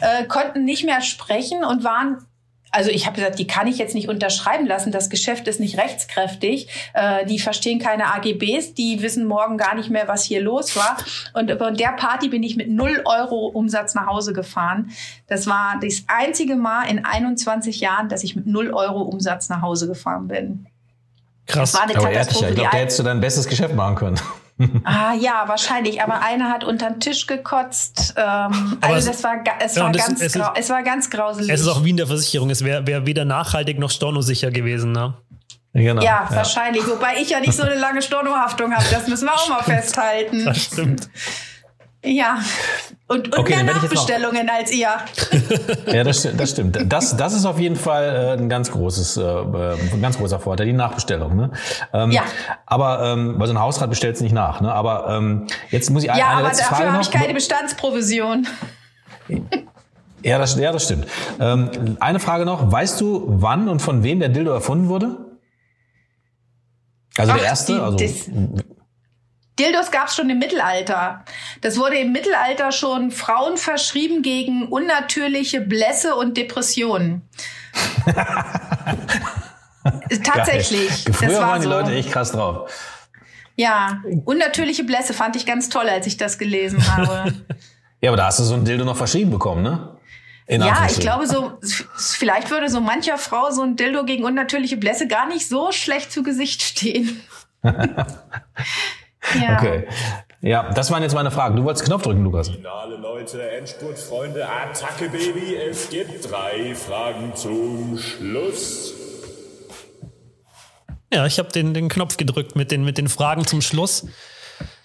äh, 0.00 0.24
konnten 0.24 0.64
nicht 0.64 0.84
mehr 0.84 1.02
sprechen 1.02 1.62
und 1.62 1.84
waren 1.84 2.26
also 2.70 2.90
ich 2.90 3.06
habe 3.06 3.16
gesagt, 3.16 3.38
die 3.38 3.46
kann 3.46 3.66
ich 3.66 3.78
jetzt 3.78 3.94
nicht 3.94 4.08
unterschreiben 4.08 4.66
lassen. 4.66 4.92
Das 4.92 5.10
Geschäft 5.10 5.48
ist 5.48 5.60
nicht 5.60 5.78
rechtskräftig. 5.78 6.68
Äh, 6.92 7.24
die 7.26 7.38
verstehen 7.38 7.78
keine 7.78 8.14
AGBs. 8.14 8.74
Die 8.74 9.00
wissen 9.00 9.24
morgen 9.24 9.56
gar 9.56 9.74
nicht 9.74 9.90
mehr, 9.90 10.08
was 10.08 10.24
hier 10.24 10.40
los 10.40 10.76
war. 10.76 10.98
Und 11.32 11.50
von 11.50 11.74
der 11.74 11.92
Party 11.92 12.28
bin 12.28 12.42
ich 12.42 12.56
mit 12.56 12.68
null 12.68 13.02
Euro 13.04 13.46
Umsatz 13.46 13.94
nach 13.94 14.06
Hause 14.06 14.32
gefahren. 14.32 14.90
Das 15.26 15.46
war 15.46 15.78
das 15.80 16.04
einzige 16.08 16.56
Mal 16.56 16.84
in 16.84 17.04
21 17.04 17.80
Jahren, 17.80 18.08
dass 18.08 18.22
ich 18.22 18.36
mit 18.36 18.46
null 18.46 18.70
Euro 18.72 19.02
Umsatz 19.02 19.48
nach 19.48 19.62
Hause 19.62 19.88
gefahren 19.88 20.28
bin. 20.28 20.66
Krass. 21.46 21.72
Das 21.72 21.80
war 21.80 21.88
eine 21.88 21.96
Aber 21.96 22.08
Katastrophe. 22.08 22.48
Ich 22.50 22.54
glaube, 22.54 22.70
da 22.70 22.76
hättest 22.76 22.98
du 22.98 23.02
dein 23.02 23.20
bestes 23.20 23.48
Geschäft 23.48 23.74
machen 23.74 23.94
können. 23.94 24.20
Ah 24.84 25.14
ja, 25.14 25.44
wahrscheinlich. 25.46 26.02
Aber 26.02 26.20
einer 26.22 26.50
hat 26.50 26.64
unter 26.64 26.90
den 26.90 27.00
Tisch 27.00 27.26
gekotzt. 27.26 28.14
Ähm, 28.16 28.78
also 28.80 29.08
das 29.10 29.22
war, 29.24 29.36
es, 29.60 29.74
ja, 29.76 29.84
war 29.84 29.92
das, 29.92 30.06
ganz 30.06 30.20
es, 30.20 30.36
ist, 30.36 30.44
es 30.54 30.70
war 30.70 30.82
ganz 30.82 31.10
grauselig. 31.10 31.50
Es 31.50 31.60
ist 31.60 31.68
auch 31.68 31.84
wie 31.84 31.90
in 31.90 31.96
der 31.96 32.06
Versicherung. 32.06 32.50
Es 32.50 32.64
wäre 32.64 32.86
wär 32.86 33.06
weder 33.06 33.24
nachhaltig 33.24 33.78
noch 33.78 33.90
stornosicher 33.90 34.50
gewesen. 34.50 34.92
Ne? 34.92 35.14
Genau, 35.74 36.02
ja, 36.02 36.26
ja, 36.28 36.36
wahrscheinlich. 36.36 36.86
Wobei 36.86 37.16
ich 37.20 37.30
ja 37.30 37.40
nicht 37.40 37.54
so 37.54 37.62
eine 37.62 37.74
lange 37.74 38.02
Stornohaftung 38.02 38.74
habe. 38.74 38.84
Das 38.90 39.06
müssen 39.06 39.26
wir 39.26 39.34
auch 39.34 39.48
mal 39.48 39.62
festhalten. 39.62 40.44
Das 40.44 40.64
stimmt. 40.64 41.08
Ja, 42.04 42.38
und, 43.08 43.28
und 43.28 43.38
okay, 43.38 43.56
mehr 43.56 43.74
Nachbestellungen 43.74 44.48
als 44.48 44.72
ihr. 44.72 44.88
ja, 45.86 46.04
das, 46.04 46.28
das 46.36 46.50
stimmt. 46.50 46.78
Das, 46.86 47.16
das 47.16 47.34
ist 47.34 47.44
auf 47.44 47.58
jeden 47.58 47.74
Fall 47.74 48.36
äh, 48.38 48.40
ein 48.40 48.48
ganz 48.48 48.70
großes, 48.70 49.16
äh, 49.16 49.22
ein 49.22 50.00
ganz 50.00 50.16
großer 50.18 50.38
Vorteil, 50.38 50.66
die 50.66 50.74
Nachbestellung. 50.74 51.34
Ne? 51.34 51.50
Ähm, 51.92 52.12
ja. 52.12 52.22
Aber 52.66 53.02
ähm, 53.02 53.34
weil 53.38 53.48
so 53.48 53.54
ein 53.54 53.58
Hausrat 53.58 53.90
bestellt 53.90 54.14
es 54.14 54.20
nicht 54.20 54.32
nach. 54.32 54.60
Ne? 54.60 54.72
Aber 54.72 55.08
ähm, 55.08 55.48
jetzt 55.70 55.90
muss 55.90 56.04
ich 56.04 56.10
eine, 56.10 56.20
ja, 56.20 56.28
eine 56.36 56.46
letzte 56.46 56.64
Frage 56.64 56.84
Ja, 56.84 56.88
aber 56.90 56.98
dafür 56.98 57.08
habe 57.08 57.16
ich 57.16 57.20
keine 57.22 57.34
Bestandsprovision. 57.34 58.46
Ja, 60.22 60.38
das, 60.38 60.56
ja, 60.56 60.70
das 60.70 60.84
stimmt. 60.84 61.06
Ähm, 61.40 61.96
eine 61.98 62.20
Frage 62.20 62.44
noch. 62.44 62.70
Weißt 62.70 63.00
du, 63.00 63.24
wann 63.26 63.68
und 63.68 63.80
von 63.80 64.02
wem 64.02 64.20
der 64.20 64.28
Dildo 64.28 64.52
erfunden 64.52 64.88
wurde? 64.88 65.16
Also 67.16 67.32
Ach, 67.32 67.38
der 67.38 67.46
erste? 67.46 67.74
Die, 67.74 67.80
also, 67.80 67.96
Dildos 69.58 69.90
gab 69.90 70.08
es 70.08 70.14
schon 70.14 70.30
im 70.30 70.38
Mittelalter. 70.38 71.24
Das 71.60 71.78
wurde 71.78 71.98
im 71.98 72.12
Mittelalter 72.12 72.72
schon 72.72 73.10
Frauen 73.10 73.56
verschrieben 73.56 74.22
gegen 74.22 74.68
unnatürliche 74.68 75.60
Blässe 75.60 76.14
und 76.14 76.36
Depressionen. 76.36 77.28
Tatsächlich. 80.24 81.04
Geil. 81.04 81.14
Früher 81.14 81.40
war 81.40 81.48
waren 81.48 81.60
die 81.60 81.66
so. 81.66 81.70
Leute 81.70 81.92
echt 81.92 82.12
krass 82.12 82.32
drauf. 82.32 82.70
Ja, 83.56 84.02
unnatürliche 84.24 84.84
Blässe 84.84 85.12
fand 85.14 85.34
ich 85.34 85.44
ganz 85.44 85.68
toll, 85.68 85.88
als 85.88 86.06
ich 86.06 86.16
das 86.16 86.38
gelesen 86.38 86.80
habe. 86.96 87.34
ja, 88.00 88.10
aber 88.10 88.16
da 88.16 88.26
hast 88.26 88.38
du 88.38 88.44
so 88.44 88.54
ein 88.54 88.64
Dildo 88.64 88.84
noch 88.84 88.96
verschrieben 88.96 89.32
bekommen, 89.32 89.62
ne? 89.62 89.96
ja, 90.48 90.86
ich 90.88 91.00
glaube 91.00 91.26
so, 91.26 91.58
vielleicht 91.96 92.50
würde 92.50 92.70
so 92.70 92.80
mancher 92.80 93.18
Frau 93.18 93.50
so 93.50 93.62
ein 93.62 93.76
Dildo 93.76 94.04
gegen 94.04 94.24
unnatürliche 94.24 94.78
Blässe 94.78 95.06
gar 95.06 95.26
nicht 95.26 95.46
so 95.46 95.72
schlecht 95.72 96.10
zu 96.10 96.22
Gesicht 96.22 96.62
stehen. 96.62 97.20
Ja. 99.40 99.56
Okay. 99.58 99.86
Ja, 100.40 100.70
das 100.72 100.90
waren 100.90 101.02
jetzt 101.02 101.14
meine 101.14 101.32
Fragen. 101.32 101.56
Du 101.56 101.64
wolltest 101.64 101.84
Knopf 101.84 102.02
drücken, 102.02 102.22
Lukas. 102.22 102.48
Finale, 102.48 102.96
Leute, 102.96 103.50
Endspurtfreunde, 103.50 104.46
Attacke, 104.48 105.08
Baby. 105.08 105.56
Es 105.56 105.90
gibt 105.90 106.30
drei 106.30 106.74
Fragen 106.76 107.34
zum 107.34 107.98
Schluss. 107.98 108.94
Ja, 111.12 111.26
ich 111.26 111.38
habe 111.38 111.50
den, 111.50 111.74
den 111.74 111.88
Knopf 111.88 112.16
gedrückt 112.16 112.54
mit 112.54 112.70
den, 112.70 112.84
mit 112.84 112.98
den 112.98 113.08
Fragen 113.08 113.46
zum 113.46 113.62
Schluss. 113.62 114.06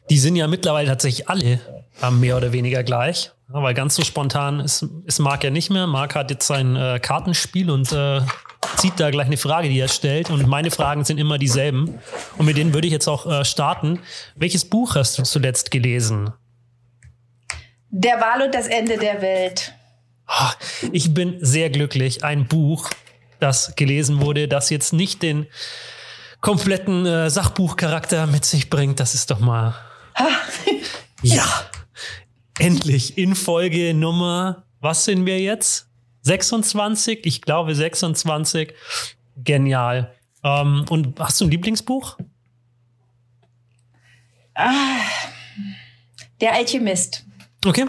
Die 0.09 0.17
sind 0.17 0.35
ja 0.35 0.47
mittlerweile 0.47 0.87
tatsächlich 0.87 1.29
alle 1.29 1.59
mehr 2.11 2.37
oder 2.37 2.51
weniger 2.51 2.83
gleich. 2.83 3.31
Aber 3.51 3.73
ganz 3.75 3.95
so 3.95 4.03
spontan 4.03 4.59
ist, 4.59 4.87
ist 5.05 5.19
Marc 5.19 5.43
ja 5.43 5.51
nicht 5.51 5.69
mehr. 5.69 5.85
Marc 5.85 6.15
hat 6.15 6.31
jetzt 6.31 6.47
sein 6.47 6.75
äh, 6.75 6.99
Kartenspiel 6.99 7.69
und 7.69 7.91
äh, 7.91 8.21
zieht 8.77 8.99
da 8.99 9.11
gleich 9.11 9.27
eine 9.27 9.37
Frage, 9.37 9.69
die 9.69 9.79
er 9.79 9.87
stellt. 9.87 10.29
Und 10.29 10.47
meine 10.47 10.71
Fragen 10.71 11.03
sind 11.05 11.17
immer 11.17 11.37
dieselben. 11.37 11.99
Und 12.37 12.45
mit 12.45 12.57
denen 12.57 12.73
würde 12.73 12.87
ich 12.87 12.93
jetzt 12.93 13.07
auch 13.07 13.25
äh, 13.25 13.45
starten. 13.45 13.99
Welches 14.35 14.65
Buch 14.65 14.95
hast 14.95 15.17
du 15.17 15.23
zuletzt 15.23 15.71
gelesen? 15.71 16.31
Der 17.89 18.19
Wahl 18.19 18.41
und 18.41 18.55
das 18.55 18.67
Ende 18.67 18.97
der 18.97 19.21
Welt. 19.21 19.73
Ah, 20.25 20.53
ich 20.91 21.13
bin 21.13 21.37
sehr 21.41 21.69
glücklich. 21.69 22.23
Ein 22.23 22.47
Buch, 22.47 22.89
das 23.39 23.75
gelesen 23.75 24.21
wurde, 24.21 24.47
das 24.47 24.69
jetzt 24.69 24.93
nicht 24.93 25.21
den 25.21 25.47
kompletten 26.41 27.05
äh, 27.05 27.29
Sachbuchcharakter 27.29 28.27
mit 28.27 28.45
sich 28.45 28.69
bringt. 28.69 28.99
Das 28.99 29.13
ist 29.13 29.31
doch 29.31 29.39
mal. 29.39 29.75
ja. 31.21 31.45
Endlich 32.59 33.17
in 33.17 33.35
Folge 33.35 33.93
Nummer, 33.93 34.65
was 34.79 35.05
sind 35.05 35.25
wir 35.25 35.39
jetzt? 35.39 35.87
26? 36.23 37.25
Ich 37.25 37.41
glaube 37.41 37.75
26. 37.75 38.73
Genial. 39.37 40.13
Ähm, 40.43 40.85
und 40.89 41.19
hast 41.19 41.39
du 41.39 41.45
ein 41.45 41.51
Lieblingsbuch? 41.51 42.17
Ah, 44.55 44.99
der 46.41 46.53
Alchemist. 46.53 47.25
Okay. 47.65 47.85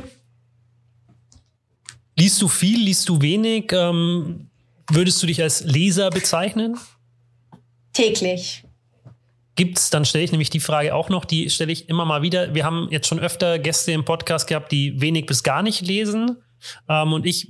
Liest 2.17 2.41
du 2.41 2.49
viel, 2.49 2.81
liest 2.81 3.09
du 3.09 3.21
wenig? 3.21 3.73
Ähm, 3.73 4.49
würdest 4.91 5.23
du 5.23 5.27
dich 5.27 5.43
als 5.43 5.65
Leser 5.65 6.11
bezeichnen? 6.11 6.79
Täglich. 7.93 8.65
Gibt's, 9.57 9.91
dann 9.91 10.05
stelle 10.05 10.25
ich 10.25 10.33
nämlich 10.33 10.51
die 10.51 10.61
Frage 10.61 10.95
auch 10.95 11.09
noch, 11.09 11.25
die 11.25 11.49
stelle 11.49 11.73
ich 11.73 11.89
immer 11.89 12.05
mal 12.05 12.23
wieder. 12.23 12.55
Wir 12.55 12.65
haben 12.65 12.89
jetzt 12.91 13.07
schon 13.07 13.21
öfter 13.21 13.59
Gäste 13.59 13.93
im 13.93 14.05
Podcast 14.05 14.49
gehabt, 14.49 14.73
die 14.73 15.01
wenig 15.01 15.27
bis 15.27 15.43
gar 15.43 15.63
nicht 15.63 15.81
lesen. 15.81 16.39
Ähm, 16.89 17.13
und 17.13 17.27
ich 17.27 17.49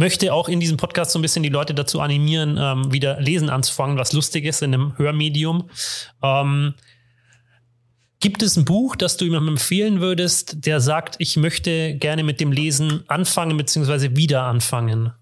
möchte 0.00 0.32
auch 0.32 0.48
in 0.48 0.60
diesem 0.60 0.78
Podcast 0.78 1.12
so 1.12 1.18
ein 1.18 1.22
bisschen 1.22 1.42
die 1.42 1.50
Leute 1.50 1.74
dazu 1.74 2.00
animieren, 2.00 2.58
ähm, 2.58 2.90
wieder 2.90 3.20
Lesen 3.20 3.50
anzufangen, 3.50 3.98
was 3.98 4.14
lustig 4.14 4.46
ist 4.46 4.62
in 4.62 4.74
einem 4.74 4.98
Hörmedium. 4.98 5.68
Ähm, 6.22 6.74
gibt 8.18 8.42
es 8.42 8.56
ein 8.56 8.64
Buch, 8.64 8.96
das 8.96 9.18
du 9.18 9.26
jemandem 9.26 9.54
empfehlen 9.54 10.00
würdest, 10.00 10.66
der 10.66 10.80
sagt, 10.80 11.16
ich 11.18 11.36
möchte 11.36 11.94
gerne 11.96 12.24
mit 12.24 12.40
dem 12.40 12.50
Lesen 12.50 13.04
anfangen 13.08 13.58
bzw. 13.58 14.16
wieder 14.16 14.42
anfangen? 14.44 15.12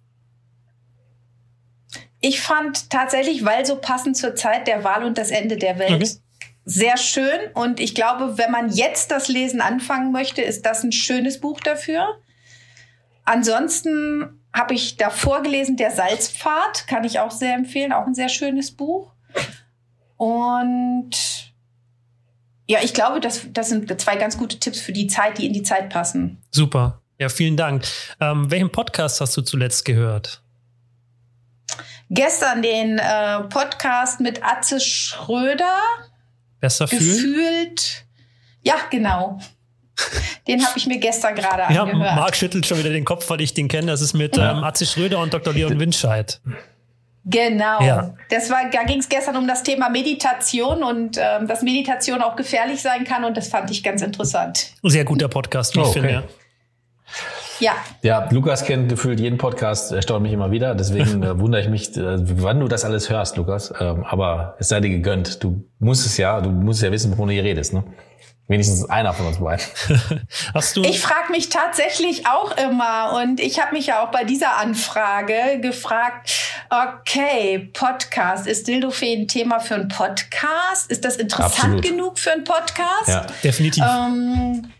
Ich 2.20 2.40
fand 2.40 2.88
tatsächlich, 2.88 3.44
weil 3.44 3.66
so 3.66 3.76
passend 3.76 4.16
zur 4.16 4.36
Zeit 4.36 4.68
der 4.68 4.84
Wahl 4.84 5.04
und 5.04 5.18
das 5.18 5.30
Ende 5.30 5.56
der 5.56 5.78
Welt, 5.80 6.02
okay. 6.02 6.10
sehr 6.64 6.96
schön. 6.96 7.50
Und 7.54 7.80
ich 7.80 7.96
glaube, 7.96 8.38
wenn 8.38 8.52
man 8.52 8.70
jetzt 8.70 9.10
das 9.10 9.26
Lesen 9.26 9.60
anfangen 9.60 10.12
möchte, 10.12 10.40
ist 10.40 10.64
das 10.66 10.84
ein 10.84 10.92
schönes 10.92 11.40
Buch 11.40 11.60
dafür. 11.60 12.06
Ansonsten 13.24 14.37
habe 14.52 14.74
ich 14.74 14.96
davor 14.96 15.42
gelesen, 15.42 15.76
Der 15.76 15.90
Salzpfad, 15.90 16.86
kann 16.86 17.04
ich 17.04 17.20
auch 17.20 17.30
sehr 17.30 17.54
empfehlen, 17.54 17.92
auch 17.92 18.06
ein 18.06 18.14
sehr 18.14 18.28
schönes 18.28 18.70
Buch. 18.70 19.12
Und 20.16 21.10
ja, 22.66 22.80
ich 22.82 22.92
glaube, 22.92 23.20
das, 23.20 23.46
das 23.52 23.68
sind 23.68 24.00
zwei 24.00 24.16
ganz 24.16 24.36
gute 24.36 24.58
Tipps 24.58 24.80
für 24.80 24.92
die 24.92 25.06
Zeit, 25.06 25.38
die 25.38 25.46
in 25.46 25.52
die 25.52 25.62
Zeit 25.62 25.90
passen. 25.90 26.38
Super. 26.50 27.00
Ja, 27.18 27.28
vielen 27.28 27.56
Dank. 27.56 27.84
Ähm, 28.20 28.50
welchen 28.50 28.70
Podcast 28.70 29.20
hast 29.20 29.36
du 29.36 29.42
zuletzt 29.42 29.84
gehört? 29.84 30.42
Gestern 32.10 32.62
den 32.62 32.98
äh, 32.98 33.40
Podcast 33.44 34.20
mit 34.20 34.42
Atze 34.42 34.80
Schröder. 34.80 35.78
Besser 36.60 36.88
fühlen? 36.88 37.00
Gefühlt. 37.00 38.06
Ja, 38.62 38.76
genau. 38.90 39.38
Den 40.48 40.64
habe 40.64 40.78
ich 40.78 40.86
mir 40.86 40.98
gestern 40.98 41.34
gerade 41.34 41.72
ja, 41.72 41.82
angehört. 41.82 42.06
Ja, 42.06 42.14
Marc 42.14 42.36
schüttelt 42.36 42.66
schon 42.66 42.78
wieder 42.78 42.90
den 42.90 43.04
Kopf, 43.04 43.28
weil 43.28 43.40
ich 43.42 43.52
den 43.52 43.68
kenne. 43.68 43.88
Das 43.88 44.00
ist 44.00 44.14
mit 44.14 44.38
ähm, 44.38 44.64
Atze 44.64 44.86
Schröder 44.86 45.20
und 45.20 45.34
Dr. 45.34 45.52
Leon 45.52 45.78
Winscheid. 45.78 46.40
Genau. 47.26 47.82
Ja. 47.82 48.14
Das 48.30 48.48
war, 48.48 48.70
da 48.72 48.84
ging 48.84 49.00
es 49.00 49.08
gestern 49.08 49.36
um 49.36 49.46
das 49.46 49.62
Thema 49.62 49.90
Meditation 49.90 50.82
und 50.82 51.18
ähm, 51.18 51.46
dass 51.46 51.62
Meditation 51.62 52.22
auch 52.22 52.36
gefährlich 52.36 52.80
sein 52.80 53.04
kann 53.04 53.24
und 53.24 53.36
das 53.36 53.48
fand 53.48 53.70
ich 53.70 53.82
ganz 53.82 54.00
interessant. 54.00 54.72
Sehr 54.82 55.04
guter 55.04 55.28
Podcast, 55.28 55.76
wie 55.76 55.80
oh, 55.80 55.82
ich 55.82 55.88
okay. 55.90 56.00
finde. 56.00 56.24
Ja. 57.60 57.72
Ja, 58.02 58.28
Lukas 58.30 58.64
kennt 58.64 58.88
gefühlt 58.88 59.20
jeden 59.20 59.36
Podcast, 59.36 59.92
erstaunt 59.92 60.22
mich 60.22 60.32
immer 60.32 60.50
wieder. 60.50 60.74
Deswegen 60.74 61.22
äh, 61.24 61.38
wundere 61.38 61.60
ich 61.60 61.68
mich, 61.68 61.94
äh, 61.96 62.16
wann 62.42 62.60
du 62.60 62.68
das 62.68 62.84
alles 62.84 63.10
hörst, 63.10 63.36
Lukas. 63.36 63.74
Ähm, 63.78 64.04
aber 64.04 64.56
es 64.58 64.68
sei 64.68 64.80
dir 64.80 64.90
gegönnt. 64.90 65.42
Du 65.42 65.64
musst 65.80 66.06
es 66.06 66.16
ja, 66.16 66.40
du 66.40 66.50
musst 66.50 66.82
ja 66.82 66.90
wissen, 66.90 67.12
wovon 67.12 67.28
du 67.28 67.34
hier 67.34 67.44
redest, 67.44 67.74
ne? 67.74 67.84
Wenigstens 68.48 68.88
einer 68.88 69.12
von 69.12 69.26
uns 69.26 69.38
beiden. 69.38 69.64
Hast 70.54 70.74
du? 70.74 70.82
Ich 70.82 71.00
frage 71.00 71.30
mich 71.30 71.50
tatsächlich 71.50 72.26
auch 72.26 72.56
immer 72.56 73.20
und 73.22 73.40
ich 73.40 73.60
habe 73.60 73.74
mich 73.74 73.88
ja 73.88 74.02
auch 74.02 74.10
bei 74.10 74.24
dieser 74.24 74.56
Anfrage 74.56 75.60
gefragt, 75.60 76.30
okay, 76.70 77.70
Podcast, 77.74 78.46
ist 78.46 78.66
Dildofee 78.66 79.14
ein 79.14 79.28
Thema 79.28 79.60
für 79.60 79.74
einen 79.74 79.88
Podcast? 79.88 80.90
Ist 80.90 81.04
das 81.04 81.16
interessant 81.16 81.76
Absolut. 81.76 81.82
genug 81.82 82.18
für 82.18 82.32
einen 82.32 82.44
Podcast? 82.44 83.08
Ja, 83.08 83.26
definitiv. 83.44 83.84
Ähm, 83.84 84.72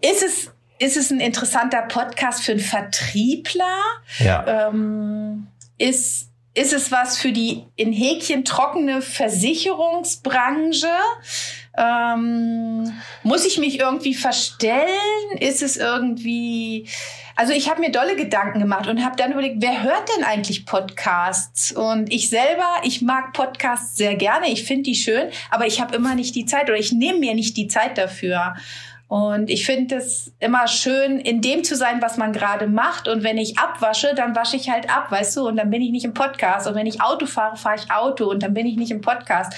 ist 0.00 0.22
es 0.22 0.52
ist 0.78 0.96
es 0.96 1.10
ein 1.10 1.20
interessanter 1.20 1.82
Podcast 1.82 2.44
für 2.44 2.52
einen 2.52 2.60
Vertriebler? 2.60 3.82
Ja. 4.20 4.68
Ähm, 4.68 5.48
ist 5.78 6.28
ist 6.54 6.72
es 6.72 6.90
was 6.90 7.18
für 7.18 7.32
die 7.32 7.64
in 7.76 7.92
Häkchen 7.92 8.44
trockene 8.44 9.02
Versicherungsbranche? 9.02 10.86
Ähm, 11.76 12.92
muss 13.22 13.44
ich 13.44 13.58
mich 13.58 13.78
irgendwie 13.78 14.14
verstellen? 14.14 15.38
Ist 15.40 15.62
es 15.62 15.76
irgendwie... 15.76 16.88
Also 17.38 17.52
ich 17.52 17.68
habe 17.68 17.80
mir 17.80 17.90
dolle 17.90 18.16
Gedanken 18.16 18.60
gemacht 18.60 18.88
und 18.88 19.04
habe 19.04 19.16
dann 19.16 19.32
überlegt, 19.32 19.56
wer 19.60 19.82
hört 19.82 20.08
denn 20.16 20.24
eigentlich 20.24 20.64
Podcasts? 20.64 21.70
Und 21.70 22.10
ich 22.10 22.30
selber, 22.30 22.64
ich 22.82 23.02
mag 23.02 23.34
Podcasts 23.34 23.96
sehr 23.96 24.14
gerne, 24.14 24.50
ich 24.50 24.64
finde 24.64 24.84
die 24.84 24.94
schön, 24.94 25.28
aber 25.50 25.66
ich 25.66 25.82
habe 25.82 25.94
immer 25.94 26.14
nicht 26.14 26.34
die 26.34 26.46
Zeit 26.46 26.70
oder 26.70 26.78
ich 26.78 26.92
nehme 26.92 27.18
mir 27.18 27.34
nicht 27.34 27.58
die 27.58 27.68
Zeit 27.68 27.98
dafür. 27.98 28.54
Und 29.08 29.50
ich 29.50 29.64
finde 29.64 29.96
es 29.96 30.32
immer 30.40 30.66
schön, 30.66 31.20
in 31.20 31.40
dem 31.40 31.62
zu 31.62 31.76
sein, 31.76 32.02
was 32.02 32.16
man 32.16 32.32
gerade 32.32 32.66
macht. 32.66 33.06
Und 33.06 33.22
wenn 33.22 33.38
ich 33.38 33.56
abwasche, 33.56 34.14
dann 34.16 34.34
wasche 34.34 34.56
ich 34.56 34.68
halt 34.68 34.90
ab, 34.90 35.10
weißt 35.10 35.36
du? 35.36 35.46
Und 35.46 35.56
dann 35.56 35.70
bin 35.70 35.80
ich 35.80 35.92
nicht 35.92 36.04
im 36.04 36.12
Podcast. 36.12 36.66
Und 36.66 36.74
wenn 36.74 36.86
ich 36.86 37.00
Auto 37.00 37.26
fahre, 37.26 37.56
fahre 37.56 37.76
ich 37.76 37.90
Auto 37.90 38.28
und 38.28 38.42
dann 38.42 38.52
bin 38.52 38.66
ich 38.66 38.76
nicht 38.76 38.90
im 38.90 39.00
Podcast. 39.00 39.52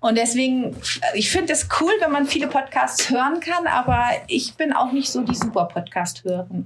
Und 0.00 0.16
deswegen, 0.16 0.76
ich 1.14 1.28
finde 1.28 1.52
es 1.52 1.68
cool, 1.80 1.90
wenn 2.00 2.12
man 2.12 2.26
viele 2.26 2.46
Podcasts 2.46 3.10
hören 3.10 3.40
kann, 3.40 3.66
aber 3.66 4.04
ich 4.28 4.54
bin 4.54 4.72
auch 4.72 4.92
nicht 4.92 5.10
so 5.10 5.22
die 5.22 5.34
super 5.34 5.64
Podcast-Hörerin. 5.64 6.64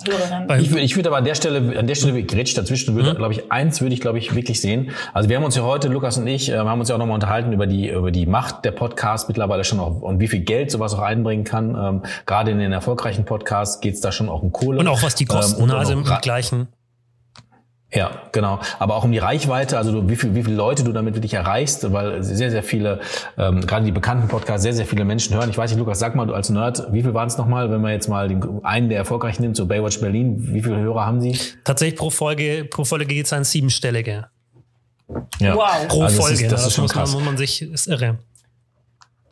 Ich 0.60 0.70
würde 0.70 0.82
ich 0.82 0.96
würd 0.96 1.06
aber 1.06 1.16
an 1.16 1.24
der 1.24 1.34
Stelle, 1.34 1.78
an 1.78 1.86
der 1.86 1.94
Stelle 1.94 2.22
grätsch 2.24 2.54
dazwischen, 2.54 2.94
würde, 2.94 3.14
mhm. 3.14 3.16
glaube 3.16 3.32
ich, 3.32 3.50
eins 3.50 3.80
würde 3.80 3.94
ich, 3.94 4.02
glaube 4.02 4.18
ich, 4.18 4.34
wirklich 4.34 4.60
sehen. 4.60 4.90
Also 5.14 5.30
wir 5.30 5.36
haben 5.36 5.44
uns 5.44 5.56
ja 5.56 5.62
heute, 5.62 5.88
Lukas 5.88 6.18
und 6.18 6.26
ich, 6.26 6.50
äh, 6.50 6.58
haben 6.58 6.78
uns 6.78 6.90
ja 6.90 6.94
auch 6.94 6.98
nochmal 6.98 7.14
unterhalten 7.14 7.54
über 7.54 7.66
die, 7.66 7.88
über 7.88 8.10
die 8.10 8.26
Macht 8.26 8.66
der 8.66 8.72
Podcast 8.72 9.28
mittlerweile 9.28 9.64
schon 9.64 9.80
auch 9.80 10.02
und 10.02 10.20
wie 10.20 10.28
viel 10.28 10.40
Geld 10.40 10.70
sowas 10.70 10.92
auch 10.92 11.00
einbringen 11.00 11.44
kann. 11.44 12.02
Ähm, 12.18 12.24
gerade 12.26 12.50
in 12.50 12.58
den 12.58 12.72
erfolgreichen 12.72 13.24
Podcasts 13.24 13.80
geht's 13.80 14.00
da 14.00 14.12
schon 14.12 14.28
auch 14.28 14.42
um 14.42 14.52
Kohle. 14.52 14.78
Und 14.78 14.88
auch 14.88 15.02
was 15.02 15.14
die 15.14 15.24
kosten, 15.24 15.62
ähm, 15.62 15.70
also 15.70 15.92
im 15.92 16.04
gleichen. 16.04 16.68
Ja, 17.90 18.10
genau. 18.32 18.60
Aber 18.78 18.96
auch 18.96 19.04
um 19.04 19.12
die 19.12 19.18
Reichweite, 19.18 19.78
also 19.78 19.92
du, 19.92 20.08
wie, 20.10 20.16
viel, 20.16 20.34
wie 20.34 20.42
viele 20.42 20.56
Leute 20.56 20.84
du 20.84 20.92
damit 20.92 21.14
wirklich 21.14 21.32
erreichst, 21.32 21.90
weil 21.90 22.22
sehr, 22.22 22.50
sehr 22.50 22.62
viele, 22.62 23.00
ähm, 23.38 23.66
gerade 23.66 23.86
die 23.86 23.92
bekannten 23.92 24.28
Podcasts, 24.28 24.62
sehr, 24.62 24.74
sehr 24.74 24.84
viele 24.84 25.06
Menschen 25.06 25.34
hören. 25.34 25.48
Ich 25.48 25.56
weiß 25.56 25.70
nicht, 25.70 25.78
Lukas, 25.78 25.98
sag 25.98 26.14
mal, 26.14 26.26
du 26.26 26.34
als 26.34 26.50
Nerd, 26.50 26.92
wie 26.92 27.02
viel 27.02 27.14
waren 27.14 27.28
es 27.28 27.38
nochmal, 27.38 27.70
wenn 27.70 27.80
man 27.80 27.92
jetzt 27.92 28.08
mal 28.08 28.28
den, 28.28 28.62
einen 28.62 28.90
der 28.90 28.98
erfolgreichen 28.98 29.40
nimmt, 29.40 29.56
so 29.56 29.64
Baywatch 29.64 30.00
Berlin, 30.00 30.36
wie 30.52 30.62
viele 30.62 30.76
Hörer 30.76 31.06
haben 31.06 31.22
sie? 31.22 31.38
Tatsächlich 31.64 31.98
pro 31.98 32.10
Folge, 32.10 32.66
pro 32.70 32.84
Folge 32.84 33.06
geht 33.06 33.24
es 33.24 33.32
an 33.32 33.44
siebenstellige. 33.44 34.26
Ja. 35.38 35.54
Wow. 35.54 35.88
Pro 35.88 36.02
also 36.02 36.20
Folge, 36.20 36.34
das, 36.34 36.42
ist, 36.42 36.52
das, 36.52 36.60
das 36.60 36.66
ist 36.66 36.74
schon 36.74 36.82
muss, 36.82 36.92
krass. 36.92 37.10
Man, 37.12 37.20
muss 37.20 37.26
man 37.26 37.36
sich, 37.38 37.62
ist 37.62 37.86
irre. 37.86 38.18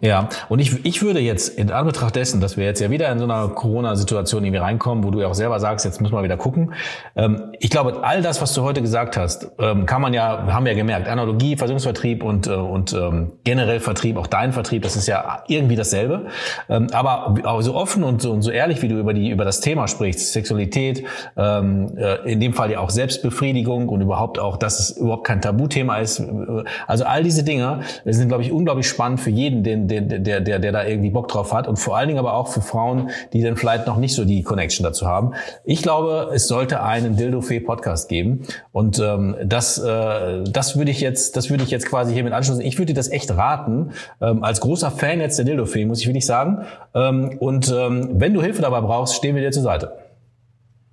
Ja, 0.00 0.28
und 0.50 0.58
ich, 0.58 0.84
ich 0.84 1.00
würde 1.02 1.20
jetzt 1.20 1.48
in 1.58 1.70
Anbetracht 1.70 2.16
dessen, 2.16 2.42
dass 2.42 2.58
wir 2.58 2.66
jetzt 2.66 2.80
ja 2.80 2.90
wieder 2.90 3.10
in 3.10 3.18
so 3.18 3.24
einer 3.24 3.48
Corona-Situation 3.48 4.44
irgendwie 4.44 4.60
reinkommen, 4.60 5.02
wo 5.02 5.10
du 5.10 5.20
ja 5.20 5.28
auch 5.28 5.34
selber 5.34 5.58
sagst, 5.58 5.86
jetzt 5.86 6.02
müssen 6.02 6.14
wir 6.14 6.22
wieder 6.22 6.36
gucken. 6.36 6.74
Ähm, 7.16 7.54
ich 7.60 7.70
glaube, 7.70 8.04
all 8.04 8.20
das, 8.20 8.42
was 8.42 8.52
du 8.52 8.62
heute 8.62 8.82
gesagt 8.82 9.16
hast, 9.16 9.48
ähm, 9.58 9.86
kann 9.86 10.02
man 10.02 10.12
ja, 10.12 10.52
haben 10.52 10.66
wir 10.66 10.72
ja 10.72 10.76
gemerkt, 10.76 11.08
Analogie, 11.08 11.56
Versicherungsvertrieb 11.56 12.22
und, 12.22 12.46
äh, 12.46 12.50
und 12.50 12.92
ähm, 12.92 13.32
generell 13.44 13.80
Vertrieb, 13.80 14.18
auch 14.18 14.26
dein 14.26 14.52
Vertrieb, 14.52 14.82
das 14.82 14.96
ist 14.96 15.06
ja 15.06 15.42
irgendwie 15.48 15.76
dasselbe. 15.76 16.26
Ähm, 16.68 16.88
aber 16.92 17.34
so 17.60 17.74
offen 17.74 18.04
und 18.04 18.20
so, 18.20 18.32
und 18.32 18.42
so 18.42 18.50
ehrlich, 18.50 18.82
wie 18.82 18.88
du 18.88 18.98
über, 18.98 19.14
die, 19.14 19.30
über 19.30 19.46
das 19.46 19.62
Thema 19.62 19.88
sprichst, 19.88 20.34
Sexualität, 20.34 21.04
ähm, 21.38 21.96
äh, 21.96 22.30
in 22.30 22.40
dem 22.40 22.52
Fall 22.52 22.70
ja 22.70 22.80
auch 22.80 22.90
Selbstbefriedigung 22.90 23.88
und 23.88 24.02
überhaupt 24.02 24.38
auch, 24.38 24.58
dass 24.58 24.78
es 24.78 24.90
überhaupt 24.98 25.26
kein 25.26 25.40
Tabuthema 25.40 25.96
ist. 26.00 26.20
Äh, 26.20 26.64
also 26.86 27.04
all 27.04 27.22
diese 27.22 27.44
Dinge 27.44 27.80
sind, 28.04 28.28
glaube 28.28 28.42
ich, 28.42 28.52
unglaublich 28.52 28.86
spannend 28.86 29.20
für 29.20 29.30
jeden, 29.30 29.62
den 29.62 29.85
der, 29.86 30.00
der, 30.00 30.40
der, 30.40 30.58
der 30.58 30.72
da 30.72 30.84
irgendwie 30.84 31.10
Bock 31.10 31.28
drauf 31.28 31.52
hat 31.52 31.68
und 31.68 31.76
vor 31.76 31.96
allen 31.96 32.08
Dingen 32.08 32.18
aber 32.18 32.34
auch 32.34 32.48
für 32.48 32.60
Frauen, 32.60 33.10
die 33.32 33.42
dann 33.42 33.56
vielleicht 33.56 33.86
noch 33.86 33.96
nicht 33.96 34.14
so 34.14 34.24
die 34.24 34.42
Connection 34.42 34.84
dazu 34.84 35.06
haben. 35.06 35.34
Ich 35.64 35.82
glaube, 35.82 36.30
es 36.34 36.48
sollte 36.48 36.82
einen 36.82 37.16
Dildo-Fee-Podcast 37.16 38.08
geben 38.08 38.46
und 38.72 38.98
ähm, 38.98 39.36
das, 39.44 39.78
äh, 39.78 40.44
das 40.44 40.76
würde 40.76 40.90
ich 40.90 41.00
jetzt, 41.00 41.36
das 41.36 41.50
würde 41.50 41.64
ich 41.64 41.70
jetzt 41.70 41.86
quasi 41.86 42.12
hier 42.12 42.24
mit 42.24 42.32
anschließen. 42.32 42.64
Ich 42.64 42.78
würde 42.78 42.92
dir 42.92 42.96
das 42.96 43.08
echt 43.08 43.30
raten, 43.30 43.92
ähm, 44.20 44.42
als 44.42 44.60
großer 44.60 44.90
Fan 44.90 45.20
jetzt 45.20 45.38
der 45.38 45.44
Dildo-Fee, 45.44 45.84
muss 45.84 46.00
ich 46.00 46.06
wirklich 46.06 46.26
sagen. 46.26 46.66
Ähm, 46.94 47.36
und 47.38 47.72
ähm, 47.76 48.10
wenn 48.14 48.34
du 48.34 48.42
Hilfe 48.42 48.62
dabei 48.62 48.80
brauchst, 48.80 49.14
stehen 49.14 49.34
wir 49.34 49.42
dir 49.42 49.52
zur 49.52 49.62
Seite. 49.62 49.96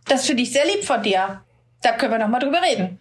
Das 0.08 0.26
finde 0.26 0.44
ich 0.44 0.52
sehr 0.52 0.66
lieb 0.66 0.84
von 0.84 1.02
dir. 1.02 1.42
Da 1.82 1.92
können 1.94 2.12
wir 2.12 2.20
noch 2.20 2.30
mal 2.30 2.40
drüber 2.40 2.60
reden. 2.62 3.00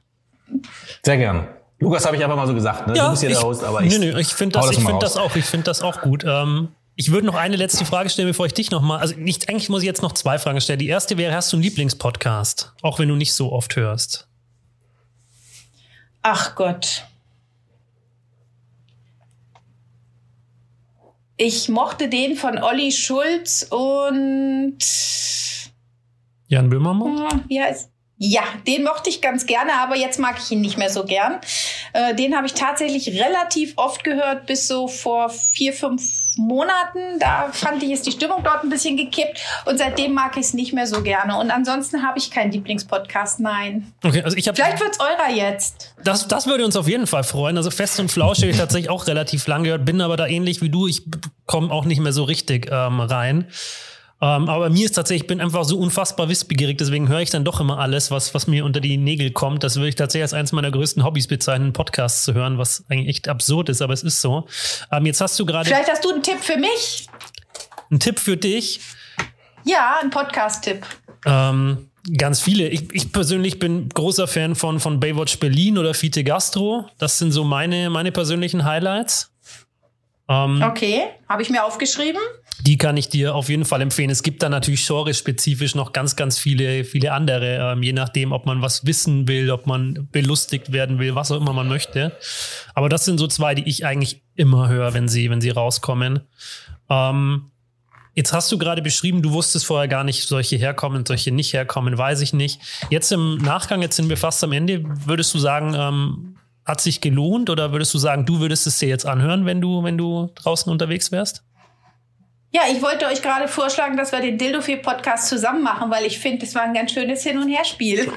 Sehr 1.02 1.16
gerne. 1.16 1.62
Lukas 1.83 2.07
habe 2.07 2.17
ich 2.17 2.23
einfach 2.23 2.37
mal 2.37 2.47
so 2.47 2.55
gesagt, 2.55 2.87
ne? 2.87 2.97
Ja, 2.97 3.07
du 3.07 3.11
bist 3.11 3.23
hier 3.23 3.31
ich, 3.31 3.37
der 3.37 3.47
Host, 3.47 3.65
aber 3.65 3.83
ich. 3.83 3.93
Nö, 3.93 4.13
nö, 4.13 4.21
ich 4.21 4.29
finde 4.29 4.55
das, 4.55 4.67
das, 4.67 4.77
ich 4.77 4.85
find 4.85 5.03
das 5.03 5.17
auch, 5.17 5.35
ich 5.35 5.45
finde 5.45 5.65
das 5.65 5.83
auch 5.83 6.01
gut. 6.01 6.25
Ähm, 6.25 6.69
ich 6.95 7.11
würde 7.11 7.27
noch 7.27 7.35
eine 7.35 7.57
letzte 7.57 7.85
Frage 7.85 8.09
stellen, 8.09 8.29
bevor 8.29 8.47
ich 8.47 8.55
dich 8.55 8.71
noch 8.71 8.83
mal, 8.83 8.99
also 8.99 9.17
nicht, 9.17 9.49
eigentlich 9.49 9.69
muss 9.69 9.83
ich 9.83 9.87
jetzt 9.87 10.03
noch 10.03 10.13
zwei 10.13 10.39
Fragen 10.39 10.61
stellen. 10.61 10.79
Die 10.79 10.87
erste 10.87 11.19
wäre, 11.19 11.35
hast 11.35 11.53
du 11.53 11.57
einen 11.57 11.65
Lieblingspodcast? 11.65 12.73
Auch 12.83 13.01
wenn 13.01 13.09
du 13.09 13.17
nicht 13.17 13.35
so 13.35 13.51
oft 13.51 13.75
hörst. 13.75 14.29
Ach 16.23 16.55
Gott. 16.55 17.05
Ich 21.37 21.69
mochte 21.69 22.09
den 22.09 22.37
von 22.37 22.59
Olli 22.63 22.93
Schulz 22.93 23.67
und 23.69 24.79
Jan 26.47 26.69
Böhmermann? 26.69 27.45
Wie 27.49 27.61
heißt 27.61 27.91
ja, 28.24 28.43
den 28.69 28.85
mochte 28.85 29.11
ich 29.11 29.20
ganz 29.20 29.47
gerne, 29.47 29.73
aber 29.82 29.97
jetzt 29.97 30.20
mag 30.20 30.36
ich 30.39 30.49
ihn 30.53 30.61
nicht 30.61 30.78
mehr 30.78 30.90
so 30.90 31.05
gern. 31.05 31.40
Äh, 31.93 32.15
den 32.15 32.36
habe 32.36 32.47
ich 32.47 32.55
tatsächlich 32.55 33.09
relativ 33.09 33.73
oft 33.74 34.05
gehört, 34.05 34.47
bis 34.47 34.69
so 34.69 34.86
vor 34.86 35.28
vier, 35.28 35.73
fünf 35.73 36.05
Monaten. 36.36 37.19
Da 37.19 37.51
fand 37.53 37.82
ich, 37.82 37.90
ist 37.90 38.07
die 38.07 38.12
Stimmung 38.12 38.44
dort 38.44 38.62
ein 38.62 38.70
bisschen 38.70 38.97
gekippt 38.97 39.40
und 39.65 39.77
seitdem 39.77 40.12
mag 40.12 40.36
ich 40.36 40.43
es 40.43 40.55
nicht 40.55 40.73
mehr 40.73 40.86
so 40.86 41.03
gerne. 41.03 41.36
Und 41.36 41.51
ansonsten 41.51 42.07
habe 42.07 42.16
ich 42.16 42.31
keinen 42.31 42.53
Lieblingspodcast, 42.53 43.40
nein. 43.40 43.93
Okay, 44.05 44.23
also 44.23 44.36
ich 44.36 44.47
habe. 44.47 44.55
Vielleicht 44.55 44.81
wird's 44.81 45.01
eurer 45.01 45.35
jetzt. 45.35 45.93
Das, 46.05 46.28
das 46.28 46.47
würde 46.47 46.65
uns 46.65 46.77
auf 46.77 46.86
jeden 46.86 47.09
Fall 47.09 47.24
freuen. 47.24 47.57
Also 47.57 47.73
fest 47.73 47.99
und 47.99 48.12
flauschig 48.12 48.51
ich 48.51 48.57
tatsächlich 48.57 48.89
auch 48.89 49.09
relativ 49.09 49.49
lang 49.49 49.65
gehört, 49.65 49.85
bin 49.85 50.01
aber 50.01 50.16
da 50.16 50.28
ähnlich 50.28 50.62
wie 50.62 50.70
du. 50.70 50.86
Ich 50.86 51.03
komme 51.47 51.73
auch 51.73 51.86
nicht 51.86 52.01
mehr 52.01 52.12
so 52.12 52.23
richtig 52.23 52.69
ähm, 52.70 53.01
rein. 53.01 53.49
Ähm, 54.23 54.49
aber 54.49 54.70
mir 54.70 54.85
ist 54.85 54.93
tatsächlich, 54.93 55.23
ich 55.23 55.27
bin 55.27 55.40
einfach 55.40 55.65
so 55.65 55.77
unfassbar 55.77 56.28
wissbegierig, 56.28 56.78
deswegen 56.78 57.09
höre 57.09 57.23
ich 57.23 57.31
dann 57.31 57.44
doch 57.44 57.59
immer 57.59 57.81
alles, 57.81 58.12
was, 58.12 58.32
was 58.35 58.47
mir 58.47 58.65
unter 58.65 58.78
die 58.78 58.97
Nägel 58.97 59.32
kommt. 59.32 59.65
Das 59.65 59.74
würde 59.74 59.89
ich 59.89 59.97
tatsächlich 59.97 60.23
als 60.23 60.32
eines 60.32 60.53
meiner 60.53 60.70
größten 60.70 61.03
Hobbys 61.03 61.27
bezeichnen, 61.27 61.73
Podcasts 61.73 62.23
zu 62.23 62.32
hören, 62.32 62.57
was 62.57 62.85
eigentlich 62.89 63.09
echt 63.09 63.28
absurd 63.28 63.69
ist, 63.69 63.82
aber 63.82 63.93
es 63.93 64.05
ist 64.05 64.20
so. 64.20 64.47
Ähm, 64.93 65.07
jetzt 65.07 65.20
hast 65.20 65.40
du 65.40 65.44
gerade. 65.44 65.69
Vielleicht 65.69 65.90
hast 65.90 66.05
du 66.05 66.11
einen 66.11 66.23
Tipp 66.23 66.39
für 66.40 66.57
mich. 66.57 67.09
Ein 67.90 67.99
Tipp 67.99 68.20
für 68.20 68.36
dich? 68.36 68.78
Ja, 69.65 69.99
ein 70.01 70.11
Podcast-Tipp. 70.11 70.86
Ähm, 71.27 71.90
ganz 72.16 72.40
viele. 72.40 72.69
Ich, 72.69 72.94
ich 72.94 73.11
persönlich 73.11 73.59
bin 73.59 73.89
großer 73.89 74.28
Fan 74.28 74.55
von, 74.55 74.78
von 74.78 75.01
Baywatch 75.01 75.40
Berlin 75.40 75.78
oder 75.78 75.94
Fiete 75.94 76.23
Gastro. 76.23 76.86
Das 76.99 77.19
sind 77.19 77.32
so 77.32 77.43
meine, 77.43 77.90
meine 77.90 78.12
persönlichen 78.12 78.65
Highlights. 78.65 79.32
Ähm, 80.28 80.62
okay, 80.62 81.07
habe 81.28 81.43
ich 81.43 81.51
mir 81.51 81.65
aufgeschrieben 81.65 82.20
die 82.61 82.79
kann 82.79 82.97
ich 82.97 83.09
dir 83.09 83.35
auf 83.35 83.49
jeden 83.49 83.65
Fall 83.65 83.81
empfehlen. 83.81 84.11
Es 84.11 84.23
gibt 84.23 84.43
da 84.43 84.49
natürlich 84.49 84.87
genre-spezifisch 84.87 85.74
noch 85.74 85.93
ganz, 85.93 86.16
ganz 86.16 86.39
viele, 86.39 86.85
viele 86.85 87.12
andere, 87.12 87.73
ähm, 87.73 87.83
je 87.83 87.93
nachdem, 87.93 88.33
ob 88.33 88.47
man 88.47 88.62
was 88.62 88.87
wissen 88.87 89.27
will, 89.27 89.51
ob 89.51 89.66
man 89.66 90.09
belustigt 90.12 90.73
werden 90.73 90.99
will, 90.99 91.15
was 91.15 91.31
auch 91.31 91.41
immer 91.41 91.53
man 91.53 91.69
möchte. 91.69 92.16
Aber 92.74 92.89
das 92.89 93.05
sind 93.05 93.19
so 93.19 93.27
zwei, 93.27 93.55
die 93.55 93.69
ich 93.69 93.85
eigentlich 93.85 94.23
immer 94.37 94.69
höre, 94.69 94.95
wenn 94.95 95.09
sie, 95.09 95.31
wenn 95.31 95.41
sie 95.41 95.51
rauskommen. 95.51 96.20
Ähm, 96.89 97.49
Jetzt 98.15 98.35
hast 98.35 98.53
du 98.53 98.59
gerade 98.59 98.83
beschrieben, 98.83 99.23
du 99.23 99.33
wusstest 99.33 99.65
vorher 99.65 99.89
gar 99.89 100.05
nicht, 100.05 100.29
solche 100.29 100.57
herkommen, 100.57 101.07
solche 101.07 101.33
nicht 101.33 101.55
herkommen, 101.55 101.97
weiß 101.97 102.20
ich 102.20 102.35
nicht. 102.35 102.61
Jetzt 102.91 103.11
im 103.11 103.39
Nachgang, 103.39 103.81
jetzt 103.81 103.97
sind 103.97 104.11
wir 104.11 104.19
fast 104.19 104.45
am 104.45 104.53
Ende, 104.53 104.83
würdest 105.07 105.33
du 105.33 105.39
sagen, 105.39 105.74
ähm, 105.74 106.37
hat 106.66 106.83
sich 106.83 107.01
gelohnt 107.01 107.49
oder 107.49 107.73
würdest 107.73 107.95
du 107.95 107.99
sagen, 107.99 108.27
du 108.27 108.39
würdest 108.39 108.66
es 108.66 108.79
dir 108.79 108.89
jetzt 108.89 109.07
anhören, 109.07 109.47
wenn 109.47 109.62
du, 109.62 109.83
wenn 109.83 109.97
du 109.97 110.31
draußen 110.35 110.70
unterwegs 110.70 111.11
wärst? 111.11 111.43
Ja, 112.55 112.62
ich 112.70 112.83
wollte 112.83 113.07
euch 113.07 113.23
gerade 113.23 113.49
vorschlagen, 113.49 113.97
dass 113.97 114.12
wir 114.12 114.20
den 114.20 114.37
Dildo-Podcast 114.37 115.29
zusammen 115.29 115.62
machen, 115.62 115.91
weil 115.91 116.05
ich 116.05 116.19
finde, 116.19 116.45
das 116.45 116.55
war 116.55 116.62
ein 116.62 116.74
ganz 116.74 116.93
schönes 116.93 117.23
Hin- 117.23 117.39
und 117.39 117.49
Herspiel. 117.49 118.12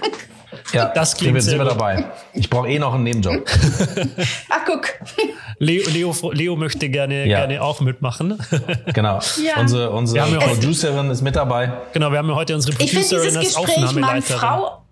Ja, 0.73 0.87
das 0.93 1.15
klingt 1.15 1.41
sind 1.41 1.57
wir 1.57 1.65
dabei. 1.65 2.05
Ich 2.33 2.49
brauche 2.49 2.67
eh 2.67 2.77
noch 2.77 2.93
einen 2.93 3.03
Nebenjob. 3.03 3.45
Ach, 4.49 4.59
guck. 4.65 4.93
Leo, 5.59 5.83
Leo, 5.89 6.13
Leo 6.33 6.55
möchte 6.57 6.89
gerne, 6.89 7.25
ja. 7.25 7.39
gerne 7.39 7.61
auch 7.61 7.79
mitmachen. 7.79 8.37
Genau. 8.93 9.19
Ja. 9.43 9.59
Unsere, 9.59 9.91
unsere 9.91 10.25
Producerin 10.39 11.09
ist 11.09 11.21
mit 11.21 11.35
dabei. 11.35 11.73
Genau, 11.93 12.11
wir 12.11 12.17
haben 12.17 12.29
ja 12.29 12.35
heute 12.35 12.55
unsere 12.55 12.75
Producerin 12.75 13.37
als 13.37 13.55
Aufnahmeleiterin. 13.55 14.39
Frau 14.39 14.84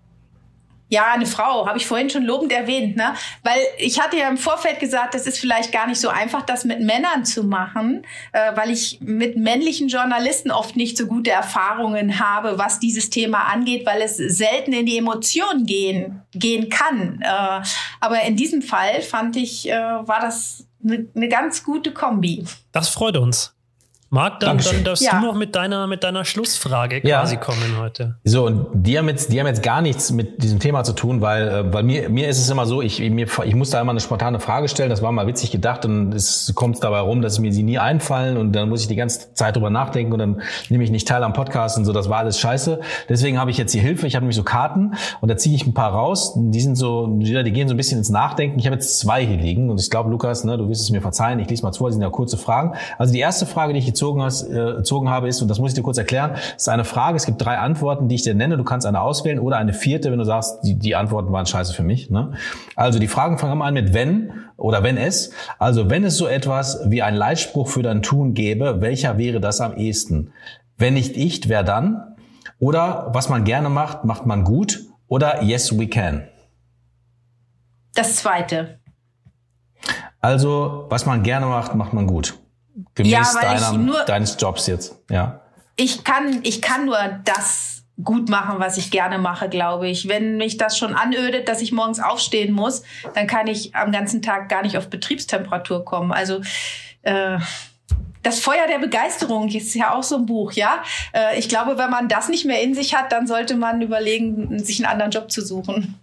ja, 0.94 1.12
eine 1.12 1.26
Frau, 1.26 1.66
habe 1.66 1.76
ich 1.76 1.86
vorhin 1.86 2.08
schon 2.08 2.22
lobend 2.22 2.52
erwähnt, 2.52 2.96
ne? 2.96 3.14
Weil 3.42 3.58
ich 3.78 4.00
hatte 4.00 4.16
ja 4.16 4.28
im 4.28 4.38
Vorfeld 4.38 4.78
gesagt, 4.78 5.14
es 5.14 5.26
ist 5.26 5.38
vielleicht 5.38 5.72
gar 5.72 5.88
nicht 5.88 6.00
so 6.00 6.08
einfach, 6.08 6.42
das 6.42 6.64
mit 6.64 6.80
Männern 6.80 7.24
zu 7.24 7.42
machen, 7.42 8.06
äh, 8.32 8.56
weil 8.56 8.70
ich 8.70 9.00
mit 9.00 9.36
männlichen 9.36 9.88
Journalisten 9.88 10.52
oft 10.52 10.76
nicht 10.76 10.96
so 10.96 11.06
gute 11.06 11.32
Erfahrungen 11.32 12.20
habe, 12.20 12.58
was 12.58 12.78
dieses 12.78 13.10
Thema 13.10 13.52
angeht, 13.52 13.84
weil 13.84 14.02
es 14.02 14.16
selten 14.16 14.72
in 14.72 14.86
die 14.86 14.96
Emotionen 14.96 15.66
gehen, 15.66 16.22
gehen 16.32 16.68
kann. 16.68 17.20
Äh, 17.20 17.62
aber 18.00 18.22
in 18.22 18.36
diesem 18.36 18.62
Fall 18.62 19.02
fand 19.02 19.36
ich, 19.36 19.68
äh, 19.68 19.74
war 19.74 20.20
das 20.20 20.64
eine, 20.82 21.06
eine 21.14 21.28
ganz 21.28 21.64
gute 21.64 21.92
Kombi. 21.92 22.44
Das 22.70 22.88
freut 22.88 23.16
uns. 23.16 23.53
Marc, 24.14 24.38
dann, 24.38 24.58
dann 24.58 24.84
darfst 24.84 25.02
ja. 25.02 25.18
du 25.18 25.26
noch 25.26 25.34
mit 25.34 25.56
deiner, 25.56 25.88
mit 25.88 26.04
deiner 26.04 26.24
Schlussfrage 26.24 27.00
quasi 27.00 27.34
ja. 27.34 27.40
kommen 27.40 27.78
heute. 27.80 28.14
So, 28.22 28.46
und 28.46 28.68
die 28.72 28.96
haben 28.96 29.08
jetzt, 29.08 29.32
die 29.32 29.40
haben 29.40 29.48
jetzt 29.48 29.64
gar 29.64 29.82
nichts 29.82 30.12
mit 30.12 30.40
diesem 30.40 30.60
Thema 30.60 30.84
zu 30.84 30.92
tun, 30.92 31.20
weil, 31.20 31.48
äh, 31.48 31.72
weil 31.72 31.82
mir, 31.82 32.08
mir 32.08 32.28
ist 32.28 32.38
es 32.38 32.48
immer 32.48 32.64
so, 32.64 32.80
ich, 32.80 33.00
mir, 33.00 33.26
ich 33.44 33.54
muss 33.56 33.70
da 33.70 33.80
immer 33.80 33.90
eine 33.90 33.98
spontane 33.98 34.38
Frage 34.38 34.68
stellen, 34.68 34.88
das 34.88 35.02
war 35.02 35.10
mal 35.10 35.26
witzig 35.26 35.50
gedacht 35.50 35.84
und 35.84 36.14
es 36.14 36.52
kommt 36.54 36.84
dabei 36.84 37.00
rum, 37.00 37.22
dass 37.22 37.40
mir 37.40 37.52
sie 37.52 37.64
nie 37.64 37.78
einfallen 37.78 38.36
und 38.36 38.52
dann 38.52 38.68
muss 38.68 38.82
ich 38.82 38.86
die 38.86 38.94
ganze 38.94 39.34
Zeit 39.34 39.56
drüber 39.56 39.68
nachdenken 39.68 40.12
und 40.12 40.20
dann 40.20 40.42
nehme 40.68 40.84
ich 40.84 40.92
nicht 40.92 41.08
teil 41.08 41.24
am 41.24 41.32
Podcast 41.32 41.76
und 41.76 41.84
so, 41.84 41.92
das 41.92 42.08
war 42.08 42.18
alles 42.18 42.38
scheiße. 42.38 42.78
Deswegen 43.08 43.40
habe 43.40 43.50
ich 43.50 43.58
jetzt 43.58 43.74
die 43.74 43.80
Hilfe, 43.80 44.06
ich 44.06 44.14
habe 44.14 44.22
nämlich 44.22 44.36
so 44.36 44.44
Karten 44.44 44.94
und 45.22 45.28
da 45.28 45.36
ziehe 45.36 45.56
ich 45.56 45.66
ein 45.66 45.74
paar 45.74 45.90
raus, 45.90 46.34
die 46.36 46.60
sind 46.60 46.76
so, 46.76 47.08
die 47.08 47.52
gehen 47.52 47.66
so 47.66 47.74
ein 47.74 47.76
bisschen 47.76 47.98
ins 47.98 48.10
Nachdenken. 48.10 48.60
Ich 48.60 48.66
habe 48.66 48.76
jetzt 48.76 49.00
zwei 49.00 49.26
hier 49.26 49.38
liegen 49.38 49.70
und 49.70 49.80
ich 49.80 49.90
glaube, 49.90 50.08
Lukas, 50.08 50.44
ne, 50.44 50.56
du 50.56 50.68
wirst 50.68 50.82
es 50.82 50.90
mir 50.90 51.02
verzeihen, 51.02 51.40
ich 51.40 51.50
lese 51.50 51.64
mal 51.64 51.72
vor, 51.72 51.88
die 51.88 51.94
sind 51.94 52.02
ja 52.02 52.10
kurze 52.10 52.38
Fragen. 52.38 52.74
Also 52.96 53.12
die 53.12 53.18
erste 53.18 53.44
Frage, 53.44 53.72
die 53.72 53.80
ich 53.80 53.88
jetzt 53.88 54.03
gezogen, 54.04 54.22
hast, 54.22 54.48
äh, 54.48 54.74
gezogen 54.76 55.08
habe, 55.08 55.28
ist, 55.28 55.40
und 55.40 55.48
das 55.48 55.58
muss 55.58 55.70
ich 55.70 55.74
dir 55.74 55.82
kurz 55.82 55.96
erklären, 55.98 56.32
ist 56.56 56.68
eine 56.68 56.84
Frage, 56.84 57.16
es 57.16 57.24
gibt 57.24 57.42
drei 57.42 57.58
Antworten, 57.58 58.08
die 58.08 58.16
ich 58.16 58.22
dir 58.22 58.34
nenne, 58.34 58.56
du 58.56 58.64
kannst 58.64 58.86
eine 58.86 59.00
auswählen 59.00 59.38
oder 59.38 59.56
eine 59.56 59.72
vierte, 59.72 60.10
wenn 60.10 60.18
du 60.18 60.24
sagst, 60.24 60.58
die, 60.62 60.78
die 60.78 60.94
Antworten 60.94 61.32
waren 61.32 61.46
scheiße 61.46 61.72
für 61.72 61.82
mich. 61.82 62.10
Ne? 62.10 62.32
Also 62.76 62.98
die 62.98 63.08
Fragen 63.08 63.38
fangen 63.38 63.54
immer 63.54 63.64
an 63.64 63.74
mit 63.74 63.94
wenn 63.94 64.32
oder 64.56 64.82
wenn 64.82 64.96
es. 64.96 65.32
Also 65.58 65.88
wenn 65.90 66.04
es 66.04 66.16
so 66.16 66.26
etwas 66.26 66.80
wie 66.86 67.02
ein 67.02 67.14
Leitspruch 67.14 67.68
für 67.68 67.82
dein 67.82 68.02
Tun 68.02 68.34
gäbe, 68.34 68.80
welcher 68.80 69.16
wäre 69.16 69.40
das 69.40 69.60
am 69.60 69.76
ehesten? 69.76 70.32
Wenn 70.76 70.94
nicht 70.94 71.16
ich, 71.16 71.48
wer 71.48 71.62
dann? 71.62 72.16
Oder 72.58 73.10
was 73.12 73.28
man 73.28 73.44
gerne 73.44 73.68
macht, 73.68 74.04
macht 74.04 74.26
man 74.26 74.44
gut? 74.44 74.80
Oder 75.08 75.42
yes, 75.42 75.78
we 75.78 75.86
can? 75.86 76.28
Das 77.94 78.16
zweite. 78.16 78.80
Also, 80.20 80.86
was 80.88 81.06
man 81.06 81.22
gerne 81.22 81.46
macht, 81.46 81.74
macht 81.74 81.92
man 81.92 82.06
gut. 82.06 82.38
Gemäß 82.94 83.12
ja, 83.12 83.40
deiner, 83.40 84.04
deines 84.04 84.36
Jobs 84.38 84.66
jetzt, 84.66 84.96
ja. 85.08 85.40
ich 85.76 86.02
kann, 86.02 86.40
ich 86.42 86.60
kann 86.60 86.86
nur 86.86 86.98
das 87.24 87.74
gut 88.02 88.28
machen, 88.28 88.58
was 88.58 88.76
ich 88.76 88.90
gerne 88.90 89.18
mache, 89.18 89.48
glaube 89.48 89.88
ich. 89.88 90.08
Wenn 90.08 90.36
mich 90.36 90.56
das 90.56 90.76
schon 90.76 90.94
anödet, 90.94 91.48
dass 91.48 91.60
ich 91.60 91.70
morgens 91.70 92.00
aufstehen 92.00 92.52
muss, 92.52 92.82
dann 93.14 93.26
kann 93.26 93.46
ich 93.46 93.74
am 93.74 93.92
ganzen 93.92 94.20
Tag 94.20 94.48
gar 94.48 94.62
nicht 94.62 94.76
auf 94.76 94.90
Betriebstemperatur 94.90 95.84
kommen. 95.84 96.10
Also 96.10 96.40
äh, 97.02 97.38
das 98.24 98.40
Feuer 98.40 98.66
der 98.66 98.78
Begeisterung 98.78 99.48
ist 99.48 99.74
ja 99.74 99.94
auch 99.94 100.02
so 100.02 100.16
ein 100.16 100.26
Buch, 100.26 100.52
ja. 100.52 100.82
Äh, 101.12 101.38
ich 101.38 101.48
glaube, 101.48 101.78
wenn 101.78 101.90
man 101.90 102.08
das 102.08 102.28
nicht 102.28 102.44
mehr 102.44 102.62
in 102.62 102.74
sich 102.74 102.94
hat, 102.94 103.12
dann 103.12 103.26
sollte 103.26 103.54
man 103.54 103.80
überlegen, 103.80 104.58
sich 104.58 104.78
einen 104.78 104.90
anderen 104.90 105.12
Job 105.12 105.30
zu 105.30 105.42
suchen. 105.42 106.00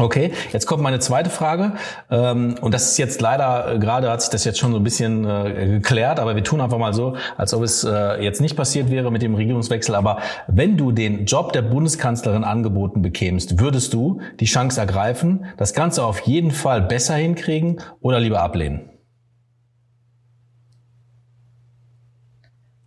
Okay, 0.00 0.32
jetzt 0.50 0.64
kommt 0.66 0.82
meine 0.82 0.98
zweite 0.98 1.28
Frage. 1.28 1.74
Ähm, 2.10 2.54
und 2.62 2.72
das 2.72 2.92
ist 2.92 2.96
jetzt 2.96 3.20
leider, 3.20 3.74
äh, 3.74 3.78
gerade 3.78 4.10
hat 4.10 4.22
sich 4.22 4.30
das 4.30 4.44
jetzt 4.44 4.58
schon 4.58 4.72
so 4.72 4.78
ein 4.78 4.82
bisschen 4.82 5.26
äh, 5.26 5.66
geklärt, 5.72 6.18
aber 6.18 6.34
wir 6.34 6.42
tun 6.42 6.62
einfach 6.62 6.78
mal 6.78 6.94
so, 6.94 7.16
als 7.36 7.52
ob 7.52 7.62
es 7.62 7.84
äh, 7.84 8.22
jetzt 8.22 8.40
nicht 8.40 8.56
passiert 8.56 8.90
wäre 8.90 9.12
mit 9.12 9.20
dem 9.20 9.34
Regierungswechsel. 9.34 9.94
Aber 9.94 10.20
wenn 10.46 10.78
du 10.78 10.90
den 10.90 11.26
Job 11.26 11.52
der 11.52 11.60
Bundeskanzlerin 11.60 12.44
angeboten 12.44 13.02
bekämst, 13.02 13.60
würdest 13.60 13.92
du 13.92 14.22
die 14.40 14.46
Chance 14.46 14.80
ergreifen, 14.80 15.44
das 15.58 15.74
Ganze 15.74 16.02
auf 16.02 16.20
jeden 16.20 16.50
Fall 16.50 16.80
besser 16.80 17.16
hinkriegen 17.16 17.82
oder 18.00 18.20
lieber 18.20 18.40
ablehnen? 18.40 18.88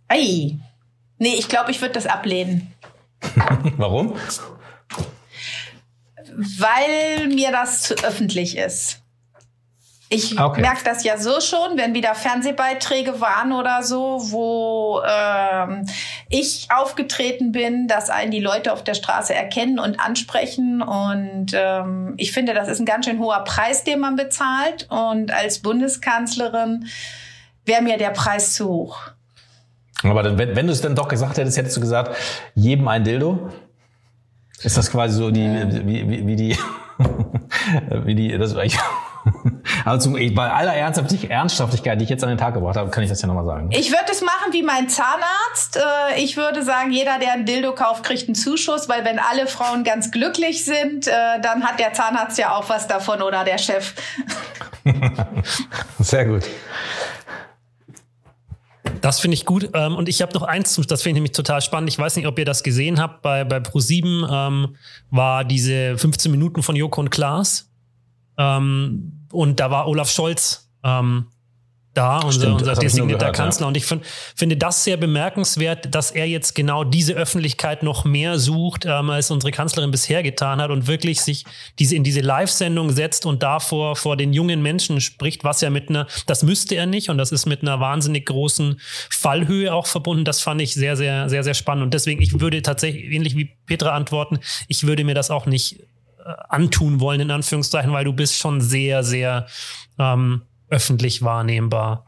Ei. 0.08 0.58
Nee, 1.18 1.34
ich 1.38 1.48
glaube, 1.48 1.70
ich 1.70 1.80
würde 1.80 1.94
das 1.94 2.06
ablehnen. 2.06 2.72
Warum? 3.76 4.14
Weil 6.36 7.28
mir 7.28 7.52
das 7.52 7.82
zu 7.82 7.94
öffentlich 8.04 8.56
ist. 8.56 9.00
Ich 10.10 10.38
okay. 10.38 10.60
merke 10.60 10.84
das 10.84 11.02
ja 11.02 11.16
so 11.18 11.40
schon, 11.40 11.76
wenn 11.76 11.94
wieder 11.94 12.14
Fernsehbeiträge 12.14 13.20
waren 13.20 13.52
oder 13.52 13.82
so, 13.82 14.18
wo 14.30 15.00
ähm, 15.04 15.86
ich 16.28 16.68
aufgetreten 16.70 17.52
bin, 17.52 17.88
dass 17.88 18.10
einen 18.10 18.30
die 18.30 18.40
Leute 18.40 18.72
auf 18.72 18.84
der 18.84 18.94
Straße 18.94 19.34
erkennen 19.34 19.78
und 19.78 19.98
ansprechen. 19.98 20.82
Und 20.82 21.52
ähm, 21.54 22.14
ich 22.16 22.32
finde, 22.32 22.54
das 22.54 22.68
ist 22.68 22.80
ein 22.80 22.86
ganz 22.86 23.06
schön 23.06 23.18
hoher 23.18 23.42
Preis, 23.44 23.82
den 23.82 23.98
man 23.98 24.14
bezahlt. 24.14 24.86
Und 24.90 25.32
als 25.32 25.60
Bundeskanzlerin 25.60 26.86
wäre 27.64 27.82
mir 27.82 27.96
der 27.96 28.10
Preis 28.10 28.54
zu 28.54 28.68
hoch. 28.68 28.98
Aber 30.04 30.36
wenn, 30.36 30.54
wenn 30.54 30.66
du 30.66 30.72
es 30.72 30.82
dann 30.82 30.94
doch 30.94 31.08
gesagt 31.08 31.38
hättest, 31.38 31.56
hättest 31.56 31.76
du 31.76 31.80
gesagt, 31.80 32.14
jedem 32.54 32.86
ein 32.88 33.04
Dildo? 33.04 33.50
Ist 34.64 34.76
das 34.76 34.90
quasi 34.90 35.16
so 35.16 35.30
die, 35.30 35.46
wie, 35.84 36.08
wie, 36.08 36.26
wie 36.26 36.36
die, 36.36 36.58
wie 38.04 38.14
die, 38.14 38.38
das, 38.38 38.54
ich, 38.62 38.78
also 39.84 40.12
bei 40.12 40.50
aller 40.50 40.74
Ernsthaftigkeit, 40.74 42.00
die 42.00 42.04
ich 42.04 42.10
jetzt 42.10 42.22
an 42.24 42.30
den 42.30 42.38
Tag 42.38 42.54
gebracht 42.54 42.76
habe, 42.76 42.90
kann 42.90 43.02
ich 43.02 43.10
das 43.10 43.20
ja 43.22 43.28
nochmal 43.28 43.44
sagen. 43.44 43.70
Ich 43.72 43.90
würde 43.90 44.10
es 44.10 44.22
machen 44.22 44.52
wie 44.52 44.62
mein 44.62 44.88
Zahnarzt. 44.88 45.76
Äh, 45.76 46.20
ich 46.22 46.36
würde 46.36 46.62
sagen, 46.62 46.92
jeder, 46.92 47.18
der 47.18 47.32
ein 47.32 47.46
Dildo 47.46 47.74
kauft, 47.74 48.04
kriegt 48.04 48.26
einen 48.26 48.34
Zuschuss, 48.34 48.88
weil 48.88 49.04
wenn 49.04 49.18
alle 49.18 49.46
Frauen 49.46 49.84
ganz 49.84 50.10
glücklich 50.10 50.64
sind, 50.64 51.08
äh, 51.08 51.12
dann 51.42 51.64
hat 51.64 51.78
der 51.78 51.92
Zahnarzt 51.92 52.38
ja 52.38 52.54
auch 52.54 52.68
was 52.68 52.86
davon 52.86 53.22
oder 53.22 53.44
der 53.44 53.58
Chef. 53.58 53.94
Sehr 55.98 56.26
gut. 56.26 56.44
Das 59.04 59.20
finde 59.20 59.34
ich 59.34 59.44
gut. 59.44 59.68
Ähm, 59.74 59.96
und 59.96 60.08
ich 60.08 60.22
habe 60.22 60.32
noch 60.32 60.44
eins, 60.44 60.76
das 60.76 61.02
finde 61.02 61.10
ich 61.10 61.14
nämlich 61.16 61.32
total 61.32 61.60
spannend. 61.60 61.90
Ich 61.90 61.98
weiß 61.98 62.16
nicht, 62.16 62.26
ob 62.26 62.38
ihr 62.38 62.46
das 62.46 62.62
gesehen 62.62 62.98
habt. 62.98 63.20
Bei, 63.20 63.44
bei 63.44 63.58
Pro7 63.58 64.26
ähm, 64.32 64.76
war 65.10 65.44
diese 65.44 65.98
15 65.98 66.30
Minuten 66.30 66.62
von 66.62 66.74
Joko 66.74 67.02
und 67.02 67.10
Klaas. 67.10 67.70
Ähm, 68.38 69.26
und 69.30 69.60
da 69.60 69.70
war 69.70 69.88
Olaf 69.88 70.10
Scholz 70.10 70.70
ähm, 70.82 71.26
da, 71.94 72.18
unser, 72.18 72.40
Stimmt, 72.40 72.60
unser 72.60 72.74
designierter 72.74 73.30
Kanzler. 73.30 73.62
Ja. 73.64 73.68
Und 73.68 73.76
ich 73.76 73.86
find, 73.86 74.04
finde 74.34 74.56
das 74.56 74.82
sehr 74.82 74.96
bemerkenswert, 74.96 75.94
dass 75.94 76.10
er 76.10 76.26
jetzt 76.26 76.54
genau 76.54 76.82
diese 76.82 77.14
Öffentlichkeit 77.14 77.84
noch 77.84 78.04
mehr 78.04 78.38
sucht, 78.38 78.84
ähm, 78.84 79.10
als 79.10 79.30
unsere 79.30 79.52
Kanzlerin 79.52 79.92
bisher 79.92 80.22
getan 80.24 80.60
hat 80.60 80.70
und 80.70 80.88
wirklich 80.88 81.20
sich 81.20 81.44
diese 81.78 81.94
in 81.94 82.02
diese 82.02 82.20
Live-Sendung 82.20 82.90
setzt 82.90 83.26
und 83.26 83.42
davor 83.42 83.94
vor 83.94 84.16
den 84.16 84.32
jungen 84.32 84.60
Menschen 84.60 85.00
spricht, 85.00 85.44
was 85.44 85.60
ja 85.60 85.70
mit 85.70 85.88
einer, 85.88 86.06
das 86.26 86.42
müsste 86.42 86.74
er 86.74 86.86
nicht 86.86 87.10
und 87.10 87.18
das 87.18 87.30
ist 87.30 87.46
mit 87.46 87.62
einer 87.62 87.78
wahnsinnig 87.78 88.26
großen 88.26 88.80
Fallhöhe 89.10 89.72
auch 89.72 89.86
verbunden. 89.86 90.24
Das 90.24 90.40
fand 90.40 90.60
ich 90.60 90.74
sehr, 90.74 90.96
sehr, 90.96 91.28
sehr, 91.28 91.44
sehr 91.44 91.54
spannend. 91.54 91.84
Und 91.84 91.94
deswegen, 91.94 92.20
ich 92.20 92.40
würde 92.40 92.60
tatsächlich 92.62 93.04
ähnlich 93.12 93.36
wie 93.36 93.56
Petra 93.66 93.90
antworten, 93.90 94.40
ich 94.66 94.84
würde 94.84 95.04
mir 95.04 95.14
das 95.14 95.30
auch 95.30 95.46
nicht 95.46 95.80
äh, 95.80 96.32
antun 96.48 96.98
wollen, 96.98 97.20
in 97.20 97.30
Anführungszeichen, 97.30 97.92
weil 97.92 98.04
du 98.04 98.12
bist 98.12 98.36
schon 98.36 98.60
sehr, 98.60 99.04
sehr 99.04 99.46
ähm, 99.98 100.42
öffentlich 100.68 101.22
wahrnehmbar. 101.22 102.06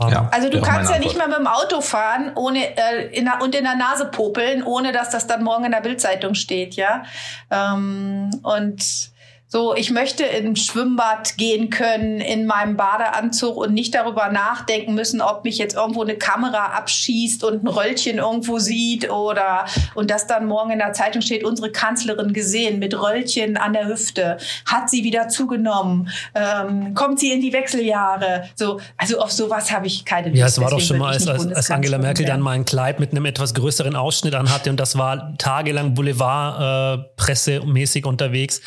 Ja, 0.00 0.28
also 0.30 0.48
du 0.48 0.60
kannst 0.60 0.92
ja 0.92 0.98
nicht 1.00 1.18
mal 1.18 1.26
mit 1.26 1.38
dem 1.38 1.48
Auto 1.48 1.80
fahren 1.80 2.30
ohne 2.36 2.60
äh, 2.76 3.08
in 3.08 3.24
der, 3.24 3.42
und 3.42 3.52
in 3.56 3.64
der 3.64 3.74
Nase 3.74 4.06
popeln, 4.06 4.62
ohne 4.62 4.92
dass 4.92 5.10
das 5.10 5.26
dann 5.26 5.42
morgen 5.42 5.64
in 5.64 5.72
der 5.72 5.80
Bildzeitung 5.80 6.34
steht, 6.34 6.74
ja. 6.74 7.02
Ähm, 7.50 8.30
und 8.44 9.10
so, 9.50 9.74
ich 9.74 9.90
möchte 9.90 10.24
ins 10.24 10.66
Schwimmbad 10.66 11.38
gehen 11.38 11.70
können 11.70 12.20
in 12.20 12.44
meinem 12.44 12.76
Badeanzug 12.76 13.56
und 13.56 13.72
nicht 13.72 13.94
darüber 13.94 14.28
nachdenken 14.28 14.94
müssen, 14.94 15.22
ob 15.22 15.44
mich 15.44 15.56
jetzt 15.56 15.74
irgendwo 15.74 16.02
eine 16.02 16.16
Kamera 16.16 16.76
abschießt 16.76 17.42
und 17.44 17.64
ein 17.64 17.66
Röllchen 17.66 18.18
irgendwo 18.18 18.58
sieht 18.58 19.10
oder 19.10 19.64
und 19.94 20.10
das 20.10 20.26
dann 20.26 20.46
morgen 20.46 20.72
in 20.72 20.78
der 20.78 20.92
Zeitung 20.92 21.22
steht, 21.22 21.44
unsere 21.44 21.72
Kanzlerin 21.72 22.34
gesehen 22.34 22.78
mit 22.78 22.94
Röllchen 22.94 23.56
an 23.56 23.72
der 23.72 23.88
Hüfte, 23.88 24.36
hat 24.66 24.90
sie 24.90 25.02
wieder 25.02 25.28
zugenommen, 25.28 26.10
ähm, 26.34 26.92
kommt 26.92 27.18
sie 27.18 27.32
in 27.32 27.40
die 27.40 27.54
Wechseljahre. 27.54 28.50
So, 28.54 28.80
also 28.98 29.18
auf 29.18 29.32
sowas 29.32 29.72
habe 29.72 29.86
ich 29.86 30.04
keine 30.04 30.28
Lust. 30.28 30.38
Ja, 30.38 30.46
es 30.46 30.60
war 30.60 30.68
doch 30.68 30.80
schon 30.80 30.98
mal, 30.98 31.14
als, 31.14 31.26
als 31.26 31.70
Angela 31.70 31.96
Merkel 31.96 32.26
dann 32.26 32.42
mal 32.42 32.50
ein 32.50 32.66
Kleid 32.66 33.00
mit 33.00 33.12
einem 33.12 33.24
etwas 33.24 33.54
größeren 33.54 33.96
Ausschnitt 33.96 34.34
anhatte 34.34 34.68
und 34.68 34.78
das 34.78 34.98
war 34.98 35.38
tagelang 35.38 35.94
Boulevard 35.94 36.98
äh, 36.98 37.02
pressemäßig 37.16 38.04
unterwegs. 38.04 38.60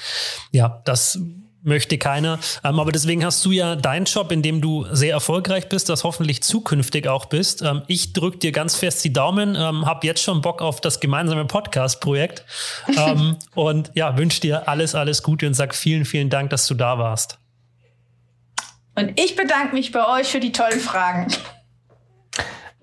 Ja, 0.52 0.71
das 0.86 1.20
möchte 1.64 1.98
keiner. 1.98 2.40
Ähm, 2.64 2.80
aber 2.80 2.92
deswegen 2.92 3.24
hast 3.24 3.46
du 3.46 3.52
ja 3.52 3.76
deinen 3.76 4.06
Job, 4.06 4.32
in 4.32 4.42
dem 4.42 4.62
du 4.62 4.86
sehr 4.92 5.14
erfolgreich 5.14 5.70
bist, 5.70 5.90
das 5.90 6.04
hoffentlich 6.04 6.42
zukünftig 6.44 7.08
auch 7.08 7.26
bist. 7.26 7.62
Ähm, 7.62 7.84
ich 7.88 8.14
drücke 8.14 8.38
dir 8.38 8.52
ganz 8.52 8.76
fest 8.76 9.04
die 9.04 9.14
Daumen, 9.14 9.56
ähm, 9.56 9.86
habe 9.86 10.08
jetzt 10.08 10.24
schon 10.24 10.42
Bock 10.42 10.62
auf 10.62 10.82
das 10.82 11.00
gemeinsame 11.00 11.46
Podcast-Projekt 11.46 12.44
ähm, 12.98 13.38
und 13.56 13.92
ja, 13.94 14.18
wünsche 14.18 14.42
dir 14.42 14.68
alles, 14.68 14.96
alles 14.96 15.24
Gute 15.24 15.48
und 15.48 15.54
sag 15.54 15.76
vielen, 15.76 16.06
vielen 16.06 16.30
Dank, 16.30 16.50
dass 16.50 16.68
du 16.68 16.74
da 16.74 16.98
warst. 16.98 17.38
Und 18.96 19.20
ich 19.20 19.36
bedanke 19.36 19.74
mich 19.74 19.92
bei 19.92 20.06
euch 20.20 20.28
für 20.28 20.40
die 20.40 20.52
tollen 20.52 20.80
Fragen. 20.80 21.28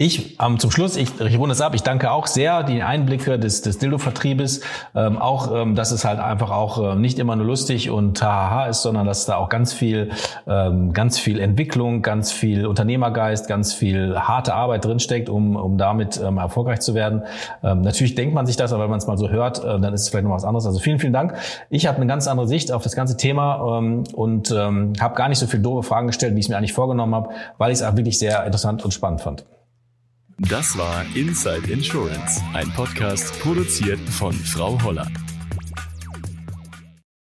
Ich 0.00 0.40
ähm, 0.40 0.60
zum 0.60 0.70
Schluss, 0.70 0.96
ich, 0.96 1.20
ich 1.20 1.38
runde 1.40 1.54
es 1.54 1.60
ab, 1.60 1.74
ich 1.74 1.82
danke 1.82 2.12
auch 2.12 2.28
sehr 2.28 2.62
die 2.62 2.84
Einblicke 2.84 3.36
des, 3.36 3.62
des 3.62 3.78
Dildo-Vertriebes, 3.78 4.60
ähm, 4.94 5.18
auch, 5.18 5.52
ähm, 5.52 5.74
dass 5.74 5.90
es 5.90 6.04
halt 6.04 6.20
einfach 6.20 6.52
auch 6.52 6.92
äh, 6.92 6.94
nicht 6.94 7.18
immer 7.18 7.34
nur 7.34 7.46
lustig 7.46 7.90
und 7.90 8.22
hahaha 8.22 8.66
ist, 8.66 8.82
sondern 8.82 9.08
dass 9.08 9.26
da 9.26 9.34
auch 9.38 9.48
ganz 9.48 9.72
viel, 9.72 10.10
ähm, 10.46 10.92
ganz 10.92 11.18
viel 11.18 11.40
Entwicklung, 11.40 12.02
ganz 12.02 12.30
viel 12.30 12.64
Unternehmergeist, 12.64 13.48
ganz 13.48 13.74
viel 13.74 14.16
harte 14.16 14.54
Arbeit 14.54 14.84
drinsteckt, 14.84 15.28
um, 15.28 15.56
um 15.56 15.78
damit 15.78 16.20
ähm, 16.24 16.38
erfolgreich 16.38 16.78
zu 16.78 16.94
werden. 16.94 17.24
Ähm, 17.64 17.80
natürlich 17.80 18.14
denkt 18.14 18.36
man 18.36 18.46
sich 18.46 18.54
das, 18.54 18.72
aber 18.72 18.84
wenn 18.84 18.90
man 18.90 18.98
es 18.98 19.08
mal 19.08 19.18
so 19.18 19.30
hört, 19.30 19.64
äh, 19.64 19.80
dann 19.80 19.92
ist 19.94 20.02
es 20.02 20.10
vielleicht 20.10 20.26
noch 20.26 20.32
was 20.32 20.44
anderes. 20.44 20.64
Also 20.64 20.78
vielen, 20.78 21.00
vielen 21.00 21.12
Dank. 21.12 21.34
Ich 21.70 21.88
habe 21.88 21.96
eine 21.96 22.06
ganz 22.06 22.28
andere 22.28 22.46
Sicht 22.46 22.70
auf 22.70 22.84
das 22.84 22.94
ganze 22.94 23.16
Thema 23.16 23.78
ähm, 23.78 24.04
und 24.12 24.52
ähm, 24.52 24.92
habe 25.00 25.16
gar 25.16 25.28
nicht 25.28 25.40
so 25.40 25.48
viele 25.48 25.64
doofe 25.64 25.82
Fragen 25.82 26.06
gestellt, 26.06 26.36
wie 26.36 26.38
ich 26.38 26.44
es 26.44 26.50
mir 26.50 26.56
eigentlich 26.56 26.72
vorgenommen 26.72 27.16
habe, 27.16 27.30
weil 27.56 27.72
ich 27.72 27.78
es 27.78 27.82
auch 27.82 27.96
wirklich 27.96 28.16
sehr 28.16 28.46
interessant 28.46 28.84
und 28.84 28.94
spannend 28.94 29.22
fand. 29.22 29.44
Das 30.42 30.78
war 30.78 31.04
Inside 31.16 31.68
Insurance, 31.68 32.40
ein 32.54 32.70
Podcast 32.72 33.40
produziert 33.40 33.98
von 34.08 34.32
Frau 34.32 34.80
Holler. 34.84 35.08